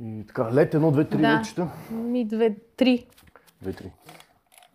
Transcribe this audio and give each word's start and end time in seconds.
И 0.00 0.24
така, 0.26 0.54
лед 0.54 0.74
едно, 0.74 0.90
две, 0.90 1.04
три 1.04 1.18
Да. 1.18 1.38
летчета. 1.38 1.68
Ми 1.90 2.24
две, 2.24 2.56
три. 2.76 3.06
Две, 3.62 3.72
три. 3.72 3.92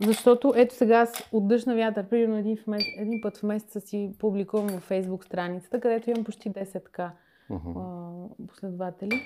Защото 0.01 0.53
ето 0.55 0.75
сега 0.75 0.97
аз 0.97 1.29
от 1.31 1.47
дъжд 1.47 1.67
на 1.67 1.75
вятър, 1.75 2.07
примерно 2.07 2.37
един, 2.37 2.57
в 2.57 2.67
месец, 2.67 2.87
един 2.97 3.21
път 3.21 3.37
в 3.37 3.43
месеца 3.43 3.81
си 3.81 4.11
публикувам 4.19 4.67
във 4.67 4.89
Facebook 4.89 5.25
страницата, 5.25 5.79
където 5.79 6.09
имам 6.09 6.23
почти 6.23 6.51
10 6.51 6.83
така 6.85 7.11
Мгм. 7.49 7.69
а, 7.79 8.11
последователи. 8.47 9.21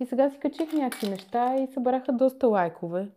И 0.00 0.06
сега 0.06 0.30
си 0.30 0.38
качих 0.38 0.72
някакви 0.72 1.08
неща 1.10 1.56
и 1.56 1.72
събраха 1.74 2.12
доста 2.12 2.48
лайкове. 2.48 3.08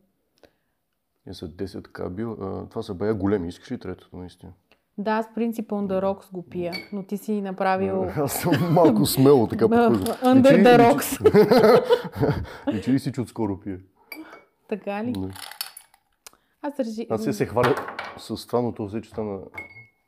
И 1.29 1.33
са 1.33 1.47
10 1.47 1.83
така 1.83 2.09
бил. 2.09 2.31
А, 2.31 2.65
това 2.65 2.83
са 2.83 2.93
бая 2.93 3.13
големи. 3.13 3.47
Искаш 3.47 3.71
ли 3.71 3.77
третото, 3.79 4.17
наистина? 4.17 4.51
Да, 4.97 5.11
аз 5.11 5.33
принцип 5.35 5.69
on 5.69 5.87
the 5.87 6.03
rocks 6.03 6.31
го 6.31 6.43
пия, 6.43 6.73
но 6.93 7.03
ти 7.03 7.17
си 7.17 7.41
направил 7.41 8.05
Аз 8.15 8.33
съм 8.33 8.73
малко 8.73 9.05
смело 9.05 9.47
така 9.47 9.67
подхождам. 9.69 10.15
under 10.15 10.57
ли- 10.57 10.63
the 10.63 10.79
rocks. 10.81 11.21
Личи 12.73 12.91
ли 12.93 12.99
си, 12.99 13.11
че 13.11 13.21
отскоро 13.21 13.59
пие? 13.59 13.79
така 14.69 15.03
ли? 15.03 15.11
Не. 15.11 15.33
Аз 16.61 16.79
реши... 16.79 17.07
Аз 17.09 17.23
се 17.23 17.33
се 17.33 17.45
хваля 17.45 17.75
с 18.17 18.47
това, 18.47 18.61
но 18.61 18.71
то 18.71 18.85
взе, 18.85 19.01
че 19.01 19.09
стана, 19.09 19.39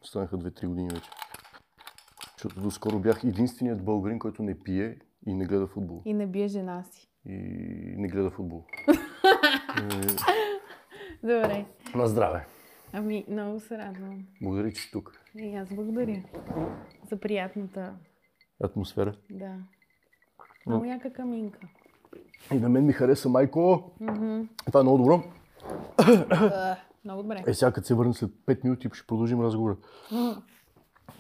станаха 0.03 0.37
2-3 0.37 0.67
години 0.67 0.89
вече. 0.89 1.09
Защото 2.33 2.61
доскоро 2.61 2.99
бях 2.99 3.23
единственият 3.23 3.83
българин, 3.85 4.19
който 4.19 4.43
не 4.43 4.59
пие 4.59 4.97
и 5.27 5.33
не 5.33 5.45
гледа 5.45 5.67
футбол. 5.67 6.01
И 6.05 6.13
не 6.13 6.27
бие 6.27 6.47
жена 6.47 6.83
си. 6.83 7.09
И 7.25 7.33
не 7.97 8.07
гледа 8.07 8.29
футбол. 8.29 8.63
Добре. 11.23 11.65
Е, 11.93 11.97
на 11.97 12.07
здраве. 12.07 12.45
Ами, 12.93 13.25
много 13.29 13.59
се 13.59 13.77
радвам. 13.77 14.25
Благодаря, 14.41 14.71
че 14.71 14.81
си 14.81 14.91
тук. 14.91 15.19
И 15.35 15.55
аз 15.55 15.69
благодаря 15.69 16.23
за 17.09 17.17
приятната, 17.17 17.93
Атмосфера. 18.63 19.15
да. 19.31 19.55
Много 20.65 20.85
яка 20.85 21.13
каминка. 21.13 21.59
И 22.53 22.59
на 22.59 22.69
мен 22.69 22.85
ми 22.85 22.93
хареса 22.93 23.29
майко. 23.29 23.91
Мгм. 23.99 24.41
Това 24.65 24.79
е 24.79 24.83
много 24.83 24.97
добро. 24.97 25.23
А, 26.29 26.75
Много 27.05 27.21
добре. 27.23 27.43
Е, 27.47 27.53
сега 27.53 27.71
като 27.71 27.87
се 27.87 27.93
върна 27.95 28.13
след 28.13 28.31
5 28.31 28.63
минути, 28.63 28.89
ще 28.93 29.07
продължим 29.07 29.41
разговора. 29.41 29.77
М, 30.11 30.43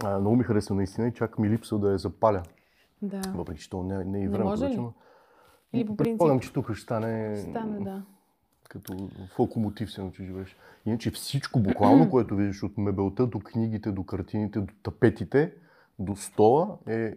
А, 0.03 0.19
много 0.19 0.35
ми 0.35 0.43
хареса 0.43 0.73
наистина 0.73 1.07
и 1.07 1.13
чак 1.13 1.39
ми 1.39 1.49
липсва 1.49 1.79
да 1.79 1.91
я 1.91 1.97
запаля. 1.97 2.43
Да. 3.01 3.21
Въпреки, 3.27 3.61
че 3.61 3.69
то 3.69 3.83
не, 3.83 4.03
не 4.05 4.17
е 4.17 4.21
и 4.21 4.23
Не 4.23 4.29
времето 4.29 4.49
може 4.49 4.65
ли? 4.65 4.79
Или 5.73 5.85
по 5.85 5.97
принцип 5.97 6.11
Предполагам, 6.11 6.39
че 6.39 6.53
тук 6.53 6.73
ще 6.73 6.83
стане, 6.83 7.35
ще 7.35 7.49
стане, 7.49 7.79
да. 7.79 8.03
Като 8.69 9.09
в 9.33 9.39
локомотив 9.39 9.91
се 9.91 10.11
че 10.13 10.23
живееш. 10.23 10.55
Иначе 10.85 11.11
всичко 11.11 11.59
буквално, 11.59 12.09
което 12.11 12.35
виждаш 12.35 12.63
от 12.63 12.77
мебелта 12.77 13.27
до 13.27 13.39
книгите, 13.39 13.91
до 13.91 14.03
картините, 14.03 14.59
до 14.59 14.73
тапетите, 14.83 15.53
до 15.99 16.15
стола 16.15 16.77
е 16.87 17.15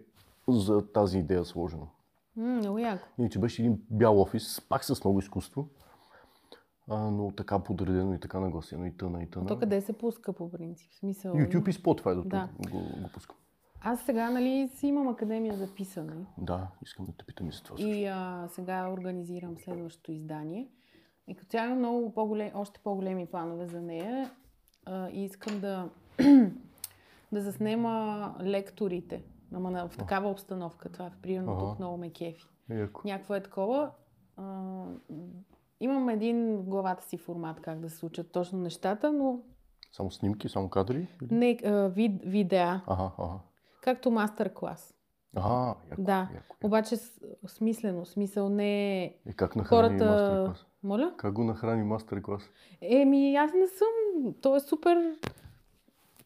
за 0.48 0.92
тази 0.92 1.18
идея 1.18 1.44
сложено. 1.44 1.88
Много 2.36 2.78
яко. 2.78 3.08
Иначе 3.18 3.38
беше 3.38 3.62
един 3.62 3.82
бял 3.90 4.20
офис, 4.20 4.60
пак 4.68 4.84
с 4.84 5.04
много 5.04 5.18
изкуство, 5.18 5.68
а, 6.90 7.10
но 7.10 7.30
така 7.30 7.58
подредено 7.58 8.14
и 8.14 8.20
така 8.20 8.40
нагласено 8.40 8.86
и 8.86 8.96
тъна 8.96 9.22
и 9.22 9.30
тъна. 9.30 9.46
То 9.46 9.58
къде 9.58 9.80
се 9.80 9.92
пуска 9.92 10.32
по 10.32 10.50
принцип? 10.50 10.92
В 10.92 10.94
Смисъл, 10.94 11.34
YouTube 11.34 11.68
и 11.68 11.72
Spotify 11.72 12.14
до 12.14 12.22
Да. 12.28 12.48
го, 12.70 12.78
го 12.78 13.08
пускам. 13.14 13.36
Аз 13.80 14.00
сега, 14.00 14.30
нали, 14.30 14.68
си 14.74 14.86
имам 14.86 15.08
академия 15.08 15.56
за 15.56 15.74
писане. 15.74 16.26
Да, 16.38 16.68
искам 16.82 17.06
да 17.06 17.12
те 17.12 17.24
питам 17.24 17.48
и 17.48 17.52
за 17.52 17.62
това 17.62 17.76
също. 17.76 17.90
И 17.90 18.06
а, 18.06 18.48
сега 18.48 18.90
организирам 18.90 19.58
следващото 19.58 20.12
издание. 20.12 20.68
И 21.28 21.34
като 21.34 21.48
цяло 21.48 21.74
много 21.76 22.14
по-големи, 22.14 22.52
още 22.54 22.80
по-големи 22.84 23.26
планове 23.26 23.66
за 23.66 23.80
нея. 23.80 24.30
А, 24.86 25.08
и 25.08 25.24
искам 25.24 25.60
да, 25.60 25.88
да 27.32 27.40
заснема 27.40 28.34
лекторите. 28.42 29.22
Ама 29.54 29.70
на, 29.70 29.88
в 29.88 29.96
такава 29.96 30.30
обстановка. 30.30 30.88
Това, 30.88 31.10
примерно, 31.22 31.52
Ага. 31.52 31.60
тук 31.60 31.78
много 31.78 31.96
ме 31.96 32.10
кефи. 32.10 32.46
Яко. 32.70 33.00
Някакво 33.04 33.34
е 33.34 33.42
такова. 33.42 33.90
А, 34.36 34.84
имам 35.80 36.08
един 36.08 36.56
в 36.56 36.62
главата 36.64 37.04
си 37.04 37.18
формат 37.18 37.60
как 37.60 37.80
да 37.80 37.90
се 37.90 37.96
случат 37.96 38.32
точно 38.32 38.58
нещата, 38.58 39.12
но 39.12 39.40
Само 39.92 40.10
снимки, 40.10 40.48
само 40.48 40.68
кадри? 40.68 41.08
не 41.30 41.58
а, 41.64 41.88
вид, 41.88 42.22
видеа, 42.24 42.82
Ага, 42.86 43.10
ага. 43.18 43.38
както 43.82 44.10
мастер-клас. 44.10 44.94
Ага, 45.36 45.74
яко, 45.90 46.02
Да. 46.02 46.12
яко, 46.12 46.34
яко. 46.34 46.56
Обаче 46.62 46.96
с- 46.96 47.20
смислено, 47.46 48.06
смисъл 48.06 48.48
не 48.48 48.68
е 48.96 49.16
И 49.26 49.32
как 49.32 49.56
нахрани 49.56 49.68
хората... 49.98 50.04
мастер-клас? 50.06 50.66
Моля? 50.82 51.14
Как 51.16 51.32
го 51.32 51.44
нахрани 51.44 51.84
мастер-клас? 51.84 52.42
Еми, 52.80 53.34
аз 53.34 53.52
не 53.52 53.66
съм. 53.68 53.88
То 54.34 54.56
е 54.56 54.60
супер 54.60 55.16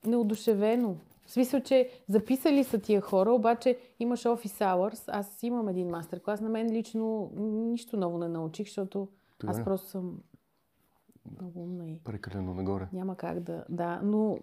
неодушевено. 0.04 0.97
В 1.26 1.32
смисъл, 1.32 1.60
че 1.60 1.91
записали 2.09 2.65
са 2.65 2.78
тия 2.78 3.00
хора, 3.00 3.32
обаче 3.32 3.78
имаш 3.98 4.22
office 4.22 4.65
hours. 4.66 5.04
Аз 5.09 5.42
имам 5.42 5.69
един 5.69 5.88
мастер-клас. 5.88 6.41
На 6.41 6.48
мен 6.48 6.72
лично 6.72 7.31
нищо 7.37 7.97
ново 7.97 8.19
не 8.19 8.28
научих, 8.28 8.66
защото 8.66 9.09
аз 9.47 9.56
Добре. 9.56 9.65
просто 9.65 9.88
съм 9.88 10.19
много 11.32 11.60
умна 11.60 11.87
и 11.87 11.98
Прекалено 11.98 12.54
нагоре. 12.54 12.88
няма 12.92 13.16
как 13.16 13.41
да... 13.41 13.65
Да, 13.69 14.00
но 14.03 14.38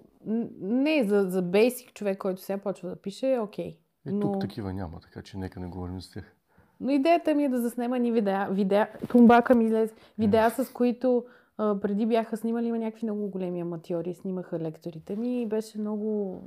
не, 0.60 1.04
за, 1.04 1.24
за 1.24 1.44
basic 1.44 1.94
човек, 1.94 2.18
който 2.18 2.42
сега 2.42 2.58
почва 2.60 2.90
да 2.90 2.96
пише, 2.96 3.34
е 3.34 3.40
окей. 3.40 3.78
Е, 4.08 4.12
Но, 4.12 4.20
тук 4.22 4.42
такива 4.42 4.74
няма, 4.74 5.00
така 5.00 5.22
че 5.22 5.38
нека 5.38 5.60
не 5.60 5.68
говорим 5.68 6.02
за 6.02 6.12
тях. 6.12 6.36
но 6.80 6.92
идеята 6.92 7.36
ми 7.36 7.44
е 7.44 7.50
да 7.50 7.62
заснема 7.62 8.00
ни 8.00 8.12
видеа. 8.12 8.48
видеа 8.52 8.88
тумбака 9.10 9.56
ми 9.56 9.66
излезе. 9.66 9.94
Видеа, 10.18 10.50
с 10.50 10.74
които 10.74 11.26
а, 11.58 11.80
преди 11.80 12.06
бяха 12.06 12.38
снимали, 12.38 12.68
има 12.68 12.78
някакви 12.78 13.06
много 13.06 13.28
големи 13.28 13.62
аматьори, 13.62 14.14
снимаха 14.14 14.60
лекторите 14.60 15.16
ми 15.16 15.42
и 15.42 15.46
беше 15.46 15.80
много... 15.80 16.42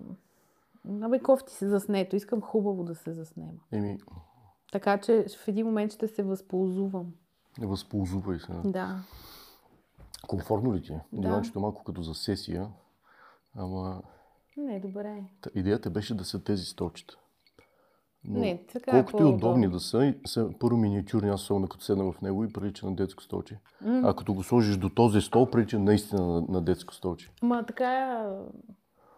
Абе, 1.02 1.18
кофти 1.18 1.52
се 1.52 1.68
заснето. 1.68 2.16
Искам 2.16 2.40
хубаво 2.40 2.84
да 2.84 2.94
се 2.94 3.12
заснема. 3.12 3.52
Еми, 3.72 3.98
Така 4.72 4.98
че 4.98 5.24
в 5.44 5.48
един 5.48 5.66
момент 5.66 5.92
ще 5.92 6.08
се 6.08 6.22
възползвам. 6.22 7.12
не 7.58 7.66
възползвай 7.66 8.38
се. 8.38 8.52
Да. 8.64 8.96
Комфортно 10.28 10.74
ли 10.74 10.82
ти 10.82 10.92
е? 10.92 11.00
Да. 11.12 11.20
Диванчето 11.20 11.60
малко 11.60 11.84
като 11.84 12.02
за 12.02 12.14
сесия, 12.14 12.68
ама 13.54 14.02
Не, 14.56 14.80
добре. 14.80 15.22
та, 15.40 15.50
идеята 15.54 15.90
беше 15.90 16.14
да 16.14 16.24
са 16.24 16.44
тези 16.44 16.64
столчета. 16.64 17.16
Но, 18.24 18.40
Не, 18.40 18.64
така 18.72 18.90
е 18.90 18.94
колкото 18.94 19.16
по-удобно. 19.16 19.36
удобни 19.36 19.68
да 19.68 19.80
са, 19.80 20.14
са 20.26 20.50
първо 20.60 20.76
миниатюрни, 20.76 21.28
аз 21.28 21.42
особено 21.42 21.68
като 21.68 21.84
седна 21.84 22.12
в 22.12 22.20
него 22.20 22.44
и 22.44 22.52
прилича 22.52 22.86
на 22.86 22.94
детско 22.94 23.22
столче. 23.22 23.58
М. 23.80 24.02
А 24.04 24.16
като 24.16 24.34
го 24.34 24.42
сложиш 24.42 24.76
до 24.76 24.88
този 24.90 25.20
стол, 25.20 25.50
прилича 25.50 25.78
наистина 25.78 26.26
на, 26.26 26.40
на 26.48 26.62
детско 26.62 26.94
столче. 26.94 27.30
Ма 27.42 27.66
така 27.66 28.24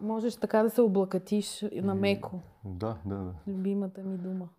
можеш 0.01 0.35
така 0.35 0.63
да 0.63 0.69
се 0.69 0.81
облакатиш 0.81 1.65
на 1.73 1.95
меко. 1.95 2.39
Да, 2.65 2.97
да, 3.05 3.15
да. 3.15 3.33
Любимата 3.47 4.03
ми 4.03 4.17
дума. 4.17 4.49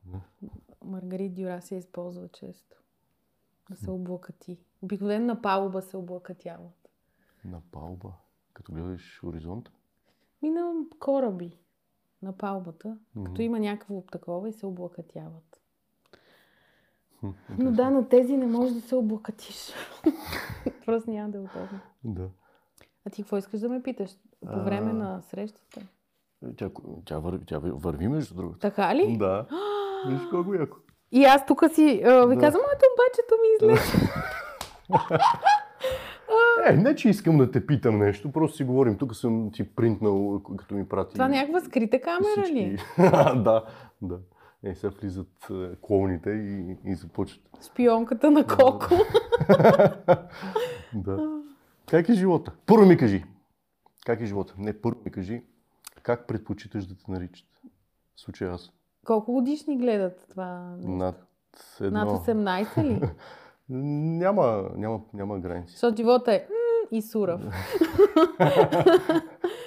Маргарит 0.85 1.35
Дюра 1.35 1.63
се 1.63 1.77
използва 1.77 2.29
често. 2.29 2.77
Да 3.71 3.77
се 3.77 3.91
облакати. 3.91 4.59
Обикновено 4.83 5.27
на 5.27 5.43
палуба 5.43 5.83
се 5.83 5.97
облакатяват. 5.97 6.89
На 7.45 7.61
палба, 7.73 8.13
като 8.53 8.73
гледаш 8.73 9.21
хоризонт. 9.21 9.71
И 10.43 10.51
на 10.51 10.73
кораби 11.01 11.59
на 12.23 12.37
палбата, 12.37 12.97
като 13.25 13.43
има 13.43 13.61
някакво 13.61 14.01
такова 14.01 14.49
и 14.49 14.53
се 14.53 14.67
облакатяват. 14.67 15.61
Но 17.59 17.71
да, 17.73 17.91
на 17.91 18.09
тези 18.09 18.37
не 18.37 18.47
можеш 18.47 18.75
да 18.75 18.81
се 18.81 18.95
облакатиш. 18.95 19.73
Просто 20.87 21.11
няма 21.11 21.29
да 21.31 21.39
е 21.39 21.41
удобно. 21.41 21.81
Да. 22.05 22.29
А 23.07 23.11
ти 23.11 23.23
какво 23.23 23.37
искаш 23.37 23.61
да 23.61 23.69
ме 23.69 23.83
питаш? 23.83 24.11
По 24.41 24.65
време 24.65 24.91
А. 24.91 24.95
на 24.95 25.23
срещата? 25.23 25.81
Тя, 26.57 26.71
тя, 27.05 27.19
върви, 27.19 27.45
тя 27.47 27.59
върви 27.59 28.09
между 28.09 28.35
другото. 28.35 28.59
Така 28.59 28.95
ли? 28.95 29.17
Да. 29.19 29.47
Виж 30.09 30.21
колко 30.31 30.55
яко. 30.55 30.77
И 31.13 31.25
аз 31.25 31.47
тук 31.47 31.63
си 31.75 32.03
а, 32.05 32.27
ви 32.27 32.35
Да. 32.35 32.41
казвам, 32.41 32.63
моето 32.67 32.85
обачето 32.95 33.35
ми 33.43 33.49
излезе. 33.77 34.11
Е, 36.67 36.77
не, 36.77 36.95
че 36.95 37.09
искам 37.09 37.39
да 37.39 37.51
те 37.51 37.67
питам 37.67 37.99
нещо, 37.99 38.33
просто 38.33 38.57
си 38.57 38.65
говорим. 38.65 38.99
Тук 38.99 39.17
съм 39.17 39.51
ти 39.53 39.75
принтнал, 39.75 40.43
като 40.59 40.75
ми 40.75 40.89
прати. 40.89 41.13
Това 41.13 41.29
някаква 41.29 41.61
скрита 41.61 42.01
камера 42.01 42.53
ли? 42.53 42.61
е? 42.61 42.77
да, 43.35 43.65
да. 44.03 44.19
Е, 44.65 44.75
сега 44.75 44.93
влизат 45.01 45.51
е, 45.51 45.77
клоуните 45.83 46.31
и, 46.31 46.77
и 46.85 46.95
започват. 46.95 47.43
Шпионката 47.67 48.31
на 48.31 48.47
Коко. 48.47 48.95
Да. 50.95 51.41
Как 51.91 52.09
е 52.09 52.13
живота? 52.13 52.53
Първо 52.67 52.87
ми 52.87 52.97
кажи. 52.97 53.25
Как 54.07 54.21
е 54.21 54.27
живота? 54.27 54.55
Не, 54.59 54.81
първо 54.81 55.01
ми 55.05 55.11
кажи. 55.11 55.43
Как 56.03 56.27
предпочиташ 56.27 56.87
да 56.87 56.95
те 56.95 57.11
наричат? 57.11 57.47
В 58.17 58.21
случай 58.21 58.49
аз. 58.49 58.73
Колко 59.07 59.33
годишни 59.33 59.79
гледат 59.79 60.27
това? 60.31 60.77
Над 60.79 61.27
едно. 61.81 62.05
Над 62.05 62.27
18 62.27 62.85
ли? 62.85 63.01
Няма, 63.69 64.71
няма, 64.77 65.01
няма 65.15 65.39
граници. 65.39 65.73
Защото 65.73 65.97
живота 65.97 66.35
е 66.35 66.47
и 66.91 67.03
сурав. 67.03 67.41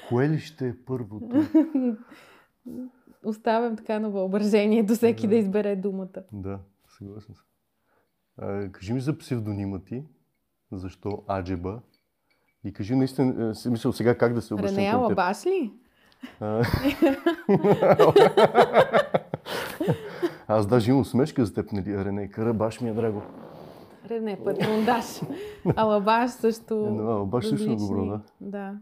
Кое 0.09 0.29
ли 0.29 0.39
ще 0.39 0.67
е 0.67 0.73
първото? 0.85 1.45
Оставям 3.25 3.75
така 3.75 3.99
на 3.99 4.09
въображението 4.09 4.95
всеки 4.95 5.27
да 5.27 5.35
избере 5.35 5.75
думата. 5.75 6.23
Да, 6.33 6.59
съгласен 6.97 7.35
съм. 7.35 7.45
А, 8.37 8.71
кажи 8.71 8.93
ми 8.93 8.99
за 8.99 9.17
псевдонима 9.17 9.79
ти. 9.79 10.03
Защо 10.71 11.23
Аджеба? 11.29 11.79
И 12.63 12.73
кажи 12.73 12.95
наистина, 12.95 13.49
е, 13.49 13.53
си 13.55 13.69
мисля 13.69 13.93
сега 13.93 14.17
как 14.17 14.33
да 14.33 14.41
се 14.41 14.53
обръщам 14.53 14.77
Рене 14.77 14.91
към 14.91 15.07
теб. 15.07 15.17
Алабаш 15.17 15.45
ли? 15.45 15.73
А, 16.39 16.63
Аз 20.47 20.67
даже 20.67 20.91
имам 20.91 21.05
смешка 21.05 21.45
за 21.45 21.53
теб, 21.53 21.71
нали, 21.71 22.05
Рене. 22.05 22.29
Карабаш 22.29 22.81
ми 22.81 22.89
е 22.89 22.93
драго. 22.93 23.21
Рене, 24.09 24.43
патрондаш. 24.43 25.21
Алабаш 25.75 26.31
също. 26.31 26.85
Алабаш 26.85 27.49
също 27.49 27.69
е 27.69 27.73
отлични. 27.73 27.87
добро, 27.87 28.05
да. 28.05 28.21
Да. 28.41 28.75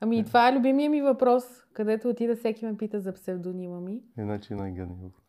Ами 0.00 0.18
и 0.18 0.24
това 0.24 0.48
е 0.48 0.52
любимия 0.52 0.90
ми 0.90 1.02
въпрос, 1.02 1.44
където 1.72 2.08
отида 2.08 2.36
всеки 2.36 2.66
ме 2.66 2.76
пита 2.76 3.00
за 3.00 3.12
псевдонима 3.12 3.80
ми. 3.80 4.02
Иначе 4.18 4.54
най-гадни 4.54 4.96
въпрос. 5.02 5.22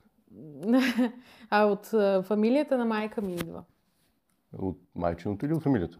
а 1.49 1.65
от 1.65 1.85
фамилията 2.25 2.77
на 2.77 2.85
майка 2.85 3.21
ми 3.21 3.33
идва. 3.35 3.63
От 4.57 4.77
майчиното 4.95 5.45
или 5.45 5.53
от 5.53 5.63
фамилията? 5.63 5.97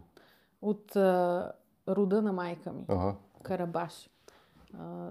От 0.61 0.95
а, 0.95 1.51
рода 1.87 2.21
на 2.21 2.33
майка 2.33 2.73
ми. 2.73 2.85
Ага. 2.87 3.15
Карабаш. 3.43 4.09
А, 4.79 5.09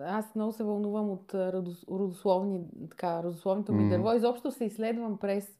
аз 0.00 0.34
много 0.34 0.52
се 0.52 0.64
вълнувам 0.64 1.10
от 1.10 1.34
родословни, 1.88 2.60
така, 2.90 3.22
родословното 3.22 3.72
ми 3.72 3.80
Мгм. 3.80 3.90
дърво. 3.90 4.12
Изобщо 4.12 4.50
се 4.50 4.64
изследвам 4.64 5.18
през 5.18 5.57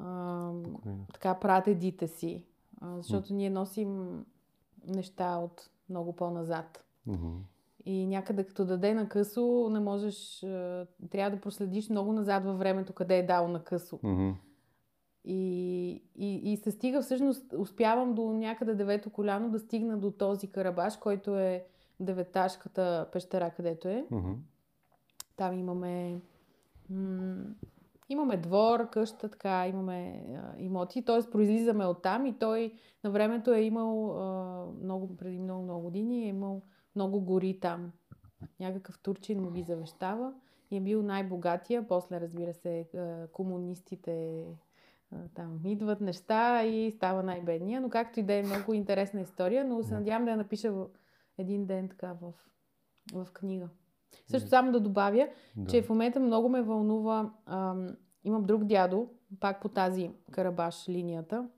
а, 0.00 0.50
така 1.12 1.34
прадедите 1.34 2.08
си, 2.08 2.44
а, 2.80 2.96
защото 2.96 3.34
ние 3.34 3.50
носим 3.50 4.24
неща 4.86 5.36
от 5.36 5.70
много 5.90 6.12
по-назад. 6.12 6.84
И 7.84 8.06
някъде 8.06 8.44
като 8.44 8.64
даде 8.64 8.94
на 8.94 9.08
късо, 9.08 9.68
не 9.70 9.80
можеш, 9.80 10.40
трябва 11.10 11.30
да 11.36 11.40
проследиш 11.40 11.88
много 11.88 12.12
назад 12.12 12.44
във 12.44 12.58
времето, 12.58 12.92
къде 12.92 13.18
е 13.18 13.26
дал 13.26 13.48
на 13.48 13.64
късо. 13.64 13.98
И, 15.24 16.02
и, 16.16 16.52
и 16.52 16.56
се 16.56 16.70
стига, 16.70 17.02
всъщност, 17.02 17.52
успявам 17.58 18.14
до 18.14 18.32
някъде 18.32 18.74
девето 18.74 19.10
коляно 19.10 19.50
да 19.50 19.58
стигна 19.58 19.98
до 19.98 20.10
този 20.10 20.46
карабаш, 20.46 20.96
който 20.96 21.36
е 21.38 21.64
деветашката 22.00 23.08
пещера, 23.12 23.50
където 23.50 23.88
е. 23.88 24.06
Там 25.36 25.58
имаме, 25.58 26.20
м- 26.90 27.44
имаме 28.10 28.36
двор, 28.36 28.90
къща, 28.90 29.28
така, 29.28 29.66
имаме 29.68 30.24
а, 30.36 30.54
имоти, 30.58 31.04
т.е. 31.04 31.30
произлизаме 31.30 31.86
от 31.86 32.02
там 32.02 32.26
и 32.26 32.38
той 32.38 32.72
на 33.04 33.10
времето 33.10 33.52
е 33.52 33.60
имал, 33.60 34.20
а, 34.20 34.66
много, 34.82 35.16
преди 35.16 35.38
много, 35.38 35.62
много 35.62 35.82
години, 35.82 36.24
е 36.24 36.28
имал 36.28 36.62
много 36.96 37.20
гори 37.20 37.60
там. 37.60 37.92
Някакъв 38.60 38.98
турчин 38.98 39.42
му 39.42 39.50
ги 39.50 39.62
завещава 39.62 40.34
и 40.70 40.76
е 40.76 40.80
бил 40.80 41.02
най-богатия. 41.02 41.88
После, 41.88 42.20
разбира 42.20 42.54
се, 42.54 42.88
комунистите 43.32 44.44
там 45.34 45.60
идват 45.64 46.00
неща 46.00 46.64
и 46.64 46.90
става 46.90 47.22
най-бедния. 47.22 47.80
Но 47.80 47.90
както 47.90 48.20
и 48.20 48.22
да 48.22 48.34
е 48.34 48.42
много 48.42 48.74
интересна 48.74 49.20
история, 49.20 49.64
но 49.64 49.82
се 49.82 49.94
надявам 49.94 50.24
да 50.24 50.30
я 50.30 50.36
напиша 50.36 50.74
един 51.38 51.66
ден 51.66 51.88
така 51.88 52.12
в, 52.12 52.32
в 53.12 53.32
книга. 53.32 53.68
Също 54.26 54.48
само 54.48 54.72
да 54.72 54.80
добавя, 54.80 55.28
Да. 55.56 55.66
че 55.66 55.82
в 55.82 55.88
момента 55.88 56.20
много 56.20 56.48
ме 56.48 56.62
вълнува. 56.62 57.30
Ам, 57.46 57.88
имам 58.24 58.44
друг 58.44 58.64
дядо, 58.64 59.08
пак 59.40 59.60
по 59.62 59.68
тази 59.68 60.10
Карабаш 60.30 60.88
линията, 60.88 61.48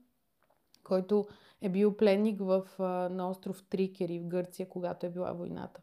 който 0.83 1.27
е 1.61 1.69
бил 1.69 1.97
пленник 1.97 2.39
в, 2.39 2.61
а, 2.79 2.83
на 3.09 3.29
остров 3.29 3.63
Трикери 3.63 4.19
в 4.19 4.25
Гърция, 4.25 4.69
когато 4.69 5.05
е 5.05 5.09
била 5.09 5.31
войната. 5.31 5.81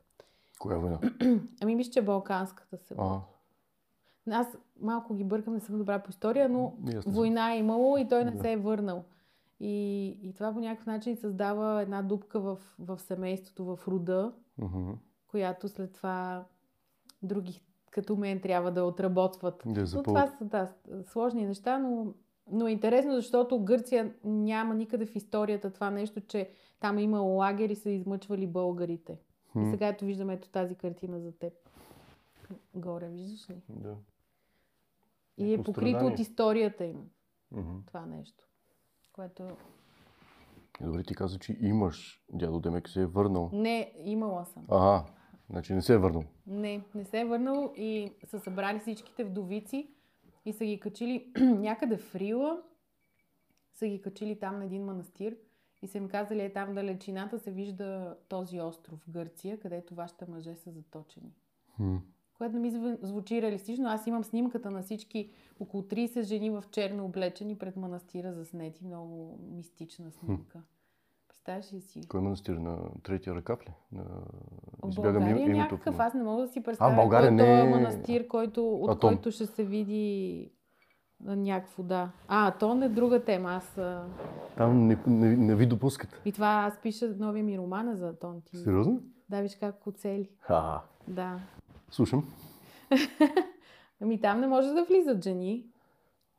Коя 0.58 0.78
война? 0.78 1.00
Ами 1.62 1.75
мисля, 1.75 1.93
че 1.93 2.02
Балканската 2.02 2.78
се. 2.78 2.94
А, 2.99 3.20
Аз 4.31 4.46
малко 4.81 5.14
ги 5.14 5.25
бъркам, 5.25 5.55
не 5.55 5.61
съм 5.61 5.78
добра 5.78 5.99
по 5.99 6.11
история, 6.11 6.49
но 6.49 6.75
ясно. 6.87 7.12
война 7.12 7.52
е 7.52 7.58
имало 7.58 7.99
и 7.99 8.08
той 8.08 8.25
не 8.25 8.31
Да. 8.31 8.38
се 8.38 8.52
е 8.52 8.56
върнал. 8.56 9.05
И, 9.61 10.06
и 10.22 10.32
това 10.34 10.52
по 10.52 10.61
някакъв 10.61 10.87
начин 10.87 11.17
създава 11.17 11.82
една 11.82 12.02
дупка 12.02 12.40
в, 12.40 12.58
в 12.78 12.99
семейството, 12.99 13.64
в 13.67 13.88
рода, 13.88 14.32
Мгм. 14.58 14.90
която 15.26 15.69
след 15.69 15.93
това 15.93 16.44
други 17.22 17.62
като 17.90 18.17
мен 18.17 18.40
трябва 18.40 18.70
да 18.72 18.84
отработват. 18.84 19.62
Да, 19.67 19.84
Но 19.94 20.02
това 20.02 20.26
са 20.26 20.44
да, 20.44 20.72
сложни 21.05 21.46
неща, 21.46 21.78
но, 21.78 22.14
но 22.50 22.67
е 22.67 22.72
интересно, 22.72 23.14
защото 23.14 23.64
Гърция 23.64 24.14
няма 24.25 24.75
никъде 24.75 25.06
в 25.06 25.17
историята 25.17 25.70
това 25.70 25.90
нещо, 25.90 26.20
че 26.20 26.50
там 26.81 26.99
е 26.99 27.02
имало 27.02 27.37
лагери 27.37 27.72
и 27.72 27.76
са 27.76 27.90
измъчвали 27.90 28.46
българите. 28.46 29.19
И 29.56 29.58
М, 29.58 29.70
сега 29.70 29.87
ето 29.87 30.05
виждаме 30.05 30.34
ето 30.34 30.49
тази 30.49 30.75
картина 30.75 31.20
за 31.20 31.32
теб. 31.32 31.52
Горе, 32.75 33.08
виждаш 33.08 33.50
ли? 33.50 33.62
Да. 33.69 33.96
И 35.38 35.44
е 35.44 35.50
Някакво 35.50 35.72
покрито 35.72 36.06
от 36.06 36.19
историята 36.19 36.84
им 36.84 37.11
Мгм. 37.52 37.76
това 37.87 38.06
нещо. 38.06 38.44
Което 39.12 39.43
Е, 39.43 39.55
Добре, 40.81 41.02
ти 41.02 41.14
каза, 41.14 41.38
че 41.38 41.56
имаш 41.61 42.25
дядо 42.32 42.61
Демек 42.61 42.88
се 42.88 43.02
е 43.02 43.06
върнал. 43.06 43.50
не, 43.52 43.93
имала 43.99 44.44
съм. 44.46 44.64
Ага, 44.69 45.05
значи 45.50 45.75
не 45.75 45.82
се 45.82 45.94
е 45.94 45.99
върнал. 45.99 46.25
Не, 46.47 46.82
не 46.94 47.05
се 47.05 47.20
е 47.20 47.25
върнал 47.25 47.73
и 47.76 48.12
са 48.25 48.41
събрали 48.41 48.79
всичките 48.79 49.25
вдовици 49.25 49.91
и 50.44 50.52
са 50.52 50.64
ги 50.64 50.81
качили 50.81 51.32
някъде 51.41 51.97
в 51.97 52.14
Рила, 52.14 52.62
са 53.73 53.87
ги 53.87 54.00
качили 54.00 54.38
там 54.38 54.58
на 54.58 54.64
един 54.64 54.85
манастир 54.85 55.37
и 55.82 55.87
са 55.87 55.99
им 55.99 56.08
казали, 56.08 56.41
е 56.41 56.52
там 56.52 56.75
далечината 56.75 57.38
се 57.38 57.50
вижда 57.50 58.17
този 58.29 58.61
остров 58.61 58.99
в 58.99 59.11
Гърция, 59.11 59.61
където 59.61 59.94
вашите 59.94 60.26
мъже 60.29 60.56
са 60.56 60.70
заточени. 60.70 61.32
М, 61.79 62.03
Което 62.35 62.56
ми 62.56 62.73
зв- 62.73 62.99
звучи 63.03 63.43
реалистично. 63.43 63.88
Аз 63.88 64.06
имам 64.06 64.25
снимката 64.25 64.70
на 64.70 64.82
всички 64.82 65.31
около 65.61 65.82
30 65.82 66.23
жени 66.23 66.50
в 66.50 66.64
черно 66.70 67.05
облечени 67.05 67.58
пред 67.58 67.76
манастира 67.76 68.32
заснети. 68.32 68.85
Много 68.85 69.38
мистична 69.43 70.11
снимка. 70.12 70.44
Представяш 70.53 70.80
ли 71.49 71.81
си? 71.81 72.01
Кой 72.09 72.21
е 72.21 72.23
манастир? 72.23 72.53
На 72.53 72.79
третия 73.03 73.35
ръкав 73.35 73.61
ли? 73.63 73.73
На... 73.93 74.05
Избягам 74.89 75.13
България 75.15 75.43
им- 75.43 75.51
името. 75.51 75.75
някакъв, 75.75 76.01
аз 76.01 76.15
не 76.15 76.23
мога 76.23 76.43
да 76.43 76.49
си 76.49 76.63
представя 76.63 76.95
България 76.95 77.29
кой 77.29 77.37
не 77.37 77.55
е 77.55 77.61
е- 77.61 77.71
манастир, 77.71 78.29
който, 78.29 78.69
от 78.71 78.91
Атон. 78.91 79.11
който 79.11 79.31
ще 79.31 79.47
се 79.47 79.65
види 79.65 80.53
а, 81.27 81.37
някакво, 81.37 81.83
да. 81.83 82.11
А, 82.29 82.49
Атон 82.49 82.83
е 82.83 82.89
друга 82.89 83.25
тема. 83.25 83.51
Аз, 83.51 83.79
а... 83.79 84.05
Там 84.57 84.87
не, 84.87 84.99
не, 85.07 85.37
не 85.37 85.55
ви 85.57 85.67
допускат. 85.67 86.23
И 86.25 86.33
това 86.33 86.47
аз 86.67 86.81
пиша 86.83 87.15
новия 87.19 87.45
ми 87.45 87.59
роман 87.59 87.89
е 87.89 87.97
за 87.97 88.09
Атон. 88.09 88.43
Ти... 88.45 88.57
Сериозно? 88.57 89.01
Да, 89.29 89.41
виж 89.41 89.57
как 89.57 89.87
оцели. 89.87 90.31
Ха, 90.39 90.83
Да. 91.09 91.41
слушам. 91.91 92.29
Ами 94.03 94.21
там 94.21 94.41
не 94.41 94.47
може 94.47 94.69
да 94.69 94.85
влизат 94.85 95.25
жени. 95.25 95.67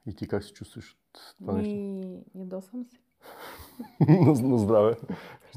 И 0.05 0.15
ти 0.15 0.27
как 0.27 0.43
се 0.43 0.53
чувстваш 0.53 0.91
от 0.93 1.35
това 1.37 1.53
нещо? 1.53 1.73
Ми, 1.73 2.19
ядосвам 2.35 2.85
се. 2.85 2.97
на, 4.09 4.49
на 4.49 4.57
здраве. 4.57 4.95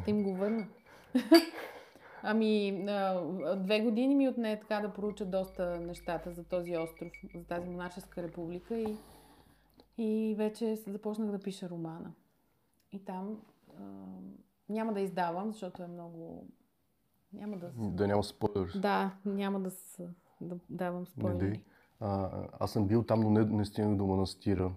Ще 0.01 0.11
им 0.11 0.23
го 0.23 0.35
върна. 0.35 0.67
Ами, 2.23 2.85
две 3.57 3.81
години 3.81 4.15
ми 4.15 4.29
отне 4.29 4.61
така 4.61 4.81
да 4.81 4.93
проуча 4.93 5.25
доста 5.25 5.81
нещата 5.81 6.33
за 6.33 6.45
този 6.45 6.77
остров, 6.77 7.13
за 7.35 7.45
тази 7.45 7.69
монашеска 7.69 8.23
република 8.23 8.77
и, 8.77 8.97
и 9.99 10.35
вече 10.39 10.77
започнах 10.77 11.31
да 11.31 11.39
пиша 11.39 11.69
романа. 11.69 12.13
И 12.93 13.05
там 13.05 13.41
а, 13.79 13.83
няма 14.69 14.93
да 14.93 15.01
издавам, 15.01 15.53
защото 15.53 15.83
е 15.83 15.87
много... 15.87 16.47
Няма 17.33 17.57
да... 17.57 17.71
с- 17.71 17.91
Да 17.91 18.07
няма 18.07 18.25
спойлер. 18.25 18.73
Да, 18.77 19.11
няма 19.25 19.61
да, 19.61 19.71
с... 19.71 20.03
да 20.41 20.57
давам 20.71 21.01
Не 21.01 21.07
спойлери. 21.07 21.61
А, 22.01 22.31
аз 22.61 22.73
съм 22.73 22.87
бил 22.87 23.03
там, 23.03 23.21
но 23.21 23.31
не, 23.31 23.45
не 23.45 23.65
стигнах 23.65 23.97
до 23.97 24.07
манастира. 24.07 24.73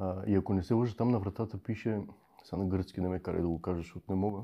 А, 0.00 0.22
и 0.26 0.34
ако 0.34 0.54
не 0.54 0.62
се 0.62 0.74
лъжа, 0.74 0.96
там 0.96 1.08
на 1.08 1.18
вратата 1.18 1.58
пише, 1.58 2.00
сега 2.44 2.62
на 2.62 2.68
гръцки 2.68 3.00
не 3.00 3.08
ме 3.08 3.22
карай 3.22 3.40
да 3.40 3.48
го 3.48 3.62
кажа, 3.62 3.78
защото 3.78 4.12
не 4.12 4.16
мога, 4.16 4.42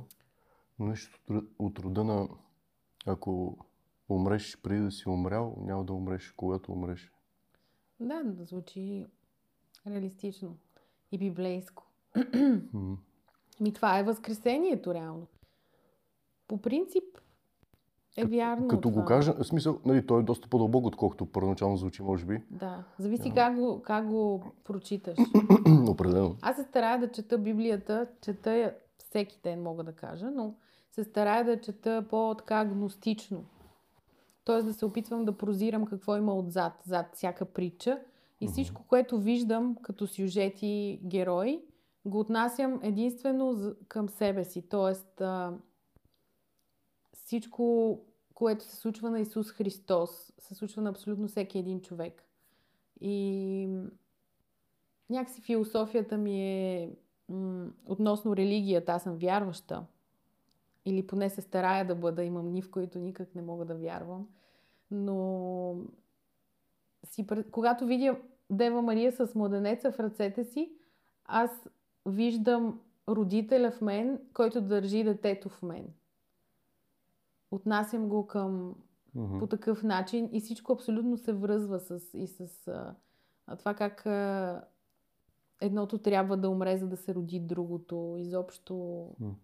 но 0.78 0.86
нещо 0.86 1.20
от, 1.28 1.36
ро- 1.36 1.48
от 1.58 1.78
рода 1.78 2.04
на 2.04 2.28
ако 3.06 3.58
умреш 4.08 4.60
преди 4.62 4.80
да 4.80 4.90
си 4.90 5.08
умрял, 5.08 5.56
няма 5.60 5.84
да 5.84 5.92
умреш, 5.92 6.32
когато 6.36 6.72
умреш. 6.72 7.12
Да, 8.00 8.22
да 8.24 8.44
звучи 8.44 9.06
реалистично 9.86 10.56
и 11.12 11.18
библейско. 11.18 11.86
Ми 13.60 13.72
това 13.72 13.98
е 13.98 14.04
възкресението, 14.04 14.94
реално. 14.94 15.26
По 16.48 16.62
принцип 16.62 17.04
е 18.16 18.24
вярно. 18.24 18.68
Като 18.68 18.88
това. 18.88 19.02
го 19.02 19.06
кажа, 19.08 19.34
в 19.34 19.44
смисъл, 19.44 19.78
нали, 19.84 20.06
той 20.06 20.20
е 20.20 20.24
доста 20.24 20.48
по-дълбок, 20.48 20.86
отколкото 20.86 21.26
първоначално 21.26 21.76
звучи, 21.76 22.02
може 22.02 22.24
би. 22.24 22.42
Да, 22.50 22.84
зависи 22.98 23.28
Да. 23.28 23.34
как 23.34 23.56
го, 23.56 23.82
как 23.82 24.08
го 24.08 24.44
прочиташ. 24.64 25.18
Определено. 25.88 26.36
Аз 26.42 26.56
се 26.56 26.62
старая 26.62 26.98
да 26.98 27.10
чета 27.12 27.38
Библията, 27.38 28.06
чета 28.20 28.56
я 28.56 28.74
всеки 28.98 29.40
ден, 29.42 29.62
мога 29.62 29.84
да 29.84 29.92
кажа, 29.92 30.30
но 30.30 30.54
се 30.90 31.04
старая 31.04 31.44
да 31.44 31.60
чета 31.60 32.04
по-така 32.10 32.60
агностично. 32.60 33.44
Тоест 34.44 34.66
да 34.66 34.74
се 34.74 34.84
опитвам 34.84 35.24
да 35.24 35.38
прозирам 35.38 35.86
какво 35.86 36.16
има 36.16 36.34
отзад, 36.34 36.72
зад 36.84 37.06
всяка 37.14 37.44
притча. 37.44 38.00
И 38.40 38.48
всичко, 38.48 38.82
което 38.88 39.18
виждам 39.18 39.76
като 39.82 40.06
сюжети, 40.06 41.00
герои, 41.04 41.62
го 42.04 42.20
отнасям 42.20 42.80
единствено 42.82 43.74
към 43.88 44.08
себе 44.08 44.44
си. 44.44 44.68
Тоест, 44.68 45.22
всичко, 47.12 47.98
което 48.36 48.64
се 48.64 48.76
случва 48.76 49.10
на 49.10 49.20
Исус 49.20 49.50
Христос, 49.50 50.32
се 50.38 50.54
случва 50.54 50.82
на 50.82 50.90
абсолютно 50.90 51.28
всеки 51.28 51.58
един 51.58 51.80
човек. 51.80 52.24
И 53.00 53.68
някакси 55.10 55.40
философията 55.40 56.16
ми 56.16 56.42
е 56.42 56.96
м- 57.28 57.66
относно 57.86 58.36
религията. 58.36 58.92
Аз 58.92 59.02
съм 59.02 59.16
вярваща. 59.16 59.86
или 60.84 61.06
поне 61.06 61.30
се 61.30 61.40
старая 61.40 61.86
да 61.86 61.94
бъда, 61.94 62.24
имам 62.24 62.48
дни, 62.48 62.62
в 62.62 62.70
които 62.70 62.98
никак 62.98 63.34
не 63.34 63.42
мога 63.42 63.64
да 63.64 63.74
вярвам. 63.74 64.28
Но 64.90 65.76
си, 67.04 67.26
когато 67.50 67.86
видя 67.86 68.18
Дева 68.50 68.82
Мария 68.82 69.12
с 69.12 69.34
младенеца 69.34 69.92
в 69.92 70.00
ръцете 70.00 70.44
си, 70.44 70.72
аз 71.24 71.68
виждам 72.06 72.80
родителя 73.08 73.70
в 73.70 73.80
мен, 73.80 74.20
който 74.34 74.60
държи 74.60 75.04
детето 75.04 75.48
в 75.48 75.62
мен. 75.62 75.86
Отнасям 77.56 78.08
го 78.08 78.26
към 78.26 78.74
mm-hmm. 79.16 79.38
по 79.38 79.46
такъв 79.46 79.82
начин 79.82 80.28
и 80.32 80.40
всичко 80.40 80.72
абсолютно 80.72 81.16
се 81.16 81.32
връзва 81.32 81.80
с, 81.80 82.00
и 82.14 82.26
с 82.26 82.68
а, 83.46 83.56
това 83.56 83.74
как 83.74 84.06
а, 84.06 84.64
едното 85.60 85.98
трябва 85.98 86.36
да 86.36 86.50
умре, 86.50 86.76
за 86.76 86.86
да 86.86 86.96
се 86.96 87.14
роди 87.14 87.40
другото. 87.40 88.16
Изобщо. 88.18 88.74
Mm. 89.20 89.34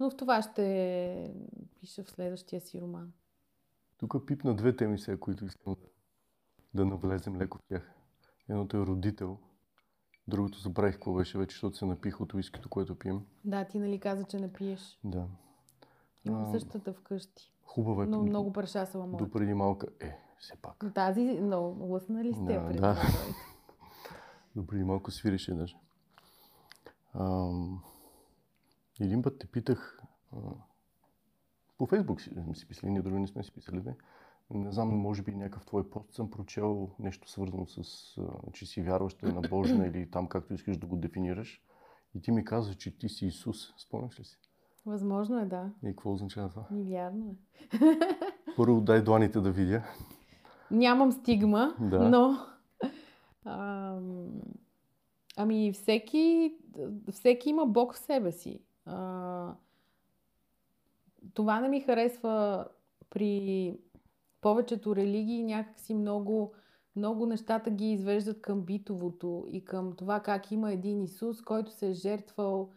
Но 0.00 0.10
в 0.10 0.16
това 0.16 0.42
ще 0.42 1.34
пиша 1.80 2.04
в 2.04 2.10
следващия 2.10 2.60
си 2.60 2.80
роман. 2.80 3.12
Тук 3.98 4.26
пипна 4.26 4.56
две 4.56 4.76
теми 4.76 4.98
сега, 4.98 5.20
които 5.20 5.44
искам 5.44 5.76
да 6.74 6.84
навлезем 6.84 7.36
леко 7.36 7.58
в 7.58 7.62
тях. 7.68 7.94
Едното 8.48 8.76
е 8.76 8.86
родител, 8.86 9.38
другото 10.28 10.58
забравих 10.58 10.94
какво 10.94 11.14
беше 11.14 11.38
вече, 11.38 11.54
защото 11.54 11.76
се 11.76 11.86
напих 11.86 12.20
от 12.20 12.34
уискито, 12.34 12.68
което 12.68 12.98
пием. 12.98 13.26
Да, 13.44 13.64
ти 13.64 13.78
нали 13.78 14.00
каза, 14.00 14.24
че 14.24 14.40
не 14.40 14.52
пиеш? 14.52 14.98
Да. 15.04 15.26
Имам 16.24 16.52
същата 16.52 16.92
вкъщи. 16.92 17.52
Хубава 17.64 18.04
е. 18.04 18.06
Но 18.06 18.22
много 18.22 18.52
прашасала 18.52 19.06
моята. 19.06 19.24
До 19.24 19.30
преди 19.30 19.54
малка. 19.54 19.86
Е, 20.00 20.18
все 20.38 20.56
пак. 20.56 20.84
Тази, 20.94 21.24
но 21.24 21.76
лъсна 21.80 22.24
ли 22.24 22.34
сте 22.34 22.54
да, 22.54 22.66
преди 22.66 22.80
да. 22.80 22.96
До 24.56 24.66
преди 24.66 24.84
малко 24.84 25.10
свирише 25.10 25.54
даже. 25.54 25.76
А, 27.14 27.50
един 29.00 29.22
път 29.22 29.38
те 29.38 29.46
питах 29.46 30.02
а, 30.32 30.38
по 31.78 31.86
Фейсбук 31.86 32.20
си, 32.20 32.30
си 32.54 32.68
писали, 32.68 32.90
ние 32.90 33.02
други 33.02 33.18
не 33.18 33.26
сме 33.26 33.44
си 33.44 33.52
писали, 33.52 33.82
не? 33.82 33.96
Не 34.50 34.72
знам, 34.72 34.88
може 34.88 35.22
би 35.22 35.34
някакъв 35.34 35.66
твой 35.66 35.90
пост 35.90 36.14
съм 36.14 36.30
прочел 36.30 36.90
нещо 36.98 37.30
свързано 37.30 37.66
с, 37.66 37.78
а, 38.18 38.52
че 38.52 38.66
си 38.66 38.82
вярваща 38.82 39.28
е 39.28 39.32
набожна 39.32 39.86
или 39.86 40.10
там 40.10 40.28
както 40.28 40.54
искаш 40.54 40.76
да 40.76 40.86
го 40.86 40.96
дефинираш. 40.96 41.62
И 42.14 42.22
ти 42.22 42.30
ми 42.32 42.44
каза, 42.44 42.74
че 42.74 42.98
ти 42.98 43.08
си 43.08 43.26
Исус. 43.26 43.74
Спомняш 43.76 44.20
ли 44.20 44.24
си? 44.24 44.38
Възможно 44.86 45.40
е, 45.40 45.44
да. 45.44 45.70
И 45.84 45.86
какво 45.86 46.12
означава 46.12 46.48
това? 46.48 46.66
Ми 46.70 46.82
вярно 46.84 47.26
е. 47.26 47.78
Първо 48.56 48.80
дай 48.80 49.02
дланите 49.02 49.40
да 49.40 49.50
видя. 49.50 49.82
Нямам 50.70 51.12
стигма, 51.12 51.74
Да. 51.80 52.08
но... 52.08 52.36
Ам, 53.44 54.28
ами 55.36 55.72
всеки, 55.72 56.54
всеки 57.10 57.50
има 57.50 57.66
Бог 57.66 57.94
в 57.94 57.98
себе 57.98 58.32
си. 58.32 58.60
А, 58.86 59.54
това 61.34 61.60
не 61.60 61.68
ми 61.68 61.80
харесва 61.80 62.66
при 63.10 63.74
повечето 64.40 64.96
религии. 64.96 65.42
Някакси 65.42 65.94
много, 65.94 66.52
много 66.96 67.26
нещата 67.26 67.70
ги 67.70 67.92
извеждат 67.92 68.42
към 68.42 68.60
битовото 68.60 69.46
и 69.48 69.64
към 69.64 69.92
това 69.92 70.20
как 70.20 70.50
има 70.50 70.72
един 70.72 71.02
Исус, 71.02 71.42
който 71.42 71.70
се 71.70 71.88
е 71.88 71.92
жертвал 71.92 72.70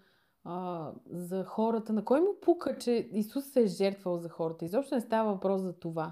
а, 0.44 0.92
за 1.10 1.44
хората. 1.44 1.94
На 1.94 2.06
кой 2.06 2.22
му 2.22 2.36
пука, 2.42 2.78
че 2.78 3.10
Исус 3.12 3.46
се 3.46 3.62
е 3.62 3.68
жертвал 3.68 4.18
за 4.18 4.30
хората? 4.30 4.66
Изобщо 4.66 4.96
не 4.96 5.02
става 5.02 5.34
въпрос 5.34 5.62
за 5.62 5.74
това. 5.74 6.12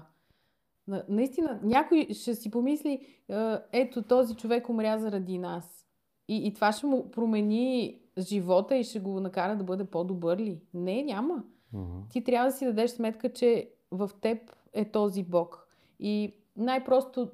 На, 0.88 1.04
наистина, 1.08 1.60
някой 1.62 2.08
ще 2.12 2.34
си 2.34 2.50
помисли, 2.50 3.06
а, 3.30 3.62
ето 3.72 4.02
този 4.02 4.34
човек 4.34 4.68
умря 4.68 4.98
заради 4.98 5.38
нас. 5.38 5.86
И, 6.28 6.46
и 6.46 6.54
това 6.54 6.72
ще 6.72 6.86
му 6.86 7.10
промени 7.10 8.00
живота 8.18 8.76
и 8.76 8.84
ще 8.84 9.00
го 9.00 9.20
накара 9.20 9.56
да 9.56 9.64
бъде 9.64 9.84
по-добър 9.84 10.38
ли? 10.38 10.60
Не, 10.74 11.02
няма. 11.02 11.44
Mm-hmm. 11.74 12.10
Ти 12.10 12.24
трябва 12.24 12.50
да 12.50 12.56
си 12.56 12.64
дадеш 12.64 12.90
сметка, 12.90 13.32
че 13.32 13.70
в 13.90 14.10
теб 14.20 14.38
е 14.72 14.90
този 14.90 15.22
Бог. 15.22 15.68
И 15.98 16.34
най-просто, 16.56 17.30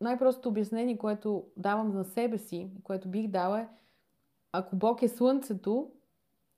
най-простото 0.00 0.48
обяснение, 0.48 0.98
което 0.98 1.44
давам 1.56 1.94
на 1.94 2.04
себе 2.04 2.38
си, 2.38 2.70
което 2.82 3.08
бих 3.08 3.28
дала 3.28 3.60
е, 3.60 3.68
ако 4.52 4.76
Бог 4.76 5.02
е 5.02 5.08
Слънцето, 5.08 5.90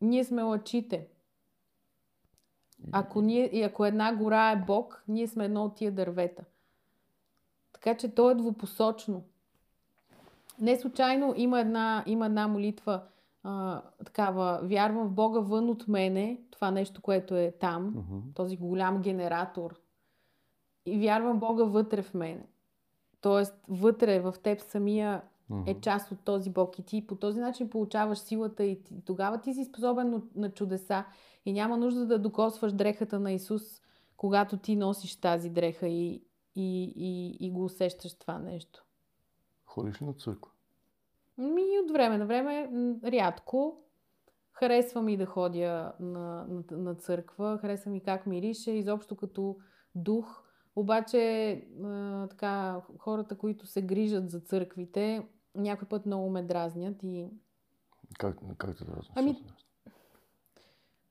ние 0.00 0.24
сме 0.24 0.42
лъчите. 0.42 1.06
Ако, 2.92 3.20
ние, 3.22 3.50
и 3.52 3.62
ако 3.62 3.84
една 3.84 4.14
гора 4.14 4.50
е 4.50 4.56
Бог, 4.56 5.04
ние 5.08 5.26
сме 5.26 5.44
едно 5.44 5.64
от 5.64 5.74
тия 5.74 5.92
дървета. 5.92 6.44
Така 7.72 7.96
че 7.96 8.14
то 8.14 8.30
е 8.30 8.34
двупосочно. 8.34 9.24
Не 10.60 10.80
случайно 10.80 11.34
има 11.36 11.60
една, 11.60 12.04
има 12.06 12.26
една 12.26 12.48
молитва, 12.48 13.02
а, 13.42 13.82
такава, 14.04 14.60
вярвам 14.62 15.08
в 15.08 15.12
Бога 15.12 15.40
вън 15.40 15.70
от 15.70 15.88
мене, 15.88 16.40
това 16.50 16.70
нещо, 16.70 17.02
което 17.02 17.36
е 17.36 17.54
там, 17.60 17.94
Mm-hmm. 17.94 18.34
този 18.34 18.56
голям 18.56 19.02
генератор. 19.02 19.80
И 20.86 20.98
вярвам 20.98 21.38
Бога 21.38 21.64
вътре 21.64 22.02
в 22.02 22.14
мене. 22.14 22.46
Тоест, 23.20 23.54
вътре 23.68 24.20
в 24.20 24.34
теб 24.42 24.60
самия 24.60 25.22
е 25.66 25.80
част 25.80 26.12
от 26.12 26.18
този 26.24 26.50
Бог 26.50 26.78
и 26.78 26.82
ти 26.82 27.06
по 27.06 27.16
този 27.16 27.40
начин 27.40 27.70
получаваш 27.70 28.18
силата 28.18 28.64
и 28.64 28.82
ти, 28.82 28.94
тогава 29.04 29.40
ти 29.40 29.54
си 29.54 29.64
способен 29.64 30.22
на, 30.34 30.50
чудеса 30.50 31.04
и 31.46 31.52
няма 31.52 31.76
нужда 31.76 32.06
да 32.06 32.18
докосваш 32.18 32.72
дрехата 32.72 33.20
на 33.20 33.32
Исус, 33.32 33.62
когато 34.16 34.56
ти 34.56 34.76
носиш 34.76 35.20
тази 35.20 35.50
дреха 35.50 35.88
и, 35.88 36.24
и, 36.56 36.92
и, 36.96 37.36
и 37.40 37.50
го 37.50 37.64
усещаш 37.64 38.18
това 38.18 38.38
нещо. 38.38 38.84
Ходиш 39.66 40.02
ли 40.02 40.06
на 40.06 40.12
църква? 40.12 40.52
Ми 41.38 41.62
от 41.84 41.90
време 41.90 42.18
на 42.18 42.26
време, 42.26 42.70
рядко. 43.04 43.76
Харесвам 44.52 45.08
и 45.08 45.16
да 45.16 45.26
ходя 45.26 45.92
на, 46.00 46.46
на, 46.48 46.62
на 46.70 46.94
църква, 46.94 47.58
харесвам 47.58 47.94
и 47.94 48.00
как 48.00 48.26
мирише, 48.26 48.70
изобщо 48.70 49.16
като 49.16 49.56
дух. 49.94 50.42
Обаче, 50.76 51.52
а, 51.84 52.26
така, 52.26 52.82
хората, 52.98 53.38
които 53.38 53.66
се 53.66 53.82
грижат 53.82 54.30
за 54.30 54.40
църквите, 54.40 55.28
някой 55.54 55.88
път 55.88 56.06
много 56.06 56.30
ме 56.30 56.42
дразнят 56.42 57.02
и 57.02 57.28
Как, 58.18 58.38
как 58.58 58.78
те 58.78 58.84
дразни? 58.84 59.12
Ами, 59.14 59.44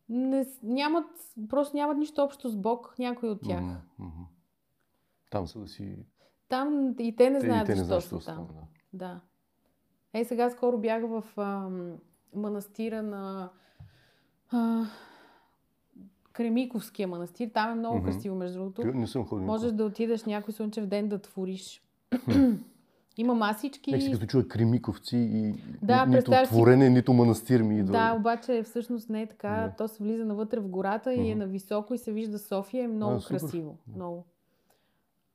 не, 0.10 0.46
нямат, 0.64 1.06
просто 1.50 1.78
нямат 1.78 1.98
нищо 1.98 2.22
общо 2.22 2.50
с 2.50 2.58
Бог, 2.58 2.96
някой 3.00 3.30
от 3.30 3.42
тях. 3.42 3.64
Мгм. 4.00 4.24
Там 5.30 5.48
са 5.48 5.60
да 5.60 5.68
си... 5.68 6.06
Там 6.50 6.96
и 7.00 7.16
те 7.16 7.30
не 7.30 7.40
Те, 7.40 7.46
знаят 7.46 7.66
те 7.66 7.76
не 7.76 7.84
знаят, 7.84 8.02
защо 8.02 8.20
що 8.20 8.26
са 8.26 8.36
там. 8.36 8.48
Да. 8.48 8.62
Да. 8.94 9.22
Ей, 10.14 10.26
сега 10.26 10.50
скоро 10.50 10.78
бях 10.78 11.04
в 11.04 11.24
ам, 11.38 11.98
манастира 12.36 13.04
на 13.04 13.50
а, 14.52 14.86
Кремиковския 16.34 17.08
манастир. 17.08 17.50
Там 17.54 17.72
е 17.72 17.76
много 17.76 17.98
Мгм. 17.98 18.06
красиво, 18.06 18.36
между 18.36 18.60
другото. 18.60 18.88
Не 18.88 19.08
съм 19.08 19.26
ходил. 19.26 19.46
Можеш 19.46 19.72
да 19.72 19.86
отидеш 19.86 20.26
някой 20.26 20.54
слънчев 20.54 20.86
ден 20.86 21.10
да 21.10 21.20
твориш. 21.22 21.82
Има 23.18 23.34
масички. 23.36 23.92
Нека 23.92 24.04
си 24.04 24.12
като 24.12 24.26
чуя 24.26 24.48
Кремиковци 24.48 25.18
и 25.18 25.54
Да, 25.82 26.06
ни- 26.06 26.10
нито 26.10 26.18
представяш 26.18 26.48
си- 26.48 26.54
творене, 26.54 26.90
нито 26.90 27.14
манастир 27.14 27.62
ми 27.62 27.80
идва. 27.80 27.92
Да, 27.92 28.14
обаче 28.14 28.64
всъщност 28.64 29.10
не 29.10 29.22
е 29.22 29.28
така. 29.28 29.50
Да. 29.50 29.74
То 29.78 29.88
се 29.88 30.04
влиза 30.04 30.26
навътре 30.26 30.60
в 30.60 30.68
гората 30.68 31.14
и 31.14 31.32
е 31.32 31.36
на 31.36 31.48
високо 31.48 31.94
и 31.94 31.98
се 31.98 32.12
вижда 32.12 32.40
София. 32.40 32.84
Е 32.84 32.88
много 32.88 33.14
А, 33.14 33.20
супер. 33.20 33.40
красиво. 33.40 33.78
Много. 33.96 34.26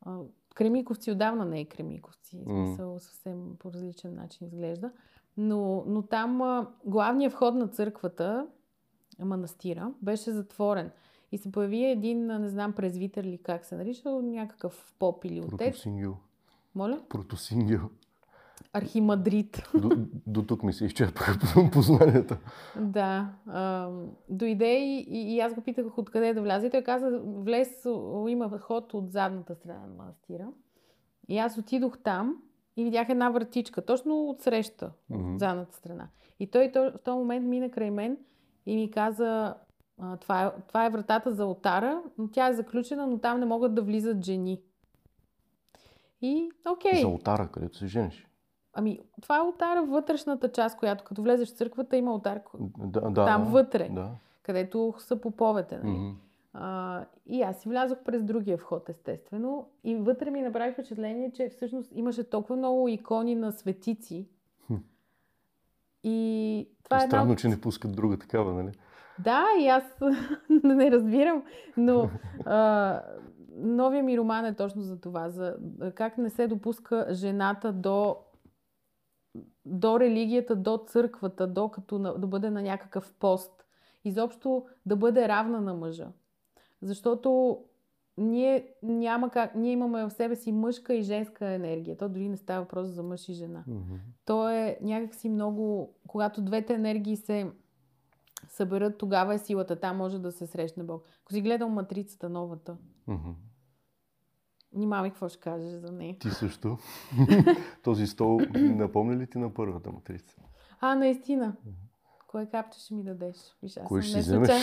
А, 0.03 0.17
Кремиковци 0.55 1.11
отдавна 1.11 1.45
не 1.45 1.61
е 1.61 1.65
Кремиковци. 1.65 2.37
В 2.39 2.67
смисъл 2.67 2.99
съвсем 2.99 3.57
по 3.59 3.73
различен 3.73 4.15
начин 4.15 4.47
изглежда. 4.47 4.91
Но, 5.37 5.85
но 5.87 6.03
там 6.03 6.43
а, 6.43 6.67
главният 6.85 7.33
вход 7.33 7.55
на 7.55 7.69
църквата, 7.69 8.47
манастира, 9.19 9.93
беше 10.03 10.31
затворен. 10.31 10.91
И 11.33 11.39
се 11.39 11.53
появи 11.53 11.85
един, 11.85 12.27
не 12.27 12.49
знам, 12.49 12.73
презвитер 12.73 13.25
ли 13.25 13.39
как 13.39 13.65
се 13.65 13.77
нарича, 13.77 14.11
някакъв 14.13 14.95
поп 14.99 15.25
или 15.25 15.41
отец. 15.41 15.59
Протосингел. 15.59 16.17
Моля? 16.75 17.01
Протосингел. 17.09 17.81
Архимадрид. 18.73 19.69
До, 19.75 19.89
до 20.27 20.43
тук 20.43 20.63
ми 20.63 20.73
се 20.73 20.85
изчерпаха 20.85 21.39
познанията. 21.73 22.39
Да. 22.81 23.33
А, 23.47 23.91
дойде 24.29 24.79
и, 24.79 25.07
и, 25.09 25.35
и 25.35 25.41
аз 25.41 25.55
го 25.55 25.61
питах 25.61 25.99
откъде 25.99 26.35
да 26.35 26.43
вляза. 26.43 26.67
И 26.67 26.71
той 26.71 26.83
каза, 26.83 27.21
влез, 27.25 27.87
има 28.29 28.59
ход 28.59 28.95
от 28.95 29.11
задната 29.11 29.55
страна 29.55 29.81
на 29.81 29.95
манастира. 29.95 30.49
И 31.29 31.39
аз 31.39 31.59
отидох 31.59 31.99
там 32.03 32.37
и 32.77 32.85
видях 32.85 33.09
една 33.09 33.31
вратичка, 33.31 33.85
точно 33.85 34.25
от 34.29 34.43
среща, 34.43 34.91
Мгм. 35.11 35.33
от 35.33 35.39
задната 35.39 35.77
страна. 35.77 36.09
И 36.41 36.51
той, 36.51 36.71
той 36.73 36.91
в 36.91 36.99
този 37.05 37.19
момент 37.19 37.47
мина 37.47 37.71
край 37.71 37.91
мен 37.91 38.17
и 38.67 38.77
ми 38.77 38.91
каза, 38.91 39.55
това, 40.21 40.45
е, 40.45 40.51
това 40.69 40.87
е 40.87 40.91
вратата 40.91 41.33
за 41.33 41.43
алтара, 41.43 42.03
но 42.19 42.29
тя 42.29 42.49
е 42.49 42.55
заключена, 42.55 43.07
но 43.07 43.19
там 43.19 43.41
не 43.41 43.47
могат 43.47 43.75
да 43.75 43.83
влизат 43.83 44.25
жени. 44.25 44.61
И, 46.23 46.51
окей. 46.73 47.01
За 47.01 47.07
алтара, 47.07 47.49
където 47.49 47.77
се 47.77 47.87
жениш. 47.87 48.29
Ами, 48.73 49.01
това 49.23 49.37
е 49.37 49.41
алтара, 49.41 49.83
вътрешната 49.83 50.53
част, 50.53 50.79
която 50.79 51.05
като 51.05 51.23
влезеш 51.23 51.49
в 51.49 51.57
църквата 51.57 51.97
има 51.97 52.11
алтар, 52.11 52.41
Да, 52.79 53.01
да, 53.01 53.25
Там 53.25 53.45
да, 53.45 53.51
вътре. 53.51 53.89
Да. 53.93 54.11
където 54.43 54.95
са 54.99 55.21
поповете. 55.21 55.79
Нали? 55.79 55.97
Мгм. 55.99 56.11
А, 56.53 57.05
и 57.27 57.43
аз 57.43 57.61
си 57.61 57.69
влязох 57.69 57.99
през 58.05 58.25
другия 58.25 58.59
вход, 58.59 58.89
естествено. 58.89 59.69
И 59.85 59.97
вътре 59.97 60.31
ми 60.31 60.43
направи 60.43 60.73
впечатление, 60.73 61.33
че 61.33 61.49
всъщност 61.49 61.93
имаше 61.95 62.31
толкова 62.31 62.57
много 62.57 62.89
икони 62.89 63.35
на 63.35 63.53
светици. 63.53 64.29
Хм. 64.67 64.75
И 66.05 66.69
това 66.85 66.97
е 66.97 67.05
една 67.05 67.11
Странно, 67.11 67.33
от... 67.33 67.39
че 67.39 67.49
не 67.49 67.61
пускат 67.61 67.97
друга 67.97 68.19
такава, 68.19 68.53
нали? 68.53 68.73
Да, 69.19 69.45
и 69.61 69.69
аз 69.69 69.83
не 70.65 70.91
разбирам, 70.91 71.43
но 71.77 72.11
а, 72.45 73.01
новия 73.57 74.03
ми 74.03 74.19
роман 74.19 74.45
е 74.45 74.55
точно 74.55 74.83
за 74.83 75.01
това, 75.01 75.31
за 75.31 75.57
как 75.95 76.19
не 76.19 76.31
се 76.31 76.47
допуска 76.47 77.07
жената 77.11 77.73
до, 77.73 78.17
до 79.65 80.01
религията, 80.01 80.57
до 80.57 80.85
църквата, 80.87 81.47
до 81.47 81.69
като 81.69 81.99
на, 81.99 82.19
да 82.19 82.27
бъде 82.27 82.51
на 82.51 82.63
някакъв 82.63 83.13
пост. 83.21 83.65
Изобщо 84.05 84.67
да 84.87 84.97
бъде 84.97 85.29
равна 85.29 85.61
на 85.61 85.75
мъжа. 85.75 86.09
Защото 86.83 87.59
ние 88.19 88.69
няма 88.83 89.31
как, 89.31 89.55
ние 89.55 89.73
имаме 89.73 90.05
в 90.05 90.11
себе 90.11 90.37
си 90.37 90.53
мъжка 90.53 90.95
и 90.95 91.03
женска 91.03 91.47
енергия. 91.47 91.97
То 91.97 92.09
дори 92.09 92.29
не 92.29 92.37
става 92.37 92.61
въпрос 92.61 92.89
за 92.89 93.03
мъж 93.03 93.29
и 93.29 93.33
жена. 93.33 93.65
Мгм. 93.67 93.95
То 94.25 94.49
е 94.49 94.79
някакси 94.83 95.29
много, 95.29 95.95
когато 96.07 96.43
двете 96.43 96.75
енергии 96.75 97.17
се 97.17 97.51
съберат, 98.49 98.99
тогава 98.99 99.35
е 99.35 99.39
силата. 99.39 99.77
Там 99.77 99.97
може 99.97 100.19
да 100.19 100.33
се 100.33 100.47
срещне 100.47 100.85
Бог. 100.85 101.05
Ако 101.23 101.33
си 101.33 101.43
гледал 101.43 101.69
Матрицата 101.69 102.29
новата, 102.29 102.77
Мгм. 103.07 103.31
внимавай 104.73 105.11
какво 105.11 105.29
ще 105.29 105.41
кажеш 105.41 105.73
за 105.73 105.93
нея. 105.93 106.17
Ти 106.19 106.31
също. 106.31 106.79
Този 107.83 108.07
стол 108.07 108.41
напомня 108.55 109.17
ли 109.17 109.27
ти 109.27 109.39
на 109.39 109.55
първата 109.55 109.91
матрица? 109.91 110.37
А, 110.81 110.95
наистина. 110.95 111.57
Кое 112.27 112.47
капче 112.47 112.81
ще 112.81 112.95
ми 112.95 113.05
дадеш? 113.05 113.37
Виж, 113.63 113.77
аз 113.77 113.89
Кой 113.89 114.03
съм 114.03 114.11
ще 114.11 114.19
вземеш? 114.21 114.49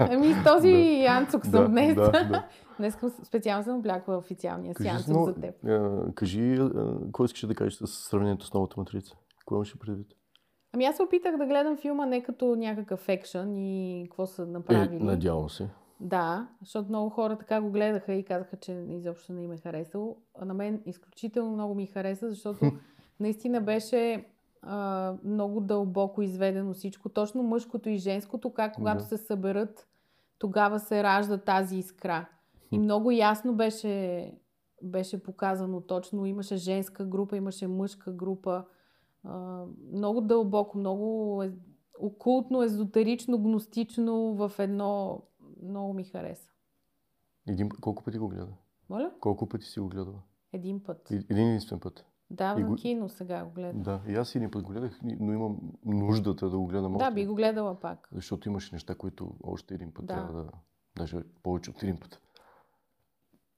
Ами 0.00 0.34
с 0.34 0.44
този 0.44 0.72
Да. 1.02 1.10
анцук 1.10 1.42
Да, 1.42 1.50
съм 1.50 1.70
днес. 1.70 1.94
да, 1.94 2.10
да. 2.10 2.46
Днес 2.78 2.98
специално 3.24 3.64
съм 3.64 3.78
облякла 3.78 4.16
официалния 4.16 4.74
си 4.74 4.90
но, 5.08 5.24
за 5.24 5.34
теб. 5.34 5.64
а, 5.64 6.04
кажи, 6.14 6.54
а, 6.54 6.70
какво 7.04 7.24
искаш 7.24 7.46
да 7.46 7.54
кажеш 7.54 7.74
с 7.74 7.86
сравнението 7.86 8.46
с 8.46 8.54
новата 8.54 8.74
матрица? 8.80 9.16
Какво 9.38 9.54
имаш 9.56 9.78
предвид? 9.78 10.06
Ами 10.74 10.84
аз 10.84 10.96
се 10.96 11.02
опитах 11.02 11.36
да 11.36 11.46
гледам 11.46 11.76
филма 11.76 12.06
не 12.06 12.22
като 12.22 12.56
някакъв 12.56 13.08
екшън 13.08 13.56
и 13.56 14.04
какво 14.04 14.26
са 14.26 14.42
Е, 14.42 14.46
направили. 14.46 15.02
надявам 15.02 15.50
се. 15.50 15.68
Да, 16.00 16.48
защото 16.60 16.88
много 16.88 17.10
хора 17.10 17.38
така 17.38 17.60
го 17.60 17.70
гледаха 17.70 18.12
и 18.12 18.24
казаха, 18.24 18.56
че 18.56 18.84
изобщо 18.88 19.32
не 19.32 19.42
им 19.42 19.52
е 19.52 19.56
харесало. 19.56 20.16
А 20.34 20.44
на 20.44 20.54
мен 20.54 20.82
изключително 20.86 21.50
много 21.50 21.74
ми 21.74 21.86
хареса, 21.86 22.28
защото 22.28 22.72
наистина 23.20 23.60
беше 23.60 24.24
а, 24.62 25.12
много 25.24 25.60
дълбоко 25.60 26.22
изведено 26.22 26.74
всичко. 26.74 27.08
Точно 27.08 27.42
мъжкото 27.42 27.88
и 27.88 27.96
женското, 27.96 28.52
как 28.52 28.74
когато 28.74 28.98
Да. 28.98 29.04
се 29.04 29.16
съберат, 29.16 29.86
тогава 30.38 30.78
се 30.78 31.02
ражда 31.02 31.38
тази 31.38 31.76
искра. 31.78 32.26
И 32.72 32.78
много 32.78 33.10
ясно 33.10 33.54
беше, 33.54 34.32
беше 34.82 35.22
показано 35.22 35.80
точно. 35.80 36.26
Имаше 36.26 36.56
женска 36.56 37.04
група, 37.04 37.36
имаше 37.36 37.66
мъжка 37.66 38.12
група. 38.12 38.64
А, 39.24 39.64
много 39.92 40.20
дълбоко, 40.20 40.78
много 40.78 41.42
е, 41.42 41.52
окултно, 42.00 42.62
езотерично, 42.62 43.38
гностично 43.38 44.34
в 44.34 44.52
едно. 44.58 45.22
Много 45.62 45.92
ми 45.92 46.04
хареса. 46.04 46.50
Един, 47.48 47.68
колко 47.70 48.04
пъти 48.04 48.18
го 48.18 48.28
гледа? 48.28 48.52
Моля? 48.90 49.12
Колко 49.20 49.48
пъти 49.48 49.64
си 49.64 49.80
го 49.80 49.88
гледала? 49.88 50.22
Един 50.52 50.82
път. 50.82 51.10
Един 51.10 51.48
единствен 51.48 51.80
път. 51.80 52.06
Да, 52.30 52.54
и 52.58 52.62
на 52.62 52.68
го- 52.68 52.74
кино 52.74 53.08
сега 53.08 53.44
го 53.44 53.50
гледам. 53.50 53.82
Да, 53.82 54.00
и 54.08 54.14
аз 54.14 54.34
един 54.34 54.50
път 54.50 54.62
го 54.62 54.70
гледах, 54.70 55.00
но 55.20 55.32
имам 55.32 55.58
нуждата 55.84 56.50
да 56.50 56.58
го 56.58 56.66
гледам 56.66 56.92
Да, 56.92 57.04
още. 57.04 57.14
би 57.14 57.26
го 57.26 57.34
гледала 57.34 57.80
пак. 57.80 58.08
Защото 58.12 58.48
имаш 58.48 58.72
неща, 58.72 58.94
които 58.94 59.34
още 59.42 59.74
един 59.74 59.94
път 59.94 60.06
Да. 60.06 60.14
трябва 60.14 60.42
да... 60.42 60.50
Даже 60.96 61.22
повече 61.42 61.70
от 61.70 61.82
един 61.82 61.96
път. 61.96 62.20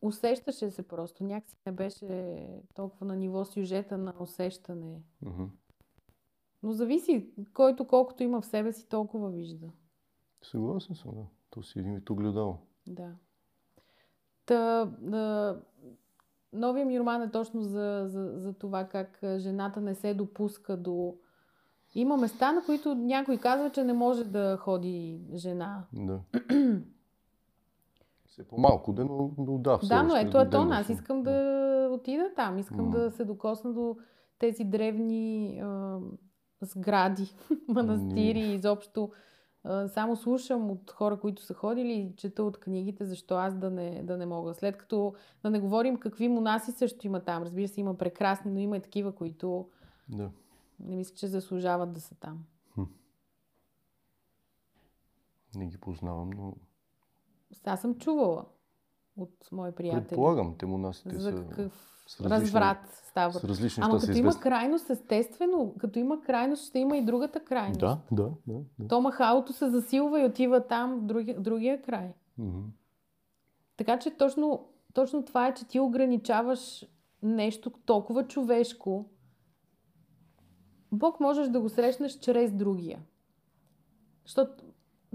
Усещаше 0.06 0.70
се 0.70 0.88
просто. 0.88 1.24
Някакси 1.24 1.56
не 1.66 1.72
беше 1.72 2.38
толкова 2.74 3.06
на 3.06 3.16
ниво 3.16 3.44
сюжета 3.44 3.98
на 3.98 4.14
усещане. 4.20 5.02
Но 6.62 6.72
зависи, 6.72 7.30
който 7.54 7.86
колкото 7.86 8.22
има 8.22 8.40
в 8.40 8.46
себе 8.46 8.72
си, 8.72 8.88
толкова 8.88 9.30
вижда. 9.30 9.66
Съгласен 10.42 10.96
съм, 10.96 11.10
да. 11.14 11.26
То 11.50 11.62
си 11.62 11.78
един 11.78 11.94
вид 11.94 12.10
огледало. 12.10 12.58
Да. 12.86 13.10
Та, 14.46 14.84
да, 15.00 15.60
новия 16.52 16.86
ми 16.86 17.00
роман 17.00 17.22
е 17.22 17.30
точно 17.30 17.62
за, 17.62 18.04
за, 18.06 18.32
за 18.36 18.52
това 18.52 18.84
как 18.84 19.18
жената 19.36 19.80
не 19.80 19.94
се 19.94 20.14
допуска 20.14 20.76
до... 20.76 21.16
Има 21.94 22.16
места, 22.16 22.52
на 22.52 22.64
които 22.64 22.94
някой 22.94 23.38
казва, 23.38 23.70
че 23.70 23.84
не 23.84 23.92
може 23.92 24.24
да 24.24 24.56
ходи 24.56 25.20
жена. 25.34 25.84
Да. 25.92 26.20
Все 28.36 28.48
по-малко, 28.48 28.92
да, 28.92 29.04
но, 29.04 29.30
но 29.38 29.58
да, 29.58 29.78
все 29.78 29.88
Да, 29.88 30.02
но 30.02 30.16
ето 30.16 30.40
е 30.40 30.50
то. 30.50 30.68
Аз 30.70 30.88
искам 30.88 31.22
да 31.22 31.88
отида 31.92 32.30
там. 32.36 32.58
Искам 32.58 32.90
да 32.90 33.10
се 33.10 33.24
докосна 33.24 33.72
до 33.72 33.96
тези 34.38 34.64
древни 34.64 35.60
а, 35.64 35.98
сгради, 36.60 37.34
манастири 37.68 38.38
и 38.38 38.54
изобщо. 38.54 39.10
А, 39.64 39.88
само 39.88 40.16
слушам 40.16 40.70
от 40.70 40.90
хора, 40.90 41.20
които 41.20 41.42
са 41.42 41.54
ходили 41.54 41.92
и 41.92 42.16
чета 42.16 42.42
от 42.42 42.60
книгите, 42.60 43.04
защо 43.04 43.34
аз 43.34 43.54
да 43.54 43.70
не, 43.70 44.02
да 44.02 44.16
не 44.16 44.26
мога. 44.26 44.54
След 44.54 44.76
като 44.76 45.14
да 45.42 45.50
не 45.50 45.60
говорим 45.60 45.96
какви 45.96 46.28
монаси 46.28 46.72
също 46.72 47.06
има 47.06 47.20
там. 47.20 47.42
Разбира 47.42 47.68
се, 47.68 47.80
има 47.80 47.94
прекрасни, 47.94 48.50
но 48.50 48.58
има 48.58 48.76
и 48.76 48.82
такива, 48.82 49.12
които 49.12 49.68
Да. 50.08 50.30
не 50.80 50.96
мисля, 50.96 51.14
че 51.16 51.26
заслужават 51.26 51.92
да 51.92 52.00
са 52.00 52.14
там. 52.14 52.44
Не 55.56 55.66
ги 55.66 55.78
познавам, 55.78 56.30
но 56.30 56.54
Аз 57.64 57.80
съм 57.80 57.94
чувала 57.94 58.44
от 59.16 59.48
мои 59.52 59.72
приятели. 59.72 60.00
предполагам, 60.08 60.54
те 60.58 60.66
монасите 60.66 61.18
За 61.18 61.34
какъв 61.34 61.92
с 62.08 62.20
различни- 62.20 62.40
разврат 62.44 62.78
става. 62.92 63.32
с 63.32 63.44
различни 63.44 63.82
Ама 63.82 63.98
като 64.00 64.12
има 64.12 64.40
крайност, 64.40 64.90
естествено, 64.90 65.74
като 65.78 65.98
има 65.98 66.20
крайност, 66.20 66.64
ще 66.68 66.78
има 66.78 66.96
и 66.96 67.04
другата 67.04 67.44
крайност. 67.44 67.80
Да, 67.80 67.98
да, 68.12 68.30
да. 68.46 68.60
да. 68.78 68.88
То 68.88 69.00
махалото 69.00 69.52
се 69.52 69.70
засилва 69.70 70.20
и 70.20 70.24
отива 70.24 70.66
там, 70.66 70.98
в 70.98 71.02
другия, 71.38 71.82
край. 71.82 72.14
Мгм. 72.38 72.60
Така 73.76 73.98
че 73.98 74.10
точно, 74.10 74.68
точно 74.94 75.24
това 75.24 75.46
е, 75.48 75.54
че 75.54 75.68
ти 75.68 75.80
ограничаваш 75.80 76.86
нещо 77.22 77.70
толкова 77.86 78.26
човешко. 78.26 79.08
Бог 80.92 81.20
можеш 81.20 81.48
да 81.48 81.60
го 81.60 81.68
срещнеш 81.68 82.18
чрез 82.18 82.52
другия. 82.52 82.98
Защото 84.24 84.64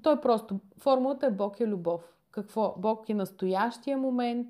той 0.02 0.14
е 0.14 0.22
просто. 0.22 0.60
Формулата 0.78 1.26
е 1.26 1.32
Бог 1.32 1.60
е 1.60 1.68
любов. 1.68 2.02
Какво? 2.32 2.76
Бог 2.78 3.10
е 3.10 3.14
настоящия 3.14 3.98
момент. 3.98 4.48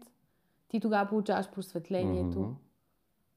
Ти 0.67 0.79
тогава 0.79 1.09
получаваш 1.09 1.49
просветлението. 1.49 2.39
Мгм. 2.39 2.51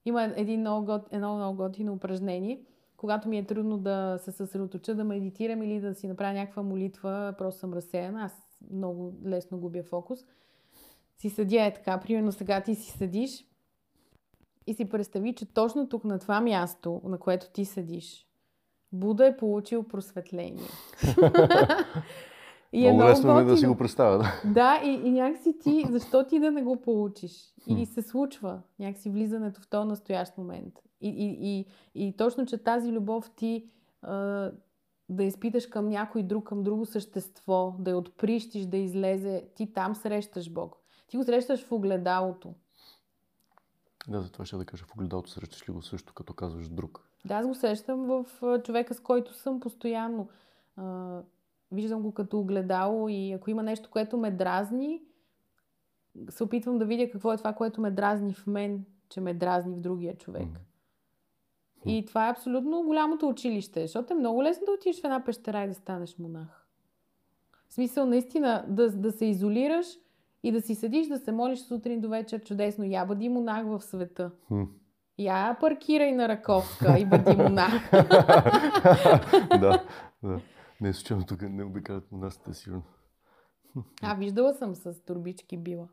Има 0.05 0.23
един 0.37 0.61
много, 0.61 0.87
гот, 0.87 1.03
едно 1.11 1.37
много 1.37 1.57
готино 1.57 1.93
упражнение. 1.93 2.65
Когато 2.97 3.29
ми 3.29 3.39
е 3.39 3.47
трудно 3.47 3.79
да 3.79 4.19
се 4.19 4.33
съсредоточа, 4.33 4.95
да 4.95 5.05
медитирам 5.05 5.63
или 5.63 5.81
да 5.81 5.95
си 5.95 6.09
направя 6.09 6.33
някаква 6.33 6.63
молитва, 6.63 7.35
просто 7.39 7.61
съм 7.61 7.73
разсеяна, 7.73 8.25
аз 8.25 8.33
много 8.71 9.13
лесно 9.25 9.59
губя 9.59 9.83
фокус. 9.83 10.19
Си 11.19 11.31
седя 11.31 11.65
е 11.65 11.73
така, 11.75 12.01
примерно 12.01 12.33
сега 12.33 12.61
ти 12.61 12.75
си 12.75 12.91
седиш 12.91 13.47
и 14.67 14.75
си 14.75 14.89
представи, 14.89 15.35
че 15.35 15.55
точно 15.55 15.89
тук 15.89 16.05
на 16.05 16.19
това 16.19 16.41
място, 16.41 17.01
на 17.05 17.19
което 17.19 17.51
ти 17.51 17.65
седиш, 17.65 18.27
Буда 18.93 19.27
е 19.27 19.37
получил 19.37 19.83
просветление. 19.83 20.69
и 22.75 22.87
е 22.87 22.93
Много 22.93 23.11
лесно 23.11 23.39
е 23.39 23.45
да 23.45 23.57
си 23.57 23.67
го 23.67 23.77
представя. 23.77 24.19
Да. 24.19 24.41
Да, 24.45 24.81
и, 24.85 24.91
и 24.91 25.11
някакси 25.11 25.59
ти, 25.59 25.85
защо 25.91 26.27
ти 26.27 26.41
да 26.41 26.51
не 26.51 26.63
го 26.63 26.81
получиш? 26.81 27.55
И 27.67 27.87
се 27.87 28.03
случва 28.03 28.61
някакси 28.79 29.11
влизането 29.11 29.61
в 29.61 29.69
този 29.69 29.89
настоящ 29.89 30.39
момент. 30.39 30.75
И, 31.01 31.09
и, 31.09 31.57
и, 31.59 31.67
и 32.07 32.17
точно, 32.17 32.47
че 32.47 32.59
тази 32.59 32.93
любов 32.93 33.31
ти 33.37 33.71
а, 34.03 34.51
да 35.09 35.25
изпиташ 35.25 35.67
към 35.67 35.89
някой 35.89 36.23
друг, 36.23 36.45
към 36.45 36.63
друго 36.63 36.87
същество, 36.87 37.77
да 37.79 37.91
я 37.91 37.97
отприщиш, 37.97 38.67
да 38.67 38.77
излезе, 38.77 39.45
ти 39.55 39.73
там 39.73 39.95
срещаш 39.95 40.51
Бог. 40.51 40.77
Ти 41.07 41.17
го 41.17 41.25
срещаш 41.25 41.67
в 41.67 41.73
огледалото. 41.73 42.55
да, 44.09 44.21
затова 44.21 44.45
ще 44.45 44.57
да 44.57 44.65
кажа, 44.65 44.85
в 44.85 44.95
огледалото 44.95 45.31
срещаш 45.31 45.69
ли 45.69 45.73
го 45.73 45.83
също, 45.83 46.15
като 46.15 46.35
казваш 46.35 46.69
друг. 46.69 47.09
Да, 47.25 47.35
аз 47.35 47.47
го 47.47 47.55
срещам 47.55 48.07
в 48.07 48.27
човека, 48.63 48.95
с 48.95 49.01
който 49.01 49.35
съм 49.35 49.61
постоянно. 49.61 50.29
Виждам 51.75 52.03
го 52.03 52.13
като 52.13 52.41
огледало 52.41 53.09
и 53.09 53.33
ако 53.33 53.51
има 53.51 53.63
нещо, 53.63 53.91
което 53.91 54.17
ме 54.17 54.31
дразни, 54.31 55.03
се 56.31 56.45
опитвам 56.45 56.79
да 56.79 56.85
видя 56.85 57.11
какво 57.11 57.33
е 57.33 57.37
това, 57.37 57.53
което 57.53 57.81
ме 57.81 57.91
дразни 57.91 58.35
в 58.35 58.47
мен, 58.47 58.85
че 59.09 59.21
ме 59.21 59.35
дразни 59.35 59.77
в 59.77 59.81
другия 59.81 60.17
човек. 60.17 60.49
И 61.87 62.05
това 62.07 62.29
е 62.29 62.31
абсолютно 62.31 62.83
голямото 62.83 63.29
училище, 63.29 63.83
защото 63.83 64.13
е 64.13 64.17
много 64.17 64.43
лесно 64.43 64.65
да 64.67 64.73
отидеш 64.73 65.01
в 65.01 65.05
една 65.05 65.25
пещера 65.25 65.65
и 65.65 65.69
да 65.69 65.75
станеш 65.75 66.19
монах. 66.19 66.67
В 67.69 67.75
смисъл, 67.75 68.07
наистина, 68.07 68.65
да, 68.69 68.91
да 68.91 69.13
се 69.13 69.25
изолираш 69.25 69.87
и 70.43 70.53
да 70.53 70.61
си 70.61 70.75
седиш, 70.75 71.07
да 71.07 71.19
се 71.19 71.33
молиш 71.33 71.59
сутрин 71.59 72.01
до 72.01 72.09
вечер 72.09 72.45
чудесно. 72.45 72.85
Я 72.85 73.05
бъди 73.05 73.29
монах 73.29 73.67
в 73.67 73.81
света. 73.81 74.31
Я 75.19 75.57
паркирай 75.61 76.13
на 76.13 76.29
Раковска 76.29 76.99
и 76.99 77.05
бъди 77.05 77.37
монах. 77.37 77.91
да, 79.61 79.85
да. 80.23 80.41
Не 80.81 80.89
е 80.89 80.93
случайно 80.93 81.27
тук 81.27 81.43
не 81.43 81.65
обикалят 81.65 82.13
монасите, 82.13 82.55
сигурно. 82.55 82.83
А, 84.03 84.15
виждала 84.15 84.55
съм 84.55 84.75
с 84.75 85.01
турбички 85.07 85.57
била. 85.57 85.89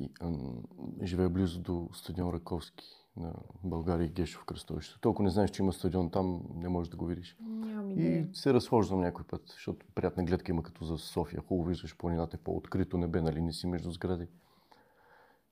И, 0.00 0.10
ам, 0.20 0.62
живея 1.02 1.30
близо 1.30 1.60
до 1.60 1.88
стадион 1.92 2.34
Раковски. 2.34 2.84
на 3.16 3.34
България 3.64 4.04
и 4.04 4.08
Гешов 4.08 4.44
кръстовище. 4.44 5.00
Толкова 5.00 5.24
не 5.24 5.30
знаеш, 5.30 5.50
че 5.50 5.62
има 5.62 5.72
стадион 5.72 6.10
там, 6.10 6.42
не 6.54 6.68
можеш 6.68 6.90
да 6.90 6.96
го 6.96 7.06
видиш. 7.06 7.36
Нямам 7.40 7.90
идея. 7.90 8.28
И 8.32 8.34
се 8.34 8.54
разхождам 8.54 9.00
някой 9.00 9.24
път, 9.24 9.42
защото 9.46 9.86
приятна 9.94 10.24
гледка 10.24 10.52
има 10.52 10.62
като 10.62 10.84
за 10.84 10.98
София. 10.98 11.40
Хубаво 11.40 11.68
виждаш 11.68 11.96
планината, 11.96 12.36
е 12.36 12.40
по-открито 12.40 12.98
небе, 12.98 13.20
нали 13.20 13.40
не 13.40 13.52
си 13.52 13.66
между 13.66 13.90
сгради. 13.90 14.28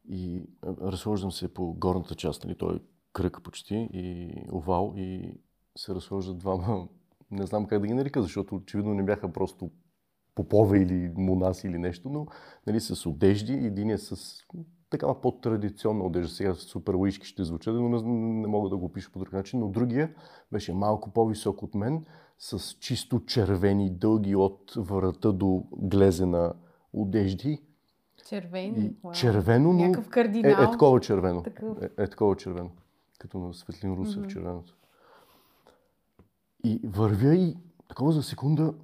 И 0.08 0.42
разхождам 0.64 1.32
се 1.32 1.54
по 1.54 1.72
горната 1.72 2.14
част, 2.14 2.44
нали, 2.44 2.58
той 2.58 2.76
е 2.76 2.80
кръг 3.12 3.42
почти 3.42 3.88
и 3.92 4.34
овал 4.52 4.94
и 4.96 5.38
се 5.76 5.94
разхождат 5.94 6.38
двама, 6.38 6.88
не 7.30 7.46
знам 7.46 7.66
как 7.66 7.80
да 7.80 7.86
ги 7.86 7.94
нарека, 7.94 8.22
защото 8.22 8.54
очевидно 8.54 8.94
не 8.94 9.02
бяха 9.02 9.32
просто 9.32 9.70
попове 10.34 10.78
или 10.78 11.12
монаси 11.16 11.66
или 11.66 11.78
нещо, 11.78 12.08
но 12.08 12.26
нали, 12.66 12.80
с 12.80 13.06
одежди, 13.06 13.52
един 13.52 13.90
е 13.90 13.98
с 13.98 14.38
такава 14.90 15.20
по-традиционна 15.20 16.04
одежда. 16.04 16.28
Сега 16.34 16.54
супер 16.54 16.94
луишки 16.94 17.26
ще 17.26 17.44
звучат, 17.44 17.74
но 17.74 17.88
не, 17.88 18.02
не 18.40 18.46
мога 18.46 18.68
да 18.68 18.76
го 18.76 18.92
пиша 18.92 19.10
по 19.12 19.18
друг 19.18 19.32
начин. 19.32 19.60
Но 19.60 19.68
другия 19.68 20.14
беше 20.52 20.72
малко 20.72 21.10
по-висок 21.10 21.62
от 21.62 21.74
мен, 21.74 22.04
с 22.38 22.76
чисто 22.80 23.24
червени, 23.24 23.90
дълги 23.90 24.36
от 24.36 24.72
врата 24.76 25.32
до 25.32 25.64
глезена 25.72 26.54
одежди. 26.92 27.58
Червени. 28.28 28.92
Уау. 29.02 29.12
червено, 29.12 29.72
но 29.72 29.78
Някакъв 29.78 30.06
е, 30.06 30.10
кардинал. 30.10 30.50
е 30.50 30.70
такова 30.70 31.00
червено. 31.00 31.42
Такъв. 31.42 31.82
Е, 31.82 32.02
е 32.02 32.06
такова 32.06 32.36
червено. 32.36 32.70
Като 33.18 33.38
на 33.38 33.54
Светлин 33.54 33.94
Русев 33.94 34.20
Мгм. 34.20 34.28
червеното. 34.28 34.76
И 36.64 36.80
вървя 36.84 37.34
и 37.34 37.56
такова 37.88 38.12
за 38.12 38.22
секунда 38.22 38.74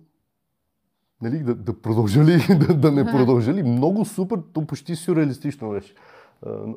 нали, 1.23 1.39
да, 1.39 1.55
да 1.55 1.81
продължа 1.81 2.25
ли, 2.25 2.39
да, 2.67 2.75
да 2.75 2.93
не 2.93 3.05
продължа 3.05 3.55
ли. 3.55 3.62
Много 3.62 4.05
супер, 4.05 4.39
то 4.53 4.67
почти 4.67 4.97
сюрреалистично 4.97 5.71
беше. 5.71 5.95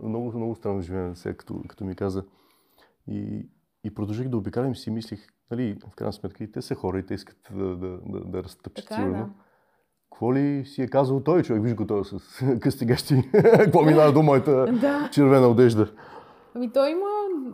Много, 0.04 0.38
много 0.38 0.56
странно 0.56 0.82
живеене 0.82 1.16
сега, 1.16 1.36
като, 1.36 1.62
като 1.68 1.86
ми 1.86 1.96
каза. 1.96 2.24
И, 3.08 3.46
и 3.84 3.94
продължих 3.94 4.28
да 4.28 4.38
обикалям 4.38 4.76
си 4.76 4.92
мислих, 4.92 5.28
нали, 5.52 5.78
в 5.92 5.96
крайна 5.96 6.14
сметка 6.14 6.44
и 6.44 6.52
те 6.52 6.62
са 6.62 6.76
хора 6.76 7.00
и 7.00 7.06
те 7.06 7.14
искат 7.14 7.38
да, 7.56 7.76
да, 7.76 8.00
да, 8.06 8.20
да 8.20 8.44
разтъпчат 8.44 8.88
Така 8.88 9.02
е, 9.02 9.06
сигурно. 9.06 9.24
да. 9.26 9.30
Какво 10.12 10.34
ли 10.34 10.66
си 10.66 10.82
е 10.82 10.88
казал 10.88 11.20
той 11.20 11.44
човек? 11.44 11.64
Виж 11.64 11.76
го 11.76 11.88
той 11.88 12.06
с 12.06 12.20
къстигащи. 12.60 13.30
Какво 13.32 13.82
минава 13.82 14.14
до 14.14 14.24
моята 14.24 14.66
Да. 14.82 15.10
червена 15.14 15.48
одежда? 15.48 15.92
Ами 16.56 16.72
той 16.74 16.92
има, 16.92 17.08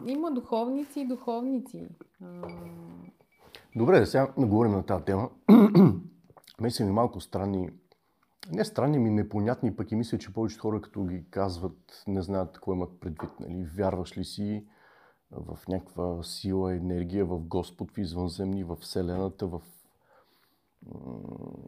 има 0.08 0.31
духовници 0.31 0.99
и 0.99 1.08
духовници. 1.08 1.88
Добре, 3.75 4.05
сега 4.05 4.33
не 4.38 4.45
говорим 4.45 4.71
на 4.71 4.83
тази 4.83 5.03
тема. 5.03 5.29
Мен 6.61 6.71
са 6.71 6.85
ми 6.85 6.91
малко 6.91 7.21
странни, 7.21 7.69
не 8.51 8.65
странни, 8.65 8.99
ми 8.99 9.09
непонятни, 9.09 9.75
пък 9.75 9.91
и 9.91 9.95
мисля, 9.95 10.17
че 10.17 10.33
повечето 10.33 10.61
хора, 10.61 10.81
като 10.81 11.03
ги 11.03 11.25
казват, 11.29 12.03
не 12.07 12.21
знаят 12.21 12.51
какво 12.53 12.73
имат 12.73 12.99
предвид. 12.99 13.29
Нали? 13.39 13.67
Вярваш 13.77 14.17
ли 14.17 14.23
си 14.23 14.65
в 15.31 15.59
някаква 15.67 16.23
сила, 16.23 16.75
енергия, 16.75 17.25
в 17.25 17.39
Господ, 17.39 17.91
в 17.91 17.97
извънземни, 17.97 18.63
в 18.63 18.75
Вселената, 18.75 19.47
в 19.47 19.61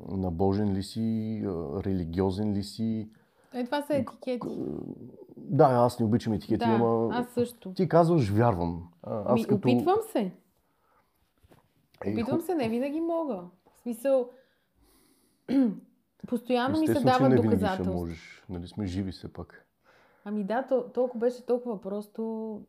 набожен 0.10 0.74
ли 0.74 0.84
си, 0.84 1.42
религиозен 1.86 2.54
ли 2.54 2.64
си? 2.64 3.10
Е, 3.54 3.66
това 3.66 3.82
са 3.82 3.96
етикети. 3.96 4.48
Да, 5.38 5.66
аз 5.66 6.00
не 6.00 6.06
обичам 6.06 6.34
етикети, 6.34 6.58
Да, 6.58 6.66
ама 6.66 7.10
аз 7.12 7.28
също. 7.28 7.74
ти 7.74 7.90
казваш 7.90 8.30
вярвам. 8.30 8.88
Аз 9.04 9.48
Ми, 9.48 9.56
опитвам 9.56 9.98
се. 10.12 10.32
Е, 12.06 12.12
Опитвам 12.12 12.42
се, 12.42 12.56
не 12.56 12.70
винаги 12.70 13.02
мога. 13.02 13.44
В 13.74 13.80
смисъл, 13.82 14.30
постоянно 16.28 16.80
ми 16.80 16.88
се 16.88 17.00
дават 17.00 17.36
доказателства. 17.36 17.94
можеш. 17.94 18.44
Нали 18.50 18.68
сме 18.68 18.86
живи 18.86 19.12
все 19.12 19.34
пак. 19.34 19.66
Ами 20.26 20.44
да, 20.44 20.68
то, 20.68 20.90
толкова 20.94 21.20
беше 21.20 21.46
толкова 21.46 21.82
просто. 21.82 22.62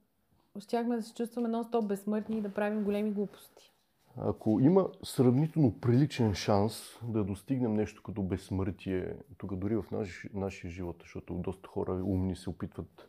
Щяхме 0.59 0.97
да 0.97 1.03
се 1.03 1.15
чувстваме 1.15 1.49
нон-стоп 1.49 1.87
безсмъртни 1.87 2.39
и 2.39 2.41
да 2.41 2.49
правим 2.49 2.85
големи 2.85 3.11
глупости. 3.11 3.73
Ако 4.17 4.61
има 4.61 4.89
сравнително 5.05 5.81
приличен 5.81 6.35
шанс 6.35 6.99
да 7.03 7.25
достигнем 7.25 7.75
нещо 7.75 8.03
като 8.03 8.23
безсмъртие, 8.23 9.15
тук 9.39 9.57
дори 9.57 9.77
в 9.77 9.85
наш, 9.93 10.27
нашия 10.35 10.71
живот, 10.71 10.97
защото 11.01 11.35
доста 11.35 11.69
хора 11.69 11.93
умни 11.93 12.37
се 12.37 12.51
опитват, 12.51 13.09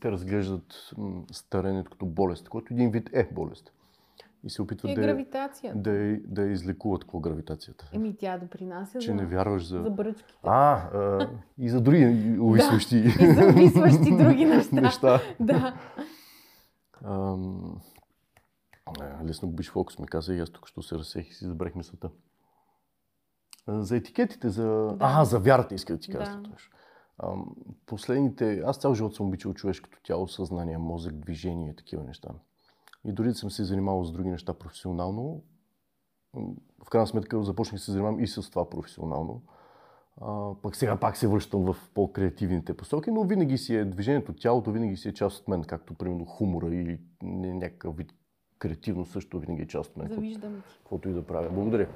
те 0.00 0.10
разглеждат 0.10 0.90
старенето 1.32 1.90
като 1.90 2.06
болест, 2.06 2.48
което 2.48 2.74
един 2.74 2.90
вид 2.90 3.10
е 3.12 3.28
болест. 3.32 3.72
И 4.44 4.50
се 4.50 4.62
опитват 4.62 4.88
И 4.88 4.92
е 4.92 4.94
да, 4.94 5.00
я- 5.00 5.06
гравитация. 5.06 5.72
да, 5.76 6.16
да 6.24 6.42
излекуват 6.42 7.04
какво 7.04 7.20
гравитацията. 7.20 7.90
Еми 7.92 8.16
тя 8.16 8.38
допринася 8.38 8.98
Че 8.98 9.06
за, 9.06 9.14
не 9.14 9.26
вярваш 9.26 9.66
за... 9.66 9.82
за 9.82 9.90
бръчките. 9.90 10.38
А, 10.42 10.72
а, 10.74 11.30
и 11.58 11.68
за 11.68 11.80
други 11.80 12.36
увисващи 12.40 12.96
И 12.96 13.10
за 13.10 13.46
увисващи 13.46 14.16
други 14.16 14.44
неща. 14.46 14.80
неща. 14.80 15.20
Да. 15.40 15.74
Ам, 17.04 17.80
а, 19.00 19.24
лесно 19.24 19.48
губиш 19.48 19.70
фокус, 19.70 19.98
ми 19.98 20.06
каза 20.06 20.34
и 20.34 20.40
аз 20.40 20.50
тук 20.50 20.68
що 20.68 20.82
се 20.82 20.94
разсех 20.94 21.30
и 21.30 21.34
си 21.34 21.44
забрах 21.44 21.74
мисълта. 21.74 22.10
За 23.68 23.96
етикетите, 23.96 24.48
за... 24.48 24.64
Да. 24.66 24.96
А, 25.00 25.24
за 25.24 25.38
вярата 25.38 25.74
иска 25.74 25.92
да 25.92 25.98
ти 25.98 26.10
кажа. 26.12 26.36
Да. 26.36 26.42
точно. 26.42 26.74
Последните... 27.86 28.62
Аз 28.66 28.76
цял 28.76 28.94
живот 28.94 29.14
съм 29.14 29.26
обичал 29.26 29.54
човешкото 29.54 29.98
тяло, 30.02 30.28
съзнание, 30.28 30.78
мозък, 30.78 31.14
движение, 31.14 31.74
такива 31.76 32.04
неща. 32.04 32.28
И 33.04 33.12
дори 33.12 33.28
да 33.28 33.34
съм 33.34 33.50
се 33.50 33.64
занимавал 33.64 34.04
с 34.04 34.12
други 34.12 34.30
неща 34.30 34.54
професионално, 34.54 35.42
в 36.84 36.90
крайна 36.90 37.06
сметка 37.06 37.42
започнах 37.42 37.78
да 37.78 37.84
се 37.84 37.92
занимавам 37.92 38.20
и 38.20 38.26
с 38.26 38.50
това 38.50 38.70
професионално. 38.70 39.42
А, 40.20 40.54
пък 40.62 40.76
сега 40.76 40.96
пак 40.96 41.16
се 41.16 41.28
връщам 41.28 41.72
в 41.72 41.76
по-креативните 41.94 42.74
посоки, 42.74 43.10
но 43.10 43.24
винаги 43.24 43.58
си 43.58 43.76
е 43.76 43.84
движението, 43.84 44.32
тялото 44.32 44.72
винаги 44.72 44.96
си 44.96 45.08
е 45.08 45.14
част 45.14 45.40
от 45.40 45.48
мен, 45.48 45.64
както 45.64 45.94
примерно 45.94 46.24
хумора 46.24 46.74
или 46.74 47.00
някакъв 47.22 47.96
вид 47.96 48.12
креативно 48.58 49.06
също 49.06 49.38
винаги 49.38 49.62
е 49.62 49.66
част 49.66 49.90
от 49.90 49.96
мен, 49.96 50.08
Завиждам 50.08 50.62
ти. 50.68 50.78
каквото 50.78 51.08
и 51.08 51.12
да 51.12 51.26
правя. 51.26 51.50
Благодаря. 51.50 51.88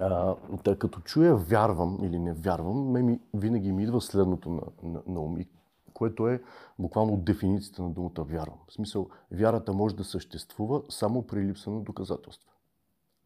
А, 0.00 0.34
тъй 0.64 0.76
като 0.76 1.00
чуя 1.00 1.36
вярвам 1.36 1.98
или 2.02 2.18
не 2.18 2.32
вярвам, 2.32 2.90
ме 2.90 3.02
ми, 3.02 3.20
винаги 3.34 3.72
ми 3.72 3.82
идва 3.82 4.00
следното 4.00 4.50
на, 4.50 4.62
на, 4.82 5.02
на 5.06 5.20
ум, 5.20 5.38
и 5.38 5.46
което 6.00 6.28
е 6.28 6.42
буквално 6.78 7.16
дефиницията 7.16 7.82
на 7.82 7.90
думата 7.90 8.10
вярвам. 8.18 8.58
В 8.68 8.72
смисъл, 8.72 9.08
вярата 9.32 9.72
може 9.72 9.96
да 9.96 10.04
съществува 10.04 10.82
само 10.88 11.22
при 11.22 11.40
липса 11.40 11.70
на 11.70 11.80
доказателства. 11.80 12.50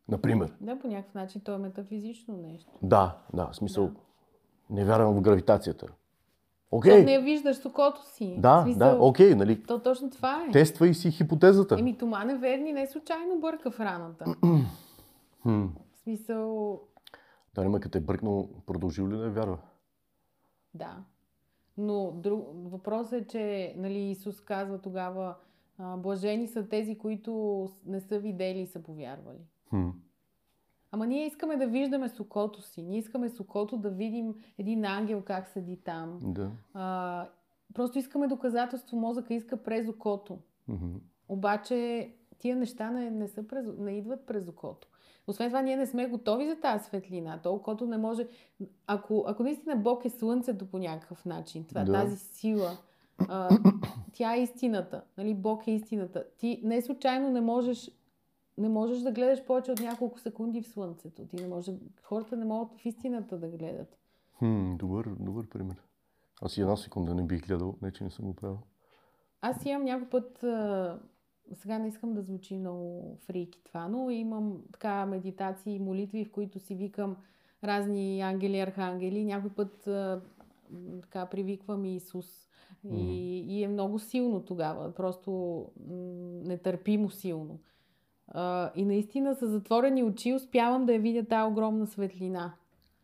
Например, 0.09 0.55
Да, 0.61 0.79
по 0.79 0.89
някакъв 0.89 1.15
начин 1.15 1.41
то 1.41 1.55
е 1.55 1.59
метафизично 1.59 2.37
нещо. 2.37 2.71
да, 2.83 3.19
да, 3.33 3.47
в 3.47 3.57
смисъл, 3.57 3.87
Да. 3.87 3.95
не 4.71 4.85
вярвам 4.85 5.15
в 5.15 5.21
гравитацията. 5.21 5.87
Okay. 5.87 5.93
Окей, 6.71 7.05
не 7.05 7.13
я 7.13 7.21
виждаш 7.21 7.57
с 7.57 7.65
окото 7.67 8.07
си. 8.07 8.37
да, 8.39 8.63
смисъл, 8.63 8.79
да, 8.91 8.97
окей, 9.01 9.35
нали, 9.35 9.63
То 9.63 9.83
точно 9.83 10.11
това 10.11 10.45
е. 10.49 10.51
тествай 10.53 10.95
си 10.95 11.11
хипотезата. 11.11 11.77
Еми, 11.79 11.99
Тома 11.99 12.25
Неверни 12.25 12.73
не 12.73 12.87
случайно 12.87 13.41
бърка 13.41 13.71
в 13.71 13.81
раната. 13.81 14.25
В 15.45 15.69
смисъл, 16.03 16.81
Да, 17.55 17.63
няма 17.63 17.81
като 17.81 17.99
е 17.99 18.01
бъркнал, 18.01 18.49
продължил 18.67 19.09
ли 19.09 19.17
да 19.17 19.25
я 19.25 19.31
вярва? 19.31 19.59
да. 20.75 20.97
Но 21.77 22.13
друг... 22.13 22.49
въпросът 22.55 23.13
е, 23.13 23.27
че 23.27 23.75
нали, 23.77 23.99
Исус 23.99 24.41
казва 24.41 24.79
тогава, 24.79 25.35
а, 25.79 25.97
блажени 25.97 26.47
са 26.47 26.69
тези, 26.69 26.99
които 26.99 27.69
не 27.87 28.01
са 28.01 28.19
видели 28.19 28.61
и 28.61 28.67
са 28.67 28.83
повярвали. 28.83 29.47
Хм. 29.69 29.89
Ама 30.91 31.07
ние 31.07 31.27
искаме 31.27 31.57
да 31.57 31.67
виждаме 31.67 32.09
с 32.09 32.21
окото 32.21 32.63
си. 32.63 32.83
Ние 32.83 32.99
искаме 32.99 33.29
с 33.29 33.41
окото 33.41 33.77
да 33.77 33.91
видим 33.91 34.35
един 34.59 34.85
ангел 34.85 35.23
как 35.23 35.49
седи 35.49 35.77
там. 35.77 36.19
Да. 36.23 36.51
А, 36.75 37.27
просто 37.75 37.99
искаме 37.99 38.27
доказателство. 38.27 38.97
Мозъка 38.97 39.35
иска 39.35 39.63
през 39.63 39.89
окото. 39.89 40.39
Мгм. 40.69 40.97
Обаче 41.29 42.11
тия 42.39 42.57
неща 42.57 42.91
не, 42.91 43.11
не, 43.11 43.29
са 43.29 43.47
през, 43.49 43.67
не 43.79 43.91
идват 43.91 44.27
през 44.27 44.49
окото. 44.49 44.89
Освен 45.27 45.49
това, 45.49 45.63
ние 45.63 45.77
не 45.77 45.87
сме 45.87 46.07
готови 46.07 46.47
за 46.47 46.57
тази 46.57 46.85
светлина. 46.85 47.41
То 47.43 47.53
окото 47.55 47.87
не 47.87 47.99
може... 47.99 48.29
Ако, 48.87 49.25
ако 49.27 49.43
наистина 49.43 49.77
Бог 49.77 50.05
е 50.05 50.11
слънцето 50.11 50.67
по 50.67 50.79
някакъв 50.79 51.25
начин, 51.25 51.65
това, 51.65 51.85
Да. 51.85 51.93
тази 51.93 52.17
сила, 52.17 52.71
а, 53.29 53.49
тя 54.13 54.35
е 54.35 54.43
истината. 54.43 55.03
Нали? 55.19 55.35
Бог 55.35 55.67
е 55.67 55.71
истината. 55.71 56.25
Ти 56.39 56.61
не 56.65 56.83
случайно 56.83 57.31
не 57.31 57.41
можеш, 57.41 57.91
не 58.59 58.69
можеш 58.69 58.99
да 58.99 59.13
гледаш 59.13 59.45
повече 59.45 59.73
от 59.73 59.81
няколко 59.81 60.21
секунди 60.21 60.63
в 60.63 60.69
слънцето. 60.69 61.27
Ти 61.27 61.37
не 61.37 61.49
може, 61.49 61.73
хората 62.03 62.37
не 62.37 62.45
могат 62.45 62.81
в 62.81 62.87
истината 62.87 63.39
да 63.39 63.49
гледат. 63.49 63.99
Хм, 64.39 64.77
добър, 64.77 65.09
добър 65.21 65.49
пример. 65.49 65.83
Аз 66.43 66.57
и 66.57 66.61
една 66.61 66.77
секунда 66.77 67.15
не 67.15 67.23
бих 67.23 67.47
гледал, 67.47 67.75
не 67.83 67.93
че 67.93 68.05
не 68.05 68.11
съм 68.11 68.25
го 68.25 68.35
правил. 68.35 68.59
Аз 69.41 69.65
имам 69.67 69.85
някой 69.85 70.09
път, 70.09 70.43
а, 70.45 70.99
сега 71.53 71.79
не 71.79 71.89
искам 71.89 72.15
да 72.15 72.23
звучи 72.23 72.57
много 72.57 73.17
фрики 73.27 73.65
това, 73.65 73.89
но 73.89 74.11
имам 74.11 74.63
така 74.73 75.07
медитации 75.07 75.75
и 75.75 75.79
молитви, 75.79 76.25
в 76.25 76.33
които 76.33 76.61
си 76.61 76.75
викам 76.75 77.17
разни 77.65 78.21
ангели, 78.21 78.61
архангели. 78.61 79.25
Някой 79.25 79.51
път 79.51 79.87
а, 79.87 80.23
така 81.03 81.27
привиквам 81.27 81.85
Исус. 81.85 82.49
И, 82.93 83.39
и 83.49 83.63
е 83.63 83.69
много 83.69 83.99
силно 83.99 84.41
тогава, 84.41 84.95
просто 84.95 85.31
м, 85.89 85.97
нетърпимо 86.45 87.11
силно. 87.11 87.59
А, 88.29 88.73
и 88.75 88.85
наистина 88.85 89.35
с 89.35 89.47
затворени 89.47 90.03
очи 90.03 90.35
успявам 90.35 90.87
да 90.87 90.93
я 90.93 91.01
видя 91.01 91.25
тази 91.25 91.53
огромна 91.53 91.87
светлина. 91.87 92.55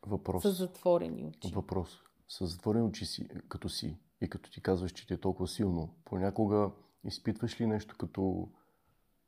Въпрос. 0.06 0.42
С 0.42 0.52
затворени 0.52 1.24
очи. 1.24 1.54
Въпрос. 1.54 1.98
С 2.28 2.46
затворени 2.46 2.84
очи 2.84 3.06
си, 3.06 3.28
като 3.48 3.68
си, 3.68 3.96
И 4.20 4.28
като 4.28 4.50
ти 4.50 4.60
казваш, 4.60 4.92
че 4.92 5.06
ти 5.06 5.14
е 5.14 5.20
толкова 5.20 5.48
силно, 5.48 5.88
понякога 6.04 6.70
изпитваш 7.04 7.60
ли 7.60 7.66
нещо 7.66 7.96
като 7.98 8.48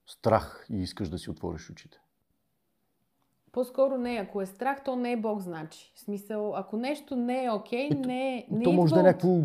страх 0.06 0.66
и 0.70 0.76
искаш 0.76 1.08
да 1.08 1.18
си 1.18 1.30
отвориш 1.30 1.70
очите? 1.70 2.00
По-скоро 3.52 3.98
не. 3.98 4.16
Ако 4.16 4.42
е 4.42 4.46
страх, 4.46 4.84
то 4.84 4.96
не 4.96 5.12
е 5.12 5.16
Бог, 5.16 5.40
значи. 5.40 5.92
В 5.94 6.00
смисъл, 6.00 6.56
ако 6.56 6.76
нещо 6.76 7.16
не 7.16 7.44
е 7.44 7.50
окей, 7.50 7.90
okay, 7.90 8.06
не, 8.06 8.36
е- 8.36 8.46
не 8.50 8.64
то 8.64 8.70
е. 8.70 8.76
може 8.76 8.94
да 8.94 9.00
е 9.00 9.02
някакво 9.02 9.38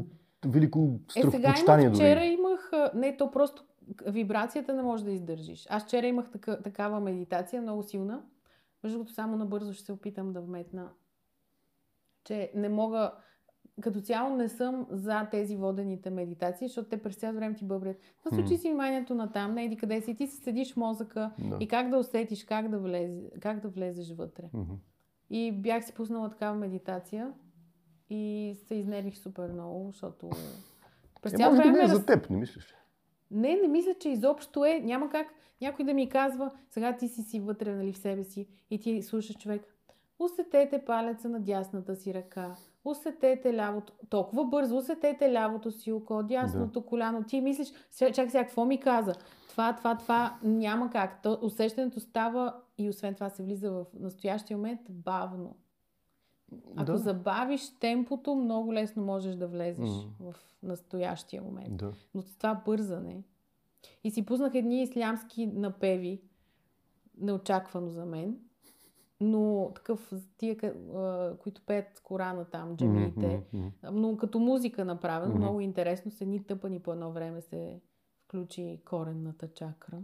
велико 0.46 1.00
Е, 1.10 1.12
сега 1.12 1.30
страхопочитание 1.30 1.86
имах, 1.86 1.98
дори. 1.98 2.06
вчера 2.06 2.26
имах... 2.26 2.72
Не, 2.94 3.18
то 3.18 3.32
просто 3.32 3.64
вибрацията 4.08 4.74
не 4.74 4.82
може 4.84 5.04
да 5.04 5.12
издържиш. 5.12 5.68
Аз 5.70 5.84
вчера 5.84 6.08
имах 6.08 6.32
така, 6.32 6.62
такава 6.62 7.00
медитация, 7.00 7.62
много 7.62 7.84
силна. 7.84 8.24
Между 8.84 8.98
другото, 8.98 9.14
само 9.14 9.38
набързо 9.38 9.74
ще 9.74 9.84
се 9.86 9.92
опитам 9.92 10.34
да 10.34 10.42
вметна, 10.42 10.90
че 12.24 12.52
не 12.56 12.70
мога... 12.70 13.12
Като 13.82 14.02
цяло 14.02 14.36
не 14.36 14.50
съм 14.50 14.88
за 14.90 15.28
тези 15.32 15.56
водените 15.56 16.10
медитации, 16.10 16.68
защото 16.68 16.90
те 16.90 17.02
през 17.02 17.16
цялото 17.16 17.40
време 17.40 17.56
ти 17.56 17.66
бъбрят. 17.66 17.98
Насочи 18.26 18.58
си 18.58 18.68
вниманието 18.68 19.16
на 19.16 19.32
там, 19.32 19.54
не 19.54 19.64
еди 19.64 19.78
къде 19.78 20.02
си, 20.02 20.16
ти 20.16 20.28
си 20.28 20.38
седиш 20.38 20.76
мозъка 20.76 21.32
Да. 21.40 21.58
и 21.60 21.68
как 21.68 21.90
да 21.90 21.98
усетиш, 21.98 22.44
как 22.44 22.70
да, 22.70 22.80
влезе, 22.80 23.30
как 23.40 23.60
да 23.60 23.68
влезеш 23.68 24.12
вътре. 24.12 24.44
И 25.30 25.52
бях 25.52 25.86
си 25.86 25.94
пуснала 25.94 26.30
такава 26.30 26.58
медитация 26.58 27.34
и 28.10 28.54
се 28.68 28.76
изнервих 28.76 29.18
супер 29.18 29.52
много, 29.52 29.90
защото 29.92 30.30
през 31.22 31.34
Е, 31.34 31.38
цялото 31.38 31.58
време 31.58 31.78
не 31.78 31.84
е 31.84 31.88
за 31.88 32.06
теб, 32.06 32.30
не 32.30 32.38
мислиш 32.38 32.72
ли? 32.72 32.76
не, 33.32 33.56
не 33.56 33.68
мисля, 33.68 33.94
че 34.00 34.10
изобщо 34.10 34.66
е. 34.66 34.80
Няма 34.80 35.10
как 35.10 35.28
някой 35.62 35.86
да 35.86 35.94
ми 35.94 36.10
казва, 36.10 36.52
сега 36.70 36.98
ти 36.98 37.08
си 37.08 37.22
си 37.22 37.40
вътре 37.40 37.76
нали, 37.76 37.94
в 37.94 37.98
себе 37.98 38.24
си 38.24 38.48
и 38.70 38.80
ти 38.80 39.02
слушаш 39.02 39.38
човек. 39.38 39.62
Усетете 40.20 40.86
палеца 40.86 41.30
на 41.30 41.40
дясната 41.40 41.96
си 41.96 42.14
ръка. 42.14 42.56
Усетете 42.86 43.54
лявото. 43.54 43.94
Толкова 44.10 44.46
бързо 44.46 44.78
усетете 44.78 45.34
лявото 45.34 45.72
си 45.72 45.92
око, 45.92 46.24
дясното 46.24 46.82
коляно. 46.82 47.24
Ти 47.24 47.42
мислиш, 47.42 47.68
«Сега- 47.92 48.12
чакай 48.12 48.30
сега, 48.30 48.44
какво 48.44 48.66
ми 48.66 48.80
каза? 48.80 49.14
Това, 49.50 49.76
това, 49.76 49.98
това 49.98 50.38
няма 50.44 50.90
как. 50.90 51.22
То, 51.24 51.40
усещането 51.42 52.00
става 52.00 52.56
и 52.78 52.90
освен 52.90 53.14
това 53.14 53.30
се 53.30 53.44
влиза 53.44 53.72
в 53.72 53.86
настоящия 53.94 54.58
момент 54.58 54.82
бавно. 54.90 55.56
Ако 56.76 56.86
Да. 56.86 56.98
забавиш 56.98 57.80
темпото, 57.80 58.36
много 58.36 58.74
лесно 58.74 59.04
можеш 59.04 59.36
да 59.36 59.48
влезеш 59.48 59.90
Мгм. 59.90 60.10
в 60.22 60.36
настоящия 60.64 61.42
момент 61.42 61.78
Да. 61.78 61.92
но 62.16 62.22
това 62.24 62.62
бързане. 62.66 63.24
И 64.04 64.12
си 64.12 64.26
пуснах 64.26 64.56
едни 64.56 64.84
ислямски 64.84 65.48
напеви, 65.48 66.22
неочаквано 67.18 67.90
за 67.90 68.06
мен, 68.06 68.40
но 69.22 69.72
такъв, 69.76 70.14
тия, 70.38 70.58
които 71.40 71.62
пеят 71.66 72.00
Корана 72.04 72.46
там, 72.46 72.78
джамиите, 72.78 73.44
но 73.92 74.18
като 74.18 74.40
музика 74.40 74.86
направено, 74.86 75.36
много 75.36 75.62
интересно, 75.62 76.12
с 76.12 76.22
едни 76.22 76.44
тъпани 76.44 76.80
по 76.80 76.92
едно 76.92 77.12
време 77.12 77.42
се 77.42 77.80
включи 78.26 78.82
коренната 78.86 79.48
чакра. 79.48 79.98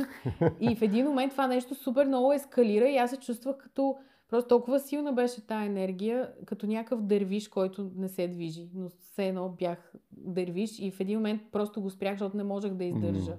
и 0.60 0.76
в 0.76 0.82
един 0.82 1.06
момент 1.06 1.32
това 1.32 1.46
нещо 1.46 1.74
супер 1.74 2.06
много 2.06 2.32
ескалира 2.32 2.88
и 2.88 2.96
аз 2.96 3.10
се 3.10 3.16
чувствах 3.16 3.56
като 3.56 3.96
Просто 4.28 4.48
толкова 4.48 4.80
силна 4.80 5.12
беше 5.12 5.46
тая 5.46 5.66
енергия, 5.66 6.32
като 6.46 6.66
някакъв 6.66 7.02
дървиш, 7.02 7.48
който 7.48 7.90
не 7.96 8.08
се 8.08 8.28
движи. 8.28 8.68
Но 8.74 8.88
все 8.88 9.28
едно 9.28 9.48
бях 9.48 9.92
дървиш 10.12 10.78
и 10.78 10.90
в 10.90 11.00
един 11.00 11.18
момент 11.18 11.42
просто 11.52 11.82
го 11.82 11.90
спрях, 11.90 12.12
защото 12.14 12.36
не 12.36 12.44
можех 12.44 12.72
да 12.72 12.84
издържа. 12.84 13.30
М. 13.30 13.36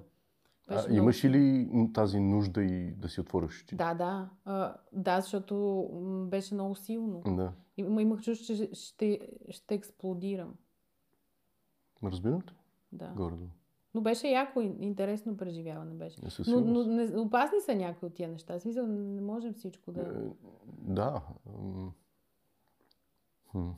Беше 0.68 0.80
А, 0.80 0.88
много 0.88 0.98
имаш 1.02 1.24
ли 1.24 1.68
тази 1.94 2.20
нужда 2.20 2.62
и 2.62 2.90
да 2.90 3.08
си 3.08 3.20
отвориш 3.20 3.48
очите? 3.50 3.76
Да, 3.76 3.94
да. 3.94 4.30
А, 4.44 4.74
да, 4.92 5.20
защото 5.20 5.84
беше 6.30 6.54
много 6.54 6.74
силно. 6.74 7.22
Да. 7.26 7.52
Им- 7.76 7.98
Имах 8.00 8.20
чувство, 8.20 8.46
че 8.46 8.70
ще, 8.74 9.28
ще 9.50 9.74
експлодирам. 9.74 10.54
Разбирам 12.04 12.42
те? 12.42 12.52
Да. 12.92 13.12
Гордо. 13.16 13.46
Но 13.94 14.00
беше 14.00 14.28
яко, 14.28 14.60
интересно 14.60 15.36
преживяване 15.36 15.94
беше. 15.94 16.18
Но, 16.48 16.60
но 16.60 16.84
не, 16.84 17.20
опасни 17.20 17.60
са 17.60 17.74
някои 17.74 18.06
от 18.06 18.14
тия 18.14 18.28
неща. 18.28 18.58
В 18.58 18.62
смисъл, 18.62 18.86
не 18.86 19.20
можем 19.20 19.54
всичко 19.54 19.92
да... 19.92 20.00
Е, 20.00 20.30
Да. 20.66 21.22
хм. 23.50 23.68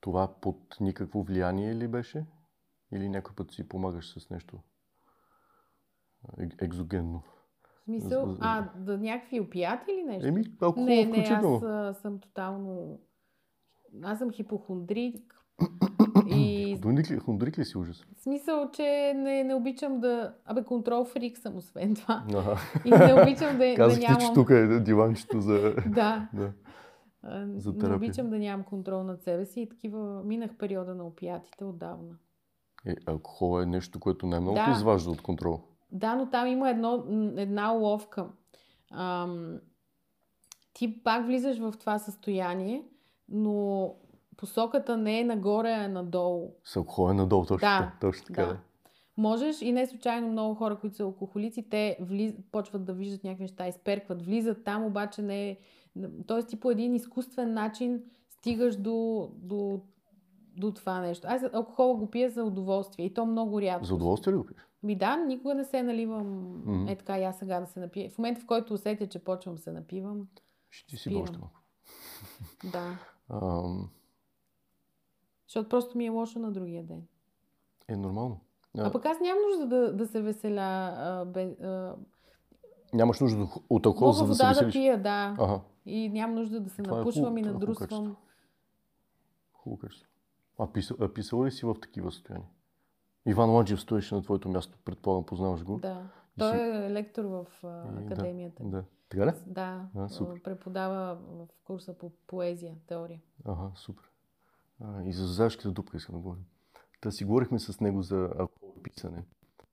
Това 0.00 0.34
под 0.40 0.76
никакво 0.80 1.22
влияние 1.22 1.74
ли 1.74 1.88
беше? 1.88 2.26
Или 2.92 3.08
някой 3.08 3.34
път 3.34 3.50
си 3.52 3.68
помагаш 3.68 4.18
с 4.18 4.30
нещо 4.30 4.58
екзогенно? 6.60 7.22
В 7.64 7.84
смисъл, 7.84 8.36
а, 8.40 8.68
да 8.76 8.98
някакви 8.98 9.40
опияти 9.40 9.90
или 9.90 10.02
нещо? 10.02 10.28
Еми, 10.28 10.44
алкохол 10.60 10.84
не, 10.84 11.04
не, 11.04 11.18
аз 11.30 11.62
а, 11.62 11.94
съм 11.94 12.18
тотално... 12.18 13.00
Аз 14.02 14.18
съм 14.18 14.30
хипохондрик. 14.30 15.34
и 16.26 16.78
Хундрик 16.82 17.10
ли, 17.10 17.18
хундрик 17.18 17.58
ли 17.58 17.64
си 17.64 17.78
ужас? 17.78 18.04
в 18.16 18.22
смисъл, 18.22 18.70
че 18.70 19.12
не, 19.16 19.44
не 19.44 19.54
обичам 19.54 20.00
да... 20.00 20.34
Абе, 20.44 20.64
контрол 20.64 21.04
фрик 21.04 21.38
съм, 21.38 21.56
освен 21.56 21.94
това. 21.94 22.24
Ага. 22.34 22.56
И 22.84 22.90
не 22.90 23.22
обичам 23.22 23.58
да, 23.58 23.88
да 23.88 23.96
нямам... 24.00 24.20
че 24.20 24.32
тук 24.34 24.50
е 24.50 24.80
диванчето 24.80 25.40
за... 25.40 25.74
Да. 25.86 26.28
да. 26.34 26.52
За 27.56 27.72
не 27.72 27.78
терапия. 27.78 27.96
обичам 27.96 28.30
да 28.30 28.38
нямам 28.38 28.64
контрол 28.64 29.02
над 29.02 29.22
себе 29.22 29.46
си 29.46 29.60
и 29.60 29.68
такива... 29.68 30.22
Минах 30.24 30.56
периода 30.58 30.94
на 30.94 31.06
опиятите 31.06 31.64
отдавна. 31.64 32.16
Е, 32.86 32.94
алкохол 33.06 33.62
е 33.62 33.66
нещо, 33.66 34.00
което 34.00 34.26
най-много 34.26 34.54
Да. 34.54 34.64
те 34.64 34.70
изважда 34.70 35.10
от 35.10 35.22
контрол. 35.22 35.60
Да, 35.92 36.14
но 36.14 36.30
там 36.30 36.46
има 36.46 36.70
едно, 36.70 37.04
една 37.36 37.74
уловка. 37.74 38.28
Ам, 38.90 39.58
ти 40.72 41.02
пак 41.02 41.26
влизаш 41.26 41.58
в 41.58 41.74
това 41.80 41.98
състояние, 41.98 42.84
но 43.28 43.94
посоката 44.36 44.96
не 44.96 45.20
е 45.20 45.24
нагоре, 45.24 45.70
а 45.70 45.84
е 45.84 45.88
надолу. 45.88 46.50
С 46.64 46.76
алкохол 46.76 47.10
е 47.10 47.14
надолу, 47.14 47.44
точно 47.44 47.68
Да. 47.68 47.92
Точно 48.00 48.26
така 48.26 48.46
да. 48.46 48.58
Можеш 49.16 49.62
и 49.62 49.72
не 49.72 49.86
случайно 49.86 50.28
много 50.28 50.54
хора, 50.54 50.76
които 50.76 50.96
са 50.96 51.02
алкохолици, 51.02 51.68
те 51.68 51.96
влиз, 52.00 52.34
почват 52.52 52.84
да 52.84 52.92
виждат 52.92 53.24
някакви 53.24 53.44
неща, 53.44 53.68
изперкват, 53.68 54.22
влизат 54.22 54.64
там, 54.64 54.84
обаче 54.84 55.22
не 55.22 55.50
е... 55.50 55.58
Тоест 56.26 56.48
ти 56.48 56.60
по 56.60 56.70
един 56.70 56.94
изкуствен 56.94 57.52
начин 57.52 58.02
стигаш 58.30 58.76
до, 58.76 59.28
до, 59.36 59.80
до 60.56 60.72
това 60.72 61.00
нещо. 61.00 61.26
Аз 61.30 61.42
алкохола 61.52 61.94
го 61.94 62.10
пия 62.10 62.30
за 62.30 62.44
удоволствие 62.44 63.06
и 63.06 63.14
то 63.14 63.26
много 63.26 63.60
рядко. 63.60 63.84
За 63.84 63.94
удоволствие 63.94 64.32
ли 64.32 64.36
го 64.36 64.46
пиеш? 64.46 64.66
Ми 64.84 64.96
да, 64.96 65.16
никога 65.16 65.54
не 65.54 65.64
се 65.64 65.82
наливам 65.82 66.26
Мгм. 66.58 66.88
е 66.88 66.96
така, 66.96 67.18
и 67.18 67.24
аз 67.24 67.38
сега 67.38 67.60
да 67.60 67.66
се 67.66 67.80
напия. 67.80 68.10
В 68.10 68.18
момента, 68.18 68.40
в 68.40 68.46
който 68.46 68.74
усетя, 68.74 69.06
че 69.06 69.18
почвам 69.20 69.58
се 69.58 69.72
напивам, 69.72 70.28
Ще 70.70 70.86
ти 70.86 70.96
си 70.98 71.14
още 71.14 71.38
малко. 71.38 71.60
да. 72.64 72.98
Ам, 73.30 73.90
Защото 75.46 75.68
просто 75.68 75.98
ми 75.98 76.06
е 76.06 76.10
лошо 76.10 76.38
на 76.38 76.52
другия 76.52 76.82
ден. 76.84 77.02
е 77.88 77.96
нормално. 77.96 78.40
А, 78.78 78.82
А, 78.82 78.92
пък 78.92 79.04
аз 79.04 79.20
нямам 79.20 79.42
нужда 79.44 79.66
да, 79.68 79.92
да 79.92 80.06
се 80.06 80.22
веселя. 80.22 80.60
А, 80.96 81.24
бе, 81.24 81.56
а, 81.62 81.96
Нямаш 82.92 83.20
нужда 83.20 83.46
от- 83.70 83.86
алкохол, 83.86 84.12
за 84.12 84.26
да 84.26 84.34
се 84.34 84.42
вода 84.42 84.48
да 84.50 84.54
веселиш. 84.56 84.72
пия, 84.74 85.02
да. 85.02 85.36
Ага, 85.38 85.60
И 85.86 86.08
нямам 86.08 86.34
нужда 86.34 86.60
да 86.60 86.70
се 86.70 86.82
Това 86.82 86.96
е 86.96 86.98
напушвам 86.98 87.38
и 87.38 87.40
е 87.40 87.44
хубаво 87.44 87.54
надрусвам. 87.54 87.88
качество. 87.88 88.16
хубаво 89.52 89.78
качество. 89.78 90.08
А, 90.58 90.66
писал, 90.66 90.96
а 91.00 91.08
писал 91.08 91.44
ли 91.44 91.50
си 91.50 91.66
в 91.66 91.74
такива 91.74 92.12
състояния? 92.12 92.48
Иван 93.26 93.50
Ладжев 93.50 93.80
стоеше 93.80 94.14
на 94.14 94.22
твоето 94.22 94.48
място, 94.48 94.78
предполагам, 94.84 95.26
познаваш 95.26 95.64
го. 95.64 95.78
Да. 95.78 96.10
И 96.36 96.38
Той 96.38 96.50
си- 96.50 96.58
е 96.58 96.90
лектор 96.90 97.24
в 97.24 97.46
И, 97.62 98.04
академията. 98.04 98.64
Да. 98.64 98.84
Така 99.08 99.26
ли? 99.26 99.32
Да, 99.46 99.88
А, 99.96 100.08
супер. 100.08 100.42
преподава 100.42 101.14
в 101.14 101.46
курса 101.64 101.94
по 101.94 102.12
поезия, 102.26 102.74
теория. 102.86 103.20
Ага, 103.44 103.70
супер. 103.74 104.04
А, 104.80 105.02
и 105.02 105.12
за 105.12 105.26
задачката 105.26 105.70
дупка 105.70 105.96
искам 105.96 106.14
да 106.14 106.20
говорим. 106.20 106.44
Та 107.00 107.10
си 107.10 107.24
говорихме 107.24 107.58
с 107.58 107.80
него 107.80 108.02
за 108.02 108.30
писане. 108.82 109.24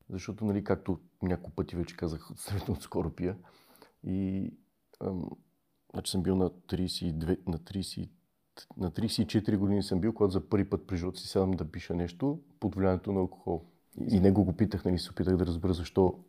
Защото, 0.10 0.46
нали, 0.46 0.64
както 0.64 1.00
няколко 1.22 1.52
пъти 1.52 1.76
вече 1.76 1.98
казах, 1.98 2.28
сравнително 2.36 2.82
скоро 2.82 3.10
пия. 3.10 3.38
И 4.04 4.50
ам, 5.00 5.30
значи 5.94 6.12
съм 6.12 6.24
бил 6.24 6.36
на 6.36 6.50
32, 6.50 7.48
на 7.48 7.58
30, 7.58 8.10
на 8.78 8.92
34 8.92 9.58
години 9.58 9.84
съм 9.84 10.00
бил, 10.00 10.14
когато 10.14 10.32
за 10.32 10.50
първи 10.50 10.70
път 10.70 10.88
при 10.88 10.98
живота 10.98 11.20
си 11.20 11.28
сядам 11.28 11.52
да 11.52 11.72
пиша 11.72 11.94
нещо 11.94 12.40
под 12.60 12.76
влиянието 12.76 13.12
на 13.12 13.20
алкохол. 13.20 13.62
И, 14.08 14.20
него 14.20 14.44
го 14.44 14.54
питах, 14.54 14.86
нали, 14.86 15.00
се 15.00 15.12
опитах 15.12 15.38
да 15.38 15.46
разбера 15.46 15.74
защо 15.74 16.20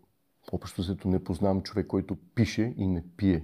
общо 0.53 0.83
взето 0.83 1.09
не 1.09 1.25
познавам 1.25 1.63
човек, 1.63 1.87
който 1.87 2.17
пише 2.35 2.75
и 2.77 2.87
не 2.87 3.05
пие. 3.17 3.41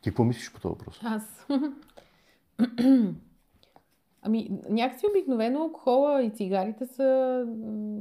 Ти 0.00 0.10
какво 0.10 0.24
мислиш 0.24 0.52
по 0.52 0.60
този 0.60 0.72
въпрос? 0.72 1.00
Аз. 1.04 1.46
Ами, 4.22 4.60
някакси 4.68 5.06
обикновено 5.10 5.60
алкохола 5.62 6.22
и 6.22 6.30
цигарите 6.30 6.86
са 6.86 7.44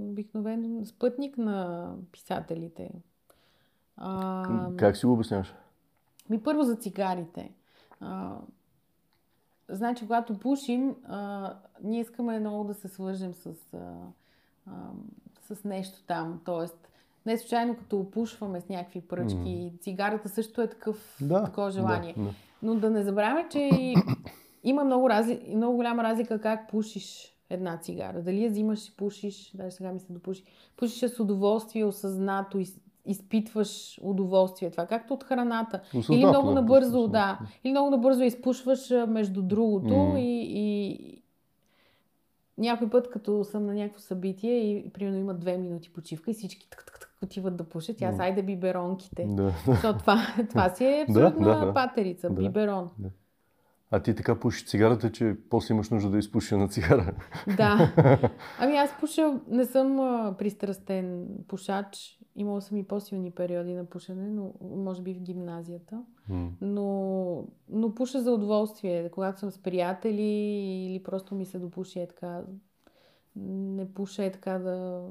обикновено 0.09 0.85
спътник 0.85 1.37
на 1.37 1.89
писателите. 2.11 2.91
А, 3.97 4.69
Как 4.77 4.97
си 4.97 5.05
го 5.05 5.13
обясняваш? 5.13 5.53
ми 6.29 6.43
първо 6.43 6.63
за 6.63 6.75
цигарите. 6.75 7.51
А, 7.99 8.37
значи, 9.69 10.05
когато 10.05 10.39
пушим, 10.39 10.95
а, 11.07 11.53
ние 11.83 12.01
искаме 12.01 12.39
много 12.39 12.63
да 12.63 12.73
се 12.73 12.87
свържем 12.87 13.33
с, 13.33 13.47
а, 13.73 13.93
а, 14.67 14.71
с 15.41 15.63
нещо 15.63 16.03
там. 16.07 16.41
Тоест, 16.45 16.89
не 17.25 17.37
случайно 17.37 17.77
като 17.77 17.99
опушваме 17.99 18.61
с 18.61 18.69
някакви 18.69 19.01
пръчки. 19.01 19.73
Цигарата 19.81 20.29
също 20.29 20.61
е 20.61 20.67
такъв, 20.67 21.17
такова 21.29 21.71
желание. 21.71 22.13
Да, 22.17 22.23
да. 22.23 22.33
Но 22.61 22.75
да 22.75 22.89
не 22.89 23.03
забравяме, 23.03 23.49
че 23.49 23.59
и 23.59 23.95
има 24.63 24.83
много, 24.83 25.09
разли... 25.09 25.53
много 25.55 25.75
голяма 25.75 26.03
разлика 26.03 26.41
как 26.41 26.69
пушиш 26.69 27.33
една 27.49 27.77
цигара. 27.77 28.21
Дали 28.21 28.43
я 28.43 28.49
взимаш 28.49 28.87
и 28.87 28.95
пушиш, 28.97 29.51
даже 29.55 29.75
сега 29.75 29.91
ми 29.91 29.99
се 29.99 30.13
допуши, 30.13 30.43
пушиш 30.77 31.11
с 31.11 31.19
удоволствие, 31.19 31.85
осъзнато, 31.85 32.59
из, 32.59 32.79
изпитваш 33.07 33.99
удоволствие. 34.03 34.71
Това 34.71 34.85
както 34.85 35.13
от 35.13 35.23
храната. 35.23 35.79
Осъзнато, 35.87 36.13
Или 36.13 36.25
много 36.25 36.47
да, 36.47 36.53
набързо, 36.53 37.07
да. 37.07 37.39
Или 37.63 37.71
много 37.71 37.89
набързо 37.89 38.23
изпушваш 38.23 38.93
между 39.07 39.41
другото 39.41 39.95
М. 39.95 40.19
и, 40.19 40.45
и 40.49 41.21
някой 42.57 42.89
път, 42.89 43.09
като 43.09 43.43
съм 43.43 43.65
на 43.65 43.73
някакво 43.73 43.99
събитие 43.99 44.57
и 44.57 44.89
примерно 44.89 45.17
има 45.17 45.33
две 45.33 45.57
минути 45.57 45.93
почивка 45.93 46.31
и 46.31 46.33
всички 46.33 46.69
так, 46.69 46.85
так, 46.85 46.99
так, 46.99 47.09
отиват 47.23 47.55
да 47.57 47.63
пушат, 47.63 48.01
аз 48.01 48.19
айде 48.19 48.43
биберонките. 48.43 49.25
Да. 49.29 49.53
Защото 49.65 49.99
това, 49.99 50.17
това 50.49 50.69
си 50.69 50.85
е 50.85 51.05
Да, 51.09 51.21
абсолютна 51.21 51.59
да, 51.59 51.65
да. 51.65 51.73
патерица, 51.73 52.29
Да. 52.29 52.41
биберон. 52.41 52.89
А 53.91 53.99
ти 53.99 54.15
така 54.15 54.39
пушиш 54.39 54.65
цигарата, 54.65 55.11
че 55.11 55.35
после 55.49 55.73
имаш 55.73 55.89
нужда 55.89 56.09
да 56.09 56.17
изпушиш 56.17 56.51
на 56.51 56.67
цигара. 56.67 57.13
Да. 57.57 57.93
Ами 58.59 58.77
аз 58.77 58.89
пуша, 58.99 59.39
не 59.49 59.65
съм 59.65 59.97
пристрастен 60.37 61.27
пушач. 61.47 62.16
Имала 62.37 62.61
съм 62.61 62.77
и 62.77 62.83
по-силни 62.83 63.31
периоди 63.31 63.73
на 63.73 63.85
пушене, 63.85 64.29
но 64.29 64.53
може 64.61 65.01
би 65.01 65.13
в 65.13 65.19
гимназията. 65.19 66.03
М. 66.29 66.49
Но, 66.61 67.43
но 67.69 67.95
пуша 67.95 68.21
за 68.21 68.31
удоволствие. 68.31 69.09
Когато 69.09 69.39
съм 69.39 69.51
с 69.51 69.57
приятели 69.57 70.21
или 70.85 71.03
просто 71.03 71.35
ми 71.35 71.45
се 71.45 71.59
допуши 71.59 71.99
е 71.99 72.07
така. 72.07 72.41
Не 73.35 73.93
пуша 73.93 74.23
е 74.23 74.31
така 74.31 74.59
да... 74.59 75.05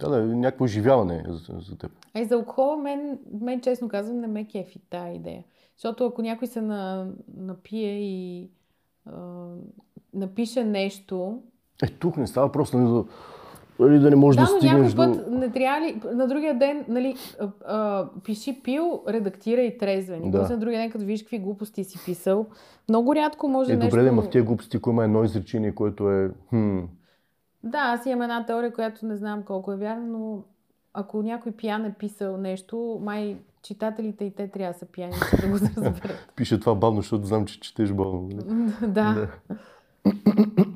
Да, 0.00 0.10
да, 0.10 0.26
някакво 0.26 0.64
изживяване 0.64 1.24
е 1.28 1.32
за, 1.32 1.60
за 1.60 1.78
теб. 1.78 1.92
А 2.14 2.20
и 2.20 2.24
за 2.24 2.34
алкохола 2.34 2.76
мен, 2.76 3.18
мен 3.40 3.60
честно 3.60 3.88
казвам 3.88 4.20
не 4.20 4.26
ме 4.26 4.48
кефи 4.48 4.80
тая 4.90 5.14
идея. 5.14 5.44
Защото 5.76 6.06
ако 6.06 6.22
някой 6.22 6.48
се 6.48 6.60
на, 6.60 7.10
напие 7.36 8.00
и 8.00 8.50
а, 9.06 9.46
напише 10.14 10.64
нещо, 10.64 11.42
Е, 11.82 11.86
тук 11.86 12.16
не 12.16 12.26
става 12.26 12.52
просто 12.52 12.78
нали, 12.78 12.88
за... 12.90 13.04
Нали, 13.78 13.98
да 13.98 14.10
не 14.10 14.16
можеш 14.16 14.36
Да, 14.36 14.42
да, 14.42 14.48
стигнеш 14.48 14.94
някой 14.94 15.14
до... 15.14 15.22
път 15.22 15.30
не 15.32 15.50
трябва 15.50 15.80
ли, 15.80 16.00
на 16.14 16.28
другия 16.28 16.58
ден, 16.58 16.84
нали, 16.88 17.14
а, 17.40 17.48
а, 17.66 18.08
пиши 18.24 18.62
пил, 18.62 19.02
редактира 19.08 19.60
и 19.60 19.78
трезвен. 19.78 20.30
Да. 20.30 20.38
после 20.38 20.54
на 20.54 20.60
другия 20.60 20.80
ден, 20.80 20.90
като 20.90 21.04
видиш 21.04 21.22
какви 21.22 21.38
глупости 21.38 21.84
си 21.84 21.98
писал, 22.04 22.46
много 22.88 23.14
рядко 23.14 23.48
може 23.48 23.72
Е, 23.72 23.76
нещо... 23.76 23.90
добре, 23.90 24.02
да, 24.02 24.12
ма 24.12 24.22
в 24.22 24.30
тези 24.30 24.44
глупости, 24.44 24.76
ако 24.76 24.90
има 24.90 25.04
едно 25.04 25.24
изречение, 25.24 25.74
което 25.74 26.10
е... 26.10 26.30
Хм, 26.50 26.78
Да, 27.64 27.78
аз 27.78 28.06
имам 28.06 28.22
една 28.22 28.46
теория, 28.46 28.72
която 28.72 29.06
не 29.06 29.16
знам 29.16 29.42
колко 29.42 29.72
е 29.72 29.76
вярна, 29.76 30.06
но 30.06 30.42
ако 30.94 31.22
някой 31.22 31.52
пиян 31.52 31.84
е 31.84 31.94
писал 31.98 32.36
нещо, 32.36 32.98
май 33.02 33.36
читателите 33.62 34.24
и 34.24 34.30
те 34.30 34.48
трябва 34.48 34.72
да 34.72 34.78
са 34.78 34.86
пияни, 34.86 35.12
за 35.12 35.42
да 35.42 35.48
го 35.48 35.54
разберат. 35.76 36.28
пише 36.36 36.60
това 36.60 36.74
бавно, 36.74 37.00
защото 37.00 37.26
знам, 37.26 37.46
че 37.46 37.60
четеш 37.60 37.92
бавно. 37.92 38.28
Нали? 38.32 38.92
да. 38.92 39.28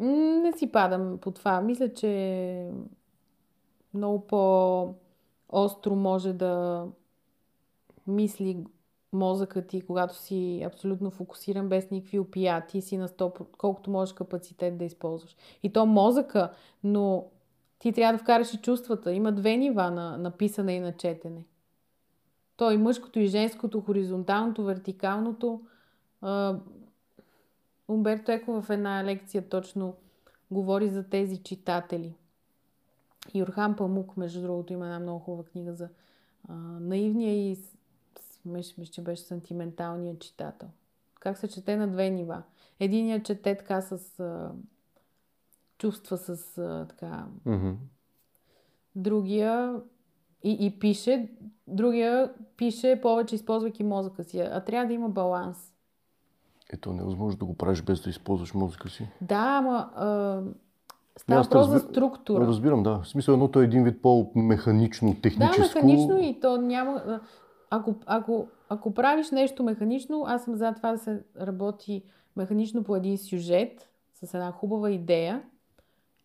Не 0.00 0.52
си 0.52 0.72
падам 0.72 1.18
по 1.18 1.30
това. 1.30 1.60
Мисля, 1.60 1.92
че 1.92 2.70
много 3.94 4.26
по-остро 4.26 5.94
може 5.96 6.32
да 6.32 6.86
мисли 8.06 8.64
мозъкът 9.12 9.68
ти, 9.68 9.80
когато 9.80 10.16
си 10.16 10.62
абсолютно 10.66 11.10
фокусиран 11.10 11.68
без 11.68 11.90
никакви 11.90 12.18
опияти 12.18 12.80
си 12.80 12.96
на 12.96 13.08
100, 13.08 13.46
колкото 13.58 13.90
можеш 13.90 14.14
капацитет 14.14 14.78
да 14.78 14.84
използваш. 14.84 15.36
И 15.62 15.72
то 15.72 15.86
мозъка, 15.86 16.52
но 16.84 17.26
ти 17.78 17.92
трябва 17.92 18.12
да 18.12 18.18
вкараш 18.18 18.54
и 18.54 18.62
чувствата. 18.62 19.12
Има 19.12 19.32
две 19.32 19.56
нива 19.56 19.90
на, 19.90 20.18
на 20.18 20.30
писане 20.30 20.72
и 20.72 20.80
на 20.80 20.92
четене. 20.92 21.44
То 22.56 22.70
и 22.70 22.76
мъжкото, 22.76 23.18
и 23.18 23.26
женското, 23.26 23.80
хоризонталното, 23.80 24.64
вертикалното. 24.64 25.60
Умберто 27.90 28.32
Еко 28.32 28.62
в 28.62 28.70
една 28.70 29.04
лекция 29.04 29.48
точно 29.48 29.94
говори 30.50 30.88
за 30.88 31.02
тези 31.08 31.42
читатели. 31.42 32.14
И 33.34 33.42
Орхан 33.42 33.76
Памук, 33.76 34.16
между 34.16 34.42
другото, 34.42 34.72
има 34.72 34.84
една 34.84 34.98
много 34.98 35.18
хубава 35.18 35.44
книга 35.44 35.74
за 35.74 35.88
а, 36.48 36.54
наивния 36.80 37.50
и 37.50 37.58
мисля, 38.44 38.86
че 38.86 39.02
беше 39.02 39.22
сантименталния 39.22 40.18
читател. 40.18 40.68
Как 41.20 41.38
се 41.38 41.48
чете 41.48 41.76
на 41.76 41.88
две 41.88 42.10
нива. 42.10 42.42
Единият 42.80 43.24
чете 43.24 43.56
така 43.56 43.80
с 43.80 44.20
а, 44.20 44.52
чувства, 45.78 46.18
с 46.18 46.58
а, 46.58 46.86
така 46.88 47.26
Мгм. 47.44 47.72
другия 48.96 49.80
и, 50.42 50.66
и 50.66 50.78
пише, 50.78 51.30
другия 51.66 52.34
пише 52.56 53.00
повече, 53.02 53.34
използвайки 53.34 53.84
мозъка 53.84 54.24
си. 54.24 54.40
А 54.40 54.64
трябва 54.64 54.86
да 54.86 54.92
има 54.92 55.08
баланс. 55.08 55.72
Ето, 56.72 56.92
невъзможно 56.92 57.38
да 57.38 57.44
го 57.44 57.54
правиш 57.54 57.82
без 57.82 58.02
да 58.02 58.10
използваш 58.10 58.54
мозъка 58.54 58.88
си. 58.88 59.08
Да, 59.20 59.58
ама 59.58 59.90
а, 59.94 60.06
става 61.18 61.42
въпрос 61.42 61.68
за 61.68 61.74
разби- 61.80 61.90
структура. 61.90 62.46
Разбирам, 62.46 62.82
да. 62.82 62.98
В 63.02 63.08
смисъл, 63.08 63.32
едното 63.32 63.60
е 63.60 63.64
един 63.64 63.84
вид 63.84 64.02
по-механично, 64.02 65.14
Да, 65.14 65.20
техническо. 65.20 65.60
механично 65.78 66.18
и 66.18 66.40
то 66.40 66.56
няма... 66.56 67.20
Ако, 67.70 67.94
ако, 68.06 68.46
ако 68.68 68.94
правиш 68.94 69.30
нещо 69.30 69.62
механично, 69.62 70.24
аз 70.26 70.44
съм 70.44 70.54
за 70.56 70.72
това 70.74 70.92
да 70.92 70.98
се 70.98 71.22
работи 71.40 72.02
механично 72.36 72.84
по 72.84 72.96
един 72.96 73.18
сюжет, 73.18 73.90
с 74.14 74.34
една 74.34 74.52
хубава 74.52 74.90
идея 74.90 75.42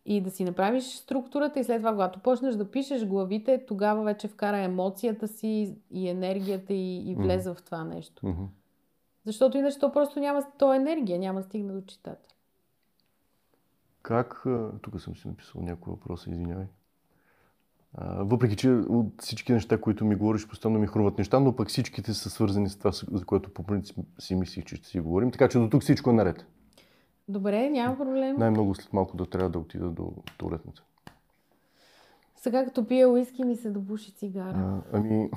и 0.06 0.20
да 0.20 0.30
си 0.30 0.44
направиш 0.44 0.84
структурата 0.84 1.60
и 1.60 1.64
след 1.64 1.76
това, 1.80 1.92
когато 1.92 2.20
почнеш 2.20 2.54
да 2.54 2.70
пишеш 2.70 3.06
главите, 3.06 3.64
тогава 3.66 4.04
вече 4.04 4.28
вкара 4.28 4.58
емоцията 4.58 5.28
си 5.28 5.76
и 5.90 6.08
енергията 6.08 6.72
и, 6.72 7.10
и 7.10 7.14
влезе 7.14 7.50
в 7.54 7.56
това 7.64 7.84
нещо. 7.84 8.26
Мгм. 8.26 8.42
Защото 9.26 9.58
иначе 9.58 9.78
то 9.78 9.92
просто 9.92 10.20
няма 10.20 10.42
то 10.58 10.74
енергия, 10.74 11.18
няма 11.18 11.40
да 11.40 11.46
стигне 11.46 11.72
до 11.72 11.80
читател. 11.80 12.30
Как... 14.02 14.44
Тук 14.82 15.00
съм 15.00 15.16
си 15.16 15.28
написал 15.28 15.62
някои 15.62 15.90
въпроса, 15.90 16.30
извинявай. 16.30 16.66
А, 17.94 18.24
въпреки, 18.24 18.56
че 18.56 18.70
от 18.70 19.22
всички 19.22 19.52
неща, 19.52 19.80
които 19.80 20.04
ми 20.04 20.14
говориш, 20.14 20.48
постоянно 20.48 20.78
ми 20.78 20.86
хрумват 20.86 21.18
неща, 21.18 21.40
но 21.40 21.56
пък 21.56 21.68
всичките 21.68 22.14
са 22.14 22.30
свързани 22.30 22.68
с 22.68 22.78
това, 22.78 22.90
за 22.92 23.24
което 23.24 23.54
по 23.54 23.62
принцип 23.62 23.98
си 24.18 24.34
мислих, 24.34 24.64
че 24.64 24.76
ще 24.76 24.88
си 24.88 25.00
говорим. 25.00 25.30
Така 25.30 25.48
че 25.48 25.58
до 25.58 25.70
тук 25.70 25.82
всичко 25.82 26.10
е 26.10 26.12
наред. 26.12 26.46
Добре, 27.28 27.70
няма 27.70 27.96
проблем. 27.96 28.36
Най-много 28.38 28.74
след 28.74 28.92
малко 28.92 29.16
да 29.16 29.26
трябва 29.26 29.50
да 29.50 29.58
отида 29.58 29.88
до 29.90 30.12
туалетната. 30.38 30.82
Сега 32.36 32.64
като 32.64 32.86
пия 32.86 33.08
уиски 33.08 33.44
ми 33.44 33.56
се 33.56 33.70
добуши 33.70 34.12
цигара. 34.12 34.54
А, 34.56 34.82
ами, 34.92 35.30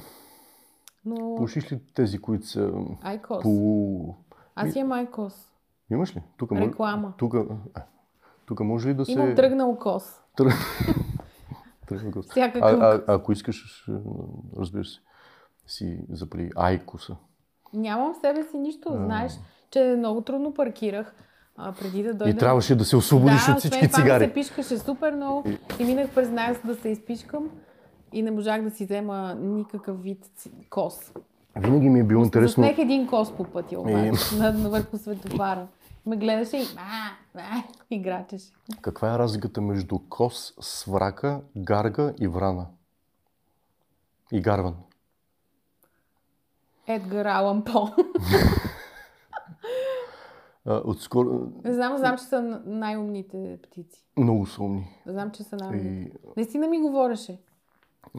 Но 1.05 1.35
пушиш 1.35 1.71
ли 1.71 1.79
тези, 1.93 2.19
които 2.19 2.47
са 2.47 2.71
айкос. 3.01 3.43
полу... 3.43 4.15
Аз 4.55 4.75
имам 4.75 4.91
айкос. 4.91 5.51
Имаш 5.91 6.15
ли? 6.15 6.23
Тук 6.37 6.51
може... 6.51 6.63
Реклама. 6.63 7.13
Тук, 7.17 7.35
а, 7.35 7.83
тук 8.45 8.59
може 8.59 8.89
ли 8.89 8.93
да 8.93 9.05
се... 9.05 9.11
Имам 9.11 9.35
тръгнал 9.35 9.77
кос. 9.77 10.21
Тръг... 10.35 10.53
Тръгна 11.87 12.11
го. 12.11 12.19
А, 12.19 12.21
Всякакъв. 12.21 12.81
а, 12.81 13.03
а, 13.07 13.13
ако 13.13 13.31
искаш, 13.31 13.89
разбира 14.57 14.85
се, 14.85 14.99
си 15.67 15.99
запали 16.09 16.51
айкоса. 16.55 17.15
Нямам 17.73 18.13
в 18.13 18.17
себе 18.17 18.43
си 18.43 18.57
нищо. 18.57 18.89
А. 18.91 19.05
Знаеш, 19.05 19.31
че 19.71 19.95
много 19.97 20.21
трудно 20.21 20.53
паркирах 20.53 21.15
а, 21.57 21.71
преди 21.71 22.03
да 22.03 22.13
дойда. 22.13 22.29
И 22.29 22.37
трябваше 22.37 22.75
да 22.75 22.85
се 22.85 22.95
освободиш 22.95 23.45
да, 23.45 23.51
от 23.51 23.59
всички 23.59 23.87
това 23.87 24.03
цигари. 24.03 24.25
се 24.25 24.33
пишкаше 24.33 24.77
супер 24.77 25.13
много 25.13 25.43
и 25.79 25.85
минах 25.85 26.09
през 26.15 26.29
нас 26.29 26.57
да 26.65 26.75
се 26.75 26.89
изпишкам 26.89 27.49
и 28.13 28.21
не 28.21 28.31
можах 28.31 28.61
да 28.63 28.71
си 28.71 28.85
взема 28.85 29.35
никакъв 29.35 30.03
вид 30.03 30.25
кос. 30.69 31.13
Винаги 31.55 31.89
ми 31.89 31.99
е 31.99 32.03
било 32.03 32.23
интересно. 32.23 32.63
Заснех 32.63 32.77
един 32.77 33.07
кос 33.07 33.35
по 33.35 33.43
пътя 33.43 33.79
обаче, 33.79 34.11
Е. 34.35 34.37
на, 34.37 34.53
на 34.53 34.69
върху 34.69 34.97
светофара. 34.97 35.67
Ме 36.05 36.17
гледаше 36.17 36.57
и 36.57 36.65
а, 36.77 37.09
а, 37.35 37.63
играчеше. 37.89 38.51
Каква 38.81 39.15
е 39.15 39.19
разликата 39.19 39.61
между 39.61 39.99
кос, 40.09 40.53
сврака, 40.59 41.41
гарга 41.57 42.13
и 42.21 42.27
врана? 42.27 42.65
И 44.31 44.41
гарван. 44.41 44.75
Едгар 46.87 47.25
Алан 47.25 47.63
По. 47.63 47.89
Отскоро 50.65 51.51
знам, 51.65 51.97
знам, 51.97 52.17
че 52.17 52.23
са 52.23 52.41
най-умните 52.65 53.59
птици. 53.63 54.05
много 54.17 54.45
са 54.45 54.63
умни. 54.63 55.01
Знам, 55.05 55.31
че 55.31 55.43
са 55.43 55.55
най-умните. 55.55 56.17
И... 56.17 56.29
Наистина 56.37 56.67
ми 56.67 56.79
говореше 56.81 57.39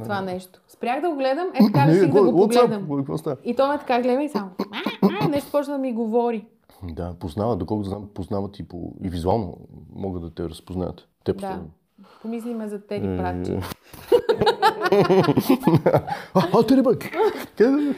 това 0.03 0.15
А. 0.15 0.23
нещо. 0.23 0.61
Спрях 0.69 1.01
да 1.01 1.11
го 1.11 1.17
гледам, 1.17 1.47
е 1.55 1.59
така 1.73 1.87
Не, 1.87 1.93
реших 1.93 2.13
да 2.13 2.23
го 2.23 2.41
погледам. 2.41 3.19
Става? 3.19 3.37
И 3.45 3.57
то 3.57 3.69
ме 3.69 3.79
така 3.79 4.03
гледа 4.03 4.23
и 4.23 4.29
само 4.29 4.51
а, 5.03 5.09
а, 5.21 5.29
нещо 5.29 5.51
почна 5.51 5.73
да 5.73 5.79
ми 5.79 5.93
говори. 5.93 6.47
Да, 6.83 7.15
познават, 7.21 7.59
доколкото 7.59 7.89
знам, 7.89 8.09
познават 8.15 8.59
и, 8.59 8.69
по, 8.69 8.93
и 9.03 9.09
визуално 9.09 9.57
могат 9.95 10.23
да 10.23 10.31
те 10.31 10.43
разпознаят. 10.43 11.09
Те 11.25 11.33
Да. 11.33 11.61
Помисли 12.23 12.55
ме 12.55 12.69
за 12.69 12.87
Тери 12.87 13.15
Е, 13.15 13.17
Пратчет. 13.17 13.65
а, 16.35 16.49
а, 16.55 16.67
те 16.67 16.83
бе! 16.83 16.99
Къде 17.57 17.71
да 17.71 17.95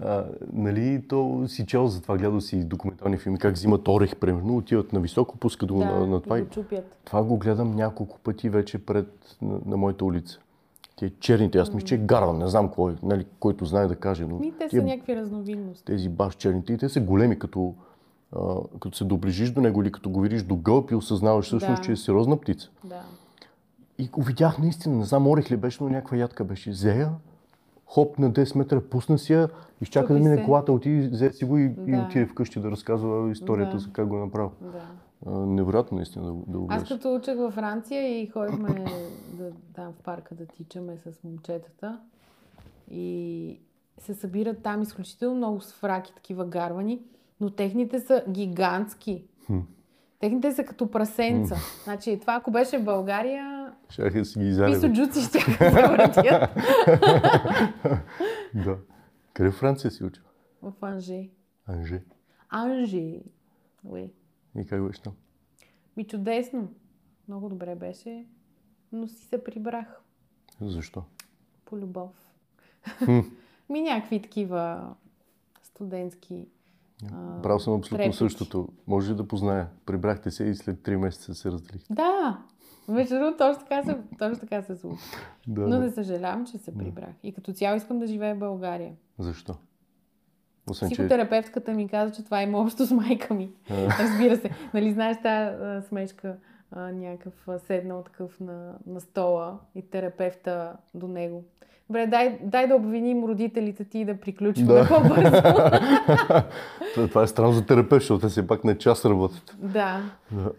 а, 0.00 0.24
нали, 0.52 1.02
то 1.08 1.44
си 1.46 1.66
чел 1.66 1.86
за 1.86 2.02
това, 2.02 2.16
гледал 2.16 2.40
си 2.40 2.64
документални 2.64 3.18
филми, 3.18 3.38
как 3.38 3.54
взимат 3.54 3.88
орех, 3.88 4.16
примерно, 4.16 4.56
отиват 4.56 4.92
на 4.92 5.00
високо, 5.00 5.36
пускат 5.36 5.72
го 5.72 5.78
Да, 5.78 5.84
на, 5.86 6.06
на 6.06 6.20
това. 6.20 6.38
и 6.38 6.42
го 6.42 6.48
чупят. 6.48 6.96
Това 7.04 7.22
го 7.22 7.36
гледам 7.36 7.70
няколко 7.70 8.18
пъти 8.18 8.48
вече 8.48 8.78
пред 8.78 9.08
на, 9.42 9.58
на 9.66 9.76
моята 9.76 10.04
улица. 10.04 10.38
Те 10.96 11.10
черните, 11.10 11.58
аз 11.58 11.72
мисля, 11.72 11.86
че 11.86 11.94
е 11.94 11.98
гарван, 11.98 12.38
не 12.38 12.48
знам 12.48 12.68
кой, 12.68 12.94
нали, 13.02 13.26
който 13.40 13.64
знае 13.64 13.86
да 13.86 13.96
каже, 13.96 14.24
но 14.24 14.38
Ми, 14.38 14.52
те 14.52 14.64
са 14.64 14.68
тия- 14.70 14.82
някакви 14.82 15.16
разновидности. 15.16 15.84
тези 15.84 16.08
баш 16.08 16.34
черните 16.34 16.72
и 16.72 16.78
те 16.78 16.88
са 16.88 17.00
големи 17.00 17.38
като 17.38 17.74
а, 18.32 18.38
като 18.80 18.96
се 18.96 19.04
доближиш 19.04 19.50
до 19.50 19.60
него 19.60 19.82
или 19.82 19.92
като 19.92 20.10
го 20.10 20.20
видиш 20.20 20.42
до 20.42 20.56
гълб 20.56 20.90
и 20.90 20.94
осъзнаваш 20.94 21.46
всъщност, 21.46 21.76
Да. 21.76 21.82
че 21.82 21.92
е 21.92 21.96
сериозна 21.96 22.36
птица. 22.36 22.70
Да. 22.84 23.02
И 23.98 24.08
го 24.08 24.22
видях 24.22 24.58
наистина, 24.58 24.96
не 24.96 25.04
знам, 25.04 25.26
орех 25.26 25.50
ли 25.50 25.56
беше, 25.56 25.82
но 25.82 25.88
някаква 25.88 26.16
ядка 26.16 26.44
беше. 26.44 26.72
Зея, 26.72 27.10
хоп 27.90 28.18
на 28.18 28.30
10 28.30 28.58
метра, 28.58 28.80
пусна 28.80 29.18
си 29.18 29.32
я, 29.32 29.48
изчака 29.80 30.12
да 30.14 30.20
мине 30.20 30.36
се. 30.36 30.42
колата, 30.44 30.72
отиде, 30.72 31.08
взе 31.08 31.30
си 31.30 31.44
го 31.44 31.58
и, 31.58 31.64
и 31.86 31.90
Да. 31.90 31.98
отиде 31.98 32.26
вкъщи 32.26 32.60
да 32.60 32.70
разказва 32.70 33.30
историята 33.30 33.72
Да. 33.72 33.78
за 33.78 33.92
как 33.92 34.06
го 34.08 34.16
е 34.16 34.20
направил. 34.20 34.50
да. 34.60 34.82
А, 35.26 35.30
невероятно 35.30 35.96
наистина 35.96 36.24
да, 36.24 36.32
да 36.46 36.58
го 36.58 36.66
Аз 36.70 36.82
гледаш. 36.82 36.88
като 36.88 37.14
учех 37.14 37.36
във 37.36 37.54
Франция 37.54 38.20
и 38.20 38.26
ходихме 38.26 38.68
да, 39.32 39.50
там 39.74 39.92
в 39.92 40.02
парка 40.02 40.34
да 40.34 40.46
тичаме 40.46 40.96
с 40.96 41.24
момчетата 41.24 41.98
и 42.90 43.60
се 43.98 44.14
събират 44.14 44.62
там 44.62 44.82
изключително 44.82 45.36
много 45.36 45.60
свраки, 45.60 46.14
такива 46.14 46.44
гарвани, 46.46 47.02
но 47.40 47.50
техните 47.50 48.00
са 48.00 48.22
гигантски. 48.28 49.24
Хм. 49.46 49.58
Техните 50.20 50.52
са 50.52 50.64
като 50.64 50.90
прасенца. 50.90 51.56
Значи 51.84 52.18
това 52.20 52.34
ако 52.34 52.50
беше 52.50 52.78
в 52.78 52.84
България, 52.84 53.59
Щяха 53.90 54.18
да 54.18 54.24
си 54.24 54.38
ги 54.38 54.46
изяде. 54.48 54.70
бе. 54.70 54.74
писоджуци 54.80 55.22
ще 55.22 55.38
да 55.38 55.44
се 55.44 55.70
въртят 55.88 56.26
Да. 58.54 58.78
Къде 59.34 59.50
в 59.50 59.54
Франция 59.54 59.90
си 59.90 60.04
учил? 60.04 60.22
в 60.62 60.72
Анже. 60.82 61.28
Анже. 61.66 62.02
Анже. 62.48 63.20
Уе. 63.84 64.10
И 64.58 64.66
как 64.66 64.86
беше 64.86 65.02
там? 65.02 65.12
Ми 65.96 66.06
чудесно. 66.06 66.68
Много 67.28 67.48
добре 67.48 67.74
беше, 67.74 68.26
но 68.92 69.08
си 69.08 69.24
се 69.26 69.44
прибрах. 69.44 70.00
Защо? 70.60 71.02
По 71.64 71.78
любов. 71.78 72.10
Ми 73.68 73.80
някакви 73.80 74.22
такива 74.22 74.94
студентски. 75.62 76.48
а, 77.12 77.58
съм 77.58 77.74
абсолютно 77.74 77.98
репити. 77.98 78.16
същото. 78.16 78.68
Може 78.86 79.12
ли 79.12 79.16
да 79.16 79.28
позная? 79.28 79.68
Прибрахте 79.86 80.30
се 80.30 80.44
и 80.44 80.54
след 80.54 80.78
3 80.78 80.96
месеца 80.96 81.34
се 81.34 81.50
разделихте. 81.50 81.94
Да! 81.94 82.42
Между 82.88 83.14
другото, 83.14 83.36
точно 83.38 83.62
така 83.68 83.82
се, 83.82 83.96
точно 84.18 84.38
така 84.38 84.62
се 84.62 84.76
случи. 84.76 85.02
Да, 85.48 85.60
Но 85.60 85.78
не 85.78 85.90
съжалявам, 85.90 86.46
че 86.46 86.58
се 86.58 86.74
прибрах. 86.78 87.10
И 87.22 87.32
като 87.32 87.52
цяло 87.52 87.76
искам 87.76 87.98
да 87.98 88.06
живея 88.06 88.34
в 88.34 88.38
България. 88.38 88.92
Защо? 89.18 89.54
Освен. 90.70 90.90
Психотерапевтката 90.90 91.72
ми 91.72 91.88
каза, 91.88 92.12
че 92.14 92.24
това 92.24 92.42
има 92.42 92.58
общо 92.58 92.86
с 92.86 92.90
майка 92.90 93.34
ми. 93.34 93.50
Разбира 93.70 94.36
се. 94.36 94.50
Нали 94.74 94.92
знаеш 94.92 95.16
тази 95.22 95.86
смешка, 95.88 96.36
а, 96.72 96.92
някакъв 96.92 97.32
седнал 97.66 98.02
такъв 98.02 98.40
на, 98.40 98.72
на 98.86 99.00
стола 99.00 99.58
и 99.74 99.82
терапевта 99.90 100.72
до 100.94 101.08
него. 101.08 101.44
Добре, 101.88 102.06
дай, 102.06 102.38
дай 102.42 102.66
да 102.66 102.74
обвиним 102.76 103.24
родителите 103.24 103.84
ти 103.84 103.98
и 103.98 104.04
да 104.04 104.20
приключваме 104.20 104.72
Да. 104.74 104.88
по-бързо. 104.88 105.42
това, 107.08 107.22
е 107.22 107.26
странно 107.26 107.52
за 107.52 107.66
терапевт, 107.66 108.00
защото 108.02 108.20
те 108.20 108.28
все 108.28 108.46
пак 108.46 108.64
на 108.64 108.78
час 108.78 109.04
работят. 109.04 109.56
да. 109.58 110.00
Да. 110.32 110.50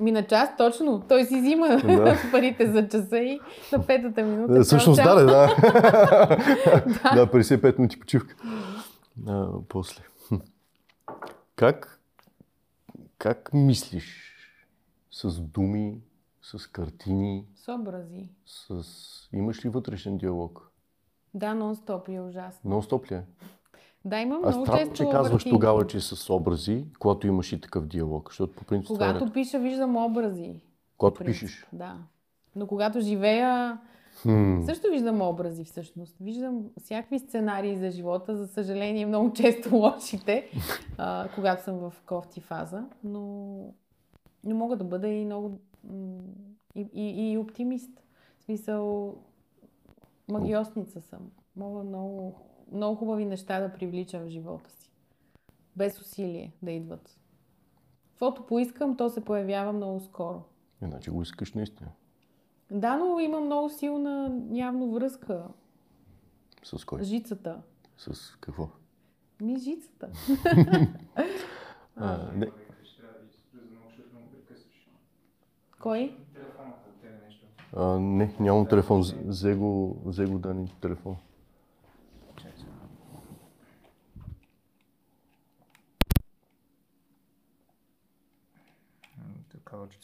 Ми 0.00 0.12
на 0.12 0.26
час 0.26 0.48
точно. 0.58 1.04
Той 1.08 1.24
си 1.24 1.40
взима 1.40 1.68
Да. 1.68 2.18
парите 2.32 2.72
за 2.72 2.88
часа 2.88 3.18
и 3.18 3.40
на 3.72 3.86
петата 3.86 4.22
минута. 4.22 4.52
Да, 4.52 4.64
всъщност 4.64 4.96
да, 4.96 5.04
час. 5.04 5.24
да. 5.24 5.56
да, 7.14 7.26
55 7.26 7.78
минути 7.78 8.00
почивка. 8.00 8.34
А, 9.28 9.46
после. 9.68 10.02
Как, 11.56 12.00
как 13.18 13.50
мислиш 13.52 14.32
с 15.12 15.40
думи, 15.40 16.00
с 16.42 16.66
картини, 16.66 17.46
С 17.56 17.72
образи. 17.72 18.28
с... 18.46 18.84
Имаш 19.32 19.64
ли 19.64 19.68
вътрешен 19.68 20.18
диалог? 20.18 20.70
Да, 21.34 21.54
нон-стоп 21.54 22.08
е 22.08 22.20
ужасно. 22.20 22.70
Нон-стоп 22.70 23.10
ли 23.10 23.14
е? 23.14 23.22
Да, 24.06 24.20
имам 24.20 24.40
А 24.44 24.48
много 24.48 24.66
често 24.76 24.94
че 24.94 25.04
казваш 25.04 25.32
въртинки. 25.32 25.50
тогава, 25.50 25.86
че 25.86 26.00
с 26.00 26.34
образи, 26.34 26.84
когато 26.98 27.26
имаш 27.26 27.52
и 27.52 27.60
такъв 27.60 27.86
диалог, 27.86 28.28
защото 28.30 28.54
по 28.54 28.64
принцип 28.64 28.86
това 28.86 29.08
е 29.08 29.12
Когато 29.12 29.32
пиша, 29.32 29.58
виждам 29.58 29.96
образи. 29.96 30.60
Когато 30.98 31.24
пишеш. 31.24 31.66
Да. 31.72 31.96
Но 32.56 32.66
когато 32.66 33.00
живея, 33.00 33.78
Хм. 34.22 34.62
също 34.62 34.90
виждам 34.90 35.22
образи 35.22 35.64
всъщност. 35.64 36.16
Виждам 36.20 36.64
всякакви 36.80 37.18
сценарии 37.18 37.76
за 37.76 37.90
живота, 37.90 38.36
за 38.36 38.46
съжаление 38.46 39.06
много 39.06 39.32
често 39.32 39.76
лошите, 39.76 40.50
а, 40.98 41.28
когато 41.34 41.64
съм 41.64 41.78
в 41.78 41.92
кофти 42.06 42.40
фаза, 42.40 42.84
но, 43.04 43.56
но 44.44 44.54
мога 44.54 44.76
да 44.76 44.84
бъда 44.84 45.08
и 45.08 45.24
много 45.24 45.58
и, 46.74 46.86
и, 46.94 47.32
и 47.32 47.38
оптимист. 47.38 47.90
В 48.40 48.44
смисъл, 48.44 49.14
магиосница 50.28 51.00
съм. 51.00 51.20
Мога 51.56 51.82
много, 51.84 52.34
много 52.72 52.96
хубави 52.96 53.24
неща 53.24 53.60
да 53.60 53.72
привличам 53.72 54.22
в 54.22 54.28
живота 54.28 54.70
си. 54.70 54.90
Без 55.76 56.00
усилие 56.00 56.52
да 56.62 56.70
идват. 56.70 57.18
Каквото 58.10 58.46
поискам, 58.46 58.96
то 58.96 59.10
се 59.10 59.24
появява 59.24 59.72
много 59.72 60.00
скоро. 60.00 60.42
Иначе 60.82 61.10
го 61.10 61.22
искаш 61.22 61.52
наистина. 61.52 61.90
Да, 62.70 62.96
но 62.96 63.20
има 63.20 63.40
много 63.40 63.70
силна 63.70 64.40
явно 64.52 64.90
връзка. 64.90 65.48
С 66.64 66.84
кой? 66.84 67.02
Жицата. 67.02 67.62
С 67.98 68.36
какво? 68.36 68.68
Ми 69.40 69.58
жицата. 69.58 70.10
А, 71.98 72.32
не. 72.32 72.46
Кой? 75.80 76.16
А, 77.72 77.98
не, 77.98 78.34
нямам 78.40 78.66
телефон. 78.66 79.02
З- 79.02 79.14
Взе 79.16 79.54
го, 79.54 79.96
взе 80.04 80.26
го 80.26 80.38
Дани 80.38 80.72
телефон. 80.80 81.16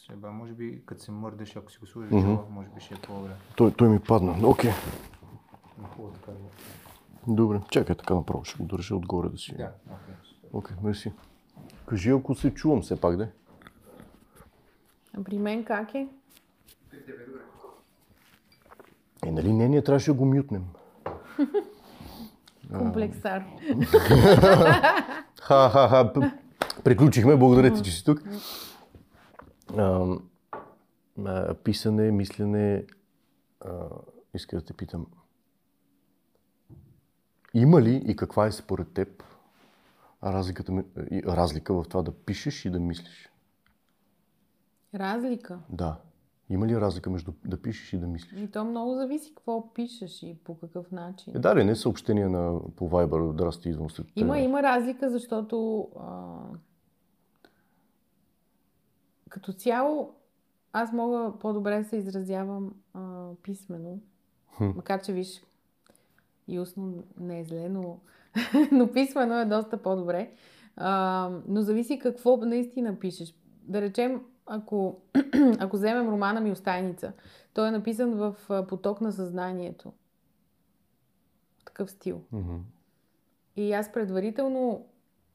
Се 0.07 0.16
ба. 0.16 0.31
Може 0.31 0.53
би, 0.53 0.83
като 0.87 1.03
се 1.03 1.11
мърдаш, 1.12 1.57
ако 1.57 1.73
си 1.73 1.79
го 1.79 1.87
сложиш 1.87 2.11
Мгм. 2.12 2.27
mm 2.27 2.49
може 2.51 2.68
би 2.68 2.81
ще 2.81 2.95
е 2.95 2.97
по-добре. 2.97 3.33
Той, 3.57 3.73
той 3.73 3.89
ми 3.89 3.99
падна. 4.01 4.49
Окей. 4.49 4.70
Хубаво 5.97 6.14
така. 6.14 6.33
да. 6.33 7.35
Добре. 7.35 7.61
Чакай 7.70 7.97
така 7.97 8.14
направо. 8.14 8.45
Ще 8.45 8.59
го 8.59 8.64
държа 8.64 8.97
отгоре 8.97 9.29
да 9.29 9.39
си. 9.39 9.57
Да, 9.57 9.73
окей. 9.87 10.14
Окей, 10.53 10.77
мерси. 10.83 11.12
Кажи, 11.87 12.11
ако 12.11 12.35
се 12.35 12.55
чувам 12.55 12.83
все 12.83 13.01
пак, 13.01 13.16
да? 13.16 13.29
А 15.18 15.25
при 15.25 15.39
мен 15.39 15.64
как 15.64 15.95
е? 15.95 16.09
Е, 19.27 19.33
нали 19.33 19.53
не, 19.53 19.68
ние 19.68 19.85
трябваше 19.85 20.11
да 20.11 20.18
го 20.18 20.25
мютнем. 20.25 20.64
Комплексар. 22.79 23.45
Ха-ха-ха. 25.43 26.33
Приключихме. 26.85 27.37
Благодаря 27.37 27.75
ти, 27.75 27.83
че 27.83 27.91
си 27.91 28.05
тук. 28.05 28.23
А, 29.79 30.16
а, 31.25 31.55
писане, 31.55 32.11
мислене. 32.11 32.85
А, 33.61 33.89
иска 34.35 34.57
да 34.57 34.64
те 34.64 34.73
питам. 34.73 35.07
Има 37.55 37.83
ли 37.83 38.03
и 38.07 38.16
каква 38.16 38.47
е 38.47 38.53
според 38.53 38.93
теб 38.93 39.23
разликата, 40.25 40.85
разлика 41.27 41.75
в 41.75 41.85
това 41.89 42.03
да 42.03 42.12
пишеш 42.12 42.64
и 42.64 42.70
да 42.70 42.81
мислиш? 42.81 43.33
Разлика. 44.95 45.59
Да. 45.68 45.97
Има 46.51 46.66
ли 46.66 46.81
разлика 46.81 47.11
между 47.11 47.33
да 47.45 47.62
пишеш 47.62 47.93
и 47.93 47.99
да 47.99 48.07
мислиш? 48.07 48.41
И 48.41 48.51
то 48.51 48.64
много 48.64 48.95
зависи 48.95 49.35
какво 49.35 49.73
пишеш 49.73 50.23
и 50.23 50.37
по 50.45 50.59
какъв 50.59 50.93
начин. 50.93 51.37
Е, 51.37 51.39
да, 51.39 51.57
ли, 51.57 51.64
не 51.64 51.77
съобщения 51.77 52.31
на, 52.31 52.61
по 52.77 52.91
Viber, 52.91 53.33
здрасти, 53.33 53.68
идвам 53.68 53.91
след 53.91 54.07
Има, 54.16 54.39
има 54.39 54.62
разлика, 54.62 55.11
защото 55.11 55.89
а, 56.01 56.39
като 59.33 59.53
цяло 59.53 60.14
аз 60.72 60.93
мога 60.93 61.33
по-добре 61.41 61.78
да 61.78 61.85
се 61.85 61.97
изразявам 61.97 62.74
а, 62.95 63.28
писменно. 63.43 64.01
Хм. 64.57 64.64
Макар, 64.76 65.03
че 65.03 65.12
виж, 65.12 65.43
и 66.49 66.61
устно 66.61 67.05
не 67.20 67.41
е 67.41 67.45
зле, 67.45 67.68
но, 67.68 67.99
но 68.72 68.93
писмено 68.93 69.41
е 69.41 69.45
доста 69.45 69.83
по-добре. 69.83 70.30
А, 70.76 71.30
но 71.49 71.62
зависи 71.62 71.99
какво 71.99 72.37
наистина 72.37 72.99
пишеш. 72.99 73.35
Да 73.62 73.80
речем, 73.80 74.22
ако, 74.47 75.01
ако 75.59 75.76
вземем 75.76 76.09
романа 76.09 76.41
ми 76.41 76.53
Остайница, 76.53 77.12
той 77.55 77.68
е 77.68 77.70
написан 77.70 78.14
в 78.14 78.35
поток 78.68 79.01
на 79.01 79.12
съзнанието. 79.12 79.93
В 81.59 81.64
такъв 81.64 81.91
стил. 81.91 82.20
Мгм. 82.33 82.57
И 83.57 83.72
аз 83.72 83.93
предварително, 83.93 84.87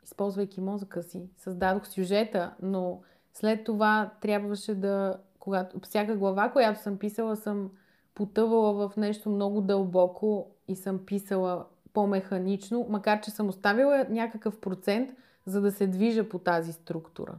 използвайки 0.03 0.61
мозъка 0.61 1.03
си, 1.03 1.29
създадох 1.37 1.87
сюжета, 1.87 2.55
но 2.61 3.01
след 3.39 3.63
това 3.63 4.11
трябваше 4.21 4.75
да, 4.75 5.17
когато 5.39 5.79
всяка 5.79 6.15
глава, 6.15 6.49
която 6.49 6.81
съм 6.81 6.97
писала, 6.97 7.35
съм 7.35 7.71
потъвала 8.15 8.89
в 8.89 8.97
нещо 8.97 9.29
много 9.29 9.61
дълбоко 9.61 10.47
и 10.67 10.75
съм 10.75 11.05
писала 11.05 11.65
по-механично, 11.93 12.85
макар 12.89 13.21
че 13.21 13.31
съм 13.31 13.47
оставила 13.47 14.05
някакъв 14.09 14.59
процент, 14.59 15.11
за 15.45 15.61
да 15.61 15.71
се 15.71 15.87
движа 15.87 16.29
по 16.29 16.39
тази 16.39 16.73
структура. 16.73 17.35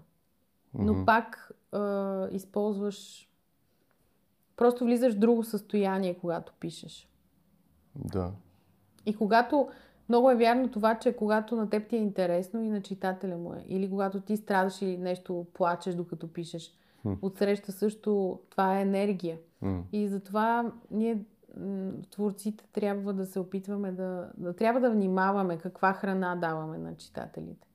Но 0.74 0.92
Мгм. 0.92 1.04
пак 1.04 1.52
е, 1.74 1.78
използваш. 2.30 3.28
Просто 4.56 4.84
влизаш 4.84 5.14
в 5.14 5.18
друго 5.18 5.44
състояние, 5.44 6.18
когато 6.18 6.52
пишеш. 6.60 7.08
Да. 7.94 8.32
И 9.06 9.16
когато 9.16 9.68
много 10.08 10.30
е 10.30 10.36
вярно 10.36 10.68
това, 10.68 10.94
че 10.94 11.12
когато 11.12 11.56
на 11.56 11.70
теб 11.70 11.88
ти 11.88 11.96
е 11.96 11.98
интересно 11.98 12.62
и 12.62 12.68
на 12.68 12.82
читателя 12.82 13.36
му 13.36 13.54
е, 13.54 13.64
или 13.68 13.90
когато 13.90 14.20
ти 14.20 14.36
страдаш 14.36 14.82
и 14.82 14.96
нещо 14.96 15.46
плачеш 15.54 15.94
докато 15.94 16.32
пишеш, 16.32 16.74
Хм. 17.02 17.12
отсреща 17.22 17.72
също 17.72 18.38
това 18.50 18.78
е 18.78 18.82
енергия. 18.82 19.38
М. 19.62 19.82
И 19.92 20.08
затова 20.08 20.72
ние, 20.90 21.24
творците, 22.10 22.64
трябва 22.72 23.12
да 23.12 23.26
се 23.26 23.40
опитваме 23.40 23.92
да, 23.92 24.30
да... 24.36 24.52
Трябва 24.52 24.80
да 24.80 24.90
внимаваме 24.90 25.58
каква 25.58 25.92
храна 25.92 26.36
даваме 26.36 26.78
на 26.78 26.96
читателите. 26.96 27.68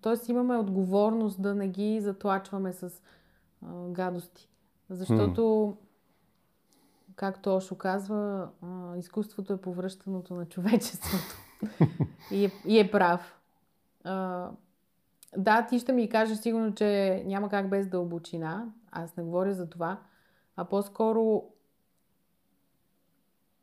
Тоест 0.00 0.28
имаме 0.28 0.56
отговорност 0.56 1.42
да 1.42 1.54
не 1.54 1.68
ги 1.68 2.00
затлачваме 2.00 2.72
с 2.72 3.02
а, 3.66 3.88
гадости. 3.88 4.48
Защото, 4.90 5.76
както 7.22 7.56
Ошо 7.56 7.74
казва, 7.74 8.48
изкуството 8.96 9.52
е 9.52 9.60
повръщаното 9.60 10.34
на 10.34 10.46
човечеството. 10.46 11.36
и, 12.32 12.44
е, 12.44 12.50
и 12.66 12.78
е 12.78 12.90
прав. 12.90 13.40
А, 14.04 14.48
да, 15.36 15.66
ти 15.66 15.78
ще 15.78 15.92
ми 15.92 16.08
кажеш 16.08 16.38
сигурно, 16.38 16.74
че 16.74 17.22
няма 17.26 17.48
как 17.48 17.68
без 17.68 17.86
дълбочина. 17.86 18.72
Аз 18.90 19.16
не 19.16 19.22
говоря 19.22 19.54
за 19.54 19.70
това. 19.70 20.00
А 20.56 20.64
по-скоро 20.64 21.44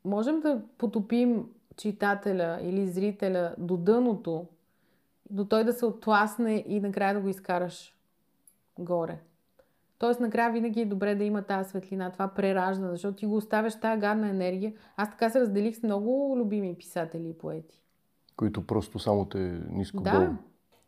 можем 0.04 0.40
да 0.40 0.62
потопим 0.78 1.48
читателя 1.76 2.58
или 2.62 2.86
зрителя 2.86 3.54
до 3.58 3.76
дъното, 3.76 4.46
до 5.30 5.44
той 5.44 5.64
да 5.64 5.72
се 5.72 5.86
отласне 5.86 6.64
и 6.66 6.80
накрая 6.80 7.14
да 7.14 7.20
го 7.20 7.28
изкараш 7.28 7.94
горе. 8.78 9.20
Тоест, 10.00 10.20
накрая 10.20 10.52
винаги 10.52 10.80
е 10.80 10.86
добре 10.86 11.14
да 11.14 11.24
има 11.24 11.42
тази 11.42 11.70
светлина, 11.70 12.10
това 12.10 12.28
преражда, 12.28 12.88
защото 12.88 13.16
ти 13.16 13.26
го 13.26 13.36
оставяш 13.36 13.80
тази 13.80 14.00
гадна 14.00 14.28
енергия. 14.28 14.72
Аз 14.96 15.10
така 15.10 15.30
се 15.30 15.40
разделих 15.40 15.76
с 15.76 15.82
много 15.82 16.34
любими 16.38 16.74
писатели 16.74 17.28
и 17.28 17.38
поети. 17.38 17.82
Които 18.36 18.66
просто 18.66 18.98
само 18.98 19.24
те 19.24 19.60
ниско 19.70 20.02
Да, 20.02 20.12
долу. 20.12 20.36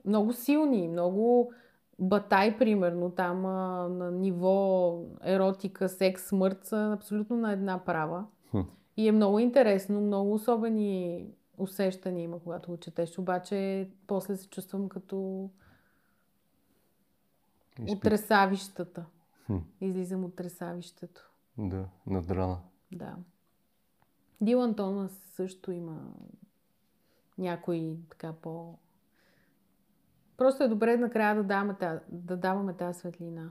много 0.05 0.33
силни, 0.33 0.89
много 0.89 1.53
батай, 1.99 2.59
примерно, 2.59 3.11
там 3.11 3.47
а, 3.47 3.89
на 3.89 4.11
ниво 4.11 4.99
еротика, 5.25 5.89
секс, 5.89 6.23
смърт 6.23 6.59
са 6.65 6.93
абсолютно 6.97 7.37
на 7.37 7.53
една 7.53 7.85
права. 7.85 8.25
Хм. 8.51 8.61
И 8.97 9.09
е 9.09 9.13
много 9.13 9.39
интересно, 9.39 10.01
много 10.01 10.35
особени 10.35 11.27
усещания 11.59 12.25
има, 12.25 12.39
когато 12.39 12.71
го 12.71 12.77
четеш. 12.77 13.19
Обаче 13.19 13.89
после 14.07 14.37
се 14.37 14.49
чувствам 14.49 14.89
като 14.89 15.51
Изпит. 17.79 17.95
от 17.95 18.03
тресавищата. 18.03 19.05
Хм. 19.47 19.57
Излизам 19.81 20.25
от 20.25 20.37
тресавището. 20.37 21.31
Да, 21.59 21.85
надрана. 22.07 22.59
Да. 22.93 23.17
Дилан 24.41 24.75
Томас 24.75 25.13
също 25.13 25.73
има 25.73 26.01
някои 27.39 27.97
така 28.11 28.33
по... 28.33 28.79
Просто 30.37 30.65
е 30.65 30.69
добре 30.69 30.97
накрая 30.97 31.35
да 31.35 31.43
даваме, 31.43 31.77
да 32.09 32.37
даваме 32.37 32.73
тази 32.73 32.99
светлина. 32.99 33.51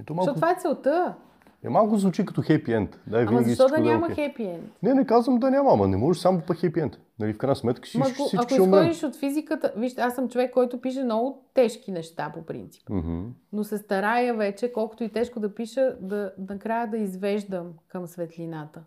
Ето 0.00 0.14
малко, 0.14 0.24
Защото 0.24 0.34
това 0.34 0.50
е 0.50 0.60
целта. 0.60 1.16
Е, 1.64 1.68
малко 1.68 1.96
звучи 1.96 2.26
като 2.26 2.42
хепи 2.42 2.72
енд. 2.72 3.00
Да, 3.06 3.24
Ама 3.28 3.42
защо 3.42 3.68
да 3.68 3.78
е 3.78 3.80
няма 3.80 4.10
хепи 4.10 4.42
енд? 4.42 4.64
Не, 4.82 4.94
не 4.94 5.06
казвам 5.06 5.38
да 5.38 5.50
няма, 5.50 5.70
ама 5.72 5.88
не 5.88 5.96
може 5.96 6.20
само 6.20 6.40
по 6.40 6.54
хепи 6.54 6.80
енд. 6.80 6.98
Нали, 7.18 7.32
в 7.32 7.38
крайна 7.38 7.56
сметка 7.56 7.88
Ма, 7.94 8.04
ако, 8.08 8.24
всички 8.24 8.54
ако 8.54 8.62
умрем. 8.62 8.82
изходиш 8.82 9.02
от 9.02 9.16
физиката, 9.16 9.72
вижте, 9.76 10.00
аз 10.00 10.14
съм 10.14 10.28
човек, 10.28 10.52
който 10.52 10.80
пише 10.80 11.04
много 11.04 11.42
тежки 11.54 11.92
неща 11.92 12.32
по 12.34 12.46
принцип. 12.46 12.90
Мгм. 12.90 13.20
Но 13.52 13.64
се 13.64 13.78
старая 13.78 14.34
вече, 14.34 14.72
колкото 14.72 15.04
и 15.04 15.08
тежко 15.08 15.40
да 15.40 15.54
пиша, 15.54 15.96
да, 16.00 16.32
накрая 16.48 16.90
да 16.90 16.96
извеждам 16.96 17.66
към 17.88 18.06
светлината. 18.06 18.80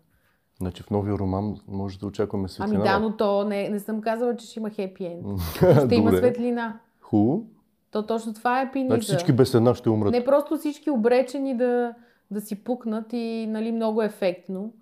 Значи 0.58 0.82
в 0.82 0.90
новия 0.90 1.18
роман 1.18 1.56
може 1.68 1.98
да 1.98 2.06
очакваме 2.06 2.48
светлина. 2.48 2.76
Ами 2.76 2.88
да, 2.88 2.98
но 2.98 3.16
то 3.16 3.44
не, 3.44 3.68
не 3.68 3.80
съм 3.80 4.00
казала, 4.00 4.36
че 4.36 4.46
ще 4.46 4.58
има 4.58 4.70
хепи 4.70 5.04
енд. 5.04 5.26
Ще 5.86 5.94
има 5.94 6.16
светлина. 6.16 6.80
Хубаво. 7.00 7.46
То 7.90 8.06
точно 8.06 8.34
това 8.34 8.60
е 8.60 8.72
пиниза. 8.72 8.94
Значи 8.94 9.06
всички 9.06 9.32
без 9.32 9.54
една 9.54 9.74
ще 9.74 9.90
умрат. 9.90 10.12
Не 10.12 10.24
просто 10.24 10.56
всички 10.56 10.90
обречени 10.90 11.56
да, 11.56 11.94
да 12.32 12.40
си 12.40 12.64
пукнат 12.64 13.12
и 13.12 13.46
нали, 13.48 13.72
много 13.72 14.02
ефектно. 14.02 14.74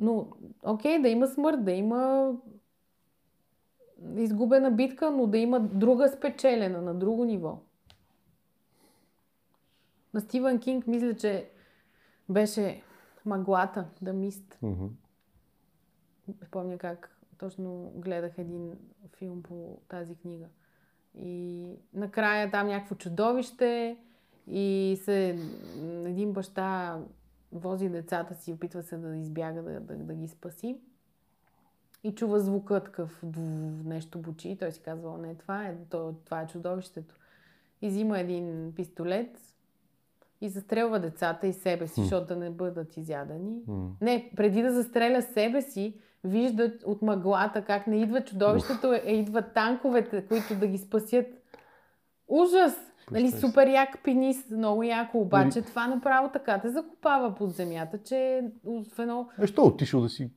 Но, 0.00 0.28
окей, 0.62 0.98
да 0.98 1.08
има 1.08 1.26
смърт, 1.26 1.64
да 1.64 1.72
има 1.72 2.32
изгубена 4.16 4.70
битка, 4.70 5.10
но 5.10 5.26
да 5.26 5.38
има 5.38 5.60
друга 5.60 6.08
спечелена 6.08 6.82
на 6.82 6.94
друго 6.94 7.24
ниво. 7.24 7.58
На 10.14 10.20
Стивън 10.20 10.58
Кинг 10.58 10.86
мисля, 10.86 11.14
че 11.16 11.50
беше 12.28 12.82
Маглата, 13.24 13.86
да 14.02 14.12
мист. 14.12 14.58
Мгм. 14.62 14.86
Помня 16.50 16.78
как 16.78 17.18
точно 17.38 17.92
гледах 17.94 18.38
един 18.38 18.72
филм 19.16 19.42
по 19.42 19.78
тази 19.88 20.14
книга. 20.14 20.46
И 21.18 21.66
накрая 21.94 22.50
там 22.50 22.66
някакво 22.66 22.94
чудовище 22.94 23.96
и 24.50 24.98
се 25.04 25.38
един 26.04 26.32
баща 26.32 26.98
вози 27.52 27.88
децата 27.88 28.34
си, 28.34 28.52
опитва 28.52 28.82
се 28.82 28.96
да 28.96 29.16
избяга, 29.16 29.62
да, 29.62 29.80
да, 29.80 29.96
да 29.96 30.14
ги 30.14 30.28
спаси. 30.28 30.78
И 32.04 32.14
чува 32.14 32.40
звука 32.40 32.84
такъв 32.84 33.22
нещо 33.84 34.18
бучи. 34.18 34.48
И 34.50 34.56
той 34.56 34.72
си 34.72 34.80
казва, 34.80 35.10
«О, 35.10 35.18
не, 35.18 35.34
това 35.34 35.64
е, 35.64 35.76
то, 35.90 36.14
това 36.24 36.40
е 36.40 36.46
чудовището. 36.46 37.14
И 37.82 37.88
взима 37.88 38.18
един 38.18 38.72
пистолет 38.76 39.54
и 40.40 40.48
застрелва 40.48 41.00
децата 41.00 41.46
и 41.46 41.52
себе 41.52 41.86
си, 41.86 42.00
защото 42.00 42.26
да 42.26 42.36
не 42.36 42.50
бъдат 42.50 42.96
изядани. 42.96 43.62
Не, 44.00 44.30
преди 44.36 44.62
да 44.62 44.72
застреля 44.72 45.22
себе 45.22 45.62
си, 45.62 45.94
вижда 46.24 46.72
от 46.84 47.02
мъглата 47.02 47.64
как 47.64 47.86
не 47.86 48.02
идва 48.02 48.24
чудовището, 48.24 48.90
а 48.90 49.10
идват 49.10 49.54
танковете, 49.54 50.26
които 50.26 50.54
да 50.54 50.66
ги 50.66 50.78
спасят. 50.78 51.26
Ужас! 52.28 52.93
Нали, 53.10 53.30
супер 53.30 53.66
як 53.66 54.02
пенис, 54.04 54.50
много 54.50 54.82
яко, 54.82 55.18
обаче 55.20 55.62
това 55.62 55.86
направо 55.86 56.28
така 56.32 56.60
те 56.60 56.70
закопава 56.70 57.34
под 57.34 57.50
земята, 57.50 57.98
че 57.98 58.42
в 58.64 58.98
едно... 58.98 59.28
Е, 59.42 59.46
що 59.46 59.62
отишъл 59.62 60.00
да 60.00 60.08
си 60.08 60.30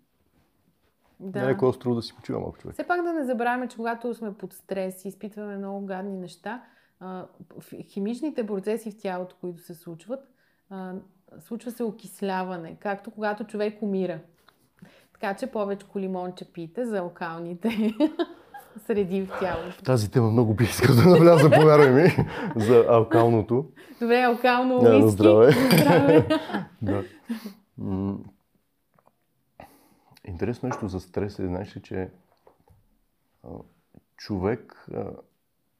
Да. 1.20 1.42
на 1.42 1.48
някой 1.48 1.70
остров 1.70 1.96
да 1.96 2.02
си 2.02 2.16
почива 2.16 2.40
малко 2.40 2.58
човек. 2.58 2.74
Все 2.74 2.88
пак 2.88 3.04
да 3.04 3.14
не 3.14 3.26
забравяме, 3.26 3.68
че 3.68 3.78
когато 3.78 4.14
сме 4.14 4.34
под 4.34 4.54
стрес 4.54 5.06
и 5.06 5.08
изпитваме 5.08 5.58
много 5.58 5.86
гадни 5.86 6.18
неща, 6.18 6.64
химичните 7.82 8.48
процеси 8.48 8.92
в 8.92 8.98
тялото, 8.98 9.36
които 9.42 9.62
се 9.62 9.74
случват, 9.74 10.20
случва 11.40 11.72
се 11.72 11.84
окисляване, 11.84 12.78
както 12.80 13.12
когато 13.12 13.44
човек 13.44 13.82
умира. 13.82 14.20
Така 15.14 15.34
че 15.34 15.48
повече 15.48 15.86
лимонче 15.96 16.52
пийте 16.52 16.86
за 16.86 16.98
алкалните 16.98 17.70
среди 18.80 19.22
в 19.22 19.40
тялото. 19.40 19.72
В 19.80 19.84
тази 19.84 20.12
тема 20.12 20.32
много 20.32 20.54
бих 20.54 20.70
искал 20.70 20.96
да 20.96 21.10
навляза, 21.10 21.50
повярвай 21.52 21.92
ми, 21.92 22.26
за 22.56 22.86
алкалното. 22.90 23.66
Добре, 24.02 24.22
алкално 24.22 24.80
Да, 24.80 25.08
здраве. 25.08 25.52
здраве. 25.52 26.28
Да. 26.82 27.04
Интересно 30.28 30.70
нещо 30.70 30.88
за 30.88 31.00
стрес 31.00 31.40
е, 31.40 31.48
знаеш 31.48 31.78
ли, 31.78 31.82
че 31.82 32.10
човек 34.18 34.88